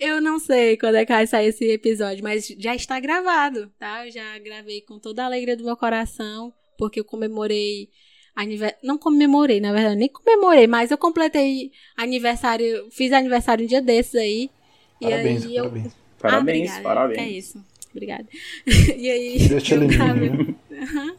Eu 0.00 0.20
não 0.20 0.38
sei 0.38 0.76
quando 0.78 0.94
é 0.94 1.04
que 1.04 1.12
vai 1.12 1.26
sair 1.26 1.48
esse 1.48 1.64
episódio, 1.70 2.24
mas 2.24 2.48
já 2.58 2.74
está 2.74 2.98
gravado, 2.98 3.70
tá? 3.78 4.06
Eu 4.06 4.10
já 4.10 4.38
gravei 4.38 4.80
com 4.80 4.98
toda 4.98 5.22
a 5.22 5.26
alegria 5.26 5.54
do 5.56 5.64
meu 5.64 5.76
coração, 5.76 6.52
porque 6.78 7.00
eu 7.00 7.04
comemorei. 7.04 7.90
anive- 8.34 8.74
Não 8.82 8.96
comemorei, 8.96 9.60
na 9.60 9.72
verdade, 9.72 9.96
nem 9.96 10.08
comemorei, 10.08 10.66
mas 10.66 10.90
eu 10.90 10.96
completei 10.96 11.70
aniversário. 11.96 12.88
Fiz 12.90 13.12
aniversário 13.12 13.64
um 13.64 13.68
dia 13.68 13.82
desses 13.82 14.14
aí. 14.14 14.50
Parabéns, 14.98 15.44
e 15.44 15.48
aí 15.48 15.56
eu. 15.56 15.64
parabéns. 15.64 15.92
Parabéns, 16.18 16.70
ah, 16.70 16.72
obrigada. 16.72 16.82
parabéns. 16.82 17.18
É 17.18 17.28
isso. 17.30 17.64
Obrigada. 17.90 18.26
e 18.96 19.10
aí. 19.10 19.48
Deus 19.48 19.62
te 19.62 19.74
elimine, 19.74 20.30
né? 20.30 20.54
Aham. 20.80 21.16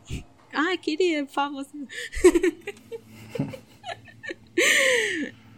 Ai, 0.53 0.77
queria, 0.77 1.25
por 1.25 1.33
favor. 1.33 1.65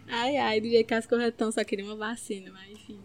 ai, 0.08 0.36
ai, 0.36 0.60
do 0.60 0.68
jeito 0.68 0.86
que 0.86 0.94
as 0.94 1.08
estão, 1.10 1.50
só 1.50 1.64
queria 1.64 1.84
uma 1.84 1.96
vacina, 1.96 2.50
mas 2.52 2.70
enfim. 2.70 2.98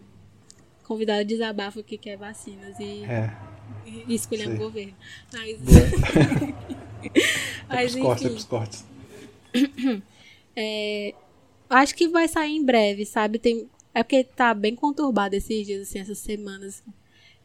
Convidado 0.90 1.24
desabafo 1.24 1.84
que 1.84 1.96
quer 1.96 2.16
vacinas 2.16 2.76
e, 2.80 3.04
É. 3.04 3.32
e 4.08 4.12
escolher 4.12 4.46
sei. 4.46 4.54
o 4.54 4.58
governo. 4.58 4.92
Mas, 5.32 5.56
É 6.98 7.14
mas 7.70 7.94
cortes, 7.94 8.24
é 8.24 8.26
enfim. 8.26 8.34
pros 8.34 8.44
cortes. 8.44 8.84
É, 10.56 11.14
acho 11.70 11.94
que 11.94 12.08
vai 12.08 12.26
sair 12.26 12.56
em 12.56 12.64
breve, 12.64 13.06
sabe? 13.06 13.38
Tem, 13.38 13.70
é 13.94 14.02
porque 14.02 14.24
tá 14.24 14.52
bem 14.52 14.74
conturbado 14.74 15.36
esses 15.36 15.64
dias, 15.64 15.82
assim, 15.82 16.00
essas 16.00 16.18
semanas. 16.18 16.82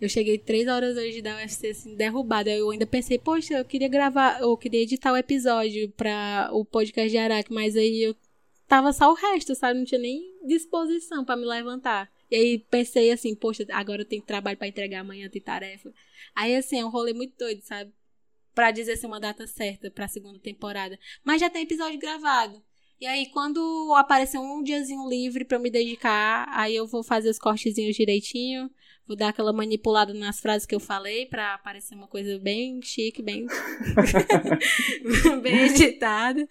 Eu 0.02 0.10
cheguei 0.10 0.40
três 0.40 0.68
horas 0.68 0.98
hoje 0.98 1.22
da 1.22 1.36
UFC, 1.36 1.68
assim, 1.68 1.96
derrubada. 1.96 2.50
Eu 2.50 2.72
ainda 2.72 2.88
pensei, 2.88 3.20
poxa, 3.20 3.54
eu 3.54 3.64
queria 3.64 3.88
gravar, 3.88 4.42
eu 4.42 4.58
queria 4.58 4.82
editar 4.82 5.14
o 5.14 5.18
episódio 5.18 5.88
pra 5.92 6.50
o 6.52 6.66
podcast 6.66 7.12
de 7.12 7.18
Araque, 7.18 7.54
mas 7.54 7.76
aí 7.76 8.02
eu 8.02 8.16
tava 8.68 8.92
só 8.92 9.12
o 9.12 9.14
resto, 9.14 9.54
sabe? 9.54 9.78
Não 9.78 9.86
tinha 9.86 10.02
nem 10.02 10.36
disposição 10.48 11.24
pra 11.24 11.38
me 11.38 11.46
levantar. 11.46 12.10
E 12.36 12.60
pensei 12.70 13.12
assim, 13.12 13.34
poxa, 13.34 13.66
agora 13.72 14.02
eu 14.02 14.06
tenho 14.06 14.22
trabalho 14.22 14.58
pra 14.58 14.68
entregar 14.68 15.00
amanhã, 15.00 15.30
tem 15.30 15.42
tarefa. 15.42 15.90
Aí 16.36 16.54
assim, 16.54 16.78
é 16.78 16.86
um 16.86 16.90
rolê 16.90 17.14
muito 17.14 17.38
doido, 17.38 17.62
sabe? 17.62 17.94
Pra 18.54 18.72
dizer 18.72 18.94
assim, 18.94 19.08
uma 19.08 19.22
data 19.22 19.48
certa 19.48 19.90
pra 19.90 20.08
segunda 20.10 20.38
temporada. 20.38 21.00
Mas 21.24 21.40
já 21.40 21.50
tem 21.50 21.64
episódio 21.64 21.98
gravado. 21.98 22.62
E 23.00 23.06
aí, 23.06 23.28
quando 23.28 23.94
aparecer 23.96 24.38
um 24.38 24.62
diazinho 24.64 25.08
livre 25.08 25.46
pra 25.46 25.58
eu 25.58 25.62
me 25.62 25.70
dedicar, 25.70 26.46
aí 26.50 26.76
eu 26.76 26.86
vou 26.86 27.04
fazer 27.04 27.30
os 27.30 27.40
cortezinhos 27.40 27.96
direitinho. 27.96 28.70
Vou 29.08 29.16
dar 29.16 29.30
aquela 29.30 29.54
manipulada 29.54 30.14
nas 30.14 30.40
frases 30.40 30.66
que 30.66 30.76
eu 30.76 30.80
falei 30.80 31.26
pra 31.28 31.58
parecer 31.60 31.96
uma 31.96 32.08
coisa 32.08 32.38
bem 32.40 32.82
chique, 32.82 33.22
bem, 33.22 33.46
bem 35.42 35.60
editada. 35.72 36.46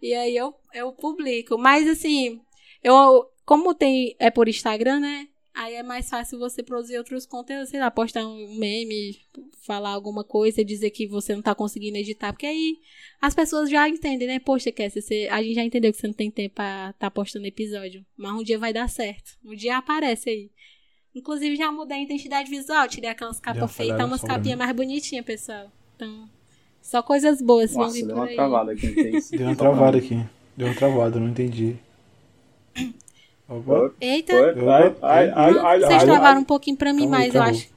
E 0.00 0.14
aí 0.14 0.36
eu, 0.36 0.54
eu 0.72 0.92
publico. 0.92 1.56
Mas 1.58 1.88
assim, 1.88 2.40
eu 2.82 3.28
como 3.44 3.74
tem 3.74 4.16
é 4.18 4.30
por 4.30 4.48
Instagram, 4.48 5.00
né? 5.00 5.28
Aí 5.54 5.74
é 5.74 5.84
mais 5.84 6.10
fácil 6.10 6.36
você 6.36 6.64
produzir 6.64 6.98
outros 6.98 7.24
conteúdos, 7.26 7.68
sei 7.68 7.78
lá, 7.78 7.88
postar 7.88 8.26
um 8.26 8.58
meme, 8.58 9.16
falar 9.64 9.90
alguma 9.90 10.24
coisa, 10.24 10.64
dizer 10.64 10.90
que 10.90 11.06
você 11.06 11.32
não 11.32 11.42
tá 11.42 11.54
conseguindo 11.54 11.96
editar, 11.96 12.32
porque 12.32 12.46
aí 12.46 12.78
as 13.22 13.36
pessoas 13.36 13.70
já 13.70 13.88
entendem, 13.88 14.26
né? 14.26 14.40
Poxa, 14.40 14.72
Kessia, 14.72 15.00
você, 15.00 15.28
a 15.30 15.40
gente 15.40 15.54
já 15.54 15.62
entendeu 15.62 15.92
que 15.92 15.98
você 15.98 16.08
não 16.08 16.14
tem 16.14 16.28
tempo 16.28 16.56
pra 16.56 16.92
tá 16.94 17.08
postando 17.08 17.46
episódio, 17.46 18.04
mas 18.16 18.32
um 18.32 18.42
dia 18.42 18.58
vai 18.58 18.72
dar 18.72 18.88
certo. 18.88 19.38
Um 19.44 19.54
dia 19.54 19.78
aparece 19.78 20.28
aí. 20.28 20.50
Inclusive 21.14 21.54
já 21.54 21.70
mudei 21.70 21.98
a 21.98 22.02
identidade 22.02 22.50
visual, 22.50 22.88
tirei 22.88 23.08
aquelas 23.08 23.38
capas 23.38 23.70
feitas, 23.70 23.92
falhada 23.92 24.06
umas 24.06 24.22
capinhas 24.22 24.58
mais 24.58 24.74
bonitinhas, 24.74 25.24
pessoal. 25.24 25.70
Então, 25.94 26.28
só 26.82 27.00
coisas 27.00 27.40
boas 27.40 27.72
vão 27.72 27.84
Nossa, 27.84 27.94
vir 27.94 28.06
deu 28.06 28.16
por 28.16 28.22
uma 28.22 28.28
aí. 28.28 28.34
travada 28.34 28.72
aqui. 28.72 28.88
Deu 29.30 29.46
uma 29.46 29.56
travada 29.56 29.98
aqui. 29.98 30.20
Deu 30.56 30.66
uma 30.66 30.74
travada, 30.74 31.20
não 31.20 31.28
entendi. 31.28 31.76
Eita, 34.00 34.32
vocês 34.54 36.04
travaram 36.04 36.40
um 36.40 36.44
pouquinho 36.44 36.76
pra 36.76 36.92
mim, 36.92 37.06
mas 37.06 37.34
eu 37.34 37.42
acho. 37.42 37.68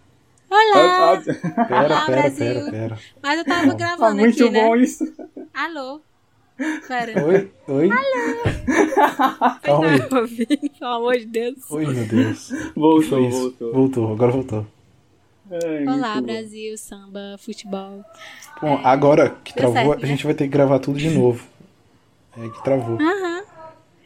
Olá! 0.49 1.11
Ai. 1.11 1.23
Pera, 1.23 1.85
Olá, 1.85 2.05
pera, 2.05 2.21
Brasil. 2.21 2.37
pera, 2.55 2.71
pera. 2.71 2.99
Mas 3.21 3.39
eu 3.39 3.45
tava 3.45 3.67
Tá 3.67 3.73
gravando 3.73 4.15
muito 4.21 4.43
aqui, 4.43 4.53
bom 4.53 4.75
né? 4.75 4.81
isso. 4.81 5.13
Alô? 5.53 5.99
Pera. 6.87 7.25
Oi? 7.25 7.51
Oi? 7.67 7.89
Calma 9.61 9.87
aí. 9.87 9.99
Ouvindo? 10.21 10.69
Pelo 10.79 10.91
amor 10.91 11.17
de 11.17 11.25
Deus. 11.25 11.57
Oi, 11.69 11.85
meu 11.85 12.05
Deus. 12.07 12.49
Voltou, 12.73 13.29
voltou. 13.29 13.73
Voltou, 13.73 14.11
agora 14.13 14.31
voltou. 14.31 14.65
Olá, 15.49 16.15
muito 16.15 16.27
bom. 16.27 16.33
Brasil, 16.33 16.77
samba, 16.77 17.35
futebol. 17.39 18.03
Bom, 18.61 18.79
agora 18.83 19.35
que 19.43 19.53
travou, 19.53 19.93
a 19.93 19.97
né? 19.97 20.07
gente 20.07 20.23
vai 20.23 20.33
ter 20.33 20.45
que 20.45 20.49
gravar 20.49 20.79
tudo 20.79 20.97
de 20.97 21.09
novo. 21.09 21.45
É 22.37 22.47
que 22.49 22.63
travou. 22.63 22.97
Aham. 23.01 23.43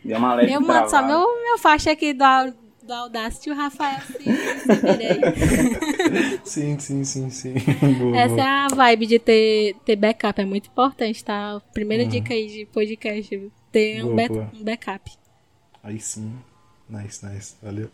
Deu 0.04 0.18
uma 0.18 0.34
leve 0.36 0.52
Eu 0.52 0.62
mando 0.62 0.90
só 0.90 1.06
meu, 1.06 1.20
meu 1.44 1.58
faixa 1.60 1.92
aqui 1.92 2.14
do, 2.14 2.24
do 2.84 2.94
Audacity 2.94 3.50
e 3.50 3.52
o 3.52 3.56
Rafael 3.56 4.00
se, 4.02 4.14
se. 4.24 4.32
Sim, 6.44 6.80
sim, 6.80 7.04
sim, 7.04 7.30
sim. 7.30 7.54
Boa, 8.00 8.18
Essa 8.18 8.36
boa. 8.36 8.42
é 8.42 8.66
a 8.66 8.68
vibe 8.68 9.06
de 9.08 9.20
ter, 9.20 9.76
ter 9.86 9.96
backup, 9.96 10.40
é 10.42 10.46
muito 10.46 10.70
importante, 10.70 11.24
tá? 11.24 11.62
Primeira 11.74 12.04
Uhum. 12.04 12.10
dica 12.10 12.34
aí 12.34 12.48
de 12.48 12.66
podcast, 12.68 13.52
ter 13.72 14.04
um, 14.04 14.16
Boa, 14.16 14.28
ba- 14.28 14.34
boa. 14.34 14.52
um 14.60 14.64
backup. 14.64 15.12
Aí 15.84 16.00
sim. 16.00 16.34
Nice, 16.90 17.26
nice. 17.26 17.56
Valeu. 17.62 17.90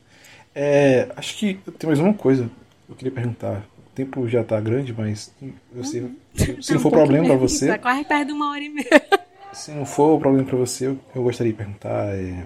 É, 0.56 1.10
acho 1.16 1.38
que 1.38 1.56
tem 1.78 1.88
mais 1.88 2.00
uma 2.00 2.14
coisa 2.14 2.50
que 2.86 2.92
eu 2.92 2.96
queria 2.96 3.12
perguntar. 3.14 3.64
O 3.78 3.90
tempo 3.98 4.28
já 4.28 4.44
tá 4.44 4.60
grande, 4.60 4.94
mas 4.98 5.34
eu 5.76 5.84
sei, 5.84 6.10
se, 6.34 6.62
se 6.62 6.72
É 6.72 6.74
não 6.74 6.80
um 6.80 6.84
for 6.84 6.92
problema 6.92 7.26
pra 7.26 7.34
mesmo, 7.36 7.48
você, 7.50 7.68
Tá 7.68 7.78
quase 7.78 8.04
perto 8.06 8.28
de 8.28 8.34
uma 8.34 8.52
hora 8.52 8.64
e 8.64 8.70
meia. 8.70 8.88
Se 9.58 9.72
não 9.72 9.86
for 9.86 10.20
problema 10.20 10.46
pra 10.48 10.58
você, 10.58 10.88
eu, 10.88 11.00
gostaria 11.24 11.52
de 11.52 11.58
perguntar 11.58 12.16
é, 12.16 12.46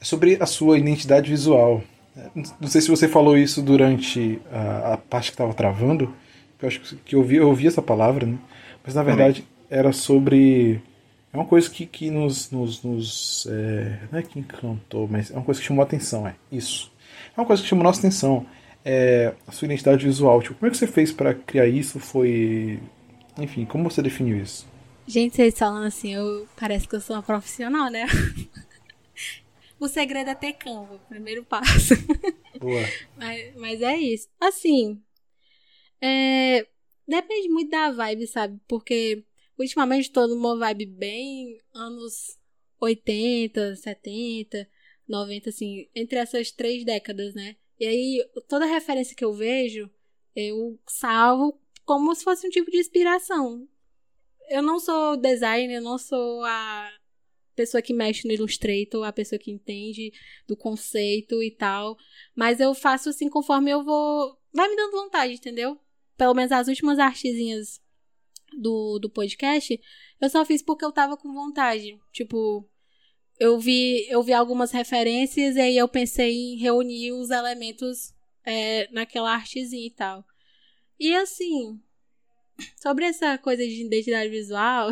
é 0.00 0.04
sobre 0.04 0.36
a 0.40 0.46
sua 0.46 0.78
identidade 0.78 1.30
visual. 1.30 1.82
É, 2.16 2.28
Não 2.60 2.68
sei 2.68 2.80
se 2.80 2.88
você 2.90 3.08
falou 3.08 3.36
isso 3.36 3.62
durante 3.62 4.40
a, 4.52 4.94
a 4.94 4.96
parte 4.96 5.26
que 5.30 5.34
estava 5.34 5.54
travando, 5.54 6.12
eu 6.60 6.68
acho 6.68 6.80
que- 6.80 7.14
eu 7.14 7.20
ouvi, 7.20 7.36
eu 7.36 7.48
ouvi 7.48 7.66
essa 7.66 7.82
palavra, 7.82 8.26
né? 8.26 8.38
Mas 8.84 8.94
na 8.94 9.02
verdade 9.02 9.44
era 9.70 9.92
sobre. 9.92 10.80
É 11.32 11.36
uma 11.36 11.46
coisa 11.46 11.68
que, 11.70 11.86
que 11.86 12.10
nos. 12.10 12.50
nos, 12.50 12.82
nos, 12.82 13.46
é, 13.50 13.98
não 14.10 14.18
é 14.18 14.22
que 14.22 14.38
encantou, 14.38 15.08
mas 15.10 15.30
é 15.30 15.34
uma 15.34 15.42
coisa 15.44 15.60
que 15.60 15.66
chamou 15.66 15.82
a 15.82 15.86
atenção, 15.86 16.26
é 16.28 16.34
isso. 16.50 16.92
É 17.36 17.40
uma 17.40 17.46
coisa 17.46 17.62
que 17.62 17.68
chamou 17.68 17.82
a 17.82 17.88
nossa 17.88 18.00
atenção. 18.00 18.46
É 18.84 19.32
a 19.46 19.52
sua 19.52 19.66
identidade 19.66 20.04
visual. 20.04 20.42
Tipo, 20.42 20.56
como 20.56 20.66
é 20.68 20.70
que 20.70 20.76
você 20.76 20.86
fez 20.88 21.12
para 21.12 21.34
criar 21.34 21.66
isso? 21.66 21.98
Foi. 22.00 22.80
Enfim, 23.38 23.64
como 23.64 23.88
você 23.88 24.02
definiu 24.02 24.36
isso? 24.38 24.66
Gente, 25.06 25.36
vocês 25.36 25.58
falando 25.58 25.86
assim, 25.86 26.14
eu 26.14 26.48
parece 26.56 26.86
que 26.86 26.94
eu 26.94 27.00
sou 27.00 27.16
uma 27.16 27.22
profissional, 27.22 27.90
né? 27.90 28.06
o 29.78 29.88
segredo 29.88 30.30
é 30.30 30.34
ter 30.34 30.52
Canva, 30.52 30.98
primeiro 31.08 31.44
passo. 31.44 31.94
Boa. 32.58 32.82
Mas, 33.16 33.56
mas 33.56 33.82
é 33.82 33.96
isso. 33.96 34.28
Assim, 34.40 35.02
é, 36.00 36.66
depende 37.06 37.48
muito 37.48 37.70
da 37.70 37.90
vibe, 37.90 38.26
sabe? 38.26 38.60
Porque 38.68 39.24
ultimamente 39.58 40.10
tô 40.10 40.26
numa 40.26 40.56
vibe 40.56 40.86
bem 40.86 41.58
anos 41.74 42.38
80, 42.80 43.76
70, 43.76 44.68
90, 45.08 45.50
assim, 45.50 45.88
entre 45.94 46.18
essas 46.18 46.50
três 46.50 46.84
décadas, 46.84 47.34
né? 47.34 47.56
E 47.78 47.86
aí, 47.86 48.30
toda 48.48 48.64
referência 48.66 49.16
que 49.16 49.24
eu 49.24 49.32
vejo, 49.32 49.90
eu 50.34 50.78
salvo 50.86 51.60
como 51.84 52.14
se 52.14 52.24
fosse 52.24 52.46
um 52.46 52.50
tipo 52.50 52.70
de 52.70 52.78
inspiração. 52.78 53.68
Eu 54.48 54.62
não 54.62 54.78
sou 54.78 55.16
designer, 55.16 55.76
eu 55.76 55.82
não 55.82 55.98
sou 55.98 56.44
a 56.44 56.90
pessoa 57.54 57.82
que 57.82 57.94
mexe 57.94 58.26
no 58.26 58.32
Illustrator, 58.32 59.04
a 59.04 59.12
pessoa 59.12 59.38
que 59.38 59.50
entende 59.50 60.12
do 60.46 60.56
conceito 60.56 61.42
e 61.42 61.50
tal. 61.50 61.96
Mas 62.34 62.60
eu 62.60 62.74
faço 62.74 63.08
assim 63.08 63.28
conforme 63.28 63.70
eu 63.70 63.84
vou. 63.84 64.38
Vai 64.52 64.68
me 64.68 64.76
dando 64.76 64.92
vontade, 64.92 65.34
entendeu? 65.34 65.78
Pelo 66.16 66.34
menos 66.34 66.52
as 66.52 66.68
últimas 66.68 66.98
artezinhas 66.98 67.80
do, 68.58 68.98
do 68.98 69.08
podcast, 69.08 69.80
eu 70.20 70.30
só 70.30 70.44
fiz 70.44 70.62
porque 70.62 70.84
eu 70.84 70.92
tava 70.92 71.16
com 71.16 71.32
vontade. 71.32 71.98
Tipo, 72.12 72.68
eu 73.38 73.58
vi, 73.58 74.06
eu 74.08 74.22
vi 74.22 74.32
algumas 74.32 74.70
referências 74.70 75.56
e 75.56 75.60
aí 75.60 75.76
eu 75.76 75.88
pensei 75.88 76.32
em 76.32 76.56
reunir 76.58 77.12
os 77.12 77.30
elementos 77.30 78.14
é, 78.44 78.88
naquela 78.92 79.32
artezinha 79.32 79.86
e 79.86 79.90
tal. 79.90 80.24
E 80.98 81.14
assim, 81.14 81.80
sobre 82.76 83.04
essa 83.04 83.38
coisa 83.38 83.62
de 83.62 83.84
identidade 83.84 84.28
visual, 84.28 84.90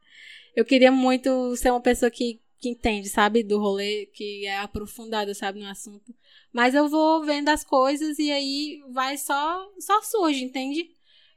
eu 0.54 0.64
queria 0.64 0.90
muito 0.90 1.56
ser 1.56 1.70
uma 1.70 1.80
pessoa 1.80 2.10
que, 2.10 2.40
que 2.58 2.68
entende, 2.68 3.08
sabe, 3.08 3.42
do 3.42 3.58
rolê, 3.58 4.06
que 4.12 4.46
é 4.46 4.58
aprofundada, 4.58 5.34
sabe, 5.34 5.60
no 5.60 5.68
assunto. 5.68 6.14
Mas 6.52 6.74
eu 6.74 6.88
vou 6.88 7.24
vendo 7.24 7.48
as 7.48 7.64
coisas 7.64 8.18
e 8.18 8.30
aí 8.30 8.82
vai 8.92 9.16
só, 9.16 9.66
só 9.78 10.02
surge, 10.02 10.44
entende? 10.44 10.90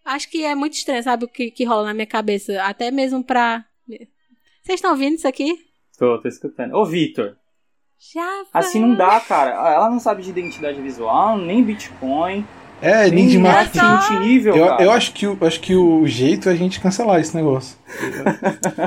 Acho 0.04 0.30
que 0.30 0.44
é 0.44 0.54
muito 0.56 0.74
estranho, 0.74 1.04
sabe, 1.04 1.26
o 1.26 1.28
que, 1.28 1.52
que 1.52 1.64
rola 1.64 1.86
na 1.86 1.94
minha 1.94 2.08
cabeça. 2.08 2.62
Até 2.64 2.92
mesmo 2.92 3.24
pra. 3.24 3.66
Vocês 3.88 4.76
estão 4.76 4.92
ouvindo 4.92 5.16
isso 5.16 5.28
aqui? 5.28 5.58
Tô, 5.98 6.20
tô 6.20 6.28
escutando. 6.28 6.74
Ô, 6.76 6.86
Vitor. 6.86 7.38
Já 8.12 8.44
Assim 8.52 8.82
não 8.82 8.96
dá, 8.96 9.20
cara. 9.22 9.52
Ela 9.52 9.90
não 9.90 10.00
sabe 10.00 10.22
de 10.24 10.30
identidade 10.30 10.82
visual, 10.82 11.38
nem 11.38 11.64
Bitcoin. 11.64 12.46
É, 12.82 13.10
nem 13.10 13.28
de 13.28 13.38
marketing. 13.38 13.86
multinível, 13.86 14.56
Eu, 14.58 14.66
eu 14.80 14.92
acho 14.92 15.14
que, 15.14 15.26
o- 15.26 15.38
acho 15.42 15.60
que 15.62 15.74
o 15.74 16.06
jeito 16.06 16.50
é 16.50 16.52
a 16.52 16.56
gente 16.56 16.82
cancelar 16.82 17.20
esse 17.22 17.34
negócio. 17.36 17.78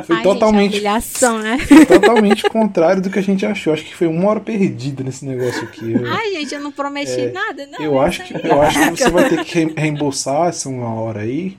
Foi 0.07 0.17
Ai, 0.17 0.23
totalmente, 0.23 0.75
Gente, 0.75 0.87
é 0.87 0.91
humilhação, 0.91 1.39
né? 1.39 1.57
totalmente 1.89 2.43
contrário 2.51 3.01
do 3.01 3.09
que 3.09 3.19
a 3.19 3.23
gente 3.23 3.47
achou. 3.47 3.73
Acho 3.73 3.85
que 3.85 3.95
foi 3.95 4.07
uma 4.07 4.29
hora 4.29 4.41
perdida 4.41 5.03
nesse 5.03 5.25
negócio 5.25 5.63
aqui. 5.63 5.93
Eu, 5.93 6.03
Ai, 6.07 6.33
gente, 6.33 6.55
eu 6.55 6.61
não 6.61 6.73
prometi 6.73 7.27
nada, 7.33 7.67
não. 7.67 7.81
É, 7.81 7.87
eu 7.87 7.99
acho 8.01 8.23
que, 8.23 8.35
eu 8.47 8.61
acho 8.61 8.79
que 8.79 8.91
você 9.03 9.11
vai 9.11 9.29
ter 9.31 9.45
que 9.45 9.59
re- 9.65 9.75
reembolsar 9.77 10.49
essa 10.49 10.69
uma 10.69 10.93
hora 10.93 11.21
aí. 11.21 11.57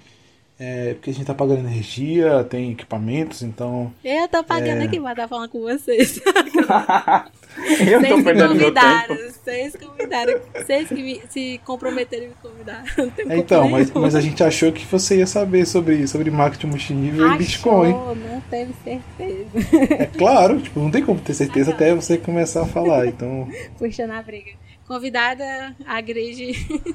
É, 0.60 0.96
porque 0.96 1.12
a 1.12 1.14
gente 1.14 1.26
tá 1.26 1.36
pagando 1.36 1.60
energia, 1.60 2.44
tem 2.44 2.72
equipamentos, 2.72 3.44
então. 3.44 3.94
Eu 4.04 4.28
tô 4.28 4.44
pagando 4.44 4.82
É. 4.82 4.86
aqui 4.86 5.00
pra 5.00 5.12
estar 5.12 5.28
falando 5.28 5.50
com 5.50 5.62
vocês. 5.62 6.20
eu 6.26 8.00
tô 8.00 8.08
Vocês 8.08 8.18
me 8.18 8.24
perdendo 8.24 8.56
meu 8.56 8.66
convidaram, 8.66 9.16
tempo. 9.16 9.32
vocês 9.32 9.76
convidaram, 9.76 10.40
vocês 10.56 10.88
que 10.88 10.96
me, 10.96 11.22
se 11.30 11.62
comprometeram 11.64 12.26
em 12.26 12.30
me 12.30 12.34
convidar. 12.42 12.84
Não 12.98 13.10
tem 13.10 13.32
É, 13.32 13.38
então, 13.38 13.70
mas, 13.70 13.92
mas 13.92 14.16
a 14.16 14.22
gente 14.22 14.44
achou 14.44 14.72
que 14.72 14.84
você 14.86 15.18
ia 15.18 15.28
saber 15.28 15.66
sobre, 15.68 16.08
sobre 16.08 16.32
marketing 16.32 16.68
multinível 16.68 17.22
e 17.28 17.30
Achou, 17.30 17.38
Bitcoin. 17.38 17.92
não 17.94 18.42
teve 18.50 18.74
certeza. 18.84 19.94
É 19.94 20.06
claro, 20.08 20.60
tipo, 20.60 20.80
não 20.80 20.90
tem 20.90 21.04
como 21.06 21.20
ter 21.20 21.34
certeza 21.36 21.72
até 21.72 21.94
você 21.94 22.18
começar 22.18 22.64
a 22.64 22.68
falar. 22.68 23.06
Então, 23.06 23.48
Puxando 23.78 24.12
a 24.12 24.22
briga. 24.24 24.52
Convidada, 24.88 25.76
agride, 25.86 26.54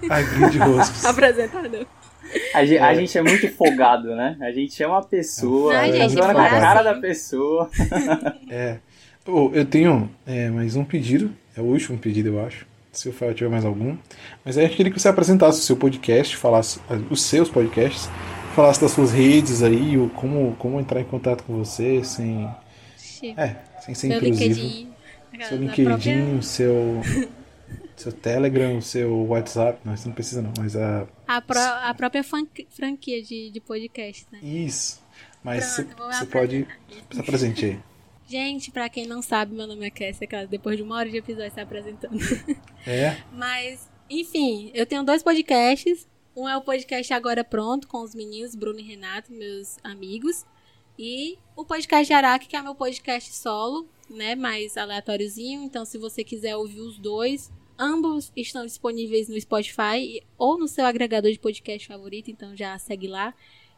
a 0.09 0.21
grid 0.23 0.59
roscos. 0.59 1.05
apresentador. 1.07 1.87
A 2.55 2.65
gente, 2.65 2.79
a 2.79 2.93
É. 2.93 2.95
gente 2.97 3.19
é 3.19 3.23
muito 3.23 3.49
folgado, 3.53 4.15
né? 4.15 4.37
A 4.41 4.51
gente 4.53 4.73
chama 4.75 4.99
a 4.99 5.03
pessoa, 5.03 5.73
Não, 5.73 5.81
a 5.81 5.91
gente, 5.91 6.15
na 6.17 6.35
cara 6.35 6.75
assim. 6.81 6.85
da 6.85 6.95
pessoa. 7.01 7.71
É. 8.51 8.77
Eu 9.27 9.65
tenho 9.65 10.11
é, 10.27 10.49
mais 10.51 10.75
um 10.77 10.85
pedido. 10.85 11.31
É 11.57 11.61
o 11.61 11.65
último 11.65 11.97
pedido, 11.99 12.31
eu 12.31 12.45
acho. 12.45 12.67
Se 12.93 13.09
o 13.09 13.13
Fael 13.13 13.33
tiver 13.35 13.49
mais 13.51 13.65
algum. 13.65 13.97
Mas 14.45 14.59
aí 14.59 14.65
eu 14.65 14.71
queria 14.71 14.93
que 14.93 15.01
você 15.01 15.09
apresentasse 15.09 15.61
o 15.61 15.63
seu 15.63 15.77
podcast, 15.77 16.37
falasse 16.37 16.81
ah, 16.91 16.99
os 17.09 17.23
seus 17.23 17.49
podcasts, 17.49 18.11
falasse 18.55 18.81
das 18.81 18.91
suas 18.91 19.13
redes 19.13 19.63
aí, 19.63 19.97
o, 19.97 20.09
como, 20.11 20.55
como 20.59 20.79
entrar 20.81 21.01
em 21.01 21.05
contato 21.05 21.45
com 21.45 21.57
você 21.57 22.03
sem. 22.05 22.49
É, 23.37 23.55
sem 23.81 23.95
ser 23.95 24.09
Meu 24.09 24.19
intrusivo. 24.19 24.55
LinkedIn. 24.61 24.89
Seu 25.49 25.57
LinkedIn, 25.59 25.85
própria- 25.85 26.25
o 26.39 26.43
seu. 26.43 27.01
Seu 28.03 28.13
Telegram, 28.13 28.79
o 28.79 28.83
seu 28.83 29.27
WhatsApp. 29.29 29.81
Não, 29.85 29.95
isso 29.95 30.09
não 30.09 30.15
precisa 30.15 30.43
não, 30.43 30.53
mas 30.59 30.75
a. 30.75 31.07
A, 31.25 31.37
a 31.37 31.95
própria 31.95 32.25
franquia 32.25 33.23
de, 33.23 33.49
de 33.51 33.61
podcast, 33.61 34.27
né? 34.33 34.41
Isso. 34.43 35.01
Mas 35.43 35.65
você 35.65 36.27
pode. 36.27 36.67
Se 37.13 37.21
apresente 37.21 37.65
aí. 37.65 37.81
Gente, 38.27 38.73
pra 38.73 38.89
quem 38.89 39.07
não 39.07 39.23
sabe, 39.23 39.55
meu 39.55 39.69
nome 39.69 39.87
é 39.87 39.91
Cassia, 39.91 40.25
aquela 40.25 40.47
depois 40.47 40.77
de 40.77 40.83
uma 40.83 40.97
hora 40.97 41.09
de 41.09 41.17
episódio 41.17 41.53
se 41.53 41.61
apresentando. 41.61 42.19
É. 42.85 43.23
Mas, 43.33 43.89
enfim, 44.11 44.73
eu 44.75 44.85
tenho 44.85 45.05
dois 45.05 45.23
podcasts. 45.23 46.09
Um 46.35 46.49
é 46.49 46.57
o 46.57 46.63
podcast 46.63 47.13
Agora 47.13 47.45
Pronto, 47.45 47.87
com 47.87 48.03
os 48.03 48.17
meninos 48.17 48.57
Bruno 48.57 48.81
e 48.81 48.83
Renato, 48.83 49.33
meus 49.33 49.77
amigos. 49.85 50.45
E 50.99 51.39
o 51.55 51.65
podcast 51.65 52.07
de 52.07 52.15
Araque, 52.15 52.49
que 52.49 52.57
é 52.57 52.63
meu 52.63 52.75
podcast 52.75 53.33
solo, 53.33 53.87
né? 54.11 54.35
Mais 54.35 54.77
aleatóriozinho. 54.77 55.63
Então, 55.63 55.85
se 55.85 55.99
você 55.99 56.25
quiser 56.25 56.57
ouvir 56.57 56.81
os 56.81 56.99
dois, 56.99 57.53
ambos 57.79 58.33
estão 58.37 58.65
disponíveis 58.65 59.29
no 59.29 59.41
Spotify 59.41 60.23
ou 60.39 60.59
no 60.59 60.69
seu 60.69 60.85
agregador 60.85 61.31
de 61.31 61.39
podcast 61.39 61.87
favorito. 61.87 62.31
Então, 62.31 62.57
já 62.57 62.79
segue 62.79 63.09
lá. 63.09 63.35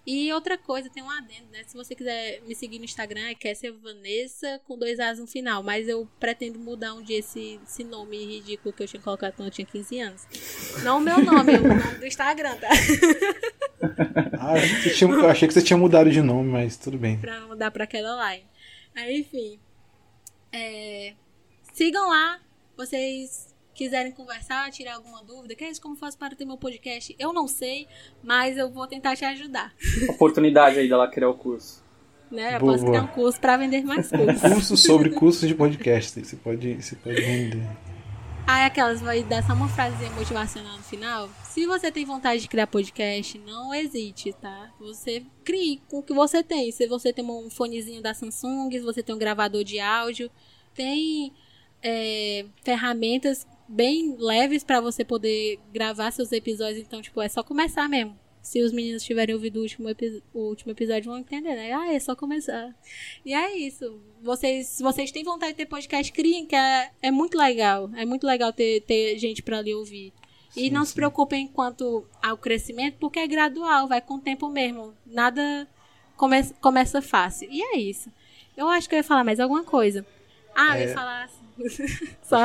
E 0.07 0.31
outra 0.35 0.59
coisa, 0.59 0.91
tem 0.91 1.03
um 1.03 1.09
adendo, 1.09 1.47
né? 1.51 1.63
Se 1.67 1.75
você 1.75 1.95
quiser 1.95 2.43
me 2.43 2.55
seguir 2.55 2.79
no 2.79 2.85
Instagram, 2.85 3.23
é 3.23 3.35
Kessia 3.35 3.73
Vanessa 3.73 4.61
com 4.67 4.77
dois 4.77 5.01
As 5.01 5.19
no 5.19 5.27
final. 5.27 5.63
Mas 5.63 5.89
eu 5.89 6.07
pretendo 6.21 6.59
mudar 6.59 6.93
um 6.93 7.03
dia 7.03 7.21
esse, 7.21 7.59
esse 7.67 7.83
nome 7.83 8.23
ridículo 8.23 8.75
que 8.75 8.83
eu 8.83 8.87
tinha 8.87 9.01
colocado 9.01 9.35
quando 9.35 9.49
eu 9.49 9.53
tinha 9.53 9.67
15 9.67 10.01
anos. 10.01 10.23
Não 10.83 10.99
o 10.99 11.01
meu 11.01 11.25
nome, 11.25 11.57
o 11.57 11.63
nome 11.63 11.99
do 11.99 12.07
Instagram, 12.07 12.57
tá? 12.57 12.69
Ah, 14.47 14.57
eu 14.57 14.63
achei, 14.63 14.77
que 14.77 14.83
você 14.83 14.95
tinha, 14.95 15.11
eu 15.11 15.29
achei 15.29 15.49
que 15.49 15.55
você 15.55 15.63
tinha 15.63 15.77
mudado 15.77 16.11
de 16.11 16.21
nome, 16.21 16.51
mas 16.51 16.77
tudo 16.77 16.99
bem. 16.99 17.19
pra 17.19 17.47
mudar 17.47 17.71
pra 17.71 17.85
aquela. 17.85 18.23
Aí, 18.23 18.43
enfim. 19.21 19.59
é, 20.53 21.15
sigam 21.73 22.09
lá. 22.09 22.41
Vocês 22.77 23.54
quiserem 23.75 24.13
conversar, 24.13 24.71
tirar 24.71 24.95
alguma 24.95 25.23
dúvida. 25.23 25.55
Que 25.55 25.65
é 25.65 25.71
isso? 25.71 25.81
Como 25.81 25.97
faço 25.97 26.17
para 26.17 26.35
ter 26.35 26.45
meu 26.45 26.57
podcast? 26.57 27.15
Eu 27.19 27.33
não 27.33 27.49
sei, 27.49 27.87
mas 28.23 28.57
eu 28.57 28.71
vou 28.71 28.87
tentar 28.87 29.17
te 29.17 29.25
ajudar. 29.25 29.75
Oportunidade 30.09 30.79
aí 30.79 30.89
dela 30.89 31.09
criar 31.09 31.29
o 31.29 31.35
curso. 31.35 31.83
Né? 32.31 32.57
Eu 32.57 32.61
Boa, 32.61 32.73
posso 32.73 32.85
boa. 32.85 32.97
criar 32.97 33.05
um 33.05 33.15
curso 33.15 33.41
pra 33.41 33.57
vender 33.57 33.85
mais 33.85 34.09
cursos. 34.09 34.41
Curso 34.55 34.77
sobre 34.77 35.11
cursos 35.11 35.47
de 35.47 35.55
podcast. 35.55 36.25
Você 36.25 36.37
pode, 36.37 36.75
você 36.75 36.97
pode 36.97 37.21
vender. 37.21 37.63
Aí 38.47 38.65
aquelas 38.65 39.01
vai 39.01 39.23
dar 39.23 39.43
só 39.43 39.55
uma 39.55 39.69
frasezinha 39.69 40.11
motivacional 40.11 40.77
no 40.77 40.83
final. 40.83 41.31
Se 41.45 41.65
você 41.67 41.91
tem 41.91 42.05
vontade 42.05 42.43
de 42.43 42.49
criar 42.49 42.67
podcast, 42.67 43.39
não 43.39 43.73
hesite, 43.73 44.35
tá? 44.35 44.71
Você 44.81 45.25
crie 45.45 45.81
com 45.89 45.99
o 45.99 46.03
que 46.03 46.13
você 46.13 46.43
tem. 46.43 46.71
Se 46.71 46.87
você 46.87 47.13
tem 47.13 47.25
um 47.25 47.49
fonezinho 47.49 48.03
da 48.03 48.13
Samsung, 48.13 48.71
se 48.73 48.81
você 48.81 49.03
tem 49.03 49.15
um 49.15 49.19
gravador 49.19 49.65
de 49.65 49.81
áudio, 49.81 50.31
tem 50.75 51.33
é, 51.83 52.45
ferramentas 52.63 53.47
bem 53.69 54.17
leves 54.19 54.63
pra 54.65 54.81
você 54.81 55.05
poder 55.05 55.59
gravar 55.73 56.11
seus 56.11 56.33
episódios. 56.33 56.79
Então, 56.87 57.01
tipo, 57.03 57.21
é 57.21 57.29
só 57.29 57.43
começar 57.43 57.89
mesmo. 57.89 58.19
Se 58.43 58.63
os 58.63 58.73
meninos 58.73 59.03
tiverem 59.03 59.35
ouvido 59.35 59.57
o 59.59 59.63
último, 59.63 59.89
o 60.35 60.39
último 60.39 60.73
episódio, 60.73 61.11
vão 61.11 61.19
entender, 61.19 61.55
né? 61.55 61.73
Ah, 61.73 61.93
é 61.95 61.99
só 61.99 62.15
começar. 62.15 62.75
E 63.25 63.33
é 63.33 63.57
isso. 63.57 63.99
Vocês, 64.23 64.67
se 64.67 64.83
vocês 64.83 65.11
têm 65.11 65.25
vontade 65.25 65.53
de 65.53 65.57
ter 65.59 65.67
podcast, 65.67 66.13
criem, 66.13 66.45
que 66.45 66.55
é, 66.55 66.91
é 67.01 67.11
muito 67.11 67.39
legal. 67.39 67.91
É 67.97 68.05
muito 68.05 68.27
legal 68.27 68.53
ter, 68.53 68.83
ter 68.83 69.17
gente 69.19 69.43
pra 69.43 69.63
lhe 69.63 69.73
ouvir. 69.75 70.13
E 70.55 70.65
Sim, 70.67 70.71
não 70.71 70.85
se 70.85 70.91
sim. 70.91 70.97
preocupem 70.97 71.47
quanto 71.49 72.07
ao 72.23 72.37
crescimento, 72.37 72.97
porque 73.01 73.19
é 73.19 73.27
gradual, 73.27 73.89
vai 73.89 74.01
com 74.03 74.17
o 74.17 74.21
tempo 74.21 74.49
mesmo. 74.51 74.95
Nada 75.07 75.67
come 76.17 76.45
começa 76.61 77.01
fácil. 77.01 77.49
E 77.51 77.63
é 77.63 77.79
isso. 77.79 78.13
Eu 78.57 78.69
acho 78.69 78.89
que 78.89 78.95
eu 78.95 78.99
ia 78.99 79.03
falar 79.05 79.25
mais 79.25 79.41
alguma 79.41 79.65
coisa. 79.65 80.07
Ah, 80.55 80.79
eu 80.79 80.83
É. 80.85 80.89
ia 80.89 80.95
falar. 80.95 81.31
Só. 82.23 82.37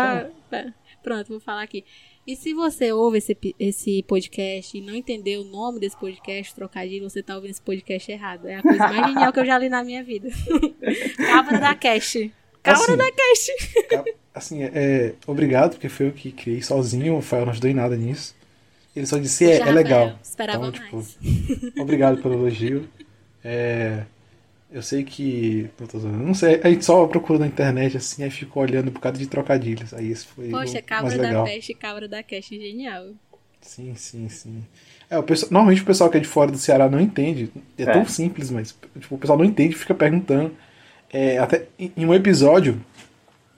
Pronto, 1.09 1.27
vou 1.29 1.39
falar 1.39 1.63
aqui. 1.63 1.83
E 2.27 2.35
se 2.35 2.53
você 2.53 2.91
ouve 2.91 3.17
esse, 3.17 3.35
esse 3.59 4.03
podcast 4.03 4.77
e 4.77 4.79
não 4.81 4.93
entendeu 4.93 5.41
o 5.41 5.43
nome 5.43 5.79
desse 5.79 5.97
podcast, 5.97 6.53
trocadilho, 6.53 7.09
você 7.09 7.23
tá 7.23 7.33
ouvindo 7.33 7.49
esse 7.49 7.61
podcast 7.63 8.11
errado. 8.11 8.47
É 8.47 8.57
a 8.57 8.61
coisa 8.61 8.77
mais 8.89 9.07
genial 9.07 9.33
que 9.33 9.39
eu 9.39 9.45
já 9.45 9.57
li 9.57 9.69
na 9.69 9.83
minha 9.83 10.03
vida. 10.03 10.29
Cabra 11.17 11.57
da 11.59 11.73
Cash. 11.73 12.29
Cabra 12.61 12.83
Assim, 12.83 12.95
da 12.95 13.11
Cash. 13.11 13.87
Ca- 13.89 14.05
Assim, 14.35 14.61
é, 14.63 14.71
é, 14.75 15.13
obrigado, 15.25 15.71
porque 15.71 15.89
foi 15.89 16.05
eu 16.09 16.11
que 16.11 16.31
criei 16.31 16.61
sozinho. 16.61 17.17
O 17.17 17.21
Fael 17.23 17.45
não 17.45 17.53
ajudou 17.53 17.71
em 17.71 17.73
nada 17.73 17.97
nisso. 17.97 18.35
Ele 18.95 19.07
só 19.07 19.17
disse, 19.17 19.49
é, 19.49 19.57
Já, 19.57 19.65
é 19.67 19.71
legal. 19.71 20.19
Esperava 20.21 20.67
Então, 20.67 20.71
tipo, 20.71 20.95
mais. 20.95 21.17
Obrigado 21.79 22.21
pelo 22.21 22.35
elogio. 22.35 22.87
É, 23.43 24.03
eu 24.71 24.81
sei 24.81 25.03
que. 25.03 25.69
eu 25.79 25.87
tô 25.87 25.99
zoando, 25.99 26.17
Não 26.17 26.33
sei, 26.33 26.59
a 26.63 26.69
gente 26.69 26.85
só 26.85 27.05
procura 27.07 27.39
na 27.39 27.47
internet 27.47 27.97
assim, 27.97 28.23
aí 28.23 28.29
fica 28.31 28.59
olhando 28.59 28.89
um 28.89 28.93
bocado 28.93 29.17
de 29.17 29.27
trocadilhos. 29.27 29.93
Aí 29.93 30.11
isso 30.11 30.27
foi 30.35 30.49
Poxa, 30.49 30.81
cabra 30.81 31.17
mais 31.17 31.21
da 31.33 31.43
peste 31.43 31.73
cabra 31.73 32.07
da 32.07 32.21
cash, 32.23 32.47
genial. 32.49 33.07
Sim, 33.61 33.93
sim, 33.95 34.29
sim. 34.29 34.63
É, 35.09 35.17
o 35.17 35.23
pessoal, 35.23 35.51
normalmente 35.51 35.81
o 35.81 35.85
pessoal 35.85 36.09
que 36.09 36.17
é 36.17 36.19
de 36.19 36.27
fora 36.27 36.51
do 36.51 36.57
Ceará 36.57 36.89
não 36.89 36.99
entende. 36.99 37.51
É, 37.77 37.83
É. 37.83 37.85
tão 37.91 38.05
simples, 38.05 38.49
mas 38.51 38.75
tipo, 38.99 39.15
o 39.15 39.17
pessoal 39.17 39.37
não 39.37 39.45
entende 39.45 39.73
e 39.75 39.77
fica 39.77 39.93
perguntando. 39.95 40.51
É, 41.11 41.37
até 41.39 41.65
em 41.79 41.91
em 41.97 42.05
um 42.05 42.13
episódio, 42.13 42.79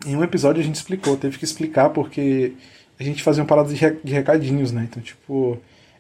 em 0.06 0.16
um 0.16 0.24
episódio 0.24 0.62
a 0.62 0.66
gente 0.66 0.76
explicou, 0.76 1.18
teve 1.18 1.38
que 1.38 1.44
explicar 1.46 1.90
porque 1.90 2.54
a 3.00 3.04
gente 3.04 3.22
fazia 3.24 3.44
uma 3.44 3.48
parada 3.50 3.70
de, 3.70 3.76
re- 3.76 3.98
de 4.04 4.14
recadinhos, 4.14 4.72
né? 4.72 4.88
Então, 4.90 5.02
tipo, 5.04 5.60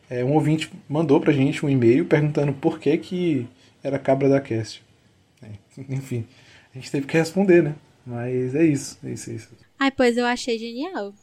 é, 0.09 0.24
um 0.24 0.34
ouvinte 0.34 0.72
mandou 0.89 1.20
pra 1.20 1.34
gente 1.34 1.66
um 1.66 1.70
e-mail 1.70 2.05
perguntando 2.05 2.53
por 2.53 2.80
que 2.80 2.97
que 2.97 3.47
era 3.84 3.99
cabra 3.99 4.30
da 4.30 4.39
cast. 4.39 4.82
Enfim, 5.89 6.27
a 6.73 6.77
gente 6.77 6.91
teve 6.91 7.07
que 7.07 7.17
responder, 7.17 7.63
né? 7.63 7.75
Mas 8.05 8.55
é 8.55 8.63
isso, 8.63 8.97
é 9.03 9.11
isso, 9.11 9.29
é 9.29 9.34
isso. 9.34 9.49
Ai, 9.79 9.91
pois 9.91 10.17
eu 10.17 10.25
achei 10.25 10.57
genial. 10.57 11.13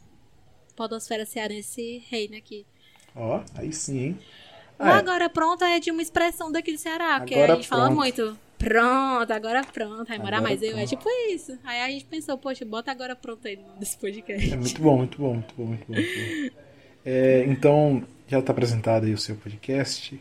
Podosfera 0.77 1.27
cearense 1.27 2.03
reina 2.09 2.37
aqui. 2.37 2.65
Ó, 3.15 3.43
aí 3.55 3.73
sim, 3.73 3.99
hein? 3.99 4.19
Ah, 4.79 4.91
é. 4.91 4.93
agora 4.95 5.29
pronto 5.29 5.65
é 5.65 5.81
de 5.81 5.91
uma 5.91 6.01
expressão 6.01 6.53
daqui 6.53 6.73
do 6.73 6.79
Ceará, 6.79 7.19
porque 7.19 7.35
Agora 7.35 7.53
a 7.55 7.57
gente 7.57 7.69
fala 7.69 7.87
pronto. 7.87 7.97
muito. 7.97 8.39
Pronto, 8.57 9.33
agora 9.33 9.65
pronto. 9.65 10.13
Aí 10.13 10.19
morar 10.19 10.41
mais 10.41 10.63
eu. 10.63 10.71
É 10.71 10.73
pronto. 10.75 10.89
tipo 10.89 11.09
isso. 11.31 11.59
Aí 11.65 11.81
a 11.81 11.89
gente 11.91 12.05
pensou, 12.05 12.39
poxa, 12.39 12.65
bota 12.65 12.91
agora 12.91 13.17
pronto 13.17 13.47
aí 13.47 13.59
desse 13.79 13.97
podcast. 13.97 14.53
É 14.53 14.57
muito 14.57 14.81
bom, 14.81 14.97
muito 14.99 15.19
bom, 15.19 15.35
muito 15.35 15.55
bom, 15.57 15.65
muito 15.65 15.87
bom. 15.87 15.95
Muito 15.95 16.53
bom. 16.53 16.61
É, 17.05 17.45
então, 17.47 18.05
já 18.27 18.39
está 18.39 18.53
apresentado 18.53 19.07
aí 19.07 19.15
o 19.15 19.19
seu 19.19 19.35
podcast. 19.37 20.21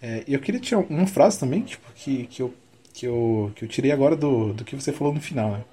É, 0.00 0.22
e 0.26 0.34
eu 0.34 0.40
queria 0.40 0.60
tirar 0.60 0.80
uma 0.88 1.06
frase 1.06 1.40
também, 1.40 1.62
tipo, 1.62 1.90
que, 1.94 2.26
que, 2.26 2.40
eu, 2.40 2.54
que, 2.98 3.06
eu, 3.06 3.52
que 3.54 3.64
eu 3.64 3.68
tirei 3.68 3.92
agora 3.92 4.16
do, 4.16 4.52
do 4.52 4.64
que 4.64 4.74
você 4.74 4.92
falou 4.92 5.14
no 5.14 5.20
final, 5.20 5.52
né? 5.52 5.64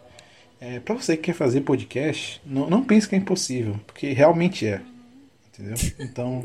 É, 0.61 0.79
para 0.79 0.93
você 0.93 1.17
que 1.17 1.23
quer 1.23 1.33
fazer 1.33 1.61
podcast, 1.61 2.39
não, 2.45 2.69
não 2.69 2.83
pense 2.83 3.09
que 3.09 3.15
é 3.15 3.17
impossível, 3.17 3.79
porque 3.87 4.13
realmente 4.13 4.67
é. 4.67 4.81
Entendeu? 5.49 5.75
Então, 5.99 6.43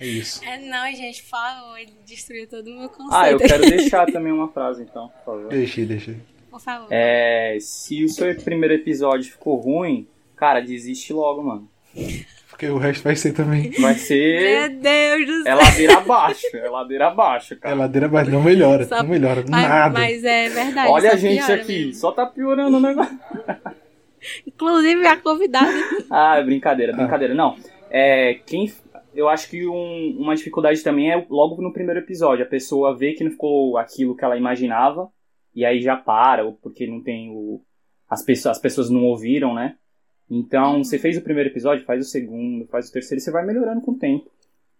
é 0.00 0.06
isso. 0.06 0.42
É, 0.44 0.58
não, 0.66 0.90
gente, 0.92 1.22
falou, 1.22 1.76
ele 1.76 1.92
destruiu 2.06 2.48
todo 2.48 2.68
o 2.68 2.78
meu 2.78 2.88
conceito. 2.88 3.14
Ah, 3.14 3.30
eu 3.30 3.38
quero 3.38 3.68
deixar 3.68 4.06
também 4.06 4.32
uma 4.32 4.48
frase, 4.48 4.82
então, 4.82 5.08
por 5.08 5.24
favor. 5.24 5.48
Deixei, 5.48 5.84
deixei. 5.84 6.16
Por 6.50 6.60
favor. 6.60 6.88
É, 6.90 7.58
se 7.60 8.02
o 8.02 8.08
seu 8.08 8.34
primeiro 8.36 8.74
episódio 8.74 9.30
ficou 9.30 9.56
ruim, 9.56 10.06
cara, 10.34 10.60
desiste 10.60 11.12
logo, 11.12 11.42
mano. 11.42 11.68
Porque 12.58 12.66
o 12.72 12.76
resto 12.76 13.04
vai 13.04 13.14
ser 13.14 13.32
também. 13.34 13.70
Vai 13.80 13.94
ser. 13.94 14.68
Meu 14.72 14.80
Deus 14.80 15.26
do 15.26 15.40
É 15.42 15.42
céu. 15.44 15.56
ladeira 15.56 15.98
abaixo, 15.98 16.46
é 16.56 16.68
ladeira 16.68 17.06
abaixo, 17.06 17.54
É 17.54 17.56
cara. 17.56 17.74
ladeira, 17.76 18.08
mas 18.08 18.26
não 18.28 18.42
melhora, 18.42 18.84
Só- 18.84 18.96
não 19.00 19.08
melhora, 19.10 19.44
Mas, 19.48 19.68
nada. 19.68 19.94
mas 19.96 20.24
é 20.24 20.48
verdade. 20.48 20.90
Olha 20.90 21.12
a 21.12 21.16
gente 21.16 21.52
aqui, 21.52 21.78
mesmo. 21.86 21.94
só 21.94 22.10
tá 22.10 22.26
piorando 22.26 22.76
o 22.76 22.80
negócio. 22.80 23.16
Inclusive 24.44 25.06
a 25.06 25.16
convidada. 25.16 25.70
Ah, 26.10 26.40
brincadeira, 26.42 26.92
brincadeira. 26.96 27.32
Não, 27.32 27.54
é, 27.90 28.34
quem. 28.44 28.72
Eu 29.14 29.28
acho 29.28 29.48
que 29.48 29.64
um- 29.66 30.16
uma 30.18 30.34
dificuldade 30.34 30.82
também 30.82 31.12
é 31.12 31.26
logo 31.30 31.62
no 31.62 31.72
primeiro 31.72 32.00
episódio. 32.00 32.44
A 32.44 32.48
pessoa 32.48 32.96
vê 32.96 33.12
que 33.12 33.22
não 33.22 33.30
ficou 33.30 33.78
aquilo 33.78 34.16
que 34.16 34.24
ela 34.24 34.36
imaginava, 34.36 35.08
e 35.54 35.64
aí 35.64 35.80
já 35.80 35.96
para, 35.96 36.44
ou 36.44 36.54
porque 36.54 36.88
não 36.88 37.00
tem 37.02 37.30
o. 37.30 37.62
As 38.10 38.24
pessoas, 38.24 38.56
as 38.56 38.62
pessoas 38.62 38.90
não 38.90 39.04
ouviram, 39.04 39.54
né? 39.54 39.76
Então, 40.30 40.84
você 40.84 40.98
fez 40.98 41.16
o 41.16 41.22
primeiro 41.22 41.48
episódio, 41.50 41.84
faz 41.84 42.06
o 42.06 42.08
segundo, 42.08 42.66
faz 42.66 42.88
o 42.88 42.92
terceiro, 42.92 43.20
e 43.20 43.24
você 43.24 43.30
vai 43.30 43.44
melhorando 43.46 43.80
com 43.80 43.92
o 43.92 43.98
tempo. 43.98 44.30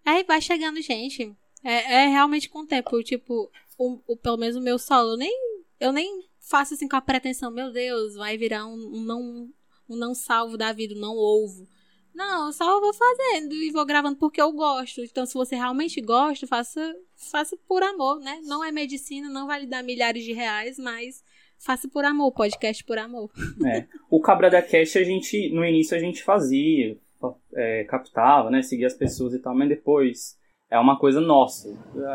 Aí 0.05 0.24
vai 0.24 0.40
chegando 0.40 0.80
gente. 0.82 1.34
É, 1.64 2.05
é 2.05 2.07
realmente 2.09 2.49
com 2.49 2.61
o 2.61 2.66
tempo. 2.66 3.03
Tipo, 3.03 3.51
o, 3.78 3.99
o- 4.07 4.16
pelo 4.16 4.36
menos 4.36 4.57
o 4.57 4.61
meu 4.61 4.78
solo, 4.78 5.12
eu 5.12 5.16
nem, 5.16 5.32
eu 5.80 5.92
nem 5.92 6.24
faço 6.38 6.74
assim 6.74 6.88
com 6.88 6.96
a 6.96 7.01
pretensão, 7.01 7.51
meu 7.51 7.72
Deus, 7.72 8.14
vai 8.14 8.36
virar 8.36 8.66
um, 8.66 8.74
um 8.96 9.01
não, 9.01 9.49
um 9.88 9.96
não 9.96 10.14
salvo 10.14 10.57
da 10.57 10.72
vida, 10.72 10.94
um 10.94 10.99
não 11.01 11.16
ovo. 11.16 11.66
Não, 12.14 12.46
eu 12.46 12.53
só 12.53 12.80
vou 12.80 12.92
fazendo 12.92 13.55
e 13.55 13.70
vou 13.70 13.84
gravando 13.86 14.16
porque 14.16 14.40
eu 14.40 14.51
gosto. 14.53 15.03
Então, 15.03 15.24
se 15.24 15.34
você 15.34 15.55
realmente 15.55 16.01
gosta, 16.01 16.46
faça, 16.46 16.96
faça 17.30 17.57
por 17.68 17.82
amor, 17.82 18.18
né? 18.20 18.40
Não 18.44 18.64
é 18.64 18.72
medicina, 18.72 19.28
não 19.28 19.46
vai 19.46 19.61
lhe 19.61 19.66
dar 19.66 19.82
milhares 19.84 20.24
de 20.24 20.32
reais, 20.32 20.78
mas 20.78 21.22
faça 21.59 21.88
por 21.88 22.04
amor, 22.04 22.32
podcast 22.32 22.82
por 22.84 22.98
amor. 22.98 23.30
É. 23.66 23.84
O 24.11 24.20
Cabra 24.20 24.50
da 24.50 24.62
Cash, 24.62 24.96
a 24.96 25.02
gente, 25.02 25.50
no 25.52 25.64
início 25.64 25.96
a 25.96 26.00
gente 26.00 26.22
fazia, 26.22 26.96
é, 27.54 27.84
captava, 27.84 28.50
né? 28.50 28.62
Seguia 28.62 28.86
as 28.86 28.94
pessoas 28.94 29.34
e 29.34 29.38
tal, 29.38 29.54
mas 29.54 29.68
depois 29.68 30.36
é 30.70 30.78
uma 30.78 30.98
coisa 30.98 31.20
nossa. 31.20 31.68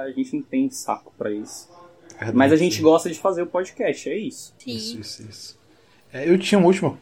A 0.04 0.12
gente 0.12 0.36
não 0.36 0.44
tem 0.44 0.70
saco 0.70 1.14
pra 1.18 1.32
isso. 1.32 1.70
Verdade, 2.12 2.38
Mas 2.38 2.52
a 2.52 2.56
gente 2.56 2.76
sim. 2.76 2.84
gosta 2.84 3.10
de 3.10 3.20
fazer 3.20 3.42
o 3.42 3.48
podcast, 3.48 4.08
é 4.10 4.16
isso. 4.18 4.54
Sim. 4.60 4.76
Isso, 4.76 5.00
isso, 5.00 5.24
isso. 5.30 5.60
É, 6.14 6.30
eu 6.30 6.38
tinha 6.38 6.60
uma 6.60 6.68
última, 6.68 6.96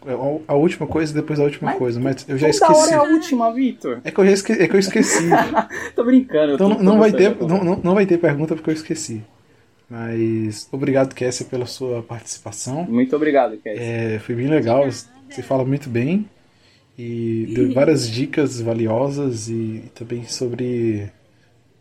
a 0.48 0.56
última 0.56 0.88
coisa 0.88 1.14
depois 1.14 1.38
da 1.38 1.44
última 1.44 1.72
Mas 1.72 1.78
coisa, 1.78 2.00
mas 2.00 2.26
eu 2.30 2.38
já 2.38 2.50
Toda 2.50 2.66
hora 2.68 2.74
esqueci. 2.78 2.94
é 2.94 2.96
a 2.98 3.04
última, 3.04 3.54
Vitor. 3.54 4.00
É 4.06 4.10
que 4.12 4.18
eu, 4.18 4.26
já 4.26 4.32
esque... 4.32 4.54
é 4.54 4.68
que 4.70 4.74
eu 4.74 4.80
esqueci. 4.80 5.26
Tô 5.94 6.06
brincando. 6.06 6.54
Então 6.54 6.70
tô- 6.70 6.76
não, 6.78 6.84
não 6.84 6.94
tô 6.94 7.00
vai 7.00 7.12
gostando 7.12 7.36
ter, 7.36 7.46
não, 7.46 7.64
não, 7.64 7.82
não 7.84 7.94
vai 7.94 8.06
ter 8.06 8.18
pergunta 8.20 8.56
porque 8.56 8.70
eu 8.70 8.74
esqueci. 8.74 9.22
Mas 9.92 10.70
obrigado, 10.72 11.14
Kessia, 11.14 11.46
pela 11.46 11.66
sua 11.66 12.02
participação. 12.02 12.86
Muito 12.86 13.14
obrigado, 13.14 13.58
Cass. 13.58 13.78
É, 13.78 14.20
foi 14.20 14.36
bem 14.36 14.48
legal. 14.48 14.90
Você 14.90 15.44
fala 15.44 15.66
muito 15.66 15.90
bem 15.90 16.30
e 16.98 17.52
deu 17.54 17.74
várias 17.74 18.10
dicas 18.10 18.62
valiosas 18.62 19.50
e 19.50 19.84
também 19.94 20.24
sobre 20.24 21.12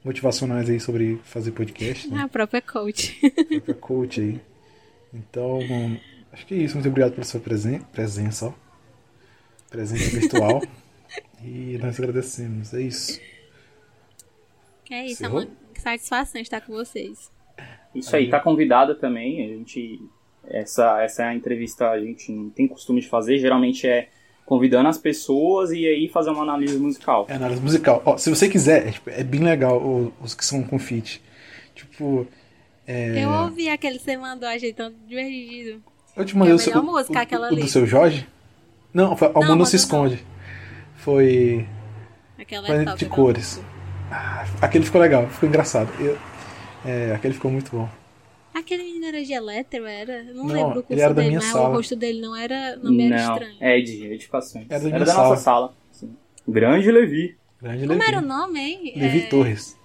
motivacionais 0.05 0.69
aí 0.69 0.81
sobre 0.81 1.21
fazer 1.23 1.53
podcast, 1.53 2.09
né? 2.09 2.23
A 2.23 2.29
própria 2.29 2.61
coach. 2.61 3.17
própria 3.49 3.75
coach 3.75 4.21
aí. 4.21 4.41
Então, 5.15 5.61
acho 6.33 6.45
que 6.47 6.55
é 6.55 6.57
isso. 6.57 6.75
Muito 6.75 6.89
obrigado 6.89 7.13
pela 7.13 7.25
sua 7.25 7.39
presen 7.39 7.79
presença, 7.93 8.47
ó. 8.47 8.53
Presença 9.71 10.19
virtual. 10.19 10.61
e 11.45 11.79
nós 11.81 11.97
agradecemos. 11.97 12.75
É 12.75 12.83
isso. 12.83 13.21
É 14.91 15.07
isso, 15.07 15.25
é 15.25 15.29
uma 15.29 15.47
satisfação 15.77 16.41
estar 16.41 16.61
com 16.63 16.73
vocês. 16.73 17.31
Isso 17.95 18.15
aí, 18.15 18.29
tá 18.31 18.39
convidada 18.41 18.95
também. 18.95 19.45
A 19.45 19.49
gente. 19.57 20.01
Essa, 20.49 21.03
essa 21.03 21.23
é 21.23 21.27
a 21.29 21.35
entrevista 21.35 21.91
a 21.91 22.01
gente 22.01 22.33
não 22.33 22.51
tem 22.51 22.67
costume 22.67 23.01
de 23.01 23.09
fazer. 23.09 23.39
Geralmente 23.39 23.87
é 23.87 24.09
convidando 24.47 24.89
as 24.89 24.99
pessoas 24.99 25.71
e 25.71 25.87
aí 25.87 26.09
fazer 26.09 26.31
uma 26.31 26.43
análise 26.43 26.77
musical. 26.79 27.27
É 27.29 27.35
análise 27.35 27.61
musical. 27.63 28.03
Ó, 28.05 28.17
se 28.17 28.29
você 28.31 28.49
quiser, 28.49 28.89
é, 28.89 28.91
tipo, 28.91 29.09
é 29.11 29.23
bem 29.23 29.41
legal 29.41 29.77
o- 29.81 30.13
os 30.21 30.35
que 30.35 30.45
são 30.45 30.63
com 30.65 30.77
feat. 30.79 31.23
Tipo, 31.75 32.27
é, 32.87 33.23
Eu 33.25 33.31
ouvi 33.31 33.69
aquele 33.69 33.99
que 33.99 34.05
você 34.05 34.17
mandou, 34.17 34.49
achei 34.49 34.73
tão 34.73 34.93
divertido. 35.07 35.81
eu 36.17 36.25
te 36.25 36.37
mandei 36.37 36.51
É 36.51 36.55
a 36.55 36.57
o 36.57 36.59
seu, 36.59 36.83
música, 36.83 37.19
o, 37.19 37.23
aquela 37.23 37.47
o 37.47 37.51
do 37.51 37.57
ali. 37.61 37.69
seu 37.69 37.87
Jorge? 37.87 38.27
Não, 38.93 39.17
foi, 39.17 39.29
o 39.29 39.41
Não, 39.41 39.49
Mundo 39.51 39.67
se 39.67 39.77
esconde. 39.77 40.19
Foi 40.97 41.65
Aquela 42.39 42.69
é 42.69 42.85
top. 42.85 42.99
de 42.99 43.07
cores. 43.07 43.61
ah, 44.11 44.45
aquele 44.61 44.85
ficou 44.85 45.01
legal, 45.01 45.29
ficou 45.29 45.49
engraçado. 45.49 45.89
Eu- 46.03 46.19
é, 46.85 47.13
aquele 47.15 47.35
ficou 47.35 47.51
muito 47.51 47.71
bom. 47.77 47.89
Aquele 48.53 48.83
menino 48.83 49.07
era 49.07 49.23
de 49.23 49.33
elétro, 49.33 49.87
era? 49.87 50.25
Eu 50.25 50.35
Não, 50.35 50.45
Não, 50.47 50.55
lembro 50.55 50.69
o 50.71 50.79
ele 50.79 50.83
curso 50.83 51.03
era 51.03 51.15
da 51.15 51.23
dele, 51.23 51.29
minha 51.29 51.41
mas 51.41 51.51
sala. 51.53 51.69
o 51.69 51.73
rosto 51.73 51.95
dele 51.97 52.21
não 52.21 52.35
era, 52.35 52.77
não 52.77 52.93
me 52.93 53.07
era 53.07 53.17
estranho. 53.23 53.57
é 53.61 53.81
de 53.81 54.07
edificações. 54.07 54.67
Era 54.69 54.83
da 54.83 54.97
Era 54.97 55.05
da 55.05 55.15
nossa 55.15 55.37
sala. 55.37 55.75
sim. 55.93 56.17
Grande 56.49 56.91
Levi. 56.91 57.37
Grande 57.63 57.87
Como 57.87 57.99
Levi. 57.99 58.09
era 58.13 58.19
o 58.19 58.27
nome, 58.27 58.59
hein? 58.59 58.93
Levi 58.97 59.19
É, 59.21 59.27
Torres. 59.27 59.79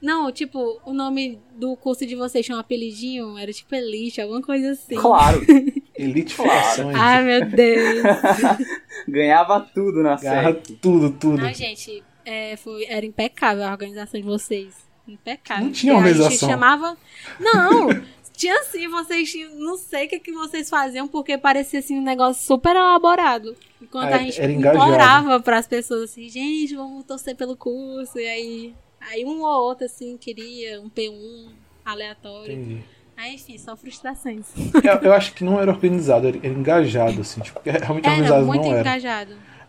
Não, 0.00 0.32
tipo, 0.32 0.80
o 0.84 0.92
nome 0.92 1.38
do 1.54 1.76
curso 1.76 2.04
de 2.04 2.16
vocês 2.16 2.44
tinha 2.44 2.56
um 2.56 2.60
apelidinho, 2.60 3.38
era 3.38 3.52
tipo 3.52 3.72
Elite, 3.72 4.20
alguma 4.20 4.42
coisa 4.42 4.72
assim. 4.72 4.96
Claro, 4.96 5.40
Elite 5.94 6.34
Claro. 6.34 6.88
Ai, 6.96 7.22
meu 7.24 7.46
Deus. 7.46 8.02
ganhava 9.06 9.60
tudo 9.60 10.02
na 10.02 10.18
série. 10.18 10.54
tudo, 10.80 11.10
tudo. 11.12 11.36
Não, 11.40 11.54
gente, 11.54 12.02
é, 12.24 12.56
foi, 12.56 12.84
era 12.86 13.06
impecável 13.06 13.62
a 13.64 13.70
organização 13.70 14.20
de 14.20 14.26
vocês. 14.26 14.74
Impecável. 15.06 15.64
Não 15.64 15.72
tinha 15.72 15.92
A 15.92 15.96
organização. 15.96 16.30
gente 16.30 16.40
chamava. 16.40 16.96
Não! 17.40 17.88
tinha 18.36 18.62
sim, 18.64 18.88
vocês 18.88 19.30
tinham. 19.30 19.54
Não 19.56 19.76
sei 19.76 20.06
o 20.06 20.08
que, 20.08 20.18
que 20.20 20.32
vocês 20.32 20.68
faziam, 20.70 21.06
porque 21.08 21.36
parecia 21.36 21.80
assim 21.80 21.98
um 21.98 22.02
negócio 22.02 22.44
super 22.44 22.74
elaborado. 22.74 23.56
Enquanto 23.80 24.12
Ah, 24.12 24.16
a 24.16 24.18
gente 24.18 24.40
engajado. 24.40 24.78
implorava 24.84 25.40
pras 25.40 25.66
pessoas 25.66 26.10
assim, 26.10 26.28
gente, 26.28 26.74
vamos 26.76 27.04
torcer 27.04 27.36
pelo 27.36 27.56
curso. 27.56 28.18
E 28.18 28.26
aí. 28.28 28.74
Aí 29.10 29.24
um 29.24 29.40
ou 29.42 29.62
outro, 29.68 29.84
assim, 29.86 30.16
queria 30.16 30.80
um 30.80 30.88
P1 30.88 31.48
aleatório. 31.84 32.52
Entendi. 32.52 32.84
Aí, 33.16 33.34
enfim, 33.34 33.58
só 33.58 33.76
frustrações. 33.76 34.46
Eu, 34.82 34.94
eu 35.02 35.12
acho 35.12 35.32
que 35.34 35.44
não 35.44 35.60
era 35.60 35.70
organizado, 35.70 36.26
era, 36.28 36.36
engajado, 36.46 37.20
assim. 37.20 37.40
Tipo, 37.40 37.60
realmente 37.64 38.06
Era 38.06 38.14
organizado 38.14 38.46
muito 38.46 38.62
não 38.62 38.72
era. 38.74 38.82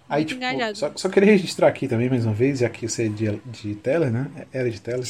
Aí, 0.10 0.26
tipo, 0.26 0.42
só, 0.76 0.92
só 0.96 1.10
queria 1.10 1.32
registrar 1.32 1.68
aqui 1.68 1.88
também, 1.88 2.10
mais 2.10 2.26
uma 2.26 2.34
vez, 2.34 2.60
já 2.60 2.70
que 2.70 2.88
você 2.88 3.06
é 3.06 3.10
de, 3.10 3.40
de 3.46 3.76
Teller, 3.76 4.12
né? 4.12 4.28
Era 4.52 4.70
de 4.70 4.80
Teller, 4.80 5.08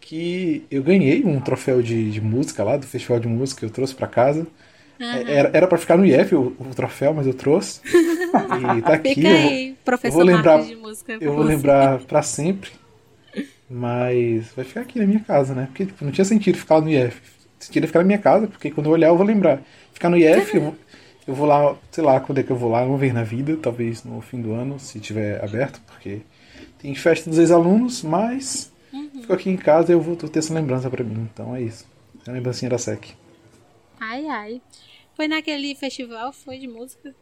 que 0.00 0.64
eu 0.70 0.82
ganhei 0.82 1.24
um 1.24 1.40
troféu 1.40 1.82
de, 1.82 2.10
de 2.10 2.20
música 2.20 2.62
lá, 2.62 2.76
do 2.76 2.86
Festival 2.86 3.18
de 3.18 3.26
Música, 3.28 3.64
eu 3.64 3.70
trouxe 3.70 3.94
pra 3.94 4.06
casa. 4.06 4.46
É, 4.98 5.32
Era, 5.32 5.50
era 5.52 5.66
pra 5.66 5.76
ficar 5.76 5.96
no 5.98 6.06
IF 6.06 6.34
o, 6.34 6.56
o 6.58 6.74
troféu, 6.74 7.12
mas 7.12 7.26
eu 7.26 7.34
trouxe. 7.34 7.80
E 8.78 8.82
tá 8.82 8.94
aqui. 8.94 9.14
Fica 9.14 9.28
eu 9.28 9.38
vou- 9.40 9.48
aí, 9.50 9.74
professor 9.84 10.14
vou 10.16 10.24
lembrar- 10.24 10.62
de 10.62 10.76
música. 10.76 11.18
Eu 11.20 11.32
vou 11.34 11.42
você. 11.44 11.48
lembrar 11.54 11.98
pra 12.00 12.22
sempre. 12.22 12.70
Mas 13.68 14.46
vai 14.54 14.64
ficar 14.64 14.82
aqui 14.82 14.98
na 14.98 15.06
minha 15.06 15.20
casa, 15.20 15.54
né? 15.54 15.66
Porque 15.66 15.86
tipo, 15.86 16.04
não 16.04 16.12
tinha 16.12 16.24
sentido 16.24 16.56
ficar 16.58 16.80
no 16.80 16.88
IF. 16.88 17.20
Sentido 17.58 17.86
ficar 17.86 18.00
na 18.00 18.04
minha 18.04 18.18
casa, 18.18 18.46
porque 18.46 18.70
quando 18.70 18.86
eu 18.86 18.92
olhar 18.92 19.08
eu 19.08 19.16
vou 19.16 19.26
lembrar. 19.26 19.60
Ficar 19.92 20.08
no 20.10 20.16
IF, 20.16 20.54
eu 20.56 20.62
vou, 20.62 20.76
eu 21.26 21.34
vou 21.34 21.46
lá, 21.46 21.76
sei 21.90 22.04
lá 22.04 22.20
quando 22.20 22.38
é 22.38 22.42
que 22.42 22.50
eu 22.50 22.56
vou 22.56 22.70
lá, 22.70 22.82
vamos 22.84 23.00
ver 23.00 23.12
na 23.12 23.22
vida, 23.22 23.56
talvez 23.56 24.04
no 24.04 24.20
fim 24.20 24.40
do 24.40 24.52
ano, 24.52 24.78
se 24.78 25.00
tiver 25.00 25.42
aberto, 25.42 25.80
porque 25.86 26.20
tem 26.78 26.94
festa 26.94 27.28
dos 27.30 27.38
ex-alunos, 27.38 28.02
mas 28.02 28.72
Uhum. 28.92 29.10
fico 29.20 29.32
aqui 29.32 29.50
em 29.50 29.56
casa 29.56 29.92
e 29.92 29.94
eu 29.94 30.00
vou 30.00 30.16
ter 30.16 30.38
essa 30.38 30.54
lembrança 30.54 30.88
pra 30.88 31.04
mim. 31.04 31.28
Então 31.32 31.54
é 31.54 31.60
isso. 31.62 31.84
É 32.26 32.30
uma 32.30 32.36
lembrancinha 32.36 32.70
da 32.70 32.78
SEC. 32.78 33.14
Ai, 34.00 34.26
ai. 34.26 34.62
Foi 35.14 35.28
naquele 35.28 35.74
festival, 35.74 36.32
foi 36.32 36.58
de 36.58 36.68
música? 36.68 37.14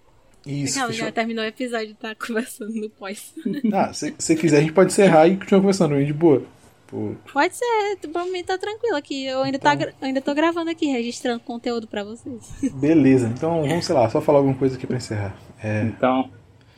Isso, 0.47 0.75
fechou. 0.75 0.93
já 0.93 1.11
terminou 1.13 1.43
o 1.43 1.47
episódio, 1.49 1.95
tá 1.95 2.15
conversando 2.15 2.73
no 2.75 2.91
pós. 2.91 3.33
Ah, 3.73 3.93
se 3.93 4.15
se 4.19 4.37
quiser, 4.37 4.59
a 4.59 4.61
gente 4.61 4.73
pode 4.73 4.93
encerrar 4.93 5.27
e 5.27 5.37
continuar 5.37 5.61
conversando, 5.63 5.95
bem 5.95 6.07
de 6.07 6.13
boa. 6.13 6.43
Pô, 6.87 7.13
Pode 7.33 7.57
ser, 7.57 7.97
pra 8.13 8.25
mim 8.27 8.45
tá 8.45 8.59
tranquilo 8.59 8.97
aqui. 8.97 9.25
Eu 9.27 9.43
ainda, 9.43 9.59
tá, 9.59 9.75
gra- 9.75 9.93
eu 10.01 10.07
ainda 10.07 10.21
tô 10.21 10.35
gravando 10.35 10.71
aqui, 10.71 10.87
registrando 10.87 11.41
conteúdo 11.41 11.87
pra 11.87 12.05
vocês. 12.05 12.43
beleza, 12.75 13.27
então 13.35 13.63
vamos, 13.67 13.87
sei 13.87 13.95
lá, 13.95 14.09
só 14.11 14.21
falar 14.21 14.39
alguma 14.39 14.55
coisa 14.55 14.77
aqui 14.77 14.87
pra 14.87 14.97
encerrar. 14.99 15.35
É, 15.63 15.83
Então, 15.83 16.29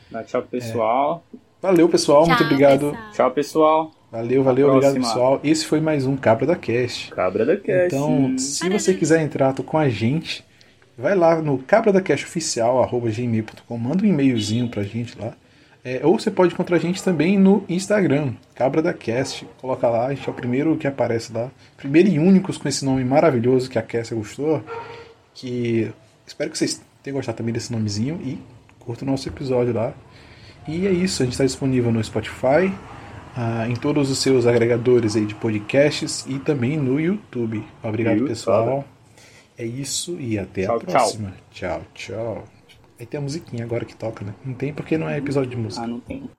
dá 0.09 0.23
tchau 0.23 0.41
pro 0.41 0.51
pessoal. 0.51 1.23
valeu, 1.61 1.89
pessoal, 1.89 2.25
muito 2.25 2.37
Tchau, 2.37 2.45
obrigado. 2.47 2.91
pessoal. 2.91 3.11
Tchau, 3.13 3.31
pessoal. 3.31 3.91
Valeu, 4.09 4.41
valeu, 4.41 4.69
obrigado, 4.69 4.93
pessoal. 4.95 5.37
Esse 5.43 5.65
foi 5.65 5.81
mais 5.81 6.05
um 6.05 6.15
Cabra 6.15 6.45
da 6.45 6.55
Cast. 6.55 7.11
Cabra 7.11 7.45
da 7.45 7.57
Cast. 7.57 7.93
Então, 7.93 8.37
se 8.37 8.69
você 8.69 8.93
quiser 8.93 9.21
entrar 9.21 9.53
com 9.53 9.77
a 9.77 9.89
gente, 9.89 10.45
vai 10.97 11.13
lá 11.13 11.41
no 11.41 11.57
cabradacastOficial.gmail.com, 11.57 13.77
manda 13.77 14.03
um 14.03 14.07
e-mailzinho 14.07 14.69
pra 14.69 14.83
gente 14.83 15.19
lá. 15.19 15.33
É, 15.87 16.01
ou 16.03 16.19
você 16.19 16.29
pode 16.29 16.53
encontrar 16.53 16.75
a 16.75 16.79
gente 16.79 17.01
também 17.01 17.39
no 17.39 17.63
Instagram, 17.69 18.33
Cabra 18.53 18.81
da 18.81 18.93
Cast. 18.93 19.47
Coloca 19.61 19.87
lá, 19.87 20.07
a 20.07 20.13
gente 20.13 20.27
é 20.27 20.29
o 20.29 20.35
primeiro 20.35 20.75
que 20.75 20.85
aparece 20.85 21.31
lá. 21.31 21.49
Primeiro 21.77 22.09
e 22.09 22.19
únicos 22.19 22.57
com 22.57 22.67
esse 22.67 22.83
nome 22.83 23.05
maravilhoso 23.05 23.69
que 23.69 23.79
a 23.79 23.81
Cassia 23.81 24.17
gostou. 24.17 24.61
Que 25.33 25.89
espero 26.25 26.51
que 26.51 26.57
vocês 26.57 26.81
tenham 27.01 27.15
gostado 27.15 27.37
também 27.37 27.53
desse 27.53 27.71
nomezinho 27.71 28.19
e 28.21 28.37
curta 28.79 29.05
o 29.05 29.07
nosso 29.07 29.29
episódio 29.29 29.73
lá. 29.73 29.93
E 30.67 30.85
é 30.85 30.91
isso, 30.91 31.23
a 31.23 31.25
gente 31.25 31.35
está 31.35 31.45
disponível 31.45 31.89
no 31.89 32.03
Spotify, 32.03 32.69
ah, 33.33 33.65
em 33.69 33.75
todos 33.75 34.11
os 34.11 34.17
seus 34.19 34.45
agregadores 34.45 35.15
aí 35.15 35.25
de 35.25 35.35
podcasts 35.35 36.25
e 36.27 36.37
também 36.37 36.75
no 36.75 36.99
YouTube. 36.99 37.63
Obrigado, 37.81 38.25
pessoal. 38.25 38.83
É 39.57 39.65
isso 39.65 40.19
e 40.19 40.37
até 40.37 40.65
Tchau, 40.65 40.75
a 40.75 40.79
próxima. 40.81 41.33
Tchau, 41.49 41.81
tchau. 41.93 42.56
Aí 42.99 43.05
tem 43.05 43.19
a 43.19 43.21
musiquinha 43.21 43.63
agora 43.63 43.85
que 43.85 43.95
toca, 43.95 44.25
né? 44.25 44.33
Não 44.43 44.53
tem 44.53 44.73
porque 44.73 44.97
não 44.97 45.07
é 45.07 45.17
episódio 45.17 45.51
de 45.51 45.57
música. 45.57 45.83
Ah, 45.83 45.87
não 45.87 45.99
tem. 45.99 46.29